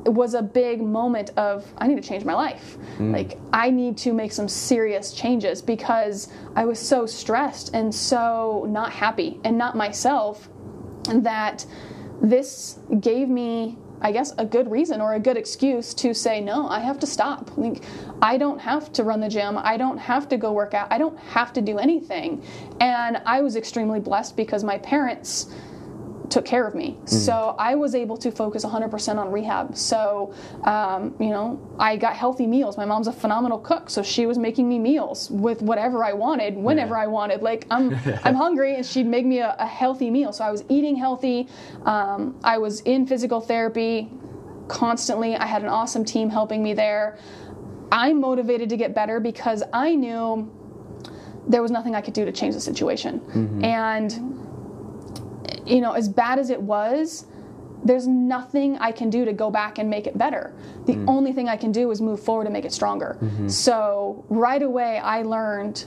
It 0.07 0.14
was 0.14 0.34
a 0.34 0.42
big 0.42 0.80
moment 0.80 1.30
of 1.36 1.66
I 1.78 1.88
need 1.88 2.00
to 2.00 2.09
change 2.09 2.24
my 2.24 2.32
life. 2.32 2.78
Mm. 2.98 3.12
Like 3.12 3.38
I 3.52 3.70
need 3.70 3.98
to 3.98 4.12
make 4.12 4.30
some 4.30 4.48
serious 4.48 5.12
changes 5.12 5.61
because 5.61 6.28
I 6.54 6.64
was 6.64 6.78
so 6.78 7.07
stressed 7.07 7.74
and 7.74 7.92
so 7.92 8.66
not 8.68 8.92
happy 8.92 9.40
and 9.42 9.59
not 9.59 9.76
myself 9.76 10.48
that 11.12 11.66
this 12.22 12.78
gave 13.00 13.28
me 13.28 13.76
I 14.00 14.12
guess 14.12 14.32
a 14.38 14.44
good 14.44 14.70
reason 14.70 15.00
or 15.00 15.14
a 15.14 15.18
good 15.18 15.36
excuse 15.36 15.94
to 15.94 16.12
say 16.14 16.40
no, 16.40 16.68
I 16.68 16.80
have 16.80 17.00
to 17.00 17.07
stop. 17.07 17.50
Like 17.57 17.82
I 18.22 18.36
don't 18.36 18.61
have 18.61 18.92
to 18.92 19.02
run 19.02 19.20
the 19.20 19.28
gym. 19.28 19.59
I 19.59 19.76
don't 19.76 19.98
have 19.98 20.28
to 20.28 20.36
go 20.36 20.52
work 20.52 20.74
out. 20.74 20.92
I 20.92 20.98
don't 20.98 21.18
have 21.18 21.52
to 21.54 21.61
do 21.61 21.78
anything. 21.78 22.44
And 22.80 23.20
I 23.26 23.40
was 23.40 23.57
extremely 23.57 23.98
blessed 23.98 24.36
because 24.36 24.62
my 24.62 24.78
parents 24.78 25.52
took 26.31 26.45
care 26.45 26.66
of 26.66 26.74
me. 26.74 26.97
So 27.07 27.55
I 27.59 27.74
was 27.74 27.95
able 27.95 28.16
to 28.18 28.31
focus 28.31 28.64
100% 28.64 29.16
on 29.16 29.31
rehab. 29.31 29.77
So, 29.77 30.35
um, 30.64 31.14
you 31.20 31.31
know, 31.31 31.61
I 31.79 31.97
got 31.97 32.16
healthy 32.16 32.47
meals. 32.47 32.77
My 32.77 32.85
mom's 32.85 33.07
a 33.07 33.12
phenomenal 33.12 33.59
cook, 33.59 33.89
so 33.91 34.03
she 34.03 34.27
was 34.27 34.37
making 34.39 34.68
me 34.68 34.79
meals 34.79 35.31
with 35.31 35.62
whatever 35.62 36.03
I 36.05 36.12
wanted, 36.12 36.57
whenever 36.57 36.95
Yeah. 36.95 37.03
I 37.03 37.07
wanted. 37.07 37.43
Like 37.43 37.66
I'm, 37.70 37.95
I'm 38.24 38.35
hungry, 38.35 38.74
and 38.77 38.85
she'd 38.85 39.07
make 39.07 39.24
me 39.24 39.39
a, 39.39 39.55
a 39.59 39.66
healthy 39.66 40.11
meal. 40.11 40.33
So 40.33 40.45
I 40.45 40.51
was 40.51 40.64
eating 40.68 40.97
healthy. 40.97 41.49
Um, 41.85 42.37
I 42.43 42.59
was 42.59 42.81
in 42.81 43.07
physical 43.07 43.41
therapy 43.41 44.11
constantly. 44.68 45.37
I 45.37 45.47
had 45.47 45.62
an 45.62 45.68
awesome 45.68 46.05
team 46.05 46.29
helping 46.31 46.62
me 46.62 46.74
there. 46.74 47.18
I'm 47.93 48.20
motivated 48.20 48.68
to 48.70 48.77
get 48.77 48.95
better 48.95 49.20
because 49.20 49.62
I 49.72 49.95
knew 49.95 50.51
there 51.47 51.62
was 51.62 51.70
nothing 51.70 51.95
I 51.95 52.01
could 52.01 52.14
do 52.14 52.24
to 52.24 52.33
change 52.33 52.55
the 52.55 52.61
situation. 52.61 53.61
And 53.62 54.36
you 55.67 55.81
know, 55.81 55.93
as 55.93 56.09
bad 56.09 56.39
as 56.39 56.51
it 56.51 56.61
was, 56.61 57.27
there's 57.85 58.07
nothing 58.07 58.77
I 58.79 58.93
can 58.93 59.11
do 59.11 59.25
to 59.25 59.33
go 59.33 59.51
back 59.51 59.79
and 59.79 59.89
make 59.89 60.07
it 60.07 60.19
better. 60.19 60.53
The 60.87 60.95
mm. 60.95 61.09
only 61.09 61.33
thing 61.33 61.49
I 61.49 61.57
can 61.57 61.73
do 61.73 61.91
is 61.91 62.01
move 62.01 62.21
forward 62.21 62.47
and 62.47 62.53
make 62.53 62.64
it 62.64 62.73
stronger. 62.73 63.17
Mm-hmm. 63.21 63.49
So 63.49 64.25
right 64.29 64.62
away, 64.62 64.99
I 64.99 65.23
learned 65.23 65.87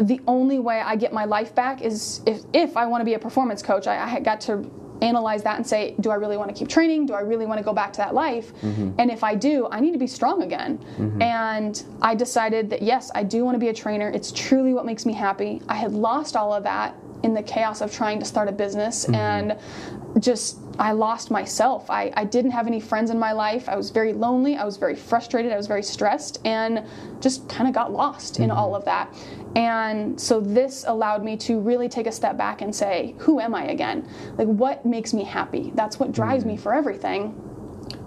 the 0.00 0.20
only 0.26 0.58
way 0.58 0.80
I 0.80 0.96
get 0.96 1.12
my 1.12 1.24
life 1.24 1.54
back 1.54 1.82
is 1.82 2.22
if, 2.26 2.42
if 2.52 2.76
I 2.76 2.86
want 2.86 3.00
to 3.00 3.04
be 3.04 3.14
a 3.14 3.18
performance 3.18 3.62
coach, 3.62 3.86
I, 3.86 4.02
I 4.04 4.06
had 4.06 4.24
got 4.24 4.40
to 4.42 4.70
analyze 5.02 5.42
that 5.42 5.56
and 5.56 5.66
say, 5.66 5.94
do 6.00 6.10
I 6.10 6.14
really 6.14 6.36
want 6.36 6.50
to 6.50 6.54
keep 6.54 6.68
training? 6.68 7.06
Do 7.06 7.14
I 7.14 7.20
really 7.20 7.46
want 7.46 7.58
to 7.58 7.64
go 7.64 7.72
back 7.72 7.92
to 7.94 7.96
that 7.98 8.14
life? 8.14 8.54
Mm-hmm. 8.60 8.92
And 8.98 9.10
if 9.10 9.24
I 9.24 9.34
do, 9.34 9.66
I 9.70 9.80
need 9.80 9.92
to 9.92 9.98
be 9.98 10.06
strong 10.06 10.42
again. 10.42 10.78
Mm-hmm. 10.78 11.22
And 11.22 11.82
I 12.02 12.14
decided 12.14 12.70
that 12.70 12.82
yes, 12.82 13.10
I 13.14 13.24
do 13.24 13.44
want 13.44 13.54
to 13.54 13.58
be 13.58 13.68
a 13.68 13.74
trainer. 13.74 14.10
It's 14.10 14.30
truly 14.30 14.74
what 14.74 14.86
makes 14.86 15.06
me 15.06 15.12
happy. 15.12 15.62
I 15.68 15.74
had 15.74 15.92
lost 15.92 16.36
all 16.36 16.52
of 16.52 16.62
that 16.64 16.94
in 17.22 17.34
the 17.34 17.42
chaos 17.42 17.80
of 17.80 17.92
trying 17.92 18.18
to 18.18 18.24
start 18.24 18.48
a 18.48 18.52
business 18.52 19.04
mm-hmm. 19.04 19.14
and 19.14 19.58
just 20.22 20.58
I 20.78 20.92
lost 20.92 21.30
myself. 21.30 21.90
I, 21.90 22.12
I 22.16 22.24
didn't 22.24 22.52
have 22.52 22.66
any 22.66 22.80
friends 22.80 23.10
in 23.10 23.18
my 23.18 23.32
life. 23.32 23.68
I 23.68 23.76
was 23.76 23.90
very 23.90 24.12
lonely. 24.12 24.56
I 24.56 24.64
was 24.64 24.76
very 24.76 24.96
frustrated. 24.96 25.52
I 25.52 25.56
was 25.56 25.66
very 25.66 25.82
stressed 25.82 26.40
and 26.44 26.82
just 27.20 27.48
kind 27.48 27.68
of 27.68 27.74
got 27.74 27.92
lost 27.92 28.38
in 28.38 28.48
mm-hmm. 28.48 28.58
all 28.58 28.74
of 28.74 28.84
that. 28.86 29.14
And 29.56 30.18
so 30.18 30.40
this 30.40 30.84
allowed 30.86 31.22
me 31.22 31.36
to 31.38 31.60
really 31.60 31.88
take 31.88 32.06
a 32.06 32.12
step 32.12 32.36
back 32.36 32.62
and 32.62 32.74
say, 32.74 33.14
who 33.18 33.40
am 33.40 33.54
I 33.54 33.66
again? 33.66 34.08
Like, 34.38 34.48
what 34.48 34.86
makes 34.86 35.12
me 35.12 35.24
happy? 35.24 35.70
That's 35.74 36.00
what 36.00 36.12
drives 36.12 36.44
me 36.44 36.54
mm-hmm. 36.54 36.62
for 36.62 36.74
everything 36.74 37.34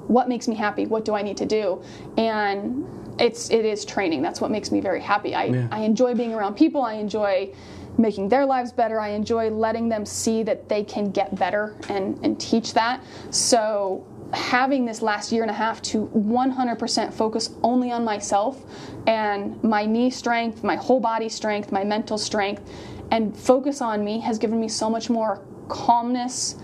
what 0.07 0.27
makes 0.27 0.47
me 0.47 0.55
happy 0.55 0.85
what 0.85 1.05
do 1.05 1.15
i 1.15 1.21
need 1.21 1.37
to 1.37 1.45
do 1.45 1.81
and 2.17 2.85
it's 3.19 3.49
it 3.49 3.63
is 3.63 3.85
training 3.85 4.21
that's 4.21 4.41
what 4.41 4.51
makes 4.51 4.71
me 4.71 4.81
very 4.81 4.99
happy 5.01 5.33
i, 5.33 5.45
Yeah. 5.45 5.67
I 5.71 5.81
enjoy 5.81 6.13
being 6.13 6.33
around 6.33 6.55
people 6.55 6.81
i 6.81 6.95
enjoy 6.95 7.53
making 7.97 8.29
their 8.29 8.45
lives 8.45 8.71
better 8.71 8.99
i 8.99 9.09
enjoy 9.09 9.49
letting 9.49 9.89
them 9.89 10.05
see 10.05 10.43
that 10.43 10.67
they 10.69 10.83
can 10.83 11.11
get 11.11 11.33
better 11.35 11.75
and 11.89 12.17
and 12.23 12.39
teach 12.39 12.73
that 12.73 13.03
so 13.29 14.05
having 14.33 14.83
this 14.83 15.03
last 15.03 15.31
year 15.31 15.43
and 15.43 15.51
a 15.51 15.53
half 15.53 15.79
to 15.79 16.07
100% 16.07 17.13
focus 17.13 17.51
only 17.61 17.91
on 17.91 18.03
myself 18.03 18.63
and 19.05 19.63
my 19.63 19.85
knee 19.85 20.09
strength 20.09 20.63
my 20.63 20.75
whole 20.75 20.99
body 20.99 21.29
strength 21.29 21.71
my 21.71 21.83
mental 21.83 22.17
strength 22.17 22.67
and 23.11 23.37
focus 23.37 23.79
on 23.79 24.03
me 24.03 24.19
has 24.19 24.39
given 24.39 24.59
me 24.59 24.67
so 24.67 24.89
much 24.89 25.07
more 25.07 25.43
calmness 25.67 26.55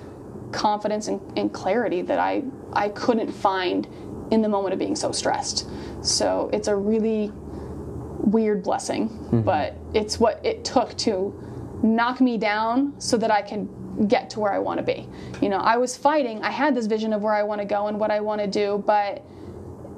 confidence 0.51 1.07
and, 1.07 1.21
and 1.37 1.53
clarity 1.53 2.01
that 2.01 2.19
I, 2.19 2.43
I 2.73 2.89
couldn't 2.89 3.31
find 3.31 3.87
in 4.31 4.41
the 4.41 4.49
moment 4.49 4.73
of 4.73 4.79
being 4.79 4.95
so 4.95 5.11
stressed. 5.11 5.67
So 6.01 6.49
it's 6.53 6.67
a 6.67 6.75
really 6.75 7.31
weird 8.19 8.63
blessing, 8.63 9.09
mm-hmm. 9.09 9.41
but 9.41 9.75
it's 9.93 10.19
what 10.19 10.43
it 10.45 10.63
took 10.63 10.95
to 10.97 11.33
knock 11.81 12.21
me 12.21 12.37
down 12.37 12.93
so 12.99 13.17
that 13.17 13.31
I 13.31 13.41
can 13.41 14.07
get 14.07 14.29
to 14.31 14.39
where 14.39 14.51
I 14.51 14.59
want 14.59 14.77
to 14.79 14.83
be. 14.83 15.07
You 15.41 15.49
know, 15.49 15.57
I 15.57 15.77
was 15.77 15.97
fighting, 15.97 16.41
I 16.43 16.51
had 16.51 16.75
this 16.75 16.85
vision 16.85 17.13
of 17.13 17.21
where 17.21 17.33
I 17.33 17.43
want 17.43 17.61
to 17.61 17.65
go 17.65 17.87
and 17.87 17.99
what 17.99 18.11
I 18.11 18.19
want 18.19 18.41
to 18.41 18.47
do, 18.47 18.83
but 18.85 19.23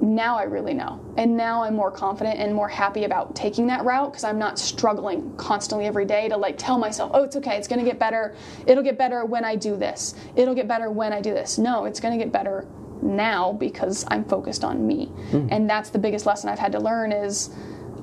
now 0.00 0.36
I 0.36 0.42
really 0.42 0.74
know. 0.74 1.00
And 1.16 1.36
now 1.36 1.62
I'm 1.62 1.76
more 1.76 1.90
confident 1.90 2.38
and 2.38 2.52
more 2.54 2.68
happy 2.68 3.04
about 3.04 3.36
taking 3.36 3.68
that 3.68 3.84
route 3.84 4.10
because 4.10 4.24
I'm 4.24 4.38
not 4.38 4.58
struggling 4.58 5.34
constantly 5.36 5.86
every 5.86 6.04
day 6.04 6.28
to 6.28 6.36
like 6.36 6.58
tell 6.58 6.76
myself, 6.78 7.12
oh, 7.14 7.22
it's 7.22 7.36
okay, 7.36 7.56
it's 7.56 7.68
gonna 7.68 7.84
get 7.84 8.00
better. 8.00 8.34
It'll 8.66 8.82
get 8.82 8.98
better 8.98 9.24
when 9.24 9.44
I 9.44 9.54
do 9.54 9.76
this. 9.76 10.14
It'll 10.34 10.56
get 10.56 10.66
better 10.66 10.90
when 10.90 11.12
I 11.12 11.20
do 11.20 11.32
this. 11.32 11.56
No, 11.56 11.84
it's 11.84 12.00
gonna 12.00 12.18
get 12.18 12.32
better 12.32 12.66
now 13.00 13.52
because 13.52 14.04
I'm 14.08 14.24
focused 14.24 14.64
on 14.64 14.86
me. 14.86 15.06
Hmm. 15.06 15.48
And 15.50 15.70
that's 15.70 15.90
the 15.90 15.98
biggest 15.98 16.26
lesson 16.26 16.48
I've 16.48 16.58
had 16.58 16.72
to 16.72 16.80
learn 16.80 17.12
is 17.12 17.50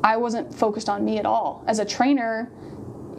I 0.03 0.17
wasn't 0.17 0.53
focused 0.53 0.89
on 0.89 1.03
me 1.03 1.17
at 1.17 1.25
all. 1.25 1.63
As 1.67 1.79
a 1.79 1.85
trainer, 1.85 2.51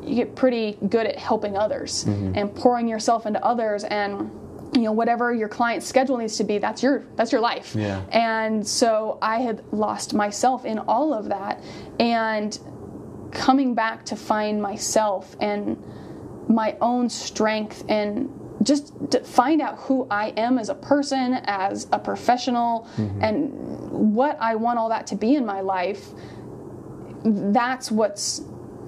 you 0.02 0.14
get 0.14 0.34
pretty 0.34 0.78
good 0.88 1.06
at 1.06 1.18
helping 1.18 1.56
others 1.56 2.04
mm-hmm. 2.04 2.32
and 2.34 2.54
pouring 2.54 2.88
yourself 2.88 3.26
into 3.26 3.44
others 3.44 3.84
and 3.84 4.30
you 4.74 4.82
know 4.82 4.92
whatever 4.92 5.34
your 5.34 5.48
client's 5.48 5.86
schedule 5.86 6.16
needs 6.16 6.36
to 6.36 6.44
be 6.44 6.58
that's 6.58 6.82
your 6.82 7.04
that's 7.16 7.32
your 7.32 7.40
life 7.40 7.74
Yeah. 7.74 8.02
and 8.12 8.66
so 8.66 9.18
i 9.20 9.40
had 9.40 9.64
lost 9.72 10.14
myself 10.14 10.64
in 10.64 10.78
all 10.78 11.12
of 11.12 11.28
that 11.28 11.60
and 11.98 12.56
coming 13.32 13.74
back 13.74 14.04
to 14.06 14.16
find 14.16 14.62
myself 14.62 15.36
and 15.40 15.76
my 16.48 16.76
own 16.80 17.08
strength 17.08 17.84
and 17.88 18.30
just 18.62 18.92
to 19.10 19.20
find 19.24 19.62
out 19.62 19.78
who 19.78 20.06
I 20.10 20.34
am 20.36 20.58
as 20.58 20.68
a 20.68 20.74
person, 20.74 21.34
as 21.44 21.86
a 21.92 21.98
professional, 21.98 22.86
mm-hmm. 22.96 23.22
and 23.24 23.52
what 24.14 24.36
I 24.38 24.54
want 24.56 24.78
all 24.78 24.90
that 24.90 25.06
to 25.08 25.16
be 25.16 25.34
in 25.34 25.46
my 25.46 25.62
life, 25.62 26.08
that's 27.24 27.90
what's 27.90 28.42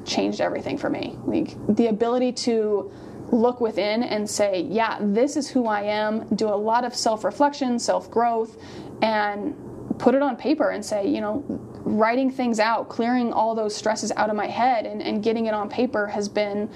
changed 0.05 0.41
everything 0.41 0.79
for 0.79 0.91
me. 0.91 1.17
Like 1.25 1.55
the 1.69 1.89
ability 1.89 2.33
to 2.33 2.91
look 3.31 3.61
within 3.61 4.03
and 4.03 4.29
say, 4.29 4.63
yeah, 4.63 4.99
this 5.01 5.37
is 5.37 5.49
who 5.49 5.67
I 5.67 5.83
am, 5.83 6.27
do 6.35 6.49
a 6.49 6.55
lot 6.57 6.85
of 6.85 6.95
self 6.95 7.25
reflection, 7.25 7.79
self 7.79 8.11
growth, 8.11 8.57
and 9.01 9.55
put 9.99 10.15
it 10.15 10.23
on 10.23 10.37
paper 10.37 10.71
and 10.71 10.85
say, 10.85 11.07
you 11.07 11.21
know, 11.21 11.45
writing 11.85 12.31
things 12.31 12.61
out, 12.61 12.89
clearing 12.89 13.33
all 13.33 13.55
those 13.55 13.75
stresses 13.75 14.13
out 14.17 14.31
of 14.31 14.37
my 14.37 14.47
head 14.47 14.87
and, 14.87 15.03
and 15.03 15.23
getting 15.23 15.47
it 15.47 15.55
on 15.55 15.69
paper 15.69 16.07
has 16.07 16.29
been 16.29 16.71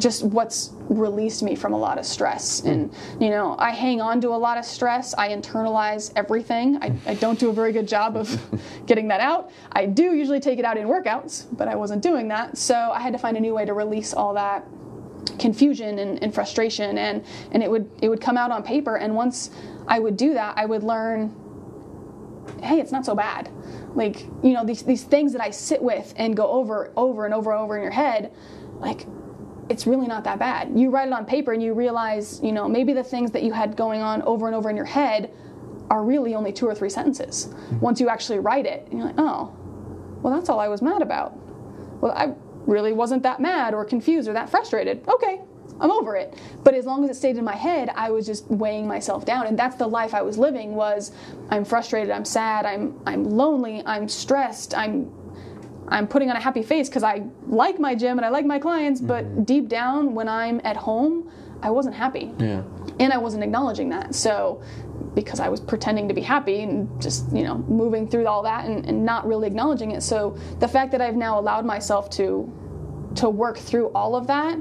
just 0.00 0.24
what's 0.24 0.70
released 0.88 1.42
me 1.42 1.54
from 1.54 1.72
a 1.72 1.78
lot 1.78 1.98
of 1.98 2.06
stress. 2.06 2.60
Hmm. 2.60 2.68
And, 2.68 2.94
you 3.20 3.30
know, 3.30 3.56
I 3.58 3.70
hang 3.70 4.00
on 4.00 4.20
to 4.22 4.28
a 4.28 4.36
lot 4.36 4.58
of 4.58 4.64
stress. 4.64 5.14
I 5.14 5.28
internalize 5.28 6.12
everything. 6.16 6.78
I, 6.82 6.96
I 7.06 7.14
don't 7.14 7.38
do 7.38 7.50
a 7.50 7.52
very 7.52 7.72
good 7.72 7.86
job 7.86 8.16
of 8.16 8.40
getting 8.86 9.08
that 9.08 9.20
out. 9.20 9.50
I 9.72 9.86
do 9.86 10.14
usually 10.14 10.40
take 10.40 10.58
it 10.58 10.64
out 10.64 10.76
in 10.76 10.86
workouts, 10.86 11.46
but 11.52 11.68
I 11.68 11.76
wasn't 11.76 12.02
doing 12.02 12.28
that. 12.28 12.58
So 12.58 12.74
I 12.74 13.00
had 13.00 13.12
to 13.12 13.18
find 13.18 13.36
a 13.36 13.40
new 13.40 13.54
way 13.54 13.64
to 13.64 13.74
release 13.74 14.14
all 14.14 14.34
that 14.34 14.66
confusion 15.38 15.98
and, 15.98 16.22
and 16.22 16.34
frustration 16.34 16.96
and 16.96 17.24
and 17.52 17.62
it 17.62 17.70
would 17.70 17.90
it 18.00 18.08
would 18.08 18.22
come 18.22 18.38
out 18.38 18.50
on 18.50 18.62
paper 18.62 18.96
and 18.96 19.14
once 19.14 19.50
I 19.86 19.98
would 19.98 20.16
do 20.16 20.32
that 20.34 20.56
I 20.56 20.64
would 20.64 20.82
learn 20.82 21.34
hey 22.62 22.80
it's 22.80 22.90
not 22.90 23.04
so 23.04 23.14
bad 23.14 23.50
like 23.94 24.22
you 24.42 24.52
know 24.52 24.64
these 24.64 24.82
these 24.82 25.04
things 25.04 25.32
that 25.32 25.42
I 25.42 25.50
sit 25.50 25.82
with 25.82 26.14
and 26.16 26.36
go 26.36 26.46
over 26.46 26.92
over 26.96 27.26
and 27.26 27.34
over 27.34 27.52
and 27.52 27.60
over 27.60 27.76
in 27.76 27.82
your 27.82 27.92
head 27.92 28.32
like 28.78 29.06
it's 29.70 29.86
really 29.86 30.06
not 30.06 30.24
that 30.24 30.38
bad 30.38 30.70
you 30.78 30.90
write 30.90 31.06
it 31.06 31.12
on 31.12 31.24
paper 31.24 31.52
and 31.52 31.62
you 31.62 31.72
realize 31.72 32.40
you 32.42 32.52
know 32.52 32.68
maybe 32.68 32.92
the 32.92 33.04
things 33.04 33.30
that 33.30 33.42
you 33.42 33.52
had 33.52 33.76
going 33.76 34.02
on 34.02 34.20
over 34.22 34.46
and 34.46 34.54
over 34.54 34.68
in 34.68 34.76
your 34.76 34.84
head 34.84 35.32
are 35.90 36.04
really 36.04 36.34
only 36.34 36.52
two 36.52 36.66
or 36.66 36.74
three 36.74 36.90
sentences 36.90 37.46
mm-hmm. 37.46 37.80
once 37.80 38.00
you 38.00 38.08
actually 38.08 38.38
write 38.38 38.66
it 38.66 38.86
you're 38.92 39.04
like 39.04 39.14
oh 39.18 39.54
well 40.22 40.34
that's 40.34 40.48
all 40.48 40.60
I 40.60 40.68
was 40.68 40.82
mad 40.82 41.02
about 41.02 41.36
well, 42.00 42.12
I 42.12 42.34
really 42.66 42.92
wasn't 42.92 43.22
that 43.22 43.40
mad 43.40 43.74
or 43.74 43.84
confused 43.84 44.28
or 44.28 44.32
that 44.32 44.50
frustrated. 44.50 45.06
Okay, 45.08 45.40
I'm 45.80 45.90
over 45.90 46.16
it. 46.16 46.38
But 46.64 46.74
as 46.74 46.86
long 46.86 47.04
as 47.04 47.10
it 47.10 47.14
stayed 47.14 47.36
in 47.36 47.44
my 47.44 47.56
head, 47.56 47.90
I 47.94 48.10
was 48.10 48.26
just 48.26 48.46
weighing 48.50 48.86
myself 48.86 49.24
down, 49.24 49.46
and 49.46 49.58
that's 49.58 49.76
the 49.76 49.86
life 49.86 50.14
I 50.14 50.22
was 50.22 50.38
living. 50.38 50.74
Was 50.74 51.12
I'm 51.50 51.64
frustrated, 51.64 52.10
I'm 52.10 52.24
sad, 52.24 52.66
I'm 52.66 53.00
I'm 53.06 53.24
lonely, 53.24 53.82
I'm 53.86 54.08
stressed, 54.08 54.74
I'm 54.74 55.10
I'm 55.90 56.06
putting 56.06 56.30
on 56.30 56.36
a 56.36 56.40
happy 56.40 56.62
face 56.62 56.88
because 56.88 57.02
I 57.02 57.24
like 57.46 57.78
my 57.78 57.94
gym 57.94 58.18
and 58.18 58.24
I 58.24 58.28
like 58.28 58.46
my 58.46 58.58
clients, 58.58 59.00
but 59.00 59.24
mm-hmm. 59.24 59.42
deep 59.42 59.68
down, 59.68 60.14
when 60.14 60.28
I'm 60.28 60.60
at 60.64 60.76
home, 60.76 61.30
I 61.62 61.70
wasn't 61.70 61.94
happy 61.96 62.32
Yeah. 62.38 62.62
and 62.98 63.12
I 63.12 63.18
wasn't 63.18 63.42
acknowledging 63.42 63.90
that. 63.90 64.14
So, 64.14 64.62
because 65.14 65.40
I 65.40 65.48
was 65.48 65.60
pretending 65.60 66.08
to 66.08 66.14
be 66.14 66.20
happy 66.20 66.62
and 66.62 66.88
just 67.02 67.32
you 67.32 67.42
know 67.42 67.58
moving 67.68 68.08
through 68.08 68.26
all 68.26 68.42
that 68.44 68.66
and, 68.66 68.86
and 68.86 69.04
not 69.04 69.26
really 69.26 69.46
acknowledging 69.48 69.90
it. 69.90 70.02
So 70.02 70.36
the 70.60 70.68
fact 70.68 70.92
that 70.92 71.00
I've 71.00 71.16
now 71.16 71.38
allowed 71.38 71.64
myself 71.66 72.08
to 72.10 72.50
to 73.16 73.28
work 73.28 73.58
through 73.58 73.88
all 73.88 74.14
of 74.14 74.28
that 74.28 74.58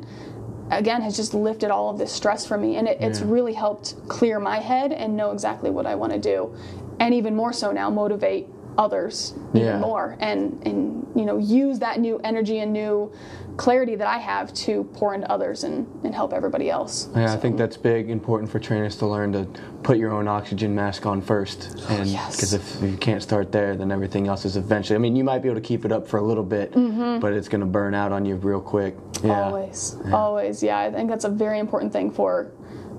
again 0.71 1.01
has 1.01 1.15
just 1.15 1.33
lifted 1.33 1.69
all 1.69 1.89
of 1.89 1.97
this 1.97 2.11
stress 2.11 2.45
from 2.45 2.61
me 2.61 2.77
and 2.77 2.87
it, 2.87 2.97
it's 2.99 3.21
really 3.21 3.53
helped 3.53 3.95
clear 4.07 4.39
my 4.39 4.59
head 4.59 4.91
and 4.91 5.15
know 5.15 5.31
exactly 5.31 5.69
what 5.69 5.85
I 5.85 5.95
want 5.95 6.13
to 6.13 6.19
do 6.19 6.55
and 6.99 7.13
even 7.13 7.35
more 7.35 7.53
so 7.53 7.71
now 7.71 7.89
motivate 7.89 8.47
others 8.77 9.33
even 9.53 9.67
Yeah. 9.67 9.79
more 9.79 10.15
and 10.19 10.61
and 10.65 11.07
you 11.15 11.25
know 11.25 11.37
use 11.37 11.79
that 11.79 11.99
new 11.99 12.19
energy 12.23 12.59
and 12.59 12.71
new 12.71 13.11
clarity 13.57 13.95
that 13.95 14.07
I 14.07 14.19
have 14.19 14.53
to 14.53 14.85
pour 14.93 15.13
into 15.13 15.29
others 15.29 15.65
and, 15.65 15.85
and 16.05 16.15
help 16.15 16.31
everybody 16.31 16.69
else. 16.69 17.09
Yeah, 17.13 17.33
I 17.33 17.35
think 17.35 17.57
that's 17.57 17.75
big, 17.75 18.09
important 18.09 18.49
for 18.49 18.57
trainers 18.57 18.95
to 18.97 19.05
learn 19.05 19.33
to 19.33 19.45
put 19.83 19.97
your 19.97 20.11
own 20.13 20.29
oxygen 20.29 20.73
mask 20.73 21.05
on 21.05 21.21
first, 21.21 21.77
and 21.89 22.07
yes. 22.07 22.37
because 22.37 22.53
if 22.53 22.81
you 22.81 22.95
can't 22.95 23.21
start 23.21 23.51
there, 23.51 23.75
then 23.75 23.91
everything 23.91 24.27
else 24.27 24.45
is 24.45 24.55
eventually. 24.55 24.95
I 24.95 24.99
mean, 24.99 25.17
you 25.17 25.25
might 25.25 25.39
be 25.39 25.49
able 25.49 25.59
to 25.59 25.67
keep 25.67 25.83
it 25.83 25.91
up 25.91 26.07
for 26.07 26.19
a 26.19 26.21
little 26.21 26.43
bit, 26.43 26.71
but 26.73 27.33
it's 27.33 27.49
going 27.49 27.59
to 27.59 27.67
burn 27.67 27.93
out 27.93 28.13
on 28.13 28.25
you 28.25 28.35
real 28.35 28.61
quick. 28.61 28.95
Yeah. 28.95 29.29
Mm-hmm. 29.29 29.31
Always, 29.31 29.97
always, 30.13 30.63
yeah. 30.63 30.79
I 30.79 30.89
think 30.89 31.09
that's 31.09 31.25
a 31.25 31.29
very 31.29 31.59
important 31.59 31.91
thing 31.91 32.11
for 32.11 32.51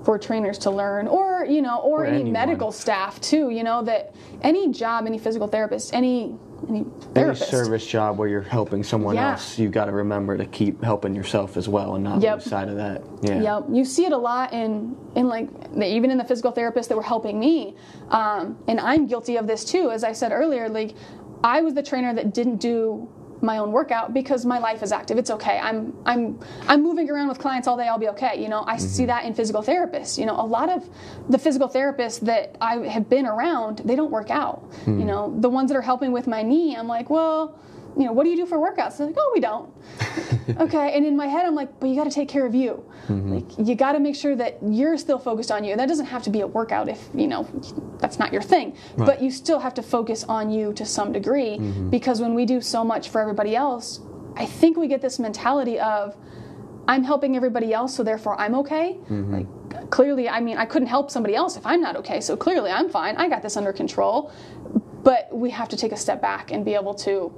for 0.03 0.17
trainers 0.17 0.57
to 0.59 0.71
learn, 0.71 1.07
or 1.07 1.45
you 1.45 1.61
know, 1.61 1.77
or, 1.79 2.01
Or 2.01 2.05
any 2.05 2.15
anyone. 2.21 2.33
medical 2.33 2.71
staff 2.71 3.19
too. 3.21 3.49
You 3.49 3.63
know 3.63 3.83
that 3.83 4.13
any 4.41 4.69
job, 4.71 5.05
any 5.05 5.17
physical 5.17 5.47
therapist, 5.47 5.93
any 5.93 6.35
any 6.69 6.85
Any 7.15 7.33
service 7.35 7.85
job 7.87 8.19
where 8.19 8.27
you're 8.27 8.41
helping 8.41 8.83
someone 8.83 9.15
Yeah. 9.15 9.31
else, 9.31 9.57
you 9.57 9.67
got 9.67 9.85
to 9.85 9.91
remember 9.91 10.37
to 10.37 10.45
keep 10.45 10.83
helping 10.83 11.15
yourself 11.15 11.57
as 11.57 11.67
well, 11.67 11.95
and 11.95 12.03
not 12.03 12.21
Yep. 12.21 12.35
lose 12.35 12.43
sight 12.45 12.67
of 12.69 12.75
that. 12.75 13.01
Yeah. 13.23 13.41
Yep, 13.41 13.63
you 13.71 13.83
see 13.83 14.05
it 14.05 14.11
a 14.11 14.17
lot 14.17 14.53
in 14.53 14.95
in 15.15 15.27
like 15.27 15.47
the, 15.73 15.87
even 15.87 16.11
in 16.11 16.17
the 16.19 16.23
physical 16.23 16.51
therapists 16.51 16.87
that 16.89 16.95
were 16.95 17.01
helping 17.03 17.39
me, 17.39 17.75
um, 18.11 18.57
and 18.67 18.79
I'm 18.79 19.07
guilty 19.07 19.37
of 19.37 19.47
this 19.47 19.63
too. 19.65 19.89
As 19.91 20.03
I 20.03 20.11
said 20.13 20.31
earlier, 20.31 20.69
like 20.69 20.93
I 21.43 21.61
was 21.61 21.73
the 21.73 21.83
trainer 21.83 22.13
that 22.13 22.33
didn't 22.33 22.57
do 22.57 23.07
my 23.41 23.57
own 23.57 23.71
workout 23.71 24.13
because 24.13 24.45
my 24.45 24.59
life 24.59 24.83
is 24.83 24.91
active. 24.91 25.17
It's 25.17 25.31
okay. 25.31 25.59
I'm 25.59 25.93
I'm 26.05 26.39
I'm 26.67 26.83
moving 26.83 27.09
around 27.09 27.27
with 27.27 27.39
clients 27.39 27.67
all 27.67 27.77
day. 27.77 27.87
I'll 27.87 27.97
be 27.97 28.09
okay. 28.09 28.41
You 28.41 28.49
know, 28.49 28.63
I 28.67 28.77
see 28.77 29.03
mm-hmm. 29.03 29.07
that 29.07 29.25
in 29.25 29.33
physical 29.33 29.63
therapists. 29.63 30.17
You 30.17 30.25
know, 30.25 30.39
a 30.39 30.45
lot 30.45 30.69
of 30.69 30.87
the 31.29 31.37
physical 31.37 31.69
therapists 31.69 32.19
that 32.21 32.57
I 32.61 32.77
have 32.87 33.09
been 33.09 33.25
around, 33.25 33.81
they 33.85 33.95
don't 33.95 34.11
work 34.11 34.29
out. 34.29 34.59
Hmm. 34.85 34.99
You 34.99 35.05
know, 35.05 35.35
the 35.39 35.49
ones 35.49 35.69
that 35.71 35.77
are 35.77 35.81
helping 35.81 36.11
with 36.11 36.27
my 36.27 36.43
knee, 36.43 36.75
I'm 36.75 36.87
like, 36.87 37.09
well. 37.09 37.59
You 37.97 38.05
know, 38.05 38.13
what 38.13 38.23
do 38.23 38.29
you 38.29 38.35
do 38.35 38.45
for 38.45 38.57
workouts? 38.57 38.97
They're 38.97 39.07
like, 39.07 39.15
oh, 39.17 39.31
we 39.33 39.41
don't. 39.41 39.69
okay, 40.61 40.93
and 40.95 41.05
in 41.05 41.15
my 41.17 41.27
head, 41.27 41.45
I'm 41.45 41.55
like, 41.55 41.79
but 41.79 41.89
you 41.89 41.95
got 41.95 42.05
to 42.05 42.11
take 42.11 42.29
care 42.29 42.45
of 42.45 42.55
you. 42.55 42.83
Mm-hmm. 43.07 43.33
Like, 43.33 43.67
you 43.67 43.75
got 43.75 43.93
to 43.93 43.99
make 43.99 44.15
sure 44.15 44.35
that 44.35 44.57
you're 44.61 44.97
still 44.97 45.19
focused 45.19 45.51
on 45.51 45.63
you. 45.63 45.71
And 45.71 45.79
That 45.79 45.89
doesn't 45.89 46.05
have 46.05 46.23
to 46.23 46.29
be 46.29 46.41
a 46.41 46.47
workout 46.47 46.87
if 46.87 47.09
you 47.13 47.27
know 47.27 47.47
that's 47.99 48.17
not 48.17 48.31
your 48.31 48.41
thing. 48.41 48.77
But 48.97 49.21
you 49.21 49.29
still 49.31 49.59
have 49.59 49.73
to 49.75 49.81
focus 49.81 50.23
on 50.23 50.49
you 50.49 50.73
to 50.73 50.85
some 50.85 51.11
degree 51.11 51.57
mm-hmm. 51.57 51.89
because 51.89 52.21
when 52.21 52.33
we 52.33 52.45
do 52.45 52.61
so 52.61 52.83
much 52.83 53.09
for 53.09 53.21
everybody 53.21 53.55
else, 53.55 53.99
I 54.35 54.45
think 54.45 54.77
we 54.77 54.87
get 54.87 55.01
this 55.01 55.19
mentality 55.19 55.79
of 55.79 56.15
I'm 56.87 57.03
helping 57.03 57.35
everybody 57.35 57.73
else, 57.73 57.95
so 57.95 58.03
therefore 58.03 58.39
I'm 58.39 58.55
okay. 58.55 58.97
Mm-hmm. 59.09 59.33
Like 59.33 59.89
clearly, 59.91 60.27
I 60.29 60.39
mean, 60.39 60.57
I 60.57 60.65
couldn't 60.65 60.87
help 60.87 61.11
somebody 61.11 61.35
else 61.35 61.57
if 61.57 61.65
I'm 61.65 61.81
not 61.81 61.95
okay. 61.97 62.21
So 62.21 62.35
clearly, 62.35 62.71
I'm 62.71 62.89
fine. 62.89 63.17
I 63.17 63.29
got 63.29 63.41
this 63.41 63.57
under 63.57 63.73
control. 63.73 64.31
But 65.03 65.29
we 65.31 65.49
have 65.49 65.69
to 65.69 65.77
take 65.77 65.91
a 65.91 65.97
step 65.97 66.21
back 66.21 66.51
and 66.51 66.63
be 66.63 66.75
able 66.75 66.93
to 66.95 67.33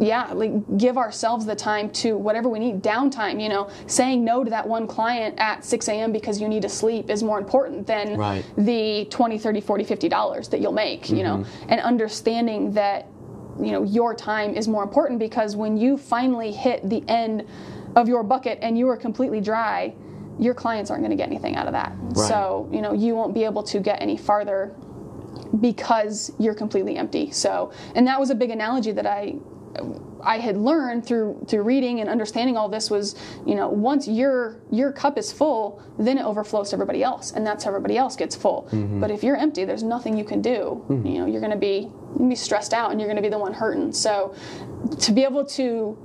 yeah, 0.00 0.32
like 0.32 0.78
give 0.78 0.96
ourselves 0.96 1.44
the 1.44 1.54
time 1.54 1.90
to 1.90 2.16
whatever 2.16 2.48
we 2.48 2.58
need, 2.58 2.82
downtime, 2.82 3.40
you 3.40 3.48
know, 3.48 3.70
saying 3.86 4.24
no 4.24 4.42
to 4.42 4.50
that 4.50 4.66
one 4.66 4.86
client 4.86 5.38
at 5.38 5.64
6 5.64 5.88
a.m. 5.88 6.10
because 6.10 6.40
you 6.40 6.48
need 6.48 6.62
to 6.62 6.68
sleep 6.68 7.10
is 7.10 7.22
more 7.22 7.38
important 7.38 7.86
than 7.86 8.16
Right. 8.16 8.44
the 8.56 9.04
20, 9.10 9.38
30, 9.38 9.60
40, 9.60 9.84
50 9.84 10.08
dollars 10.08 10.48
that 10.48 10.60
you'll 10.60 10.72
make, 10.72 11.10
you 11.10 11.22
know, 11.22 11.38
mm-hmm. 11.38 11.66
and 11.70 11.80
understanding 11.82 12.72
that, 12.72 13.08
you 13.60 13.72
know, 13.72 13.82
your 13.82 14.14
time 14.14 14.54
is 14.54 14.66
more 14.66 14.82
important 14.82 15.18
because 15.18 15.54
when 15.54 15.76
you 15.76 15.98
finally 15.98 16.50
hit 16.50 16.88
the 16.88 17.04
end 17.06 17.46
of 17.94 18.08
your 18.08 18.22
bucket 18.22 18.58
and 18.62 18.78
you 18.78 18.88
are 18.88 18.96
completely 18.96 19.40
dry, 19.40 19.94
your 20.38 20.54
clients 20.54 20.90
aren't 20.90 21.02
going 21.02 21.10
to 21.10 21.16
get 21.16 21.28
anything 21.28 21.56
out 21.56 21.66
of 21.66 21.72
that. 21.72 21.92
So, 22.16 22.68
you 22.72 22.80
know, 22.80 22.94
you 22.94 23.14
won't 23.14 23.34
be 23.34 23.44
able 23.44 23.62
to 23.64 23.78
get 23.78 24.00
any 24.00 24.16
farther 24.16 24.74
because 25.60 26.32
you're 26.38 26.54
completely 26.54 26.96
empty. 26.96 27.30
So, 27.30 27.72
and 27.94 28.06
that 28.06 28.18
was 28.18 28.30
a 28.30 28.34
big 28.34 28.50
analogy 28.50 28.92
that 28.92 29.06
I 29.06 29.34
I 30.22 30.38
had 30.38 30.56
learned 30.56 31.06
through 31.06 31.44
through 31.48 31.62
reading 31.62 32.00
and 32.00 32.08
understanding 32.08 32.56
all 32.56 32.68
this 32.68 32.90
was, 32.90 33.14
you 33.46 33.54
know, 33.54 33.68
once 33.68 34.06
your 34.08 34.60
your 34.70 34.92
cup 34.92 35.16
is 35.16 35.32
full, 35.32 35.82
then 35.98 36.18
it 36.18 36.24
overflows 36.24 36.70
to 36.70 36.76
everybody 36.76 37.02
else, 37.02 37.32
and 37.32 37.46
that's 37.46 37.64
how 37.64 37.70
everybody 37.70 37.96
else 37.96 38.16
gets 38.16 38.34
full. 38.34 38.68
Mm-hmm. 38.70 39.00
But 39.00 39.10
if 39.10 39.22
you're 39.22 39.36
empty, 39.36 39.64
there's 39.64 39.82
nothing 39.82 40.16
you 40.16 40.24
can 40.24 40.42
do. 40.42 40.84
Mm-hmm. 40.88 41.06
You 41.06 41.18
know, 41.20 41.26
you're 41.26 41.40
going 41.40 41.52
to 41.52 41.56
be 41.56 41.90
be 42.28 42.34
stressed 42.34 42.74
out, 42.74 42.90
and 42.90 43.00
you're 43.00 43.08
going 43.08 43.16
to 43.16 43.22
be 43.22 43.28
the 43.28 43.38
one 43.38 43.54
hurting. 43.54 43.92
So, 43.92 44.34
to 44.98 45.12
be 45.12 45.24
able 45.24 45.44
to 45.46 45.96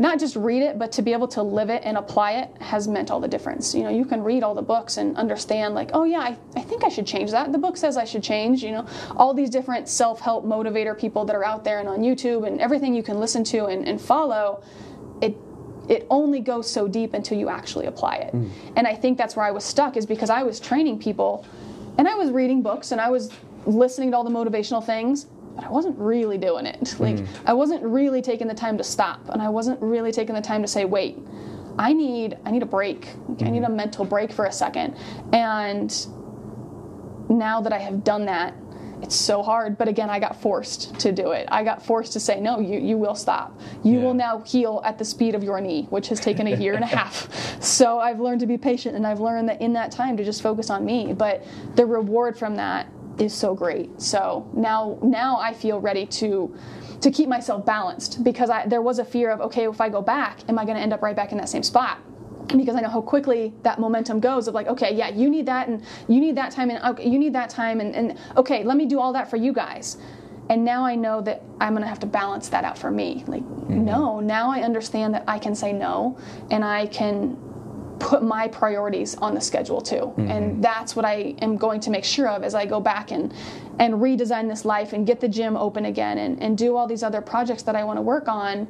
not 0.00 0.18
just 0.18 0.34
read 0.34 0.62
it, 0.62 0.78
but 0.78 0.90
to 0.92 1.02
be 1.02 1.12
able 1.12 1.28
to 1.28 1.42
live 1.42 1.68
it 1.68 1.82
and 1.84 1.98
apply 1.98 2.32
it 2.32 2.50
has 2.58 2.88
meant 2.88 3.10
all 3.10 3.20
the 3.20 3.28
difference. 3.28 3.74
You 3.74 3.82
know, 3.82 3.90
you 3.90 4.06
can 4.06 4.24
read 4.24 4.42
all 4.42 4.54
the 4.54 4.62
books 4.62 4.96
and 4.96 5.14
understand, 5.18 5.74
like, 5.74 5.90
oh 5.92 6.04
yeah, 6.04 6.20
I, 6.20 6.38
I 6.56 6.62
think 6.62 6.84
I 6.84 6.88
should 6.88 7.06
change 7.06 7.30
that. 7.32 7.52
The 7.52 7.58
book 7.58 7.76
says 7.76 7.98
I 7.98 8.04
should 8.04 8.22
change. 8.22 8.64
You 8.64 8.72
know, 8.72 8.86
all 9.14 9.34
these 9.34 9.50
different 9.50 9.90
self 9.90 10.18
help 10.20 10.46
motivator 10.46 10.98
people 10.98 11.26
that 11.26 11.36
are 11.36 11.44
out 11.44 11.64
there 11.64 11.80
and 11.80 11.88
on 11.88 11.98
YouTube 11.98 12.46
and 12.46 12.62
everything 12.62 12.94
you 12.94 13.02
can 13.02 13.20
listen 13.20 13.44
to 13.44 13.66
and, 13.66 13.86
and 13.86 14.00
follow. 14.00 14.62
It 15.20 15.36
it 15.90 16.06
only 16.08 16.40
goes 16.40 16.70
so 16.70 16.88
deep 16.88 17.12
until 17.12 17.36
you 17.36 17.50
actually 17.50 17.84
apply 17.84 18.16
it. 18.16 18.34
Mm. 18.34 18.48
And 18.76 18.86
I 18.86 18.94
think 18.94 19.18
that's 19.18 19.36
where 19.36 19.44
I 19.44 19.50
was 19.50 19.64
stuck 19.64 19.98
is 19.98 20.06
because 20.06 20.30
I 20.30 20.42
was 20.44 20.60
training 20.60 20.98
people 20.98 21.44
and 21.98 22.08
I 22.08 22.14
was 22.14 22.30
reading 22.30 22.62
books 22.62 22.92
and 22.92 23.02
I 23.02 23.10
was 23.10 23.30
listening 23.66 24.12
to 24.12 24.16
all 24.16 24.24
the 24.24 24.30
motivational 24.30 24.82
things, 24.82 25.26
but 25.60 25.68
I 25.68 25.70
wasn't 25.70 25.98
really 25.98 26.38
doing 26.38 26.66
it. 26.66 26.96
Like 27.00 27.18
hmm. 27.20 27.46
I 27.46 27.52
wasn't 27.54 27.82
really 27.82 28.20
taking 28.20 28.46
the 28.46 28.54
time 28.54 28.76
to 28.78 28.84
stop 28.84 29.28
and 29.30 29.40
I 29.40 29.48
wasn't 29.48 29.80
really 29.80 30.12
taking 30.12 30.34
the 30.34 30.40
time 30.40 30.60
to 30.62 30.68
say, 30.68 30.84
wait, 30.84 31.18
I 31.78 31.92
need 31.92 32.36
I 32.44 32.50
need 32.50 32.62
a 32.62 32.66
break. 32.66 33.08
I 33.40 33.50
need 33.50 33.60
hmm. 33.60 33.64
a 33.64 33.70
mental 33.70 34.04
break 34.04 34.32
for 34.32 34.44
a 34.44 34.52
second. 34.52 34.96
And 35.32 35.90
now 37.28 37.60
that 37.62 37.72
I 37.72 37.78
have 37.78 38.04
done 38.04 38.26
that, 38.26 38.54
it's 39.02 39.14
so 39.14 39.42
hard. 39.42 39.78
But 39.78 39.88
again, 39.88 40.10
I 40.10 40.18
got 40.18 40.40
forced 40.42 40.98
to 41.00 41.12
do 41.12 41.30
it. 41.30 41.48
I 41.50 41.64
got 41.64 41.84
forced 41.84 42.12
to 42.14 42.20
say, 42.20 42.38
no, 42.38 42.60
you, 42.60 42.78
you 42.78 42.98
will 42.98 43.14
stop. 43.14 43.58
You 43.82 43.98
Yeah. 43.98 44.04
will 44.04 44.14
now 44.14 44.40
heal 44.40 44.82
at 44.84 44.98
the 44.98 45.04
speed 45.04 45.34
of 45.34 45.42
your 45.42 45.58
knee, 45.60 45.86
which 45.90 46.08
has 46.08 46.20
taken 46.20 46.46
a 46.48 46.56
year 46.56 46.74
and 46.74 46.84
a 46.84 46.86
half. 46.98 47.62
So 47.62 47.98
I've 47.98 48.20
learned 48.20 48.40
to 48.40 48.46
be 48.46 48.58
patient 48.58 48.96
and 48.96 49.06
I've 49.06 49.20
learned 49.20 49.48
that 49.48 49.60
in 49.62 49.72
that 49.72 49.90
time 49.90 50.18
to 50.18 50.24
just 50.24 50.42
focus 50.42 50.68
on 50.68 50.84
me. 50.84 51.14
But 51.14 51.44
the 51.76 51.86
reward 51.86 52.38
from 52.38 52.56
that 52.56 52.88
is 53.18 53.34
so 53.34 53.54
great. 53.54 54.00
So 54.00 54.48
now 54.54 54.98
now 55.02 55.38
I 55.38 55.52
feel 55.52 55.80
ready 55.80 56.06
to 56.06 56.54
to 57.00 57.10
keep 57.10 57.28
myself 57.28 57.64
balanced 57.64 58.22
because 58.22 58.50
I, 58.50 58.66
there 58.66 58.82
was 58.82 58.98
a 58.98 59.04
fear 59.04 59.30
of 59.30 59.40
okay, 59.40 59.68
if 59.68 59.80
I 59.80 59.88
go 59.88 60.02
back, 60.02 60.40
am 60.48 60.58
I 60.58 60.64
going 60.64 60.76
to 60.76 60.82
end 60.82 60.92
up 60.92 61.02
right 61.02 61.16
back 61.16 61.32
in 61.32 61.38
that 61.38 61.48
same 61.48 61.62
spot? 61.62 61.98
because 62.56 62.74
I 62.74 62.80
know 62.80 62.88
how 62.88 63.00
quickly 63.00 63.52
that 63.62 63.78
momentum 63.78 64.20
goes 64.20 64.48
of 64.48 64.54
like, 64.54 64.66
okay, 64.66 64.94
yeah, 64.94 65.08
you 65.08 65.30
need 65.30 65.46
that 65.46 65.68
and 65.68 65.84
you 66.08 66.20
need 66.20 66.36
that 66.36 66.50
time 66.50 66.70
and 66.70 66.82
okay, 66.84 67.08
you 67.08 67.18
need 67.18 67.32
that 67.34 67.50
time 67.50 67.80
and, 67.80 67.94
and 67.94 68.18
okay, 68.36 68.64
let 68.64 68.76
me 68.76 68.86
do 68.86 68.98
all 68.98 69.12
that 69.12 69.30
for 69.30 69.36
you 69.36 69.52
guys. 69.52 69.98
And 70.48 70.64
now 70.64 70.84
I 70.84 70.96
know 70.96 71.20
that 71.22 71.42
I'm 71.60 71.74
gonna 71.74 71.86
have 71.86 72.00
to 72.00 72.06
balance 72.06 72.48
that 72.48 72.64
out 72.64 72.76
for 72.76 72.90
me. 72.90 73.22
Like, 73.26 73.42
mm-hmm. 73.42 73.84
no, 73.84 74.18
now 74.20 74.50
I 74.50 74.62
understand 74.62 75.14
that 75.14 75.24
I 75.28 75.38
can 75.38 75.54
say 75.54 75.72
no 75.72 76.18
and 76.50 76.64
I 76.64 76.86
can 76.86 77.38
put 78.00 78.22
my 78.22 78.48
priorities 78.48 79.14
on 79.16 79.34
the 79.34 79.40
schedule 79.40 79.80
too. 79.80 79.96
Mm-hmm. 79.96 80.30
And 80.30 80.64
that's 80.64 80.96
what 80.96 81.04
I 81.04 81.34
am 81.40 81.56
going 81.56 81.80
to 81.80 81.90
make 81.90 82.04
sure 82.04 82.28
of 82.28 82.42
as 82.42 82.54
I 82.54 82.66
go 82.66 82.80
back 82.80 83.12
and 83.12 83.32
and 83.78 83.94
redesign 83.94 84.48
this 84.48 84.64
life 84.64 84.92
and 84.92 85.06
get 85.06 85.20
the 85.20 85.28
gym 85.28 85.56
open 85.56 85.84
again 85.84 86.18
and, 86.18 86.42
and 86.42 86.58
do 86.58 86.76
all 86.76 86.86
these 86.86 87.02
other 87.02 87.20
projects 87.20 87.62
that 87.62 87.76
I 87.76 87.84
want 87.84 87.98
to 87.98 88.02
work 88.02 88.28
on 88.28 88.66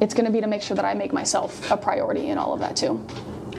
it's 0.00 0.14
going 0.14 0.26
to 0.26 0.30
be 0.32 0.40
to 0.40 0.46
make 0.46 0.62
sure 0.62 0.74
that 0.76 0.84
I 0.84 0.94
make 0.94 1.12
myself 1.12 1.70
a 1.70 1.76
priority 1.76 2.28
in 2.28 2.38
all 2.38 2.52
of 2.52 2.60
that 2.60 2.76
too. 2.76 3.04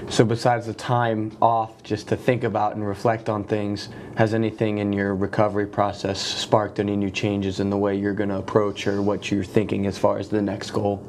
So 0.10 0.24
besides 0.24 0.68
the 0.68 0.74
time 0.74 1.36
off, 1.42 1.82
just 1.82 2.08
to 2.10 2.16
think 2.16 2.44
about 2.44 2.76
and 2.76 2.88
reflect 2.88 3.28
on 3.28 3.44
things, 3.44 3.90
has 4.16 4.34
anything 4.36 4.78
in 4.78 4.94
your 4.94 5.16
recovery 5.16 5.66
process 5.66 6.22
sparked 6.22 6.80
any 6.80 6.96
new 6.96 7.10
changes 7.10 7.60
in 7.60 7.70
the 7.70 7.78
way 7.78 7.96
you're 7.96 8.14
going 8.14 8.30
to 8.30 8.38
approach 8.38 8.86
or 8.86 9.02
what 9.02 9.32
you're 9.32 9.44
thinking 9.44 9.88
as 9.88 9.98
far 9.98 10.20
as 10.20 10.30
the 10.30 10.42
next 10.42 10.72
goal? 10.72 11.04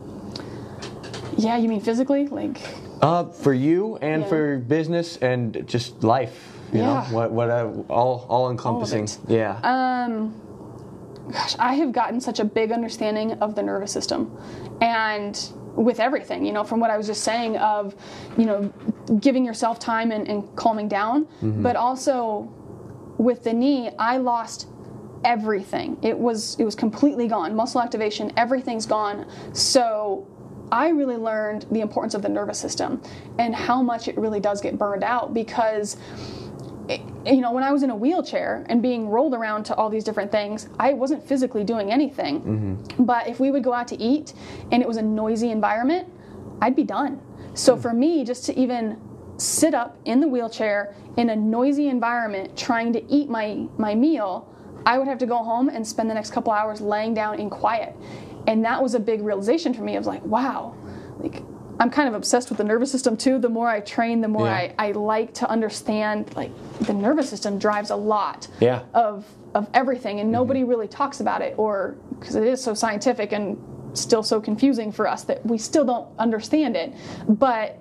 Yeah, 1.37 1.59
you 1.59 1.69
mean 1.69 1.81
physically? 1.81 2.27
Like, 2.29 2.59
Uh, 3.03 3.25
for 3.25 3.53
you 3.53 3.97
and 4.01 4.23
Yeah. 4.23 4.29
for 4.29 4.59
business 4.59 5.17
and 5.19 5.63
just 5.67 6.03
life. 6.03 6.53
You 6.73 6.81
Yeah. 6.81 6.87
know, 6.87 7.01
what 7.17 7.31
what 7.31 7.51
uh, 7.51 7.69
all 7.89 8.25
all 8.29 8.51
encompassing. 8.51 9.05
it. 9.05 9.19
Yeah. 9.29 9.57
um, 9.63 10.35
gosh, 11.31 11.57
I 11.59 11.75
have 11.75 11.93
gotten 11.93 12.21
such 12.21 12.41
a 12.41 12.45
big 12.45 12.73
understanding 12.73 13.33
of 13.41 13.55
the 13.55 13.63
nervous 13.63 13.93
system, 13.93 14.31
and 14.81 15.39
with 15.77 16.01
everything, 16.01 16.45
you 16.47 16.53
know, 16.53 16.65
from 16.65 16.81
what 16.81 16.91
I 16.91 16.97
was 16.97 17.07
just 17.07 17.23
saying 17.23 17.59
of, 17.59 17.95
you 18.39 18.47
know, 18.47 18.73
giving 19.21 19.45
yourself 19.45 19.79
time 19.79 20.11
and, 20.11 20.27
and 20.27 20.43
calming 20.57 20.89
down, 20.89 21.27
but 21.43 21.77
also 21.77 22.49
with 23.19 23.45
the 23.45 23.53
knee, 23.53 23.91
I 23.99 24.17
lost 24.17 24.69
everything. 25.25 25.99
It 26.03 26.19
was 26.19 26.57
it 26.59 26.65
was 26.65 26.75
completely 26.75 27.29
gone. 27.29 27.55
Muscle 27.55 27.81
activation, 27.83 28.33
everything's 28.37 28.87
gone. 28.87 29.27
So 29.53 30.27
I 30.73 30.89
really 30.89 31.17
learned 31.17 31.67
the 31.71 31.81
importance 31.81 32.15
of 32.15 32.23
the 32.23 32.29
nervous 32.29 32.59
system 32.59 33.03
and 33.39 33.55
how 33.55 33.83
much 33.83 34.09
it 34.09 34.17
really 34.19 34.41
does 34.41 34.61
get 34.61 34.79
burned 34.79 35.05
out 35.05 35.33
because 35.33 35.97
it- 36.89 37.01
you 37.25 37.41
know 37.41 37.53
when 37.53 37.65
I 37.65 37.73
was 37.73 37.83
in 37.83 37.91
a 37.91 37.97
wheelchair 37.97 38.65
and 38.69 38.81
being 38.81 39.09
rolled 39.09 39.35
around 39.35 39.65
to 39.65 39.75
all 39.75 39.91
these 39.91 40.05
different 40.05 40.31
things, 40.31 40.69
I 40.79 40.93
wasn't 40.93 41.23
physically 41.25 41.65
doing 41.65 41.91
anything. 41.91 42.41
Mm-hmm. 42.41 43.05
But 43.05 43.29
if 43.29 43.41
we 43.41 43.51
would 43.51 43.65
go 43.65 43.73
out 43.73 43.89
to 43.89 44.01
eat 44.01 44.33
and 44.71 44.83
it 44.83 44.89
was 44.89 44.97
a 44.97 45.03
noisy 45.03 45.51
environment, 45.51 46.09
I'd 46.61 46.77
be 46.77 46.85
done. 46.85 47.21
So 47.55 47.77
mm. 47.77 47.83
for 47.83 47.93
me, 47.93 48.25
just 48.25 48.45
to 48.47 48.59
even 48.59 48.99
sit 49.37 49.75
up 49.75 49.99
in 50.05 50.21
the 50.21 50.29
wheelchair 50.29 50.95
in 51.17 51.31
a 51.31 51.37
noisy 51.37 51.89
environment 51.89 52.57
trying 52.57 52.93
to 52.93 53.13
eat 53.13 53.29
my 53.29 53.67
my 53.77 53.95
meal, 53.95 54.49
I 54.87 54.99
would 54.99 55.09
have 55.09 55.19
to 55.19 55.27
go 55.27 55.39
home 55.39 55.69
and 55.69 55.87
spend 55.87 56.09
the 56.09 56.15
next 56.15 56.31
couple 56.31 56.53
hours 56.53 56.81
laying 56.81 57.15
down 57.15 57.41
in 57.41 57.51
quiet. 57.51 57.97
And 58.47 58.65
that 58.65 58.83
was 58.83 58.95
a 58.95 59.01
big 59.01 59.23
realization 59.23 59.75
for 59.75 59.83
me 59.83 59.97
of 59.97 60.07
like, 60.07 60.25
wow, 60.25 60.75
like 61.19 61.43
I'm 61.79 61.91
kind 61.91 62.09
of 62.09 62.15
obsessed 62.15 62.49
with 62.49 62.59
the 62.59 62.65
nervous 62.65 62.91
system 62.91 63.17
too. 63.17 63.39
The 63.39 63.49
more 63.49 63.69
I 63.69 63.81
train, 63.81 64.21
the 64.21 64.29
more 64.29 64.47
Yeah. 64.47 64.73
I, 64.79 64.89
I 64.89 64.93
like 64.93 65.35
to 65.35 65.51
understand 65.51 66.35
like 66.37 66.51
the 66.81 66.95
nervous 66.95 67.29
system 67.29 67.59
drives 67.59 67.91
a 67.91 67.97
lot 67.97 68.49
Yeah. 68.61 68.83
of 68.95 69.27
of 69.55 69.69
everything 69.73 70.21
and 70.21 70.27
mm-hmm. 70.27 70.33
nobody 70.35 70.65
really 70.65 70.89
talks 70.89 71.21
about 71.21 71.41
it 71.41 71.55
or 71.57 71.97
because 72.19 72.35
it 72.35 72.45
is 72.45 72.63
so 72.63 72.75
scientific 72.75 73.33
and 73.33 73.57
still 73.95 74.23
so 74.23 74.41
confusing 74.41 74.93
for 74.93 75.07
us 75.09 75.25
that 75.25 75.45
we 75.47 75.57
still 75.59 75.85
don't 75.85 76.09
understand 76.19 76.77
it. 76.77 76.93
But 77.29 77.79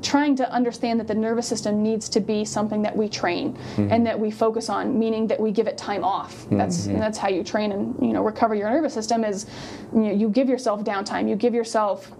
trying 0.00 0.36
to 0.36 0.50
understand 0.52 1.00
that 1.00 1.06
the 1.06 1.14
nervous 1.14 1.46
system 1.46 1.82
needs 1.82 2.08
to 2.08 2.20
be 2.20 2.44
something 2.44 2.82
that 2.82 2.96
we 2.96 3.08
train 3.08 3.54
mm-hmm. 3.54 3.92
and 3.92 4.06
that 4.06 4.18
we 4.18 4.30
focus 4.30 4.68
on 4.68 4.98
meaning 4.98 5.26
that 5.26 5.38
we 5.40 5.50
give 5.50 5.66
it 5.66 5.76
time 5.78 6.04
off. 6.04 6.44
Mm-hmm. 6.44 6.58
That's 6.58 6.86
that's 6.86 7.18
how 7.18 7.28
you 7.28 7.44
train 7.44 7.72
and 7.72 7.94
you 8.00 8.12
know 8.12 8.22
recover 8.22 8.54
your 8.54 8.70
nervous 8.70 8.94
system 8.94 9.24
is 9.24 9.46
you, 9.92 10.00
know, 10.00 10.12
you 10.12 10.28
give 10.28 10.48
yourself 10.48 10.82
downtime 10.84 11.28
you 11.28 11.36
give 11.36 11.54
yourself 11.54 12.12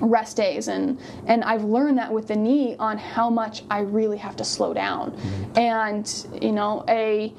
rest 0.00 0.36
days. 0.36 0.68
And 0.68 0.98
and 1.26 1.44
I've 1.44 1.64
learned 1.64 1.98
that 1.98 2.12
with 2.12 2.28
the 2.28 2.36
knee 2.36 2.76
on 2.78 2.98
how 2.98 3.30
much 3.30 3.62
I 3.70 3.80
really 3.80 4.18
have 4.18 4.36
to 4.36 4.44
slow 4.44 4.74
down. 4.74 5.12
Mm-hmm. 5.12 5.58
And 5.58 6.26
you 6.42 6.52
know 6.52 6.84
a 6.88 7.32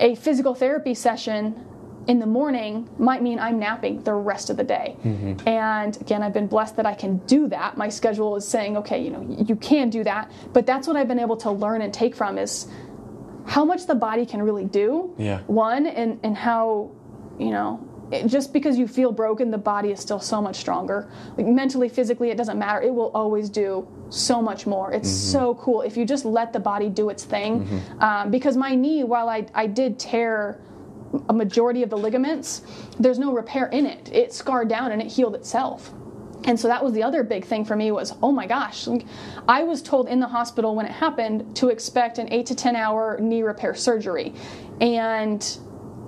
a 0.00 0.14
physical 0.16 0.54
therapy 0.54 0.94
session 0.94 1.64
in 2.06 2.18
the 2.20 2.26
morning 2.26 2.88
might 2.98 3.22
mean 3.22 3.38
I'm 3.38 3.58
napping 3.58 4.02
the 4.02 4.14
rest 4.14 4.50
of 4.50 4.56
the 4.56 4.64
day. 4.64 4.96
Mm-hmm. 5.04 5.48
And 5.48 6.00
again, 6.00 6.22
I've 6.22 6.32
been 6.32 6.46
blessed 6.46 6.76
that 6.76 6.86
I 6.86 6.94
can 6.94 7.18
do 7.26 7.48
that. 7.48 7.76
My 7.76 7.88
schedule 7.88 8.36
is 8.36 8.46
saying, 8.46 8.76
okay, 8.76 9.02
you 9.02 9.10
know, 9.10 9.26
you 9.44 9.56
can 9.56 9.90
do 9.90 10.04
that. 10.04 10.30
But 10.52 10.66
that's 10.66 10.86
what 10.86 10.96
I've 10.96 11.08
been 11.08 11.18
able 11.18 11.36
to 11.38 11.50
learn 11.50 11.82
and 11.82 11.92
take 11.92 12.14
from 12.14 12.38
is 12.38 12.68
how 13.46 13.64
much 13.64 13.86
the 13.86 13.94
body 13.94 14.26
can 14.26 14.42
really 14.42 14.64
do. 14.64 15.14
Yeah. 15.18 15.40
One, 15.46 15.86
and, 15.86 16.20
and 16.22 16.36
how, 16.36 16.92
you 17.38 17.50
know, 17.50 17.86
it, 18.12 18.26
just 18.28 18.52
because 18.52 18.78
you 18.78 18.86
feel 18.86 19.10
broken, 19.10 19.50
the 19.50 19.58
body 19.58 19.90
is 19.90 20.00
still 20.00 20.20
so 20.20 20.40
much 20.40 20.56
stronger. 20.56 21.10
Like 21.36 21.46
mentally, 21.46 21.88
physically, 21.88 22.30
it 22.30 22.36
doesn't 22.36 22.58
matter. 22.58 22.80
It 22.80 22.94
will 22.94 23.10
always 23.14 23.50
do 23.50 23.88
so 24.10 24.40
much 24.40 24.66
more. 24.66 24.92
It's 24.92 25.08
mm-hmm. 25.08 25.32
so 25.32 25.54
cool 25.56 25.82
if 25.82 25.96
you 25.96 26.04
just 26.04 26.24
let 26.24 26.52
the 26.52 26.60
body 26.60 26.88
do 26.88 27.10
its 27.10 27.24
thing. 27.24 27.64
Mm-hmm. 27.64 28.00
Um, 28.00 28.30
because 28.30 28.56
my 28.56 28.76
knee, 28.76 29.02
while 29.02 29.28
I, 29.28 29.46
I 29.54 29.66
did 29.66 29.98
tear 29.98 30.60
a 31.28 31.32
majority 31.32 31.82
of 31.82 31.90
the 31.90 31.96
ligaments, 31.96 32.62
there's 32.98 33.18
no 33.18 33.32
repair 33.32 33.66
in 33.66 33.86
it. 33.86 34.10
It 34.12 34.32
scarred 34.32 34.68
down 34.68 34.92
and 34.92 35.00
it 35.00 35.08
healed 35.08 35.34
itself. 35.34 35.92
And 36.44 36.58
so 36.58 36.68
that 36.68 36.82
was 36.84 36.92
the 36.92 37.02
other 37.02 37.24
big 37.24 37.44
thing 37.44 37.64
for 37.64 37.74
me 37.74 37.90
was, 37.90 38.14
oh 38.22 38.30
my 38.30 38.46
gosh, 38.46 38.86
I 39.48 39.64
was 39.64 39.82
told 39.82 40.08
in 40.08 40.20
the 40.20 40.28
hospital 40.28 40.76
when 40.76 40.86
it 40.86 40.92
happened 40.92 41.56
to 41.56 41.68
expect 41.68 42.18
an 42.18 42.32
eight 42.32 42.46
to 42.46 42.54
10 42.54 42.76
hour 42.76 43.18
knee 43.20 43.42
repair 43.42 43.74
surgery. 43.74 44.32
And 44.80 45.58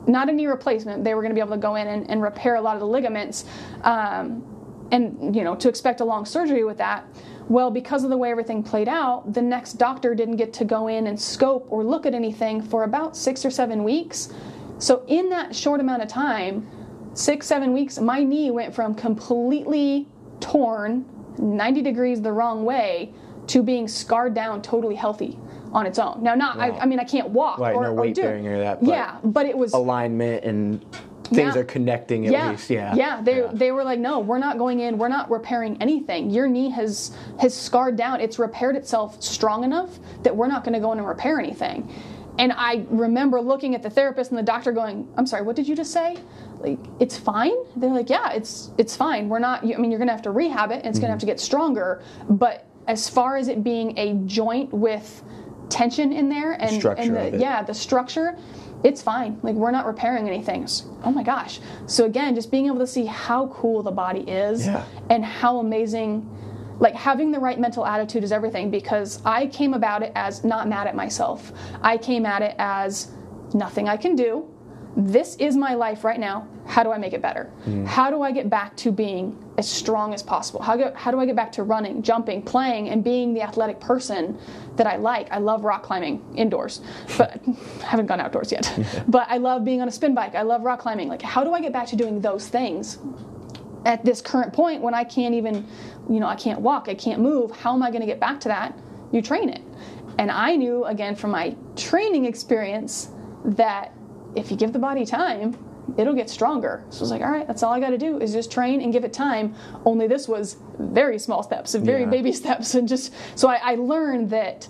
not 0.07 0.29
a 0.29 0.33
knee 0.33 0.47
replacement. 0.47 1.05
They 1.05 1.15
were 1.15 1.23
going 1.23 1.31
to 1.31 1.35
be 1.35 1.41
able 1.41 1.57
to 1.57 1.61
go 1.61 1.75
in 1.75 1.87
and, 1.87 2.09
and 2.11 2.23
repair 2.23 2.55
a 2.55 2.61
lot 2.61 2.75
of 2.75 2.81
the 2.81 2.87
ligaments. 2.87 3.45
Um, 3.83 4.45
and, 4.91 5.37
you 5.37 5.45
know, 5.45 5.55
to 5.57 5.69
expect 5.69 6.01
a 6.01 6.05
long 6.05 6.25
surgery 6.25 6.65
with 6.65 6.79
that. 6.79 7.05
Well, 7.49 7.71
because 7.71 8.05
of 8.05 8.11
the 8.11 8.17
way 8.17 8.31
everything 8.31 8.63
played 8.63 8.89
out, 8.89 9.33
the 9.33 9.43
next 9.43 9.75
doctor 9.75 10.15
didn't 10.15 10.37
get 10.37 10.53
to 10.55 10.65
go 10.65 10.89
in 10.89 11.07
and 11.07 11.21
scope 11.21 11.67
or 11.71 11.85
look 11.85 12.07
at 12.07 12.15
anything 12.15 12.63
for 12.63 12.85
about 12.85 13.17
six 13.17 13.45
or 13.45 13.51
seven 13.51 13.85
weeks. 13.85 14.33
So, 14.79 15.05
in 15.09 15.29
that 15.31 15.55
short 15.55 15.81
amount 15.81 16.03
of 16.03 16.09
time, 16.09 16.67
six, 17.15 17.47
seven 17.47 17.73
weeks, 17.73 17.99
my 17.99 18.23
knee 18.23 18.51
went 18.51 18.75
from 18.75 18.95
completely 18.95 20.07
torn, 20.41 21.05
90 21.39 21.83
degrees 21.83 22.23
the 22.23 22.33
wrong 22.33 22.65
way, 22.65 23.13
to 23.49 23.63
being 23.63 23.89
scarred 23.89 24.35
down, 24.35 24.63
totally 24.63 24.95
healthy 24.95 25.39
on 25.73 25.87
its 25.87 25.99
own. 25.99 26.23
Now, 26.23 26.35
not, 26.35 26.59
I, 26.59 26.71
Wow. 26.71 26.79
I 26.81 26.87
mean, 26.87 27.01
I 27.01 27.05
can't 27.05 27.31
walk 27.31 27.59
Right, 27.59 27.75
or, 27.75 27.85
no 27.85 27.95
or 27.95 28.07
do 28.07 28.23
bearing 28.23 28.47
or 28.47 28.59
that, 28.59 28.81
but 28.81 28.89
yeah, 28.89 29.17
but 29.25 29.47
it 29.47 29.57
was 29.57 29.73
alignment 29.73 30.45
and 30.45 30.85
things 31.25 31.55
Yeah. 31.55 31.61
are 31.61 31.65
connecting 31.65 32.27
at 32.27 32.33
yeah, 32.33 32.51
least. 32.51 32.71
Yeah. 32.71 32.95
yeah. 32.95 33.21
They 33.21 33.47
they 33.53 33.73
were 33.73 33.85
like, 33.85 33.99
no, 33.99 34.19
we're 34.21 34.39
not 34.39 34.57
going 34.59 34.81
in. 34.81 34.97
We're 34.99 35.09
not 35.09 35.31
repairing 35.31 35.77
anything. 35.81 36.31
Your 36.31 36.47
knee 36.47 36.71
has 36.71 37.15
has 37.39 37.55
scarred 37.55 37.97
down. 37.97 38.21
It's 38.21 38.39
repaired 38.39 38.77
itself 38.77 39.23
strong 39.23 39.65
enough 39.65 39.99
that 40.23 40.35
we're 40.35 40.47
not 40.47 40.65
going 40.65 40.75
to 40.75 40.81
go 40.81 40.93
in 40.93 40.99
and 40.99 41.07
repair 41.07 41.39
anything. 41.39 41.93
And 42.39 42.53
I 42.53 42.85
remember 42.89 43.41
looking 43.41 43.75
at 43.75 43.83
the 43.83 43.91
therapist 43.91 44.31
and 44.31 44.39
the 44.39 44.43
doctor 44.45 44.73
going, 44.73 45.09
"I'm 45.17 45.27
sorry, 45.27 45.43
what 45.43 45.57
did 45.57 45.67
you 45.69 45.75
just 45.77 45.93
say?" 45.93 46.17
Like, 46.61 46.79
it's 47.01 47.17
fine. 47.17 47.55
They're 47.77 47.91
like, 47.91 48.09
"Yeah, 48.11 48.33
it's 48.33 48.71
it's 48.79 48.95
fine. 48.97 49.29
We're 49.29 49.39
not. 49.41 49.63
I 49.65 49.77
mean, 49.77 49.91
you're 49.91 49.99
going 49.99 50.09
to 50.09 50.15
have 50.15 50.23
to 50.23 50.31
rehab 50.31 50.71
it. 50.71 50.77
and 50.77 50.87
It's 50.87 50.99
going 50.99 51.09
to 51.09 51.13
have 51.13 51.21
to 51.21 51.27
get 51.27 51.41
stronger. 51.41 52.03
But 52.29 52.67
as 52.87 53.09
far 53.09 53.37
as 53.37 53.49
it 53.49 53.63
being 53.63 53.99
a 53.99 54.15
joint 54.27 54.73
with 54.73 55.23
tension 55.69 56.13
in 56.13 56.29
there 56.31 56.53
and, 56.53 56.83
and 56.85 57.15
the, 57.15 57.39
yeah, 57.39 57.63
the 57.63 57.75
structure, 57.75 58.39
it's 58.85 59.03
fine. 59.03 59.39
Like 59.43 59.55
we're 59.55 59.71
not 59.71 59.85
repairing 59.85 60.27
anything. 60.27 60.67
Oh 61.05 61.11
my 61.11 61.23
gosh. 61.23 61.61
So 61.87 62.07
again, 62.07 62.35
just 62.35 62.51
being 62.51 62.67
able 62.67 62.79
to 62.79 62.87
see 62.87 63.05
how 63.05 63.49
cool 63.49 63.83
the 63.83 63.91
body 63.91 64.21
is 64.21 64.67
Yeah. 64.67 64.85
and 65.11 65.23
how 65.25 65.59
amazing 65.59 66.27
like 66.81 66.95
having 66.95 67.31
the 67.31 67.39
right 67.39 67.59
mental 67.59 67.85
attitude 67.85 68.25
is 68.25 68.33
everything 68.33 68.71
because 68.71 69.21
I 69.25 69.47
came 69.47 69.75
about 69.75 70.03
it 70.03 70.13
as 70.15 70.45
not 70.45 70.69
mad 70.69 70.87
at 70.87 70.95
myself. 70.95 71.53
I 71.83 71.97
came 71.99 72.25
at 72.25 72.43
it 72.43 72.55
as 72.59 73.13
nothing 73.55 73.89
I 73.89 73.97
can 73.97 74.15
do. 74.15 74.49
This 74.97 75.37
is 75.37 75.57
my 75.57 75.75
life 75.75 76.03
right 76.03 76.19
now. 76.19 76.49
How 76.67 76.83
do 76.83 76.91
I 76.91 76.99
make 76.99 77.13
it 77.13 77.23
better? 77.23 77.51
Mm. 77.67 77.87
How 77.87 78.11
do 78.11 78.23
I 78.23 78.33
get 78.33 78.51
back 78.51 78.77
to 78.79 78.91
being 78.91 79.37
as 79.57 79.69
strong 79.69 80.13
as 80.13 80.23
possible? 80.23 80.61
How, 80.61 80.77
go, 80.77 80.93
how 80.95 81.11
do 81.11 81.21
I 81.21 81.27
get 81.27 81.37
back 81.37 81.53
to 81.53 81.63
running, 81.63 82.03
jumping, 82.03 82.43
playing, 82.43 82.89
and 82.89 83.05
being 83.05 83.33
the 83.33 83.43
athletic 83.43 83.81
person 83.81 84.39
that 84.77 84.87
I 84.87 84.97
like? 84.97 85.31
I 85.31 85.39
love 85.39 85.65
rock 85.65 85.83
climbing 85.83 86.23
indoors, 86.35 86.81
but 87.17 87.41
I 87.83 87.87
haven't 87.87 88.07
gone 88.07 88.21
outdoors 88.21 88.51
yet. 88.51 88.77
but 89.09 89.27
I 89.31 89.37
love 89.37 89.65
being 89.65 89.81
on 89.81 89.89
a 89.89 89.93
spin 89.93 90.15
bike. 90.15 90.35
I 90.35 90.43
love 90.43 90.63
rock 90.63 90.81
climbing. 90.81 91.09
Like, 91.09 91.23
how 91.23 91.45
do 91.45 91.53
I 91.53 91.61
get 91.61 91.73
back 91.73 91.87
to 91.89 91.97
doing 91.97 92.21
those 92.21 92.49
things? 92.49 92.99
At 93.89 94.05
this 94.05 94.21
current 94.21 94.53
point 94.53 94.83
when 94.83 94.95
I 94.95 95.03
can't 95.03 95.35
even, 95.35 95.67
you 96.09 96.21
know, 96.21 96.27
I 96.27 96.37
can't 96.37 96.61
walk, 96.61 96.89
I 96.89 96.95
can't 96.95 97.21
move, 97.21 97.51
how 97.51 97.75
am 97.75 97.83
I 97.83 97.91
going 97.91 98.03
to 98.03 98.07
get 98.07 98.21
back 98.21 98.39
to 98.41 98.49
that? 98.49 98.79
You 99.11 99.23
train 99.23 99.49
it. 99.49 99.63
And 100.19 100.31
I 100.31 100.55
knew, 100.57 100.85
again, 100.85 101.17
from 101.17 101.31
my 101.31 101.57
training 101.75 102.27
experience, 102.27 103.09
that 103.45 103.95
if 104.37 104.51
you 104.51 104.57
give 104.57 104.75
the 104.75 104.79
body 104.79 105.07
time, 105.07 105.57
it'll 105.97 106.15
get 106.15 106.29
stronger. 106.29 106.85
So 106.91 106.99
I 106.99 107.01
was 107.01 107.11
like, 107.11 107.23
all 107.23 107.31
right, 107.31 107.47
that's 107.47 107.63
all 107.63 107.73
I 107.73 107.81
got 107.81 107.91
to 107.91 107.99
do 107.99 108.21
is 108.21 108.33
just 108.33 108.53
train 108.53 108.83
and 108.83 108.93
give 108.93 109.05
it 109.05 109.13
time. 109.13 109.55
Only 109.87 110.07
this 110.07 110.29
was 110.29 110.59
very 110.79 111.19
small 111.19 111.43
steps, 111.43 111.75
very 111.75 112.03
Yeah. 112.03 112.11
baby 112.11 112.33
steps. 112.43 112.75
And 112.75 112.87
just, 112.87 113.15
so 113.37 113.49
I, 113.49 113.59
I 113.63 113.75
learned 113.77 114.29
that 114.31 114.69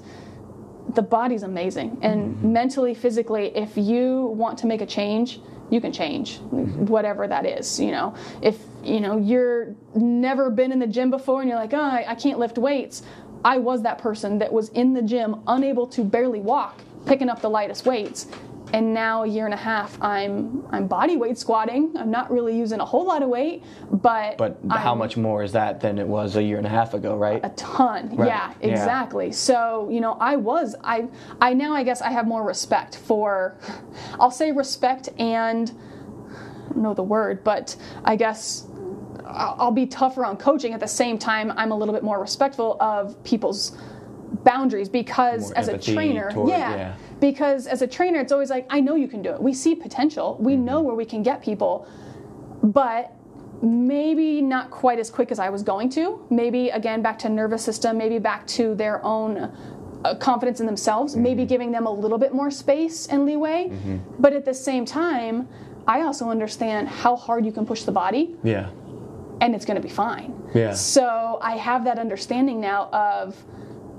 the 0.94 1.02
body's 1.02 1.42
amazing 1.42 1.98
and 2.02 2.36
mm-hmm. 2.36 2.52
mentally 2.52 2.94
physically 2.94 3.56
if 3.56 3.76
you 3.76 4.26
want 4.36 4.58
to 4.58 4.66
make 4.66 4.80
a 4.80 4.86
change 4.86 5.40
you 5.70 5.82
can 5.82 5.92
change 5.92 6.38
mm-hmm. 6.38 6.86
whatever 6.86 7.28
that 7.28 7.44
is 7.44 7.78
you 7.78 7.90
know 7.90 8.14
if 8.40 8.58
you 8.89 9.01
know 9.01 9.16
you're 9.19 9.74
never 9.94 10.51
been 10.51 10.73
in 10.73 10.78
the 10.78 10.86
gym 10.86 11.10
before 11.10 11.40
and 11.40 11.48
you're 11.51 11.59
like 11.59 11.74
oh 11.74 11.81
I, 11.81 12.05
I 12.09 12.15
can't 12.15 12.39
lift 12.39 12.59
weights 12.59 13.02
i 13.44 13.59
was 13.59 13.82
that 13.82 13.98
person 13.98 14.39
that 14.39 14.52
was 14.52 14.70
in 14.70 14.94
the 14.94 15.02
gym 15.02 15.43
unable 15.47 15.86
to 15.89 16.02
barely 16.02 16.40
walk 16.40 16.81
picking 17.06 17.28
up 17.28 17.40
the 17.40 17.51
lightest 17.51 17.86
weights 17.86 18.27
and 18.73 18.93
now 18.93 19.23
a 19.23 19.27
year 19.27 19.44
and 19.47 19.55
a 19.55 19.59
half 19.59 20.01
i'm 20.02 20.66
i'm 20.70 20.86
body 20.86 21.16
weight 21.16 21.39
squatting 21.39 21.94
i'm 21.97 22.10
not 22.10 22.31
really 22.31 22.56
using 22.56 22.81
a 22.81 22.85
whole 22.85 23.05
lot 23.06 23.23
of 23.23 23.28
weight 23.28 23.62
but 23.90 24.36
But 24.36 24.59
how 24.70 24.90
I'm- 24.90 24.98
much 24.98 25.16
more 25.16 25.43
is 25.43 25.52
that 25.52 25.81
than 25.81 25.98
it 25.98 26.06
was 26.06 26.36
a 26.36 26.43
year 26.43 26.59
and 26.59 26.66
a 26.66 26.70
half 26.70 26.93
ago, 26.94 27.16
right? 27.16 27.40
a 27.44 27.48
ton 27.51 28.15
Right. 28.16 28.28
yeah 28.28 28.52
Yeah. 28.60 28.69
exactly 28.73 29.32
so 29.32 29.89
you 29.90 30.01
know 30.01 30.16
i 30.20 30.36
was 30.36 30.74
i 30.85 31.06
i 31.40 31.55
now 31.55 31.73
i 31.74 31.82
guess 31.82 32.02
i 32.02 32.10
have 32.10 32.27
more 32.27 32.43
respect 32.44 32.97
for 32.97 33.56
i'll 34.20 34.31
say 34.31 34.52
respect 34.52 35.09
and 35.19 35.73
i 36.31 36.69
don't 36.74 36.82
know 36.82 36.93
the 36.94 37.02
word 37.02 37.43
but 37.44 37.74
i 38.05 38.16
guess 38.16 38.66
i'll 39.30 39.70
be 39.70 39.86
tougher 39.86 40.24
on 40.24 40.36
coaching 40.36 40.72
at 40.74 40.80
the 40.80 40.86
same 40.88 41.18
time 41.18 41.52
i'm 41.56 41.72
a 41.72 41.76
little 41.76 41.94
bit 41.94 42.02
more 42.02 42.20
respectful 42.20 42.76
of 42.80 43.22
people's 43.24 43.76
boundaries 44.44 44.88
because 44.88 45.42
More 45.50 45.59
as 45.59 45.68
a 45.68 45.78
trainer 45.78 46.30
toward- 46.30 46.50
yeah, 46.50 46.74
yeah. 46.74 46.94
because 47.20 47.66
as 47.66 47.82
a 47.82 47.86
trainer 47.86 48.20
it's 48.20 48.32
always 48.32 48.50
like 48.50 48.66
i 48.70 48.80
know 48.80 48.94
you 48.94 49.09
can 49.09 49.22
do 49.22 49.30
it 49.30 49.40
we 49.42 49.52
see 49.55 49.74
potential 49.74 50.36
we 50.40 50.52
Mm-hmm. 50.55 50.64
know 50.64 50.80
where 50.82 50.94
we 50.94 51.05
can 51.05 51.22
get 51.22 51.42
people 51.42 51.86
but 52.62 53.12
maybe 53.62 54.40
not 54.40 54.70
quite 54.70 54.98
as 54.98 55.10
quick 55.10 55.30
as 55.32 55.38
I 55.40 55.48
was 55.50 55.62
going 55.64 55.88
to. 55.90 56.24
Maybe 56.30 56.68
again 56.70 57.02
back 57.02 57.18
to 57.20 57.28
nervous 57.28 57.64
system, 57.64 57.98
maybe 57.98 58.18
back 58.18 58.46
to 58.48 58.74
their 58.76 59.05
own 59.05 59.52
uh, 60.05 60.14
confidence 60.16 60.60
in 60.60 60.66
themselves, 60.66 61.16
maybe 61.16 61.44
giving 61.44 61.72
them 61.72 61.86
a 61.86 61.90
little 61.90 62.18
bit 62.18 62.32
more 62.32 62.50
space 62.52 63.06
and 63.09 63.26
leeway. 63.26 63.70
But 64.18 64.32
at 64.32 64.44
the 64.44 64.55
same 64.55 64.84
time, 64.84 65.48
I 65.88 66.02
also 66.02 66.28
understand 66.30 66.86
how 66.88 67.16
hard 67.16 67.44
you 67.44 67.50
can 67.52 67.66
push 67.66 67.82
the 67.82 67.92
body 67.92 68.36
Yeah. 68.44 68.70
And 69.40 69.55
it's 69.55 69.65
going 69.65 69.77
to 69.81 69.86
be 69.86 69.93
fine. 69.93 70.35
Yeah. 70.55 70.74
So 70.74 71.39
I 71.43 71.56
have 71.56 71.85
that 71.85 71.98
understanding 71.98 72.60
now 72.60 72.89
of 72.93 73.36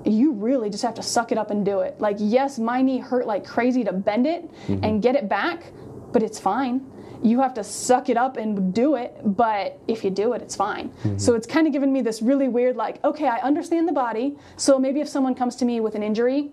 you 0.04 0.32
really 0.32 0.70
just 0.70 0.82
have 0.82 0.94
to 0.94 1.02
suck 1.02 1.30
it 1.32 1.38
up 1.38 1.50
and 1.50 1.64
do 1.64 1.80
it. 1.80 2.00
Like, 2.00 2.16
yes, 2.18 2.58
my 2.58 2.80
knee 2.82 2.98
hurt 2.98 3.26
like 3.26 3.44
crazy 3.46 3.84
to 3.84 3.92
bend 3.92 4.26
it 4.26 4.50
Mm-hmm. 4.66 4.84
and 4.84 5.02
get 5.02 5.14
it 5.14 5.28
back, 5.28 5.72
but 6.12 6.22
it's 6.22 6.38
fine. 6.40 6.86
You 7.22 7.40
have 7.42 7.52
to 7.54 7.64
suck 7.64 8.08
it 8.08 8.16
up 8.16 8.38
and 8.38 8.72
do 8.72 8.94
it, 8.94 9.14
but 9.24 9.78
if 9.88 10.02
you 10.02 10.08
do 10.10 10.32
it, 10.32 10.40
it's 10.40 10.56
fine. 10.56 10.88
Mm-hmm. 10.88 11.18
So 11.18 11.34
it's 11.34 11.46
kind 11.46 11.66
of 11.66 11.72
given 11.74 11.92
me 11.92 12.00
this 12.00 12.22
really 12.22 12.48
weird, 12.48 12.76
like, 12.76 13.02
okay, 13.04 13.28
I 13.28 13.38
understand 13.40 13.86
the 13.86 13.92
body. 13.92 14.38
So 14.56 14.78
maybe 14.78 15.00
if 15.00 15.08
someone 15.08 15.34
comes 15.34 15.54
to 15.56 15.66
me 15.66 15.80
with 15.80 15.94
an 15.94 16.02
injury, 16.02 16.50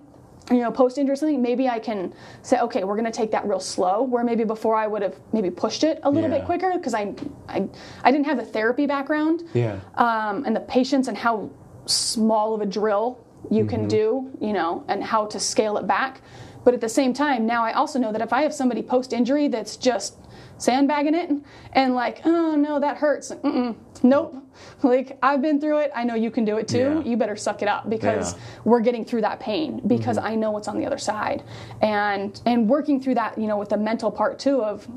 you 0.52 0.58
know, 0.60 0.72
post 0.72 0.98
injury 0.98 1.14
or 1.14 1.16
something, 1.18 1.42
maybe 1.42 1.68
I 1.68 1.80
can 1.80 2.14
say, 2.42 2.60
okay, 2.60 2.84
we're 2.84 2.96
going 2.96 3.06
to 3.06 3.12
take 3.12 3.32
that 3.32 3.46
real 3.48 3.60
slow. 3.60 4.04
Where 4.04 4.24
maybe 4.24 4.44
before 4.46 4.76
I 4.76 4.88
would 4.88 5.02
have 5.02 5.16
maybe 5.34 5.50
pushed 5.50 5.84
it 5.84 6.00
a 6.04 6.10
little 6.10 6.30
Yeah. 6.30 6.38
bit 6.38 6.46
quicker 6.46 6.72
because 6.76 6.94
I, 6.94 7.14
I, 7.50 7.68
I 8.04 8.12
didn't 8.12 8.26
have 8.28 8.38
the 8.38 8.46
therapy 8.46 8.86
background 8.86 9.44
Yeah. 9.54 9.80
um, 9.96 10.46
and 10.46 10.56
the 10.56 10.62
patience 10.62 11.08
and 11.10 11.18
how 11.18 11.50
small 11.86 12.54
of 12.54 12.62
a 12.62 12.66
drill 12.66 13.20
you 13.52 13.66
can 13.66 13.88
do, 13.88 14.30
you 14.42 14.54
know, 14.54 14.84
and 14.88 15.04
how 15.04 15.26
to 15.28 15.40
scale 15.40 15.78
it 15.78 15.86
back. 15.88 16.22
But 16.64 16.74
at 16.74 16.82
the 16.82 16.90
same 16.90 17.14
time, 17.14 17.46
now 17.46 17.64
I 17.64 17.74
also 17.74 17.98
know 18.00 18.12
that 18.12 18.22
if 18.22 18.34
I 18.34 18.42
have 18.42 18.54
somebody 18.54 18.82
post 18.82 19.14
injury 19.14 19.48
that's 19.48 19.78
just 19.78 20.18
sandbagging 20.58 21.14
it 21.14 21.32
and 21.74 21.94
like, 21.96 22.22
oh 22.26 22.56
no, 22.56 22.80
that 22.80 22.98
hurts. 22.98 23.32
Mm-mm. 23.32 23.76
Nope. 24.04 24.36
Like 24.84 25.18
I've 25.24 25.42
been 25.42 25.60
through 25.60 25.80
it. 25.80 25.92
I 25.96 26.04
know 26.04 26.16
you 26.16 26.30
can 26.30 26.46
do 26.46 26.58
it 26.58 26.68
too. 26.68 27.02
Yeah. 27.04 27.10
You 27.10 27.18
better 27.18 27.36
suck 27.36 27.62
it 27.62 27.68
up 27.68 27.90
because 27.90 28.34
Yeah. 28.34 28.40
we're 28.64 28.80
getting 28.80 29.04
through 29.06 29.22
that 29.22 29.40
pain 29.40 29.82
because 29.88 30.18
mm-hmm. 30.18 30.28
I 30.28 30.36
know 30.36 30.52
what's 30.52 30.68
on 30.68 30.78
the 30.78 30.86
other 30.86 30.98
side. 30.98 31.44
And 31.82 32.40
and 32.46 32.70
working 32.70 33.02
through 33.02 33.16
that, 33.16 33.38
you 33.38 33.48
know, 33.48 33.58
with 33.58 33.70
the 33.70 33.78
mental 33.78 34.12
part 34.12 34.40
too 34.40 34.64
of 34.64 34.88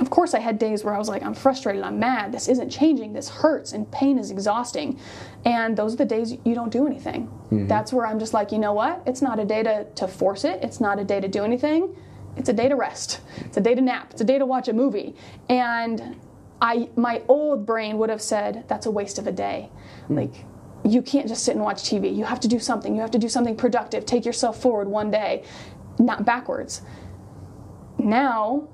of 0.00 0.10
course 0.10 0.34
I 0.34 0.40
had 0.40 0.58
days 0.58 0.84
where 0.84 0.94
I 0.94 0.98
was 0.98 1.08
like, 1.08 1.22
I'm 1.22 1.34
frustrated, 1.34 1.82
I'm 1.82 1.98
mad, 1.98 2.32
this 2.32 2.48
isn't 2.48 2.70
changing, 2.70 3.12
this 3.12 3.28
hurts, 3.28 3.72
and 3.72 3.90
pain 3.90 4.18
is 4.18 4.30
exhausting. 4.30 4.98
And 5.44 5.76
those 5.76 5.94
are 5.94 5.96
the 5.96 6.04
days 6.04 6.36
you 6.44 6.54
don't 6.54 6.70
do 6.70 6.86
anything. 6.86 7.28
Mm-hmm. 7.28 7.66
That's 7.66 7.92
where 7.92 8.06
I'm 8.06 8.18
just 8.18 8.34
like, 8.34 8.52
you 8.52 8.58
know 8.58 8.74
what? 8.74 9.02
It's 9.06 9.22
not 9.22 9.38
a 9.38 9.44
day 9.44 9.62
to, 9.62 9.84
to 9.84 10.08
force 10.08 10.44
it, 10.44 10.62
it's 10.62 10.80
not 10.80 10.98
a 10.98 11.04
day 11.04 11.20
to 11.20 11.28
do 11.28 11.44
anything. 11.44 11.96
It's 12.36 12.50
a 12.50 12.52
day 12.52 12.68
to 12.68 12.76
rest. 12.76 13.20
It's 13.38 13.56
a 13.56 13.60
day 13.62 13.74
to 13.74 13.80
nap. 13.80 14.08
It's 14.10 14.20
a 14.20 14.24
day 14.24 14.38
to 14.38 14.44
watch 14.44 14.68
a 14.68 14.74
movie. 14.74 15.14
And 15.48 16.20
I 16.60 16.88
my 16.96 17.22
old 17.28 17.66
brain 17.66 17.98
would 17.98 18.10
have 18.10 18.22
said, 18.22 18.64
that's 18.68 18.86
a 18.86 18.90
waste 18.90 19.18
of 19.18 19.26
a 19.26 19.32
day. 19.32 19.70
Hmm. 20.06 20.16
Like 20.16 20.44
you 20.84 21.02
can't 21.02 21.26
just 21.26 21.44
sit 21.44 21.54
and 21.54 21.64
watch 21.64 21.82
TV. 21.82 22.14
You 22.14 22.24
have 22.24 22.40
to 22.40 22.48
do 22.48 22.58
something. 22.58 22.94
You 22.94 23.00
have 23.00 23.10
to 23.12 23.18
do 23.18 23.28
something 23.28 23.56
productive. 23.56 24.06
Take 24.06 24.24
yourself 24.24 24.60
forward 24.60 24.88
one 24.88 25.10
day, 25.10 25.42
not 25.98 26.24
backwards. 26.24 26.82
Now, 27.98 28.68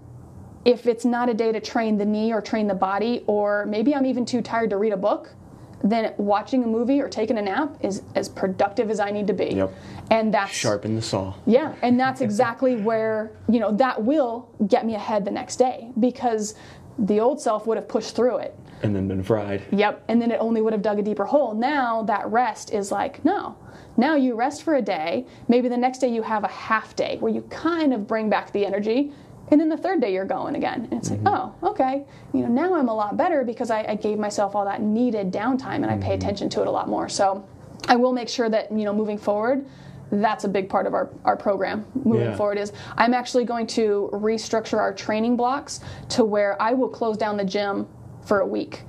if 0.64 0.86
it's 0.86 1.04
not 1.04 1.28
a 1.28 1.34
day 1.34 1.52
to 1.52 1.60
train 1.60 1.96
the 1.96 2.04
knee 2.04 2.32
or 2.32 2.40
train 2.40 2.66
the 2.66 2.74
body, 2.74 3.24
or 3.26 3.66
maybe 3.66 3.94
I'm 3.94 4.04
even 4.06 4.24
too 4.24 4.42
tired 4.42 4.70
to 4.70 4.76
read 4.76 4.92
a 4.92 4.96
book, 4.96 5.34
then 5.82 6.14
watching 6.16 6.62
a 6.62 6.66
movie 6.66 7.00
or 7.00 7.09
taking 7.09 7.38
a 7.38 7.42
nap 7.42 7.76
is 7.80 8.02
as 8.14 8.28
productive 8.28 8.90
as 8.90 9.00
I 9.00 9.10
need 9.10 9.26
to 9.26 9.32
be. 9.32 9.46
Yep. 9.46 9.72
And 10.10 10.32
that's 10.32 10.52
Sharpen 10.52 10.94
the 10.94 11.02
saw. 11.02 11.34
yeah, 11.46 11.74
and 11.82 11.98
that's 11.98 12.20
exactly 12.20 12.76
where, 12.76 13.32
you 13.48 13.59
know, 13.59 13.72
that 13.72 14.02
will 14.02 14.48
get 14.68 14.86
me 14.86 14.94
ahead 14.94 15.24
the 15.24 15.30
next 15.30 15.56
day 15.56 15.90
because 15.98 16.54
the 16.98 17.20
old 17.20 17.40
self 17.40 17.66
would 17.66 17.77
have 17.77 17.89
pushed 17.89 18.14
through 18.14 18.39
it. 18.39 18.56
And 18.82 18.94
then 18.94 19.06
been 19.06 19.23
fried. 19.23 19.62
Yep. 19.70 20.05
And 20.09 20.20
then 20.20 20.31
it 20.31 20.39
only 20.40 20.60
would 20.60 20.73
have 20.73 20.82
dug 20.82 20.98
a 20.98 21.02
deeper 21.02 21.24
hole. 21.24 21.55
Now 21.55 22.02
that 22.02 22.27
rest 22.31 22.73
is 22.73 22.90
like, 22.90 23.24
no. 23.24 23.56
Now 23.97 24.16
you 24.16 24.35
rest 24.35 24.62
for 24.62 24.74
a 24.74 24.82
day. 24.82 25.27
Maybe 25.48 25.69
the 25.69 25.77
next 25.77 25.98
day 25.98 26.09
you 26.09 26.23
have 26.23 26.44
a 26.44 26.48
half 26.48 26.97
day 26.97 27.19
where 27.20 27.32
you 27.32 27.43
kind 27.43 27.93
of 27.93 28.06
bring 28.06 28.28
back 28.28 28.52
the 28.52 28.66
energy. 28.66 29.12
And 29.51 29.60
then 29.60 29.69
the 29.69 29.77
third 29.77 30.01
day 30.01 30.12
you're 30.12 30.24
going 30.24 30.56
again. 30.56 30.89
And 30.90 30.94
it's 30.94 31.10
like, 31.10 31.20
mm-hmm. 31.20 31.62
oh, 31.62 31.70
okay. 31.70 32.05
You 32.32 32.40
know, 32.40 32.48
now 32.48 32.74
I'm 32.74 32.89
a 32.89 32.94
lot 32.94 33.16
better 33.16 33.44
because 33.44 33.70
I, 33.70 33.85
I 33.85 33.94
gave 33.94 34.19
myself 34.19 34.56
all 34.56 34.64
that 34.64 34.81
needed 34.81 35.31
downtime 35.32 35.77
and 35.77 35.86
I 35.86 35.98
pay 35.98 36.09
mm-hmm. 36.09 36.14
attention 36.14 36.48
to 36.51 36.62
it 36.62 36.66
a 36.66 36.70
lot 36.70 36.89
more. 36.89 37.09
So 37.09 37.47
I 37.86 37.97
will 37.97 38.12
make 38.12 38.28
sure 38.28 38.48
that, 38.48 38.73
you 38.73 38.85
know, 38.85 38.94
moving 38.94 39.19
forward, 39.19 39.66
that's 40.12 40.44
a 40.44 40.48
big 40.48 40.68
part 40.68 40.86
of 40.86 40.93
our, 40.94 41.10
our 41.24 41.36
program 41.36 41.86
moving 42.05 42.26
Yeah. 42.26 42.36
forward 42.36 42.59
is 42.59 42.72
I'm 42.97 43.14
actually 43.14 43.44
going 43.44 43.66
to 43.68 44.10
restructure 44.12 44.78
our 44.78 44.93
training 44.93 45.36
blocks 45.36 45.80
to 46.10 46.24
where 46.24 46.60
I 46.60 46.74
will 46.74 46.89
close 46.90 47.16
down 47.16 47.36
the 47.39 47.44
gym 47.44 47.89
for 48.26 48.40
a 48.40 48.47
week 48.47 48.82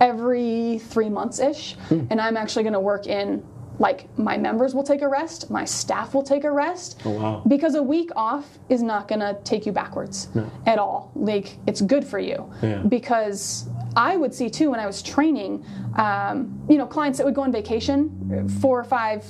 every 0.00 0.78
three 0.78 1.08
months 1.10 1.40
ish. 1.40 1.74
Hmm. 1.88 2.04
And 2.10 2.20
I'm 2.20 2.36
actually 2.36 2.62
going 2.62 2.74
to 2.74 2.80
work 2.80 3.06
in 3.08 3.44
like 3.80 4.08
my 4.18 4.36
members 4.36 4.74
will 4.74 4.82
take 4.82 5.02
a 5.02 5.08
rest, 5.08 5.50
my 5.50 5.64
staff 5.64 6.12
will 6.14 6.22
take 6.22 6.42
a 6.44 6.50
rest. 6.50 7.00
Oh, 7.04 7.10
wow. 7.10 7.42
Because 7.46 7.74
a 7.76 7.82
week 7.82 8.10
off 8.16 8.58
is 8.68 8.82
not 8.82 9.06
going 9.08 9.20
to 9.20 9.38
take 9.44 9.66
you 9.66 9.72
backwards 9.72 10.28
at 10.66 10.78
all. 10.78 11.10
Like 11.14 11.58
it's 11.66 11.80
good 11.80 12.04
for 12.04 12.18
you. 12.18 12.52
Yeah. 12.62 12.78
Because 12.82 13.68
I 13.96 14.16
would 14.16 14.34
see 14.34 14.50
too 14.50 14.70
when 14.70 14.80
I 14.80 14.86
was 14.86 15.02
training, 15.02 15.64
um, 15.96 16.60
you 16.68 16.76
know, 16.78 16.86
clients 16.86 17.18
that 17.18 17.24
would 17.24 17.34
go 17.34 17.42
on 17.42 17.52
vacation, 17.52 18.48
four 18.60 18.78
or 18.78 18.84
five 18.84 19.24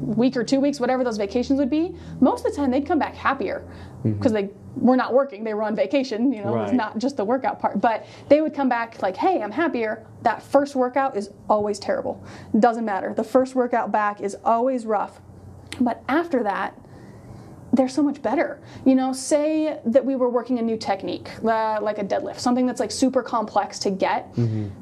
week 0.00 0.36
or 0.36 0.44
two 0.44 0.60
weeks, 0.60 0.80
whatever 0.80 1.04
those 1.04 1.16
vacations 1.16 1.58
would 1.58 1.70
be. 1.70 1.94
Most 2.20 2.44
of 2.44 2.50
the 2.52 2.56
time 2.56 2.70
they'd 2.70 2.86
come 2.86 2.98
back 2.98 3.14
happier 3.14 3.62
because 4.02 4.32
they 4.32 4.50
were 4.76 4.96
not 4.96 5.12
working; 5.12 5.44
they 5.44 5.54
were 5.54 5.62
on 5.62 5.76
vacation. 5.76 6.32
You 6.32 6.42
know, 6.44 6.62
it's 6.62 6.72
not 6.72 6.98
just 6.98 7.16
the 7.16 7.24
workout 7.24 7.60
part, 7.60 7.80
but 7.80 8.06
they 8.28 8.40
would 8.40 8.54
come 8.54 8.68
back 8.68 9.00
like, 9.02 9.16
"Hey, 9.16 9.42
I'm 9.42 9.52
happier." 9.52 10.06
That 10.22 10.42
first 10.42 10.74
workout 10.74 11.16
is 11.16 11.30
always 11.48 11.78
terrible. 11.78 12.22
Doesn't 12.58 12.84
matter. 12.84 13.14
The 13.14 13.24
first 13.24 13.54
workout 13.54 13.92
back 13.92 14.20
is 14.20 14.36
always 14.44 14.86
rough, 14.86 15.20
but 15.80 16.02
after 16.08 16.42
that, 16.42 16.78
they're 17.74 17.88
so 17.88 18.02
much 18.02 18.22
better. 18.22 18.60
You 18.84 18.94
know, 18.94 19.12
say 19.12 19.80
that 19.84 20.04
we 20.04 20.14
were 20.16 20.28
working 20.28 20.58
a 20.58 20.62
new 20.62 20.76
technique, 20.76 21.28
uh, 21.44 21.80
like 21.82 21.98
a 21.98 22.04
deadlift, 22.04 22.38
something 22.38 22.66
that's 22.66 22.80
like 22.80 22.92
super 22.92 23.22
complex 23.22 23.78
to 23.80 23.90
get, 23.90 24.32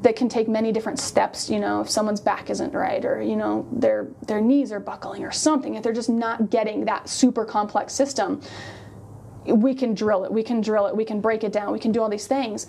that 0.02 0.14
can 0.16 0.28
take 0.28 0.48
many 0.48 0.72
different 0.72 0.98
steps. 0.98 1.48
You 1.48 1.58
know, 1.58 1.80
if 1.80 1.88
someone's 1.88 2.20
back 2.20 2.50
isn't 2.50 2.74
right, 2.74 3.04
or 3.04 3.22
you 3.22 3.36
know 3.36 3.66
their 3.72 4.08
their 4.26 4.40
knees 4.40 4.72
are 4.72 4.80
buckling, 4.80 5.24
or 5.24 5.32
something, 5.32 5.74
if 5.74 5.82
they're 5.82 5.92
just 5.92 6.10
not 6.10 6.50
getting 6.50 6.84
that 6.84 7.08
super 7.08 7.44
complex 7.44 7.94
system, 7.94 8.40
we 9.46 9.74
can 9.74 9.94
drill 9.94 10.24
it, 10.24 10.32
we 10.32 10.42
can 10.42 10.60
drill 10.60 10.86
it, 10.86 10.94
we 10.94 11.04
can 11.04 11.20
break 11.20 11.44
it 11.44 11.52
down, 11.52 11.72
we 11.72 11.78
can 11.78 11.92
do 11.92 12.02
all 12.02 12.08
these 12.08 12.26
things. 12.26 12.66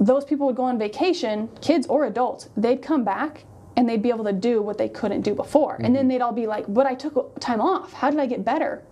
Those 0.00 0.24
people 0.24 0.46
would 0.46 0.56
go 0.56 0.64
on 0.64 0.78
vacation, 0.78 1.48
kids 1.60 1.86
or 1.86 2.06
adults, 2.06 2.48
they'd 2.56 2.80
come 2.80 3.04
back 3.04 3.44
and 3.76 3.88
they'd 3.88 4.02
be 4.02 4.10
able 4.10 4.24
to 4.24 4.32
do 4.32 4.62
what 4.62 4.78
they 4.78 4.88
couldn't 4.88 5.22
do 5.22 5.34
before. 5.34 5.78
And 5.80 5.94
then 5.94 6.08
they'd 6.08 6.20
all 6.20 6.32
be 6.32 6.46
like, 6.46 6.64
But 6.68 6.86
I 6.86 6.94
took 6.94 7.38
time 7.40 7.60
off. 7.60 7.92
How 7.92 8.10
did 8.10 8.20
I 8.20 8.26
get 8.26 8.44
better? 8.44 8.82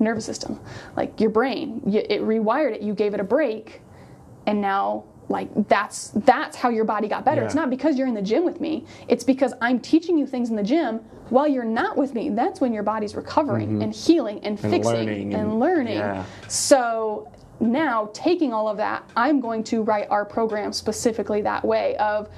Nervous 0.00 0.24
system. 0.24 0.58
Like 0.96 1.20
your 1.20 1.30
brain, 1.30 1.82
you, 1.86 2.00
it 2.00 2.22
rewired 2.22 2.72
it, 2.72 2.82
you 2.82 2.94
gave 2.94 3.14
it 3.14 3.20
a 3.20 3.24
break, 3.24 3.82
and 4.46 4.60
now 4.60 5.04
like 5.28 5.48
that's 5.68 6.08
that's 6.08 6.56
how 6.56 6.70
your 6.70 6.84
body 6.84 7.06
got 7.06 7.24
better. 7.24 7.44
It's 7.44 7.54
not 7.54 7.70
because 7.70 7.96
you're 7.96 8.08
in 8.08 8.14
the 8.14 8.22
gym 8.22 8.44
with 8.44 8.60
me. 8.60 8.84
It's 9.06 9.22
because 9.22 9.54
I'm 9.60 9.78
teaching 9.78 10.18
you 10.18 10.26
things 10.26 10.50
in 10.50 10.56
the 10.56 10.62
gym 10.62 10.98
while 11.28 11.46
you're 11.46 11.64
not 11.64 11.96
with 11.96 12.14
me. 12.14 12.30
That's 12.30 12.60
when 12.60 12.72
your 12.72 12.82
body's 12.82 13.14
recovering 13.14 13.68
mm-hmm. 13.68 13.82
and 13.82 13.94
healing 13.94 14.40
and, 14.42 14.58
fixing 14.58 14.82
learning 14.82 15.34
and, 15.34 15.42
and- 15.42 15.60
learning. 15.60 15.98
yeah. 15.98 16.24
So 16.48 17.30
now 17.60 18.10
taking 18.12 18.52
all 18.52 18.68
of 18.68 18.78
that, 18.78 19.08
I'm 19.16 19.40
going 19.40 19.62
to 19.64 19.82
write 19.82 20.08
our 20.10 20.24
program 20.24 20.72
specifically 20.72 21.42
that 21.42 21.64
way 21.64 21.96
of 21.96 22.28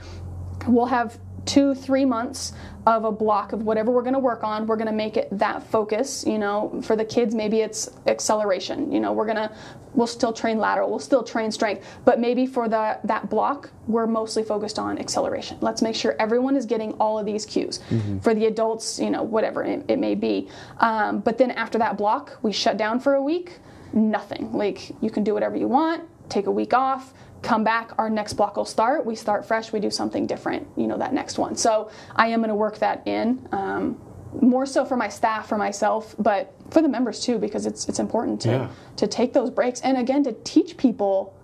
we'll 0.66 0.86
have 0.86 1.18
two 1.46 1.74
three 1.74 2.04
months 2.04 2.52
of 2.86 3.04
a 3.04 3.12
block 3.12 3.52
of 3.52 3.62
whatever 3.62 3.90
we're 3.90 4.02
going 4.02 4.12
to 4.12 4.18
work 4.18 4.42
on 4.42 4.66
we're 4.66 4.76
going 4.76 4.86
to 4.86 4.92
make 4.92 5.16
it 5.16 5.28
that 5.30 5.62
focus 5.62 6.24
you 6.26 6.38
know? 6.38 6.80
For 6.82 6.96
the 6.96 7.04
kids 7.04 7.34
maybe 7.34 7.60
it's 7.60 7.90
acceleration 8.06 8.90
you 8.90 9.00
know? 9.00 9.12
We're 9.12 9.26
going 9.26 9.36
to 9.36 9.52
we'll 9.94 10.06
still 10.06 10.32
train 10.32 10.58
lateral 10.58 10.90
we'll 10.90 10.98
still 10.98 11.22
train 11.22 11.50
strength 11.52 11.86
but 12.04 12.18
maybe 12.18 12.46
for 12.46 12.68
the 12.68 12.98
that 13.04 13.28
block 13.30 13.70
we're 13.86 14.06
mostly 14.06 14.42
focused 14.42 14.78
on 14.78 14.98
acceleration. 14.98 15.58
Let's 15.60 15.82
make 15.82 15.94
sure 15.94 16.16
everyone 16.18 16.56
is 16.56 16.66
getting 16.66 16.92
all 16.94 17.18
of 17.18 17.26
these 17.26 17.44
cues. 17.44 17.80
For 18.22 18.34
the 18.34 18.46
adults 18.46 18.98
you 18.98 19.10
know 19.10 19.22
whatever 19.22 19.62
it, 19.64 19.84
it 19.88 19.98
may 19.98 20.14
be. 20.14 20.48
Um, 20.78 21.20
but 21.20 21.38
then 21.38 21.50
after 21.52 21.78
that 21.78 21.96
block 21.96 22.38
we 22.42 22.52
shut 22.52 22.76
down 22.76 23.00
for 23.00 23.14
a 23.14 23.22
week 23.22 23.58
nothing. 23.92 24.52
Like 24.52 24.90
you 25.02 25.10
can 25.10 25.22
do 25.22 25.34
whatever 25.34 25.56
you 25.56 25.68
want 25.68 26.08
take 26.32 26.46
a 26.46 26.50
week 26.50 26.72
off 26.72 27.12
come 27.42 27.64
back 27.64 27.90
our 27.98 28.08
next 28.08 28.34
block 28.34 28.56
will 28.56 28.64
start 28.64 29.04
we 29.04 29.14
start 29.14 29.44
fresh 29.44 29.72
we 29.72 29.80
do 29.80 29.90
something 29.90 30.26
different 30.26 30.66
you 30.76 30.86
know 30.86 30.96
that 30.96 31.12
next 31.12 31.38
one 31.38 31.56
so 31.56 31.90
i 32.16 32.26
am 32.28 32.40
going 32.40 32.48
to 32.48 32.54
work 32.54 32.78
that 32.78 33.02
in 33.06 33.46
um, 33.52 34.00
more 34.40 34.64
so 34.64 34.84
for 34.84 34.96
my 34.96 35.08
staff 35.08 35.48
for 35.48 35.58
myself 35.58 36.14
but 36.18 36.54
for 36.70 36.80
the 36.82 36.88
members 36.88 37.20
too 37.20 37.38
because 37.38 37.66
it's 37.66 37.88
it's 37.88 37.98
important 37.98 38.40
to 38.40 38.48
Yeah. 38.50 38.68
to 38.96 39.06
take 39.06 39.32
those 39.32 39.50
breaks 39.50 39.80
and 39.82 39.96
again 39.98 40.22
to 40.24 40.32
teach 40.44 40.76
people 40.76 41.34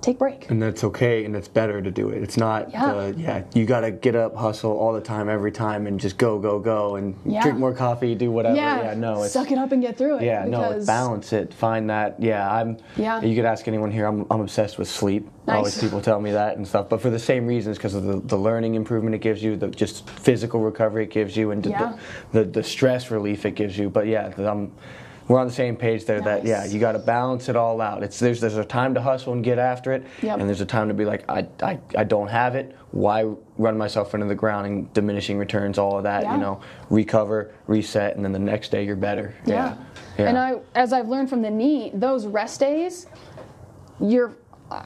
take 0.00 0.18
break 0.18 0.48
And 0.50 0.62
that's 0.62 0.84
okay, 0.84 1.24
and 1.24 1.34
it's 1.34 1.48
better 1.48 1.82
to 1.82 1.90
do 1.90 2.10
it. 2.10 2.22
It's 2.22 2.36
not, 2.36 2.70
Yeah. 2.72 2.84
uh, 2.86 3.12
yeah, 3.16 3.42
you 3.54 3.64
got 3.66 3.80
to 3.80 3.90
get 3.90 4.14
up, 4.14 4.36
hustle 4.36 4.72
all 4.72 4.92
the 4.92 5.00
time, 5.00 5.28
every 5.28 5.50
time, 5.52 5.86
and 5.86 5.98
just 5.98 6.18
go, 6.18 6.38
go, 6.38 6.58
go, 6.58 6.96
and 6.96 7.14
Yeah. 7.24 7.42
drink 7.42 7.58
more 7.58 7.72
coffee, 7.72 8.14
do 8.14 8.30
whatever. 8.30 8.56
yeah, 8.56 8.82
Yeah, 8.82 8.94
no, 8.94 9.22
it's 9.22 9.32
suck 9.32 9.50
it 9.50 9.58
up 9.58 9.72
and 9.72 9.82
get 9.82 9.96
through 9.96 10.18
it 10.18 10.22
yeah, 10.24 10.44
no, 10.46 10.70
it's 10.70 10.86
balance 10.86 11.32
it. 11.32 11.52
Find 11.52 11.90
that. 11.90 12.16
Yeah, 12.20 12.48
I'm. 12.50 12.76
Yeah. 12.96 13.20
You 13.22 13.34
could 13.34 13.44
ask 13.44 13.66
anyone 13.68 13.90
here. 13.90 14.06
I'm, 14.06 14.24
I'm 14.30 14.40
obsessed 14.40 14.78
with 14.78 14.88
sleep. 14.88 15.28
Nice. 15.46 15.56
Always 15.56 15.80
people 15.80 16.00
tell 16.00 16.20
me 16.20 16.32
that 16.32 16.56
and 16.56 16.66
stuff, 16.68 16.88
but 16.88 17.00
for 17.00 17.10
the 17.10 17.18
same 17.18 17.46
reasons, 17.46 17.76
because 17.78 17.94
of 17.94 18.04
the, 18.04 18.20
the 18.20 18.36
learning 18.36 18.74
improvement 18.74 19.14
it 19.14 19.20
gives 19.20 19.42
you, 19.42 19.56
the 19.56 19.68
just 19.68 20.08
physical 20.10 20.60
recovery 20.60 21.04
it 21.04 21.10
gives 21.10 21.36
you, 21.36 21.50
and 21.50 21.62
the- 21.62 21.70
the, 21.70 21.98
the 22.32 22.44
the 22.44 22.62
stress 22.62 23.10
relief 23.10 23.44
it 23.46 23.52
gives 23.52 23.76
you. 23.78 23.88
But 23.90 24.06
yeah, 24.06 24.30
I'm. 24.38 24.72
We're 25.28 25.38
on 25.38 25.46
the 25.46 25.52
same 25.52 25.76
page 25.76 26.06
there. 26.06 26.20
That 26.22 26.44
yeah, 26.46 26.64
you 26.64 26.80
got 26.80 26.92
to 26.92 26.98
balance 26.98 27.48
it 27.48 27.56
all 27.56 27.80
out. 27.80 28.02
It's 28.02 28.18
there's 28.18 28.40
there's 28.40 28.56
a 28.56 28.64
time 28.64 28.94
to 28.94 29.02
hustle 29.02 29.34
and 29.34 29.44
get 29.44 29.58
after 29.58 29.92
it, 29.92 30.04
Yep. 30.22 30.40
and 30.40 30.48
there's 30.48 30.62
a 30.62 30.66
time 30.66 30.88
to 30.88 30.94
be 30.94 31.04
like 31.04 31.24
I, 31.28 31.46
I 31.62 31.78
I 31.96 32.04
don't 32.04 32.28
have 32.28 32.54
it. 32.54 32.74
Why 32.92 33.24
run 33.58 33.76
myself 33.76 34.14
into 34.14 34.26
the 34.26 34.34
ground 34.34 34.66
and 34.66 34.92
diminishing 34.94 35.36
returns? 35.38 35.76
All 35.78 35.98
of 35.98 36.04
that, 36.04 36.22
Yeah. 36.22 36.34
you 36.34 36.40
know, 36.40 36.60
recover, 36.88 37.52
reset, 37.66 38.16
and 38.16 38.24
then 38.24 38.32
the 38.32 38.38
next 38.38 38.70
day 38.70 38.84
you're 38.84 38.96
better. 38.96 39.34
Yeah. 39.44 39.76
Yeah. 40.18 40.28
And 40.30 40.38
I, 40.38 40.56
as 40.74 40.92
I've 40.94 41.08
learned 41.08 41.28
from 41.28 41.42
the 41.42 41.50
knee, 41.50 41.90
those 41.94 42.26
rest 42.26 42.60
days, 42.60 43.06
you're 44.00 44.32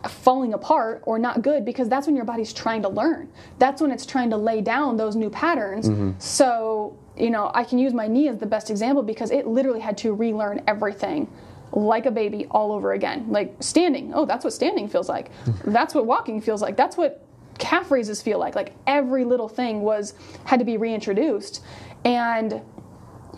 falling 0.09 0.55
apart 0.55 1.03
or 1.05 1.19
not 1.19 1.43
good 1.43 1.65
because 1.65 1.89
that's 1.89 2.07
when 2.07 2.17
your 2.17 2.25
body's 2.25 2.53
trying 2.53 2.83
to 2.83 2.89
learn. 2.89 3.29
That's 3.59 3.81
when 3.81 3.91
it's 3.91 4.07
trying 4.07 4.31
to 4.31 4.37
lay 4.37 4.61
down 4.61 4.97
those 4.97 5.17
new 5.17 5.31
patterns. 5.31 5.89
Mm-hmm. 5.89 6.13
So, 6.19 6.97
you 7.17 7.31
know, 7.31 7.51
I 7.55 7.65
can 7.65 7.79
use 7.79 7.93
my 7.93 8.07
knee 8.07 8.29
as 8.29 8.39
the 8.39 8.47
best 8.47 8.71
example 8.71 9.03
because 9.03 9.31
it 9.31 9.47
literally 9.47 9.81
had 9.81 9.99
to 9.99 10.15
relearn 10.15 10.63
everything 10.67 11.31
like 11.73 12.07
a 12.07 12.11
baby 12.11 12.47
all 12.51 12.73
over 12.73 12.93
again. 12.93 13.27
Like 13.29 13.57
standing, 13.61 14.13
oh, 14.15 14.25
that's 14.25 14.45
what 14.45 14.53
standing 14.53 14.89
feels 14.89 15.09
like. 15.09 15.31
that's 15.65 15.95
what 15.95 16.07
walking 16.07 16.41
feels 16.41 16.63
like. 16.63 16.77
That's 16.77 16.97
what 16.97 17.25
calf 17.59 17.91
raises 17.91 18.23
feel 18.23 18.39
like. 18.39 18.55
Like 18.55 18.75
every 18.87 19.25
little 19.25 19.49
thing 19.49 19.81
was 19.81 20.15
had 20.45 20.59
to 20.59 20.65
be 20.65 20.77
reintroduced. 20.77 21.63
And 22.05 22.61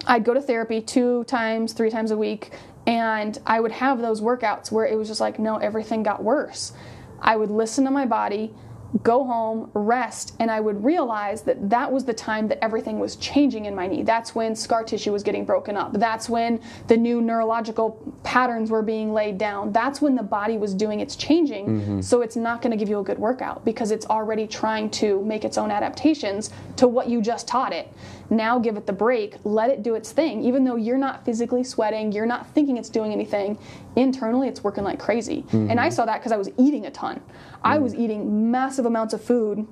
I'd 0.07 0.25
go 0.25 0.35
to 0.35 0.43
therapy 0.43 0.81
two 0.81 1.25
times, 1.25 1.73
three 1.73 1.91
times 1.91 2.11
a 2.11 2.17
week, 2.17 2.53
and 2.87 3.39
I 3.47 3.61
would 3.61 3.73
have 3.73 4.01
those 4.01 4.21
workouts 4.21 4.71
where 4.71 4.87
it 4.87 4.97
was 4.97 5.09
just 5.09 5.21
like, 5.21 5.39
no, 5.39 5.57
everything 5.57 6.03
got 6.03 6.23
worse. 6.23 6.73
I 7.21 7.37
would 7.37 7.51
listen 7.51 7.85
to 7.85 7.91
my 7.91 8.07
body 8.07 8.55
go 9.03 9.25
home, 9.25 9.71
rest, 9.75 10.37
and 10.39 10.51
I 10.51 10.61
would 10.61 10.85
realize 10.85 11.43
that 11.43 11.69
that 11.69 11.91
was 11.91 12.05
the 12.05 12.15
time 12.15 12.47
that 12.49 12.63
everything 12.63 13.01
was 13.01 13.17
changing 13.17 13.65
in 13.65 13.75
my 13.75 13.89
knee. 13.89 14.03
That's 14.03 14.35
when 14.35 14.55
scar 14.55 14.85
tissue 14.85 15.11
was 15.11 15.25
getting 15.25 15.45
broken 15.45 15.77
up. 15.77 15.93
That's 15.95 16.29
when 16.29 16.61
the 16.87 16.97
new 16.97 17.21
neurological 17.21 18.15
patterns 18.23 18.71
were 18.71 18.83
being 18.83 19.13
laid 19.13 19.37
down. 19.37 19.73
That's 19.73 20.01
when 20.01 20.15
the 20.15 20.23
body 20.23 20.59
was 20.59 20.75
doing 20.75 21.01
its 21.01 21.17
changing. 21.17 21.67
Mm-hmm. 21.67 22.01
So 22.03 22.21
it's 22.21 22.37
not 22.37 22.63
going 22.63 22.71
to 22.71 22.77
give 22.77 22.89
you 22.89 23.01
a 23.01 23.05
good 23.05 23.19
workout 23.19 23.65
because 23.65 23.91
it's 23.91 24.07
already 24.07 24.47
trying 24.47 24.91
to 24.91 25.25
make 25.25 25.45
its 25.45 25.59
own 25.59 25.73
adaptations 25.73 26.51
to 26.77 26.87
what 26.87 27.09
you 27.09 27.21
just 27.21 27.49
taught 27.49 27.73
it. 27.73 27.93
Now 28.31 28.59
give 28.59 28.77
it 28.77 28.87
the 28.87 28.93
break, 28.93 29.37
let 29.45 29.71
it 29.71 29.83
do 29.83 29.97
its 29.97 30.13
thing. 30.13 30.43
Even 30.45 30.65
though 30.65 30.77
you're 30.77 30.99
not 30.99 31.25
physically 31.25 31.65
sweating, 31.65 32.13
you're 32.13 32.27
not 32.27 32.47
thinking 32.49 32.77
it's 32.77 32.89
doing 32.89 33.13
anything, 33.13 33.59
internally 33.97 34.49
it's 34.49 34.65
working 34.65 34.85
like 34.85 34.99
crazy. 34.99 35.43
Mm-hmm. 35.43 35.71
And 35.71 35.81
I 35.81 35.89
saw 35.89 36.05
that 36.07 36.21
because 36.21 36.33
I 36.33 36.37
was 36.37 36.51
eating 36.57 36.87
a 36.87 36.91
ton. 36.91 37.21
I 37.65 37.79
was 37.79 37.95
mm. 37.95 38.01
eating 38.01 38.51
massive 38.51 38.87
amounts 38.87 39.15
of 39.15 39.25
food. 39.25 39.67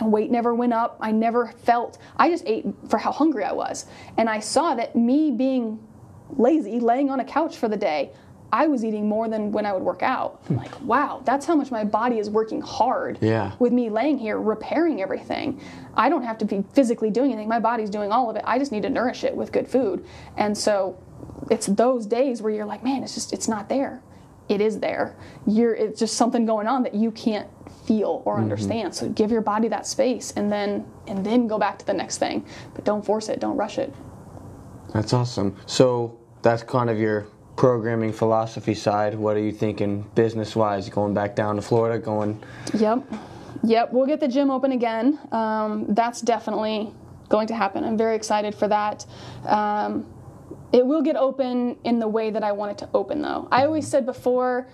Weight 0.00 0.30
never 0.30 0.54
went 0.54 0.74
up. 0.74 0.98
I 1.00 1.12
never 1.12 1.46
felt, 1.46 1.98
I 2.16 2.28
just 2.28 2.44
ate 2.46 2.66
for 2.88 2.98
how 2.98 3.12
hungry 3.12 3.44
I 3.44 3.52
was. 3.52 3.86
And 4.18 4.28
I 4.28 4.40
saw 4.40 4.74
that 4.74 4.94
me 4.94 5.30
being 5.30 5.78
lazy, 6.36 6.80
laying 6.80 7.08
on 7.08 7.20
a 7.20 7.24
couch 7.24 7.56
for 7.56 7.68
the 7.68 7.76
day, 7.76 8.12
I 8.52 8.66
was 8.68 8.84
eating 8.84 9.08
more 9.08 9.28
than 9.28 9.50
when 9.52 9.66
I 9.66 9.72
would 9.72 9.82
work 9.82 10.02
out. 10.02 10.42
I'm 10.48 10.56
like, 10.56 10.80
wow, 10.82 11.22
that's 11.24 11.46
how 11.46 11.56
much 11.56 11.70
my 11.70 11.82
body 11.84 12.18
is 12.18 12.30
working 12.30 12.60
hard 12.60 13.18
yeah. 13.20 13.52
with 13.58 13.72
me 13.72 13.90
laying 13.90 14.18
here 14.18 14.40
repairing 14.40 15.02
everything. 15.02 15.60
I 15.94 16.08
don't 16.08 16.22
have 16.22 16.38
to 16.38 16.44
be 16.44 16.64
physically 16.72 17.10
doing 17.10 17.32
anything. 17.32 17.48
My 17.48 17.58
body's 17.58 17.90
doing 17.90 18.12
all 18.12 18.30
of 18.30 18.36
it. 18.36 18.42
I 18.46 18.58
just 18.58 18.70
need 18.70 18.82
to 18.82 18.90
nourish 18.90 19.24
it 19.24 19.34
with 19.34 19.50
good 19.50 19.66
food. 19.66 20.06
And 20.36 20.56
so 20.56 20.96
it's 21.50 21.66
those 21.66 22.06
days 22.06 22.40
where 22.40 22.52
you're 22.52 22.66
like, 22.66 22.84
man, 22.84 23.02
it's 23.02 23.14
just 23.14 23.32
it's 23.32 23.48
not 23.48 23.68
there 23.68 24.02
it 24.48 24.60
is 24.60 24.78
there. 24.80 25.16
You're 25.46 25.74
it's 25.74 25.98
just 25.98 26.16
something 26.16 26.46
going 26.46 26.66
on 26.66 26.82
that 26.82 26.94
you 26.94 27.10
can't 27.10 27.48
feel 27.86 28.22
or 28.24 28.34
mm-hmm. 28.34 28.44
understand. 28.44 28.94
So 28.94 29.08
give 29.08 29.30
your 29.30 29.40
body 29.40 29.68
that 29.68 29.86
space 29.86 30.32
and 30.32 30.50
then 30.50 30.86
and 31.06 31.24
then 31.24 31.46
go 31.46 31.58
back 31.58 31.78
to 31.78 31.86
the 31.86 31.94
next 31.94 32.18
thing. 32.18 32.44
But 32.74 32.84
don't 32.84 33.04
force 33.04 33.28
it, 33.28 33.40
don't 33.40 33.56
rush 33.56 33.78
it. 33.78 33.92
That's 34.92 35.12
awesome. 35.12 35.56
So 35.66 36.18
that's 36.42 36.62
kind 36.62 36.90
of 36.90 36.98
your 36.98 37.26
programming 37.56 38.12
philosophy 38.12 38.74
side. 38.74 39.14
What 39.14 39.36
are 39.36 39.40
you 39.40 39.52
thinking 39.52 40.02
business 40.14 40.54
wise? 40.54 40.88
Going 40.88 41.14
back 41.14 41.34
down 41.34 41.56
to 41.56 41.62
Florida, 41.62 41.98
going 41.98 42.42
Yep. 42.74 43.02
Yep, 43.64 43.92
we'll 43.92 44.06
get 44.06 44.20
the 44.20 44.28
gym 44.28 44.50
open 44.50 44.72
again. 44.72 45.18
Um, 45.32 45.86
that's 45.88 46.20
definitely 46.20 46.92
going 47.28 47.48
to 47.48 47.54
happen. 47.54 47.84
I'm 47.84 47.96
very 47.96 48.14
excited 48.14 48.54
for 48.54 48.68
that. 48.68 49.06
Um, 49.44 50.06
it 50.76 50.86
will 50.86 51.00
get 51.00 51.16
open 51.16 51.78
in 51.84 51.98
the 51.98 52.06
way 52.06 52.28
that 52.28 52.44
I 52.44 52.52
want 52.52 52.72
it 52.72 52.78
to 52.78 52.88
open, 52.92 53.22
though. 53.22 53.48
I 53.50 53.64
always 53.64 53.88
said 53.88 54.04
before, 54.04 54.68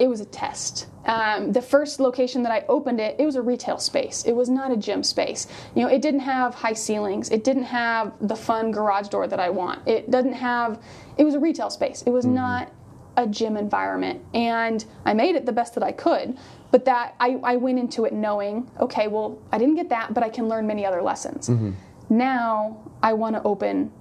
it 0.00 0.08
was 0.08 0.20
a 0.20 0.24
test. 0.24 0.88
Um, 1.06 1.52
the 1.52 1.62
first 1.62 2.00
location 2.00 2.42
that 2.42 2.50
I 2.50 2.64
opened 2.68 2.98
it, 2.98 3.14
it 3.20 3.24
was 3.24 3.36
a 3.36 3.42
retail 3.42 3.78
space. 3.78 4.24
It 4.24 4.32
was 4.32 4.48
not 4.48 4.72
a 4.72 4.76
gym 4.76 5.04
space. 5.04 5.46
You 5.76 5.82
know, 5.82 5.88
it 5.88 6.02
didn't 6.02 6.20
have 6.20 6.56
high 6.56 6.72
ceilings. 6.72 7.30
It 7.30 7.44
didn't 7.44 7.64
have 7.64 8.14
the 8.20 8.34
fun 8.34 8.72
garage 8.72 9.08
door 9.08 9.28
that 9.28 9.38
I 9.38 9.48
want. 9.48 9.86
It 9.86 10.10
doesn't 10.10 10.32
have. 10.32 10.82
It 11.16 11.24
was 11.24 11.34
a 11.34 11.38
retail 11.38 11.70
space. 11.70 12.02
It 12.02 12.10
was 12.10 12.24
mm-hmm. 12.24 12.34
not 12.34 12.72
a 13.16 13.28
gym 13.28 13.56
environment, 13.56 14.24
and 14.34 14.84
I 15.04 15.14
made 15.14 15.36
it 15.36 15.46
the 15.46 15.52
best 15.52 15.74
that 15.74 15.84
I 15.84 15.92
could. 15.92 16.36
But 16.72 16.84
that 16.86 17.14
I, 17.20 17.38
I 17.44 17.56
went 17.56 17.78
into 17.78 18.06
it 18.06 18.12
knowing, 18.12 18.68
okay, 18.80 19.06
well, 19.06 19.38
I 19.52 19.58
didn't 19.58 19.76
get 19.76 19.90
that, 19.90 20.14
but 20.14 20.24
I 20.24 20.30
can 20.30 20.48
learn 20.48 20.66
many 20.66 20.84
other 20.84 21.02
lessons. 21.02 21.48
Mm-hmm. 21.48 21.72
Now 22.08 22.80
I 23.04 23.12
want 23.12 23.36
to 23.36 23.42
open 23.44 23.92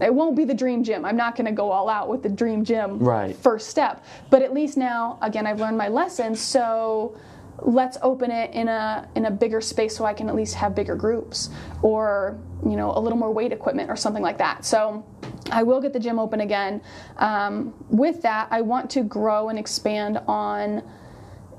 it 0.00 0.12
won't 0.12 0.36
be 0.36 0.44
the 0.44 0.54
dream 0.54 0.82
gym. 0.82 1.04
I'm 1.04 1.16
not 1.16 1.36
going 1.36 1.46
to 1.46 1.52
go 1.52 1.70
all 1.70 1.88
out 1.88 2.08
with 2.08 2.22
the 2.22 2.28
dream 2.28 2.64
gym 2.64 2.98
right. 2.98 3.36
first 3.36 3.68
step. 3.68 4.04
But 4.30 4.42
at 4.42 4.52
least 4.52 4.76
now, 4.76 5.18
again, 5.22 5.46
I've 5.46 5.60
learned 5.60 5.78
my 5.78 5.88
lesson. 5.88 6.34
So 6.34 7.16
let's 7.60 7.96
open 8.02 8.30
it 8.30 8.52
in 8.52 8.68
a 8.68 9.08
in 9.14 9.26
a 9.26 9.30
bigger 9.30 9.60
space 9.60 9.96
so 9.96 10.04
I 10.04 10.12
can 10.12 10.28
at 10.28 10.34
least 10.34 10.56
have 10.56 10.74
bigger 10.74 10.96
groups 10.96 11.50
or 11.82 12.38
you 12.64 12.76
know 12.76 12.92
a 12.96 12.98
little 12.98 13.18
more 13.18 13.32
weight 13.32 13.52
equipment 13.52 13.90
or 13.90 13.96
something 13.96 14.22
like 14.22 14.38
that. 14.38 14.64
So 14.64 15.06
I 15.50 15.62
will 15.62 15.80
get 15.80 15.92
the 15.92 16.00
gym 16.00 16.18
open 16.18 16.40
again. 16.40 16.82
Um, 17.18 17.74
with 17.90 18.22
that, 18.22 18.48
I 18.50 18.60
want 18.62 18.90
to 18.90 19.02
grow 19.02 19.48
and 19.50 19.58
expand 19.58 20.18
on 20.26 20.82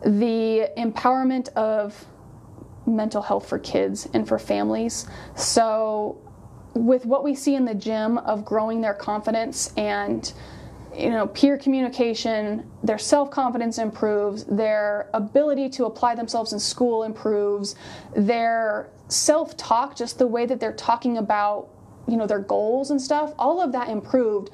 the 0.03 0.69
empowerment 0.77 1.49
of 1.53 2.05
mental 2.85 3.21
health 3.21 3.47
for 3.47 3.57
kids 3.57 4.07
and 4.13 4.27
for 4.27 4.37
families. 4.37 5.07
So 5.35 6.21
with 6.75 7.05
what 7.05 7.23
we 7.23 7.33
see 7.33 7.55
in 7.55 7.65
the 7.65 7.73
gym 7.73 8.17
of 8.19 8.43
growing 8.45 8.81
their 8.81 8.93
confidence 8.93 9.73
and 9.77 10.33
you 10.95 11.09
know 11.09 11.27
peer 11.27 11.57
communication 11.57 12.69
their 12.83 12.97
self-confidence 12.97 13.77
improves 13.77 14.43
their 14.45 15.09
ability 15.13 15.69
to 15.69 15.85
apply 15.85 16.15
themselves 16.15 16.53
in 16.53 16.59
school 16.59 17.03
improves 17.03 17.75
their 18.15 18.89
self-talk 19.07 19.95
just 19.95 20.19
the 20.19 20.27
way 20.27 20.45
that 20.45 20.59
they're 20.59 20.73
talking 20.73 21.17
about 21.17 21.69
you 22.07 22.17
know 22.17 22.27
their 22.27 22.39
goals 22.39 22.91
and 22.91 23.01
stuff 23.01 23.33
all 23.39 23.61
of 23.61 23.71
that 23.71 23.89
improved 23.89 24.51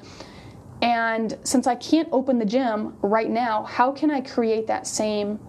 and 0.82 1.38
since 1.44 1.68
i 1.68 1.76
can't 1.76 2.10
open 2.12 2.40
the 2.40 2.46
gym 2.46 2.96
right 3.02 3.30
now 3.30 3.64
how 3.64 3.92
can 3.92 4.10
i 4.10 4.22
create 4.22 4.68
that 4.68 4.88
same 4.88 5.40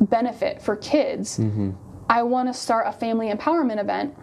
benefit 0.00 0.60
for 0.60 0.76
kids 0.76 1.38
mm-hmm. 1.38 1.70
i 2.10 2.22
want 2.22 2.48
to 2.48 2.54
start 2.54 2.86
a 2.86 2.92
family 2.92 3.30
empowerment 3.30 3.80
event 3.80 4.14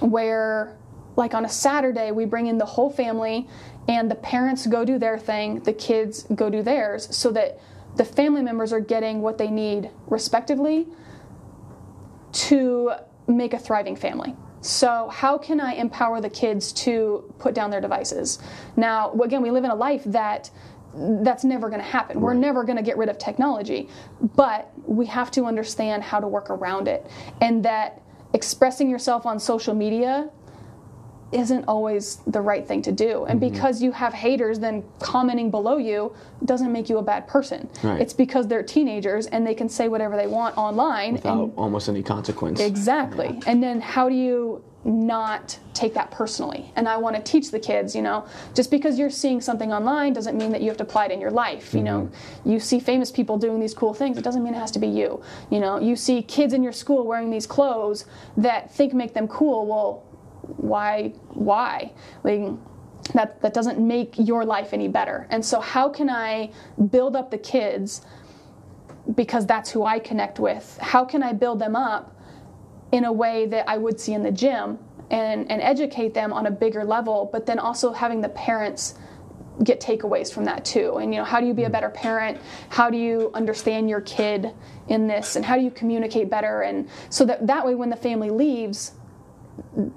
where 0.00 0.76
like 1.16 1.34
on 1.34 1.44
a 1.44 1.48
Saturday, 1.48 2.10
we 2.10 2.24
bring 2.24 2.46
in 2.46 2.58
the 2.58 2.64
whole 2.64 2.90
family 2.90 3.48
and 3.88 4.10
the 4.10 4.14
parents 4.14 4.66
go 4.66 4.84
do 4.84 4.98
their 4.98 5.18
thing, 5.18 5.60
the 5.60 5.72
kids 5.72 6.26
go 6.34 6.48
do 6.48 6.62
theirs, 6.62 7.14
so 7.14 7.30
that 7.32 7.60
the 7.96 8.04
family 8.04 8.42
members 8.42 8.72
are 8.72 8.80
getting 8.80 9.20
what 9.20 9.38
they 9.38 9.48
need 9.48 9.90
respectively 10.06 10.86
to 12.32 12.92
make 13.26 13.52
a 13.52 13.58
thriving 13.58 13.96
family. 13.96 14.34
So, 14.62 15.08
how 15.08 15.38
can 15.38 15.60
I 15.60 15.74
empower 15.74 16.20
the 16.20 16.30
kids 16.30 16.72
to 16.84 17.34
put 17.40 17.52
down 17.52 17.70
their 17.70 17.80
devices? 17.80 18.38
Now, 18.76 19.12
again, 19.12 19.42
we 19.42 19.50
live 19.50 19.64
in 19.64 19.70
a 19.70 19.74
life 19.74 20.04
that 20.06 20.50
that's 20.94 21.42
never 21.42 21.68
going 21.68 21.80
to 21.80 21.86
happen. 21.86 22.20
We're 22.20 22.34
never 22.34 22.64
going 22.64 22.76
to 22.76 22.82
get 22.82 22.96
rid 22.96 23.08
of 23.08 23.18
technology, 23.18 23.88
but 24.36 24.70
we 24.86 25.06
have 25.06 25.30
to 25.32 25.46
understand 25.46 26.02
how 26.02 26.20
to 26.20 26.28
work 26.28 26.50
around 26.50 26.86
it 26.86 27.06
and 27.40 27.64
that 27.64 28.02
expressing 28.34 28.88
yourself 28.88 29.26
on 29.26 29.40
social 29.40 29.74
media 29.74 30.30
isn't 31.32 31.64
always 31.66 32.16
the 32.26 32.40
right 32.40 32.66
thing 32.66 32.82
to 32.82 32.92
do. 32.92 33.24
And 33.24 33.40
mm-hmm. 33.40 33.52
because 33.52 33.82
you 33.82 33.92
have 33.92 34.12
haters 34.12 34.58
then 34.58 34.84
commenting 34.98 35.50
below 35.50 35.78
you 35.78 36.14
doesn't 36.44 36.72
make 36.72 36.88
you 36.88 36.98
a 36.98 37.02
bad 37.02 37.26
person. 37.26 37.68
Right. 37.82 38.00
It's 38.00 38.12
because 38.12 38.46
they're 38.46 38.62
teenagers 38.62 39.26
and 39.26 39.46
they 39.46 39.54
can 39.54 39.68
say 39.68 39.88
whatever 39.88 40.16
they 40.16 40.26
want 40.26 40.56
online 40.56 41.14
without 41.14 41.44
and, 41.44 41.52
almost 41.56 41.88
any 41.88 42.02
consequence. 42.02 42.60
Exactly. 42.60 43.28
Yeah. 43.28 43.40
And 43.46 43.62
then 43.62 43.80
how 43.80 44.08
do 44.08 44.14
you 44.14 44.62
not 44.84 45.58
take 45.74 45.94
that 45.94 46.10
personally? 46.10 46.72
And 46.76 46.88
I 46.88 46.96
want 46.96 47.16
to 47.16 47.22
teach 47.22 47.50
the 47.50 47.60
kids, 47.60 47.94
you 47.94 48.02
know, 48.02 48.26
just 48.54 48.70
because 48.70 48.98
you're 48.98 49.10
seeing 49.10 49.40
something 49.40 49.72
online 49.72 50.12
doesn't 50.12 50.36
mean 50.36 50.50
that 50.52 50.60
you 50.60 50.68
have 50.68 50.76
to 50.78 50.82
apply 50.82 51.06
it 51.06 51.12
in 51.12 51.20
your 51.20 51.30
life. 51.30 51.68
Mm-hmm. 51.68 51.78
You 51.78 51.84
know, 51.84 52.00
mm-hmm. 52.00 52.50
you 52.50 52.60
see 52.60 52.80
famous 52.80 53.10
people 53.10 53.38
doing 53.38 53.60
these 53.60 53.74
cool 53.74 53.94
things, 53.94 54.18
it 54.18 54.24
doesn't 54.24 54.42
mean 54.42 54.54
it 54.54 54.58
has 54.58 54.72
to 54.72 54.78
be 54.78 54.88
you. 54.88 55.22
You 55.50 55.60
know, 55.60 55.78
you 55.78 55.96
see 55.96 56.22
kids 56.22 56.52
in 56.52 56.62
your 56.62 56.72
school 56.72 57.06
wearing 57.06 57.30
these 57.30 57.46
clothes 57.46 58.04
that 58.36 58.74
think 58.74 58.92
make 58.92 59.14
them 59.14 59.28
cool. 59.28 59.66
Well, 59.66 60.04
why 60.42 61.12
why? 61.30 61.92
Like 62.24 62.52
that 63.14 63.40
that 63.42 63.54
doesn't 63.54 63.78
make 63.78 64.14
your 64.18 64.44
life 64.44 64.72
any 64.72 64.88
better. 64.88 65.26
And 65.30 65.44
so 65.44 65.60
how 65.60 65.88
can 65.88 66.08
i 66.08 66.52
build 66.90 67.16
up 67.16 67.30
the 67.30 67.38
kids 67.38 68.02
because 69.14 69.46
that's 69.46 69.70
who 69.70 69.84
i 69.84 69.98
connect 69.98 70.38
with? 70.38 70.78
How 70.80 71.04
can 71.04 71.22
i 71.22 71.32
build 71.32 71.58
them 71.58 71.76
up 71.76 72.16
in 72.92 73.04
a 73.04 73.12
way 73.12 73.46
that 73.46 73.68
i 73.68 73.76
would 73.76 73.98
see 73.98 74.12
in 74.12 74.22
the 74.22 74.30
gym 74.30 74.78
and 75.10 75.50
and 75.50 75.60
educate 75.62 76.14
them 76.14 76.32
on 76.32 76.46
a 76.46 76.50
bigger 76.50 76.84
level 76.84 77.28
but 77.32 77.46
then 77.46 77.58
also 77.58 77.92
having 77.92 78.20
the 78.20 78.28
parents 78.30 78.94
get 79.64 79.80
takeaways 79.80 80.32
from 80.32 80.44
that 80.44 80.64
too? 80.64 80.96
And 80.96 81.12
you 81.12 81.20
know 81.20 81.24
how 81.24 81.40
do 81.40 81.46
you 81.46 81.54
be 81.54 81.64
a 81.64 81.70
better 81.70 81.90
parent? 81.90 82.38
How 82.68 82.88
do 82.90 82.96
you 82.96 83.30
understand 83.34 83.88
your 83.88 84.00
kid 84.00 84.52
in 84.88 85.06
this? 85.06 85.36
And 85.36 85.44
how 85.44 85.56
do 85.56 85.62
you 85.62 85.70
communicate 85.70 86.30
better? 86.30 86.62
And 86.62 86.88
so 87.10 87.24
that 87.26 87.46
that 87.46 87.66
way 87.66 87.74
when 87.74 87.90
the 87.90 87.96
family 87.96 88.30
leaves 88.30 88.92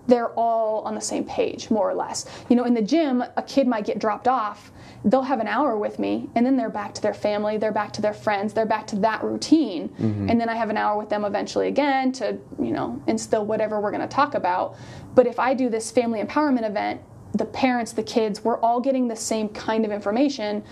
they're 0.07 0.31
all 0.31 0.81
on 0.81 0.95
the 0.95 1.01
same 1.01 1.23
page, 1.25 1.69
more 1.69 1.89
or 1.89 1.93
less. 1.93 2.25
You 2.49 2.55
know, 2.55 2.63
in 2.63 2.73
the 2.73 2.81
gym, 2.81 3.23
a 3.35 3.43
kid 3.43 3.67
might 3.67 3.85
get 3.85 3.99
dropped 3.99 4.27
off. 4.27 4.71
They'll 5.03 5.21
have 5.21 5.39
an 5.39 5.47
hour 5.47 5.77
with 5.77 5.99
me, 5.99 6.29
and 6.35 6.45
then 6.45 6.57
they're 6.57 6.69
back 6.69 6.93
to 6.95 7.01
their 7.01 7.13
family, 7.13 7.57
they're 7.57 7.71
back 7.71 7.93
to 7.93 8.01
their 8.01 8.13
friends, 8.13 8.53
they're 8.53 8.65
back 8.65 8.87
to 8.87 8.95
that 8.97 9.23
routine. 9.23 9.89
Mm-hmm. 9.89 10.29
And 10.29 10.41
then 10.41 10.49
I 10.49 10.55
have 10.55 10.69
an 10.69 10.77
hour 10.77 10.97
with 10.97 11.09
them 11.09 11.25
eventually 11.25 11.67
again 11.67 12.11
to, 12.13 12.37
you 12.59 12.71
know, 12.71 13.01
instill 13.05 13.45
whatever 13.45 13.79
we're 13.79 13.91
going 13.91 14.01
to 14.01 14.07
talk 14.07 14.33
about. 14.33 14.75
But 15.13 15.27
if 15.27 15.39
I 15.39 15.53
do 15.53 15.69
this 15.69 15.91
family 15.91 16.23
empowerment 16.23 16.67
event, 16.67 17.01
the 17.33 17.45
parents, 17.45 17.91
the 17.91 18.03
kids, 18.03 18.43
we're 18.43 18.59
all 18.61 18.79
getting 18.79 19.07
the 19.07 19.15
same 19.15 19.49
kind 19.49 19.85
of 19.85 19.91
information. 19.91 20.63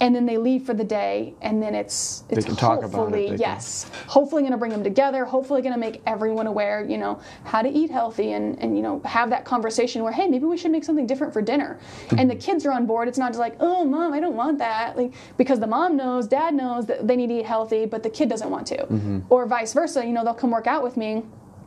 And 0.00 0.14
then 0.14 0.26
they 0.26 0.36
leave 0.36 0.64
for 0.64 0.74
the 0.74 0.84
day, 0.84 1.34
and 1.40 1.62
then 1.62 1.74
it's 1.74 2.24
it's 2.28 2.44
can 2.44 2.54
talk 2.56 2.80
about 2.80 2.88
it, 2.88 2.96
hopefully 2.96 3.22
they 3.22 3.28
can- 3.28 3.38
yes, 3.38 3.90
hopefully 4.06 4.42
going 4.42 4.52
to 4.52 4.58
bring 4.58 4.70
them 4.70 4.84
together. 4.84 5.24
Hopefully 5.24 5.62
going 5.62 5.74
to 5.74 5.80
make 5.80 6.02
everyone 6.06 6.46
aware, 6.46 6.84
you 6.84 6.98
know, 6.98 7.20
how 7.44 7.62
to 7.62 7.68
eat 7.68 7.90
healthy, 7.90 8.32
and 8.32 8.58
and 8.62 8.76
you 8.76 8.82
know 8.82 9.00
have 9.04 9.30
that 9.30 9.44
conversation 9.44 10.02
where 10.02 10.12
hey, 10.12 10.28
maybe 10.28 10.44
we 10.44 10.56
should 10.56 10.70
make 10.70 10.84
something 10.84 11.06
different 11.06 11.32
for 11.32 11.40
dinner. 11.40 11.78
Mm-hmm. 12.08 12.18
And 12.18 12.30
the 12.30 12.36
kids 12.36 12.66
are 12.66 12.72
on 12.72 12.86
board. 12.86 13.08
It's 13.08 13.18
not 13.18 13.30
just 13.30 13.40
like 13.40 13.56
oh, 13.60 13.84
mom, 13.84 14.12
I 14.12 14.20
don't 14.20 14.36
want 14.36 14.58
that, 14.58 14.96
like 14.96 15.12
because 15.36 15.60
the 15.60 15.66
mom 15.66 15.96
knows, 15.96 16.26
dad 16.26 16.54
knows 16.54 16.86
that 16.86 17.06
they 17.06 17.16
need 17.16 17.28
to 17.28 17.40
eat 17.40 17.46
healthy, 17.46 17.86
but 17.86 18.02
the 18.02 18.10
kid 18.10 18.28
doesn't 18.28 18.50
want 18.50 18.66
to, 18.68 18.76
mm-hmm. 18.76 19.20
or 19.30 19.46
vice 19.46 19.72
versa. 19.72 20.04
You 20.04 20.12
know, 20.12 20.24
they'll 20.24 20.34
come 20.34 20.50
work 20.50 20.66
out 20.66 20.82
with 20.82 20.96
me. 20.96 21.22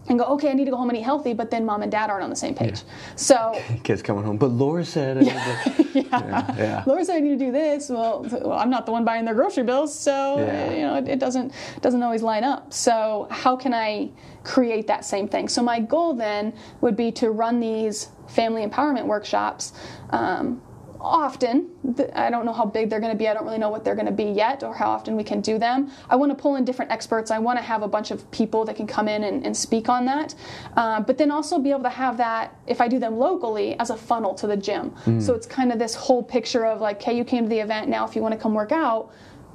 And 0.08 0.18
go, 0.18 0.26
okay, 0.26 0.50
I 0.50 0.54
need 0.54 0.66
to 0.66 0.72
go 0.72 0.78
home 0.78 0.90
and 0.90 0.98
eat 0.98 1.04
healthy, 1.04 1.34
but 1.34 1.52
then 1.52 1.66
mom 1.66 1.84
and 1.84 1.92
dad 1.92 2.10
aren't 2.10 2.24
on 2.24 2.32
the 2.32 2.36
same 2.36 2.56
page. 2.56 2.82
So 3.16 3.62
Kids 3.84 4.02
coming 4.02 4.24
home, 4.24 4.38
but 4.38 4.48
Laura 4.48 4.84
said. 4.84 5.18
Need 5.18 5.28
yeah. 5.94 6.56
yeah. 6.58 6.84
Laura 6.88 7.06
said 7.06 7.18
I 7.18 7.20
need 7.20 7.38
to 7.38 7.46
do 7.46 7.52
this. 7.52 7.90
Well, 7.90 8.26
well, 8.32 8.54
I'm 8.54 8.72
not 8.72 8.88
the 8.88 8.92
one 8.92 9.06
buying 9.06 9.24
their 9.26 9.36
grocery 9.36 9.64
bills, 9.64 9.94
so 9.94 10.38
Yeah. 10.40 10.72
you 10.72 10.82
know 10.82 10.96
it, 10.96 11.08
it 11.08 11.20
doesn't 11.20 11.54
doesn't 11.82 12.02
always 12.02 12.24
line 12.24 12.44
up. 12.44 12.74
So 12.74 13.28
how 13.30 13.56
can 13.56 13.74
I 13.74 14.10
create 14.44 14.88
that 14.88 15.06
same 15.06 15.28
thing? 15.28 15.48
So 15.48 15.62
my 15.62 15.80
goal 15.80 16.16
then 16.16 16.54
would 16.82 16.96
be 16.96 17.12
to 17.14 17.30
run 17.30 17.60
these 17.60 18.08
family 18.28 18.66
empowerment 18.66 19.06
workshops. 19.06 19.74
Um, 20.10 20.62
often 21.02 21.70
i 22.16 22.30
don't 22.30 22.46
know 22.46 22.54
how 22.54 22.66
big 22.66 22.90
they're 22.90 23.00
going 23.00 23.12
to 23.12 23.18
be 23.18 23.28
i 23.28 23.34
don't 23.34 23.46
really 23.46 23.58
know 23.58 23.70
what 23.70 23.84
they're 23.84 23.96
going 23.96 24.06
to 24.06 24.12
be 24.12 24.26
yet 24.26 24.64
or 24.64 24.74
how 24.74 24.90
often 24.90 25.16
we 25.16 25.24
can 25.24 25.40
do 25.40 25.58
them 25.58 25.90
i 26.10 26.16
want 26.16 26.30
to 26.30 26.36
pull 26.36 26.56
in 26.56 26.66
different 26.66 26.92
experts 26.92 27.32
i 27.32 27.40
want 27.40 27.58
to 27.58 27.64
have 27.64 27.84
a 27.84 27.88
bunch 27.88 28.12
of 28.12 28.30
people 28.32 28.66
that 28.66 28.76
can 28.76 28.86
come 28.86 29.08
in 29.08 29.24
and, 29.24 29.46
and 29.46 29.56
speak 29.56 29.88
on 29.90 30.06
that 30.06 30.36
uh, 30.76 31.00
but 31.00 31.18
then 31.18 31.32
also 31.32 31.58
be 31.60 31.72
able 31.72 31.84
to 31.84 31.90
have 31.90 32.18
that 32.18 32.56
if 32.68 32.82
i 32.82 32.88
do 32.88 33.00
them 33.00 33.18
locally 33.18 33.80
as 33.80 33.90
a 33.90 33.96
funnel 33.98 34.34
to 34.34 34.48
the 34.48 34.58
gym 34.58 34.94
so 35.22 35.34
it's 35.34 35.48
kind 35.48 35.72
of 35.72 35.80
this 35.80 35.96
whole 35.96 36.22
picture 36.24 36.66
of 36.66 36.82
like 36.82 37.02
hey 37.02 37.16
you 37.16 37.24
came 37.24 37.44
to 37.44 37.50
the 37.50 37.60
event 37.60 37.88
now 37.88 38.06
if 38.06 38.16
you 38.16 38.22
want 38.22 38.34
to 38.34 38.40
come 38.40 38.54
work 38.54 38.72
out 38.72 39.12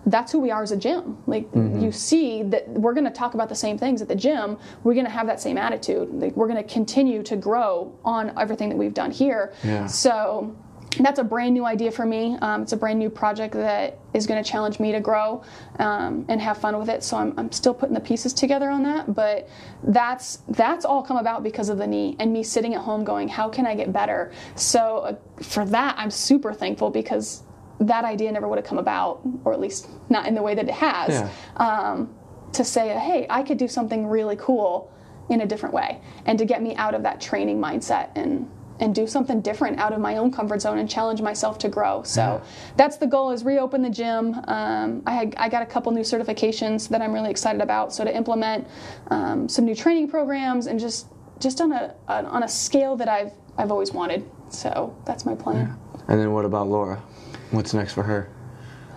that's 0.07 0.33
who 0.33 0.39
we 0.39 0.51
are 0.51 0.63
as 0.63 0.73
a 0.73 0.77
gym. 0.77 1.17
Like 1.27 1.49
you 1.55 1.91
see 1.91 2.43
that 2.45 2.69
we're 2.69 2.93
going 2.95 3.05
to 3.05 3.11
talk 3.11 3.35
about 3.35 3.49
the 3.49 3.55
same 3.55 3.79
things 3.79 4.03
at 4.03 4.09
the 4.09 4.15
gym. 4.15 4.59
We're 4.83 4.95
going 4.95 5.07
to 5.07 5.13
have 5.13 5.27
that 5.27 5.41
same 5.41 5.57
attitude. 5.57 6.11
Like 6.13 6.37
we're 6.37 6.49
going 6.49 6.63
to 6.63 6.73
continue 6.73 7.23
to 7.23 7.37
grow 7.37 7.97
on 8.05 8.37
everything 8.39 8.69
that 8.69 8.77
we've 8.77 8.95
done 8.95 9.11
here. 9.11 9.53
Yeah. 9.63 9.87
So 9.87 10.55
that's 11.01 11.19
a 11.19 11.25
brand 11.25 11.55
new 11.55 11.65
idea 11.65 11.91
for 11.91 12.07
me. 12.07 12.37
Um, 12.41 12.63
it's 12.63 12.73
a 12.73 12.77
brand 12.77 12.99
new 12.99 13.11
project 13.11 13.55
that 13.55 13.99
is 14.13 14.27
going 14.27 14.43
to 14.43 14.49
challenge 14.49 14.79
me 14.79 14.93
to 14.93 15.01
grow 15.01 15.43
um, 15.79 16.25
and 16.29 16.41
have 16.41 16.59
fun 16.59 16.79
with 16.79 16.89
it. 16.89 17.03
So 17.03 17.17
I'm, 17.17 17.35
I'm 17.37 17.51
still 17.53 17.75
putting 17.75 17.95
the 17.95 18.01
pieces 18.01 18.33
together 18.33 18.71
on 18.71 18.83
that. 18.85 19.15
But 19.15 19.49
that's 19.83 20.39
that's 20.49 20.85
all 20.85 21.03
come 21.03 21.17
about 21.17 21.43
because 21.43 21.69
of 21.69 21.79
the 21.79 21.87
knee 21.87 22.17
and 22.19 22.33
me 22.33 22.43
sitting 22.43 22.75
at 22.75 22.81
home 22.81 23.05
going, 23.05 23.29
how 23.29 23.49
can 23.49 23.67
I 23.67 23.75
get 23.75 23.93
better? 23.93 24.33
So 24.55 24.99
uh, 24.99 25.43
for 25.43 25.65
that, 25.67 25.97
I'm 25.99 26.11
super 26.11 26.53
thankful 26.53 26.91
because 26.91 27.43
that 27.81 28.05
idea 28.05 28.31
never 28.31 28.47
would 28.49 28.59
have 28.59 28.67
come 28.67 28.79
about, 28.79 29.21
or 29.45 29.53
at 29.53 29.61
least 29.61 29.89
not 30.09 30.27
in 30.27 30.35
the 30.35 30.43
way 30.43 30.55
that 30.55 30.69
it 30.69 30.75
has. 30.75 31.11
Yeah. 31.11 31.31
Um, 31.57 32.15
to 32.53 32.63
say, 32.63 32.97
hey, 32.97 33.27
I 33.29 33.43
could 33.43 33.59
do 33.59 33.67
something 33.67 34.07
really 34.07 34.37
cool 34.37 34.93
in 35.29 35.41
a 35.41 35.47
different 35.47 35.75
way, 35.75 36.01
and 36.27 36.39
to 36.39 36.45
get 36.45 36.63
me 36.63 36.77
out 36.77 36.95
of 36.95 37.03
that 37.03 37.21
training 37.21 37.59
mindset 37.59 38.11
and 38.15 38.49
and 38.81 38.95
do 38.95 39.07
something 39.07 39.41
different 39.41 39.79
out 39.79 39.93
of 39.93 40.01
my 40.01 40.17
own 40.17 40.33
comfort 40.33 40.61
zone 40.61 40.79
and 40.79 40.91
challenge 40.91 41.23
myself 41.23 41.59
to 41.59 41.69
grow. 41.69 42.03
So 42.03 42.43
that's 42.77 42.97
the 42.97 43.07
goal: 43.07 43.31
is 43.31 43.45
reopen 43.45 43.83
the 43.83 43.91
gym. 43.91 44.35
Um, 44.49 45.03
I 45.07 45.13
had, 45.13 45.35
I 45.37 45.49
got 45.49 45.63
a 45.63 45.67
couple 45.67 45.93
new 45.93 46.03
certifications 46.03 46.89
that 46.89 47.01
I'm 47.01 47.13
really 47.13 47.31
excited 47.31 47.61
about. 47.61 47.93
So 47.93 48.05
to 48.05 48.15
implement 48.15 48.67
um, 49.11 49.49
some 49.49 49.65
new 49.65 49.75
training 49.75 50.09
programs 50.09 50.67
and 50.67 50.79
just 50.81 51.07
just 51.41 51.61
on 51.61 51.73
a 51.73 51.95
on 52.09 52.43
a 52.43 52.49
scale 52.49 52.97
that 52.97 53.09
I've 53.09 53.33
I've 53.57 53.71
always 53.71 53.93
wanted. 53.93 54.29
So 54.49 54.97
that's 55.05 55.25
my 55.25 55.35
plan. 55.35 55.77
And 56.09 56.21
then 56.21 56.33
what 56.33 56.45
about 56.45 56.69
Laura? 56.69 57.03
What's 57.51 57.73
next 57.75 57.93
for 57.93 58.03
her? 58.03 58.29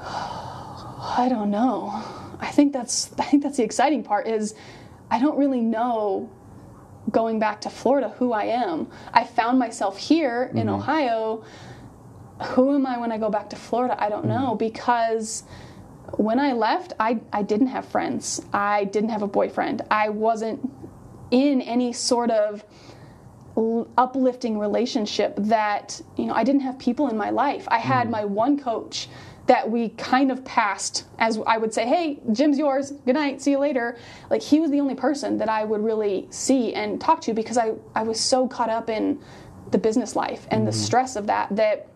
I 0.02 1.28
don't 1.30 1.50
know. 1.50 1.90
I 2.40 2.48
think 2.48 2.74
that's 2.74 3.12
I 3.18 3.24
think 3.24 3.44
that's 3.44 3.58
the 3.58 3.64
exciting 3.64 4.04
part 4.04 4.28
is 4.28 4.56
I 5.10 5.20
don't 5.20 5.38
really 5.38 5.62
know 5.62 6.30
going 7.12 7.40
back 7.40 7.62
to 7.62 7.70
Florida 7.70 8.10
who 8.18 8.34
I 8.34 8.46
am. 8.46 8.88
I 9.14 9.24
found 9.24 9.60
myself 9.60 9.98
here 9.98 10.50
in 10.54 10.68
mm-hmm. 10.68 10.70
Ohio. 10.70 11.44
Who 12.50 12.76
am 12.76 12.86
I 12.86 12.98
when 12.98 13.12
I 13.12 13.18
go 13.18 13.30
back 13.30 13.50
to 13.52 13.56
Florida? 13.56 13.96
I 14.02 14.10
don't 14.10 14.26
know 14.26 14.50
mm-hmm. 14.50 14.58
because 14.58 15.44
when 16.18 16.40
I 16.40 16.54
left, 16.54 16.94
I, 17.00 17.20
I 17.34 17.44
didn't 17.44 17.68
have 17.68 17.86
friends. 17.86 18.42
I 18.54 18.86
didn't 18.86 19.10
have 19.10 19.24
a 19.24 19.28
boyfriend. 19.28 19.82
I 19.92 20.10
wasn't 20.10 20.72
in 21.32 21.62
any 21.62 21.94
sort 21.94 22.32
of 22.32 22.64
uplifting 23.98 24.60
relationship 24.60 25.34
that 25.36 26.00
you 26.16 26.26
know 26.26 26.34
I 26.34 26.44
didn't 26.44 26.62
have 26.62 26.78
people 26.78 27.10
in 27.10 27.18
my 27.18 27.32
life. 27.32 27.68
I 27.70 27.80
had 27.80 28.08
mm. 28.08 28.12
my 28.12 28.26
one 28.26 28.60
coach 28.60 29.10
that 29.48 29.70
we 29.70 29.90
kind 29.90 30.32
of 30.32 30.44
passed 30.46 31.06
as 31.20 31.40
I 31.48 31.58
would 31.58 31.74
say, 31.74 31.86
"Hey, 31.88 32.20
gym's 32.32 32.58
yours. 32.58 32.92
Good 33.06 33.16
night. 33.16 33.42
See 33.42 33.52
you 33.52 33.60
later." 33.60 33.98
Like 34.30 34.42
he 34.42 34.60
was 34.60 34.72
the 34.72 34.80
only 34.80 34.96
person 34.96 35.38
that 35.38 35.50
I 35.50 35.64
would 35.64 35.84
really 35.84 36.28
see 36.30 36.74
and 36.74 37.02
talk 37.02 37.22
to 37.22 37.34
because 37.34 37.58
I 37.58 37.74
I 37.96 38.04
was 38.04 38.20
so 38.20 38.48
caught 38.48 38.70
up 38.70 38.90
in 38.90 39.20
the 39.72 39.78
business 39.78 40.16
life 40.16 40.48
and 40.52 40.68
the 40.68 40.72
stress 40.72 41.16
of 41.16 41.28
that 41.28 41.54
that 41.56 41.88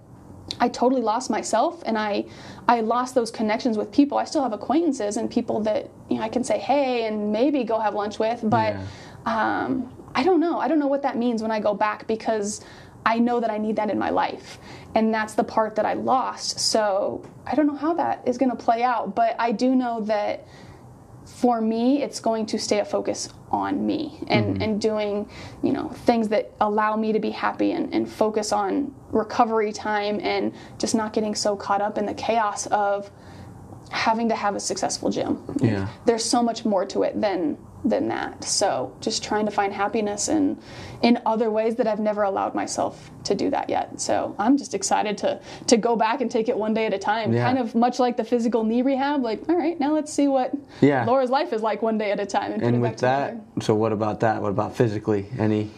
I 0.60 0.68
totally 0.68 1.02
lost 1.02 1.30
myself 1.30 1.82
and 1.86 1.98
I 1.98 2.26
I 2.68 2.82
lost 2.82 3.16
those 3.16 3.32
connections 3.32 3.78
with 3.78 3.92
people. 3.92 4.18
I 4.18 4.26
still 4.26 4.44
have 4.44 4.54
acquaintances 4.54 5.18
and 5.18 5.30
people 5.30 5.62
that 5.62 5.90
you 6.10 6.18
know 6.18 6.24
I 6.24 6.30
can 6.30 6.44
say 6.44 6.58
hey 6.58 7.06
and 7.06 7.32
maybe 7.32 7.64
go 7.64 7.80
have 7.80 7.94
lunch 7.96 8.20
with, 8.20 8.42
but 8.44 8.76
um, 9.26 9.92
I 10.16 10.24
don't 10.24 10.40
know. 10.40 10.60
I 10.60 10.68
don't 10.68 10.80
know 10.80 10.88
what 10.88 11.04
that 11.04 11.18
means 11.18 11.42
when 11.42 11.52
I 11.52 11.60
go 11.60 11.74
back 11.74 12.08
because 12.08 12.62
I 13.06 13.20
know 13.20 13.40
that 13.40 13.50
I 13.50 13.58
need 13.58 13.76
that 13.78 13.90
in 13.90 13.98
my 13.98 14.10
life. 14.10 14.60
And 14.94 15.14
that's 15.14 15.34
the 15.34 15.44
part 15.44 15.76
that 15.76 15.86
I 15.86 15.94
lost. 15.94 16.60
So 16.60 17.24
I 17.46 17.56
don't 17.56 17.68
know 17.68 17.76
how 17.76 17.94
that 17.96 18.28
is 18.28 18.38
going 18.38 18.52
to 18.52 18.58
play 18.58 18.84
out, 18.84 19.16
but 19.16 19.36
I 19.40 19.52
do 19.52 19.76
know 19.76 20.02
that 20.02 20.46
for 21.26 21.62
me, 21.62 22.04
it's 22.04 22.20
going 22.20 22.46
to 22.48 22.60
stay 22.60 22.80
a 22.80 22.86
focus 22.86 23.30
on 23.52 23.86
me 23.86 24.20
and, 24.28 24.54
mm-hmm. 24.54 24.62
and 24.62 24.82
doing, 24.82 25.30
you 25.64 25.72
know, 25.72 25.90
things 25.90 26.28
that 26.30 26.52
allow 26.60 26.96
me 26.96 27.14
to 27.14 27.20
be 27.20 27.30
happy 27.30 27.72
and, 27.72 27.94
and 27.94 28.10
focus 28.10 28.52
on 28.52 28.94
recovery 29.12 29.72
time 29.72 30.20
and 30.22 30.54
just 30.78 30.94
not 30.94 31.14
getting 31.14 31.34
so 31.34 31.56
caught 31.56 31.82
up 31.82 31.98
in 31.98 32.06
the 32.06 32.14
chaos 32.14 32.68
of 32.68 33.10
having 33.92 34.30
to 34.30 34.36
have 34.36 34.56
a 34.56 34.60
successful 34.60 35.10
gym. 35.10 35.42
Yeah. 35.62 35.88
There's 36.06 36.24
so 36.24 36.42
much 36.42 36.66
more 36.66 36.86
to 36.88 37.04
it 37.04 37.20
than 37.20 37.58
than 37.84 38.08
that. 38.10 38.44
So 38.44 38.96
just 39.02 39.24
trying 39.24 39.46
to 39.46 39.52
find 39.52 39.74
happiness 39.74 40.28
in 40.30 40.60
in 41.02 41.20
other 41.26 41.50
ways 41.50 41.76
that 41.78 41.88
I've 41.88 42.00
never 42.00 42.22
allowed 42.22 42.54
myself 42.54 43.10
to 43.24 43.34
do 43.34 43.50
that 43.50 43.70
yet. 43.70 44.00
So 44.00 44.36
I'm 44.38 44.58
just 44.58 44.74
excited 44.76 45.18
to 45.20 45.40
to 45.68 45.78
go 45.78 45.96
back 45.96 46.22
and 46.22 46.30
take 46.30 46.48
it 46.48 46.58
one 46.58 46.74
day 46.76 46.86
at 46.86 46.94
a 46.94 47.00
time. 47.00 47.34
Yeah. 47.34 47.44
Kind 47.44 47.58
of 47.58 47.74
much 47.74 47.98
like 48.00 48.18
the 48.18 48.24
physical 48.24 48.64
knee 48.64 48.84
rehab. 48.84 49.24
Like, 49.24 49.50
all 49.50 49.56
right, 49.56 49.80
now 49.80 49.94
let's 49.94 50.14
see 50.14 50.28
what 50.28 50.54
Yeah. 50.80 51.06
Laura's 51.06 51.30
life 51.32 51.54
is 51.54 51.62
like 51.64 51.82
one 51.82 51.98
day 51.98 52.12
at 52.12 52.20
a 52.20 52.26
time. 52.26 52.52
And, 52.54 52.62
And 52.62 52.82
with 52.82 52.98
that, 53.00 53.30
together. 53.32 53.44
so 53.62 53.74
what 53.76 53.92
about 53.92 54.20
that? 54.20 54.42
What 54.42 54.50
about 54.50 54.76
physically? 54.76 55.26
Any? 55.40 55.72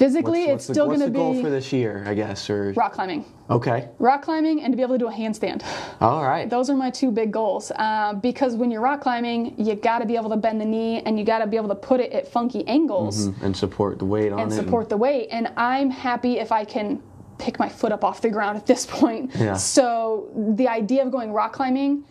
Physically, 0.00 0.46
what's 0.46 0.62
it's 0.62 0.66
the, 0.68 0.74
still 0.74 0.86
going 0.86 1.00
to 1.00 1.06
be 1.06 1.12
the 1.12 1.18
goal 1.18 1.42
for 1.42 1.50
this 1.50 1.72
year? 1.72 2.02
I 2.06 2.14
guess 2.14 2.48
or 2.48 2.72
rock 2.72 2.94
climbing. 2.94 3.24
okay. 3.50 3.88
Rock 3.98 4.22
climbing 4.22 4.62
and 4.62 4.72
to 4.72 4.76
be 4.76 4.82
able 4.82 4.94
to 4.94 4.98
do 4.98 5.08
a 5.08 5.12
handstand. 5.12 5.62
All 6.00 6.24
right. 6.24 6.48
Those 6.48 6.70
are 6.70 6.76
my 6.76 6.90
two 6.90 7.10
big 7.10 7.30
goals. 7.30 7.70
Uh, 7.76 8.14
because 8.14 8.56
when 8.56 8.70
you're 8.70 8.80
rock 8.80 9.02
climbing, 9.02 9.54
you 9.58 9.74
got 9.74 9.98
to 9.98 10.06
be 10.06 10.16
able 10.16 10.30
to 10.30 10.36
bend 10.36 10.58
the 10.58 10.64
knee 10.64 11.02
and 11.02 11.18
you 11.18 11.24
got 11.24 11.40
to 11.40 11.46
be 11.46 11.56
able 11.56 11.68
to 11.68 11.74
put 11.74 12.00
it 12.00 12.12
at 12.12 12.26
funky 12.26 12.66
angles 12.66 13.26
and 13.42 13.54
support 13.54 13.98
the 13.98 14.06
weight 14.06 14.32
on 14.32 14.38
it. 14.38 14.42
and 14.44 14.52
support 14.52 14.88
the 14.88 14.96
weight. 14.96 15.28
And 15.30 15.52
I'm 15.56 15.90
happy 15.90 16.38
if 16.38 16.50
I 16.50 16.64
can 16.64 17.02
pick 17.36 17.58
my 17.58 17.68
foot 17.68 17.92
up 17.92 18.02
off 18.02 18.22
the 18.22 18.30
ground 18.30 18.56
at 18.56 18.66
this 18.66 18.86
point. 18.86 19.34
Yeah. 19.34 19.54
So 19.54 20.30
the 20.56 20.68
idea 20.68 21.04
of 21.04 21.12
going 21.12 21.32
rock 21.32 21.52
climbing 21.52 22.04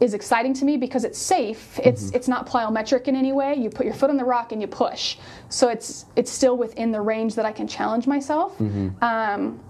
is 0.00 0.14
exciting 0.14 0.52
to 0.54 0.64
me 0.64 0.76
because 0.76 1.04
it's 1.04 1.18
safe. 1.18 1.78
It's 1.82 2.04
mm-hmm. 2.04 2.16
it's 2.16 2.28
not 2.28 2.46
plyometric 2.46 3.08
in 3.08 3.16
any 3.16 3.32
way. 3.32 3.54
You 3.54 3.70
put 3.70 3.86
your 3.86 3.94
foot 3.94 4.10
on 4.10 4.16
the 4.16 4.24
rock 4.24 4.52
and 4.52 4.60
you 4.60 4.68
push. 4.68 5.16
So 5.48 5.68
it's 5.68 6.06
it's 6.16 6.30
still 6.30 6.56
within 6.56 6.92
the 6.92 7.00
range 7.00 7.34
that 7.36 7.46
I 7.46 7.52
can 7.52 7.66
challenge 7.66 8.06
myself. 8.06 8.52
Mm-hmm. 8.58 9.02
Um, 9.02 9.60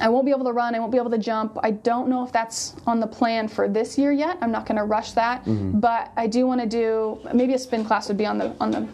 I 0.00 0.08
won't 0.08 0.24
be 0.24 0.30
able 0.30 0.44
to 0.44 0.52
run. 0.52 0.74
I 0.74 0.78
won't 0.78 0.92
be 0.92 0.98
able 0.98 1.10
to 1.10 1.18
jump. 1.18 1.58
I 1.62 1.72
don't 1.72 2.08
know 2.08 2.24
if 2.24 2.30
that's 2.30 2.76
on 2.86 3.00
the 3.00 3.06
plan 3.06 3.48
for 3.48 3.68
this 3.68 3.98
year 3.98 4.12
yet. 4.12 4.38
I'm 4.40 4.52
not 4.52 4.64
going 4.64 4.76
to 4.76 4.84
rush 4.84 5.12
that, 5.12 5.44
mm-hmm. 5.44 5.80
but 5.80 6.12
I 6.16 6.28
do 6.28 6.46
want 6.46 6.60
to 6.60 6.66
do 6.66 7.18
maybe 7.34 7.54
a 7.54 7.58
spin 7.58 7.84
class 7.84 8.06
would 8.08 8.16
be 8.16 8.26
on 8.26 8.38
the 8.38 8.54
on 8.60 8.70
the 8.70 8.86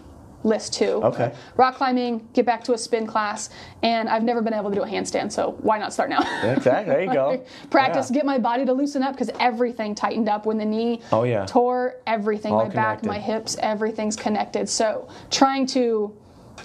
list 0.46 0.72
too. 0.72 1.02
Okay. 1.02 1.32
Rock 1.56 1.74
climbing, 1.74 2.26
get 2.32 2.46
back 2.46 2.62
to 2.64 2.72
a 2.72 2.78
spin 2.78 3.06
class, 3.06 3.50
and 3.82 4.08
I've 4.08 4.22
never 4.22 4.40
been 4.40 4.54
able 4.54 4.70
to 4.70 4.76
do 4.76 4.82
a 4.82 4.86
handstand, 4.86 5.32
so 5.32 5.56
why 5.60 5.76
not 5.78 5.92
start 5.92 6.08
now? 6.08 6.20
Exactly. 6.44 6.94
There 6.94 7.02
you 7.02 7.12
go. 7.12 7.44
Practice, 7.70 8.10
Yeah. 8.10 8.14
get 8.14 8.26
my 8.26 8.38
body 8.38 8.64
to 8.64 8.72
loosen 8.72 9.02
up 9.02 9.12
because 9.12 9.28
everything 9.40 9.94
tightened 9.94 10.28
up 10.28 10.46
when 10.46 10.56
the 10.56 10.64
knee 10.64 11.02
Oh, 11.12 11.24
yeah. 11.24 11.44
tore. 11.46 11.96
Everything, 12.06 12.52
All 12.54 12.66
my 12.66 12.74
back, 12.74 13.04
my 13.04 13.18
hips, 13.18 13.56
everything's 13.60 14.16
connected. 14.16 14.68
So 14.68 15.08
trying 15.30 15.66
to 15.68 16.16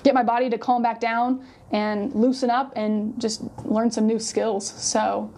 get 0.03 0.14
my 0.14 0.24
body 0.24 0.49
to 0.49 0.58
calm 0.58 0.82
back 0.84 0.99
down 0.99 1.44
and 1.72 2.14
loosen 2.14 2.49
up 2.49 2.72
and 2.76 3.20
just 3.20 3.41
learn 3.66 3.90
some 3.90 4.06
new 4.06 4.20
skills. 4.20 4.70
So 4.70 5.34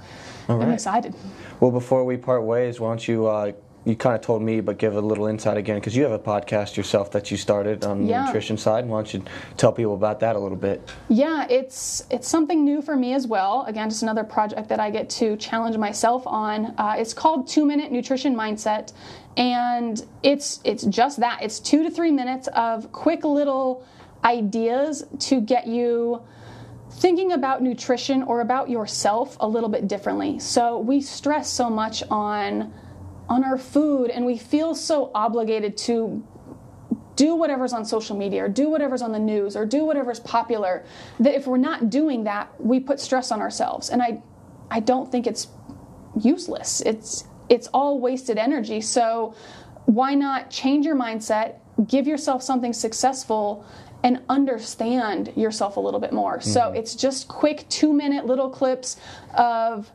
I'm 0.49 0.72
excited. 0.72 1.15
Well, 1.61 1.72
before 1.72 2.03
we 2.03 2.18
part 2.18 2.44
ways, 2.44 2.80
why 2.82 2.90
don't 2.90 3.07
you? 3.07 3.28
Uh, 3.28 3.53
you 3.85 3.95
kind 3.95 4.15
of 4.15 4.22
told 4.22 4.41
me, 4.41 4.61
but 4.61 4.77
give 4.77 4.95
a 4.95 5.01
little 5.01 5.27
insight 5.27 5.57
again 5.57 5.76
because 5.76 5.95
you 5.95 6.03
have 6.03 6.14
a 6.14 6.19
podcast 6.19 6.77
yourself 6.77 7.11
that 7.11 7.30
you 7.30 7.35
started 7.38 7.84
on 7.84 8.05
Yeah. 8.05 8.22
the 8.22 8.26
nutrition 8.27 8.57
side. 8.57 8.88
Why 8.88 8.97
don't 8.99 9.14
you 9.14 9.23
tell 9.57 9.73
people 9.73 9.93
about 9.93 10.22
that 10.22 10.35
a 10.38 10.39
little 10.39 10.57
bit? 10.57 10.81
Yeah, 11.10 11.45
it's 11.49 12.05
it's 12.10 12.27
something 12.27 12.64
new 12.64 12.81
for 12.81 12.95
me 12.95 13.14
as 13.14 13.27
well. 13.27 13.65
Again, 13.68 13.89
just 13.89 14.01
another 14.03 14.23
project 14.23 14.69
that 14.69 14.80
I 14.80 14.89
get 14.89 15.10
to 15.11 15.35
challenge 15.35 15.76
myself 15.77 16.23
on. 16.26 16.73
Uh, 16.77 16.95
it's 16.97 17.14
called 17.14 17.47
Two 17.47 17.65
Minute 17.65 17.91
Nutrition 17.91 18.34
Mindset, 18.35 18.93
and 19.35 20.01
it's 20.23 20.61
it's 20.64 20.84
just 20.84 21.19
that. 21.19 21.39
It's 21.41 21.60
two 21.60 21.84
to 21.84 21.89
three 21.89 22.11
minutes 22.11 22.47
of 22.55 22.91
quick 22.93 23.26
little 23.26 23.84
ideas 24.23 25.03
to 25.19 25.41
get 25.41 25.68
you 25.68 26.22
thinking 26.89 27.34
about 27.34 27.61
nutrition 27.61 28.23
or 28.23 28.39
about 28.41 28.69
yourself 28.69 29.35
a 29.41 29.47
little 29.47 29.68
bit 29.68 29.88
differently. 29.89 30.39
So 30.39 30.77
we 30.80 31.01
stress 31.01 31.49
so 31.49 31.69
much 31.69 32.03
on 32.10 32.72
on 33.29 33.43
our 33.43 33.57
food 33.57 34.09
and 34.09 34.25
we 34.25 34.37
feel 34.37 34.75
so 34.75 35.11
obligated 35.15 35.77
to 35.77 36.25
do 37.15 37.35
whatever's 37.35 37.73
on 37.73 37.85
social 37.85 38.17
media 38.17 38.43
or 38.43 38.49
do 38.49 38.69
whatever's 38.69 39.01
on 39.01 39.11
the 39.11 39.19
news 39.19 39.55
or 39.55 39.65
do 39.65 39.85
whatever's 39.85 40.19
popular 40.19 40.83
that 41.19 41.35
if 41.35 41.45
we're 41.45 41.57
not 41.57 41.89
doing 41.89 42.23
that 42.23 42.49
we 42.59 42.79
put 42.79 42.99
stress 42.99 43.31
on 43.31 43.41
ourselves. 43.41 43.89
And 43.89 44.01
i 44.01 44.21
i 44.71 44.79
don't 44.79 45.11
think 45.11 45.27
it's 45.27 45.47
useless. 46.19 46.81
It's 46.81 47.25
it's 47.49 47.67
all 47.67 47.99
wasted 47.99 48.37
energy. 48.37 48.81
So 48.81 49.35
why 49.85 50.15
not 50.15 50.49
change 50.49 50.85
your 50.85 50.95
mindset 50.95 51.55
give 51.87 52.07
yourself 52.07 52.43
something 52.43 52.71
successful 52.71 53.65
and 54.03 54.21
understand 54.29 55.31
yourself 55.35 55.77
a 55.77 55.79
little 55.79 55.99
bit 55.99 56.13
more? 56.13 56.41
So 56.41 56.61
mm-hmm. 56.61 56.75
it's 56.75 56.95
just 56.95 57.27
quick 57.27 57.65
2 57.69 57.93
minute 57.93 58.25
little 58.25 58.49
clips 58.49 58.97
of 59.33 59.91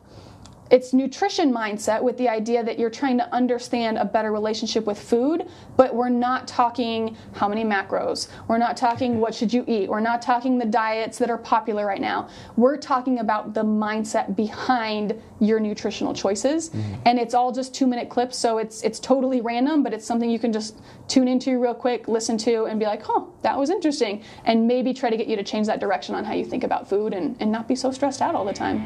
it's 0.71 0.93
nutrition 0.93 1.51
mindset 1.53 2.01
with 2.01 2.17
the 2.17 2.29
idea 2.29 2.63
that 2.63 2.77
you're 2.77 2.89
trying 2.89 3.17
to 3.17 3.33
understand 3.33 3.97
a 3.97 4.05
better 4.05 4.31
relationship 4.31 4.85
with 4.85 4.99
food 4.99 5.47
but 5.77 5.95
we're 5.95 6.09
not 6.09 6.47
talking 6.47 7.15
how 7.33 7.47
many 7.47 7.63
macros. 7.63 8.27
We're 8.47 8.57
not 8.57 8.75
talking 8.75 9.19
what 9.19 9.33
should 9.33 9.53
you 9.53 9.63
eat. 9.67 9.89
We're 9.89 10.01
not 10.01 10.21
talking 10.21 10.57
the 10.57 10.65
diets 10.65 11.17
that 11.19 11.29
are 11.29 11.37
popular 11.37 11.85
right 11.85 12.01
now. 12.01 12.27
We're 12.57 12.75
talking 12.77 13.19
about 13.19 13.53
the 13.53 13.63
mindset 13.63 14.35
behind 14.35 15.19
your 15.39 15.59
nutritional 15.59 16.13
choices. 16.13 16.69
Mm-hmm. 16.69 16.95
And 17.05 17.17
it's 17.17 17.33
all 17.33 17.51
just 17.51 17.73
2 17.73 17.87
minute 17.87 18.09
clips 18.09 18.37
so 18.37 18.57
it's 18.57 18.83
it's 18.83 18.99
totally 18.99 19.41
random 19.41 19.83
but 19.83 19.93
it's 19.93 20.05
something 20.05 20.29
you 20.29 20.39
can 20.39 20.51
just 20.51 20.77
tune 21.07 21.27
into 21.27 21.59
real 21.59 21.73
quick 21.73 22.07
listen 22.07 22.37
to 22.37 22.65
and 22.65 22.79
be 22.79 22.85
like 22.85 23.01
huh 23.01 23.23
that 23.41 23.57
was 23.57 23.69
interesting 23.69 24.23
and 24.45 24.67
maybe 24.67 24.93
try 24.93 25.09
to 25.09 25.17
get 25.17 25.27
you 25.27 25.35
to 25.35 25.43
change 25.43 25.67
that 25.67 25.79
direction 25.79 26.15
on 26.15 26.23
how 26.23 26.33
you 26.33 26.45
think 26.45 26.63
about 26.63 26.87
food 26.87 27.13
and, 27.13 27.35
and 27.39 27.51
not 27.51 27.67
be 27.67 27.75
so 27.75 27.91
stressed 27.91 28.21
out 28.21 28.35
all 28.35 28.45
the 28.45 28.53
time. 28.53 28.85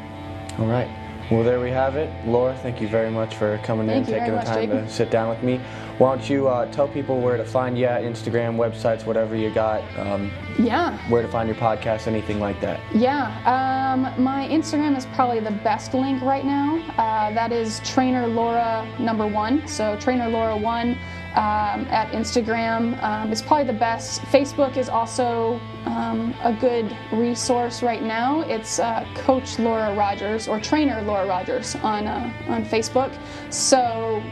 All 0.58 0.66
right. 0.66 1.13
Well, 1.30 1.42
there 1.42 1.58
we 1.58 1.70
have 1.70 1.96
it. 1.96 2.10
Laura, 2.26 2.54
thank 2.62 2.80
you 2.80 2.88
very 2.88 3.10
much 3.10 3.34
for 3.36 3.58
coming 3.64 3.86
Thank 3.86 4.08
in, 4.08 4.12
you 4.12 4.20
taking 4.20 4.34
the 4.34 4.42
time 4.42 4.70
to 4.70 4.88
sit 4.88 5.10
down 5.10 5.30
with 5.30 5.42
me. 5.42 5.58
Why 5.96 6.16
don't 6.16 6.28
you 6.28 6.48
uh, 6.48 6.70
tell 6.72 6.86
people 6.86 7.20
where 7.20 7.36
to 7.36 7.44
find 7.44 7.78
you 7.78 7.86
at 7.86 8.02
Instagram, 8.02 8.56
websites, 8.56 9.06
whatever 9.06 9.34
you 9.36 9.50
got, 9.50 9.82
um, 9.98 10.30
yeah 10.58 10.98
where 11.08 11.22
to 11.22 11.28
find 11.28 11.48
your 11.48 11.56
podcast, 11.56 12.06
anything 12.06 12.40
like 12.40 12.60
that. 12.60 12.80
Yeah, 12.94 13.26
um, 13.46 14.22
my 14.22 14.48
Instagram 14.48 14.96
is 14.96 15.06
probably 15.06 15.40
the 15.40 15.50
best 15.50 15.94
link 15.94 16.22
right 16.22 16.44
now. 16.44 16.78
Uh, 16.98 17.32
that 17.32 17.52
is 17.52 17.80
Trainer 17.80 18.26
Laura 18.26 18.86
number 18.98 19.26
one. 19.26 19.66
So 19.66 19.96
Trainer 19.98 20.28
Laura 20.28 20.56
one 20.56 20.98
um, 21.34 21.86
at 21.90 22.12
Instagram 22.12 23.02
um, 23.02 23.32
is 23.32 23.42
probably 23.42 23.66
the 23.66 23.78
best. 23.78 24.20
Facebook 24.22 24.76
is 24.76 24.88
also 24.88 25.60
um, 25.84 26.34
a 26.42 26.52
good 26.52 26.96
resource 27.12 27.82
right 27.82 28.02
now. 28.02 28.42
It's 28.42 28.78
uh, 28.78 29.04
Coach 29.16 29.58
Laura 29.58 29.94
Rogers 29.94 30.46
or 30.46 30.60
Trainer 30.60 31.02
Laura 31.02 31.26
Rogers 31.26 31.74
on 31.76 32.06
uh, 32.06 32.32
on 32.48 32.64
Facebook. 32.64 33.12
So 33.52 34.22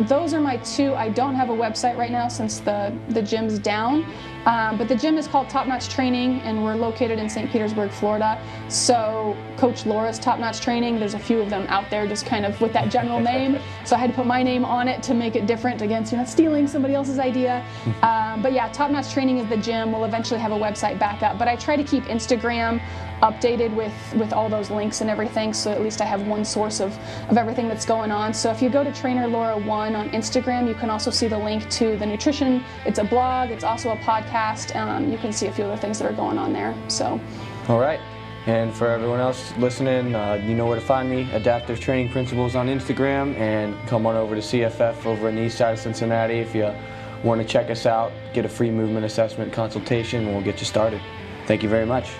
those 0.00 0.34
are 0.34 0.40
my 0.40 0.56
two. 0.58 0.94
I 0.94 1.08
don't 1.08 1.34
have 1.34 1.50
a 1.50 1.54
website 1.54 1.96
right 1.96 2.12
now 2.12 2.28
since 2.28 2.60
the 2.60 2.96
the 3.08 3.22
gym's 3.22 3.58
down. 3.58 4.06
Um, 4.46 4.76
but 4.76 4.88
the 4.88 4.94
gym 4.94 5.18
is 5.18 5.28
called 5.28 5.48
Top 5.48 5.66
Notch 5.66 5.88
Training, 5.88 6.40
and 6.40 6.62
we're 6.64 6.74
located 6.74 7.18
in 7.18 7.28
St. 7.28 7.50
Petersburg, 7.50 7.90
Florida. 7.90 8.40
So, 8.68 9.36
Coach 9.56 9.86
Laura's 9.86 10.18
Top 10.18 10.40
Notch 10.40 10.60
Training, 10.60 10.98
there's 10.98 11.14
a 11.14 11.18
few 11.18 11.40
of 11.40 11.48
them 11.48 11.64
out 11.68 11.88
there 11.90 12.06
just 12.06 12.26
kind 12.26 12.44
of 12.44 12.60
with 12.60 12.72
that 12.72 12.90
general 12.90 13.20
name. 13.32 13.58
So, 13.84 13.94
I 13.94 14.00
had 14.00 14.10
to 14.10 14.16
put 14.16 14.26
my 14.26 14.42
name 14.42 14.64
on 14.64 14.88
it 14.88 15.02
to 15.04 15.14
make 15.14 15.36
it 15.36 15.46
different 15.46 15.80
against, 15.82 16.12
you're 16.12 16.20
not 16.20 16.28
stealing 16.28 16.66
somebody 16.66 16.94
else's 16.94 17.18
idea. 17.18 17.64
Um, 18.02 18.42
but 18.42 18.52
yeah, 18.52 18.68
Top 18.72 18.90
Notch 18.90 19.12
Training 19.12 19.38
is 19.38 19.48
the 19.48 19.56
gym. 19.56 19.92
We'll 19.92 20.04
eventually 20.04 20.40
have 20.40 20.50
a 20.50 20.58
website 20.58 20.98
back 20.98 21.22
up. 21.22 21.38
But 21.38 21.46
I 21.46 21.54
try 21.54 21.76
to 21.76 21.84
keep 21.84 22.04
Instagram 22.04 22.80
updated 23.22 23.74
with, 23.74 23.92
with 24.16 24.32
all 24.32 24.48
those 24.48 24.70
links 24.70 25.00
and 25.00 25.08
everything, 25.08 25.54
so 25.54 25.70
at 25.70 25.80
least 25.80 26.00
I 26.00 26.04
have 26.04 26.26
one 26.26 26.44
source 26.44 26.80
of, 26.80 26.96
of 27.28 27.38
everything 27.38 27.68
that's 27.68 27.86
going 27.86 28.10
on. 28.10 28.34
So, 28.34 28.50
if 28.50 28.60
you 28.60 28.68
go 28.68 28.84
to 28.84 28.92
Trainer 28.92 29.26
Laura 29.26 29.56
1 29.56 29.94
on 29.96 30.10
Instagram, 30.10 30.68
you 30.68 30.74
can 30.74 30.90
also 30.90 31.10
see 31.10 31.28
the 31.28 31.38
link 31.38 31.68
to 31.70 31.96
the 31.96 32.06
nutrition. 32.06 32.62
It's 32.84 32.98
a 32.98 33.04
blog, 33.04 33.50
it's 33.50 33.64
also 33.64 33.90
a 33.90 33.96
podcast. 33.96 34.74
Um, 34.76 35.10
you 35.10 35.18
can 35.18 35.32
see 35.32 35.46
a 35.46 35.52
few 35.52 35.64
other 35.64 35.76
things 35.76 35.98
that 35.98 36.10
are 36.10 36.14
going 36.14 36.38
on 36.38 36.52
there. 36.52 36.74
So, 36.88 37.20
All 37.68 37.78
right. 37.78 38.00
And 38.46 38.74
for 38.74 38.88
everyone 38.88 39.20
else 39.20 39.52
listening, 39.56 40.16
uh, 40.16 40.42
you 40.44 40.54
know 40.54 40.66
where 40.66 40.78
to 40.78 40.84
find 40.84 41.08
me. 41.08 41.30
Adaptive 41.32 41.78
Training 41.78 42.10
Principles 42.10 42.56
on 42.56 42.66
Instagram, 42.66 43.36
and 43.36 43.76
come 43.86 44.04
on 44.04 44.16
over 44.16 44.34
to 44.34 44.40
CFF 44.40 45.06
over 45.06 45.28
in 45.28 45.36
the 45.36 45.42
east 45.42 45.58
side 45.58 45.74
of 45.74 45.78
Cincinnati 45.78 46.34
if 46.34 46.52
you 46.52 46.74
want 47.22 47.40
to 47.40 47.46
check 47.46 47.70
us 47.70 47.86
out. 47.86 48.10
Get 48.34 48.44
a 48.44 48.48
free 48.48 48.70
movement 48.70 49.06
assessment 49.06 49.52
consultation, 49.52 50.24
and 50.24 50.34
we'll 50.34 50.42
get 50.42 50.58
you 50.58 50.66
started. 50.66 51.00
Thank 51.46 51.62
you 51.62 51.68
very 51.68 51.86
much. 51.86 52.10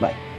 Bye. 0.00 0.31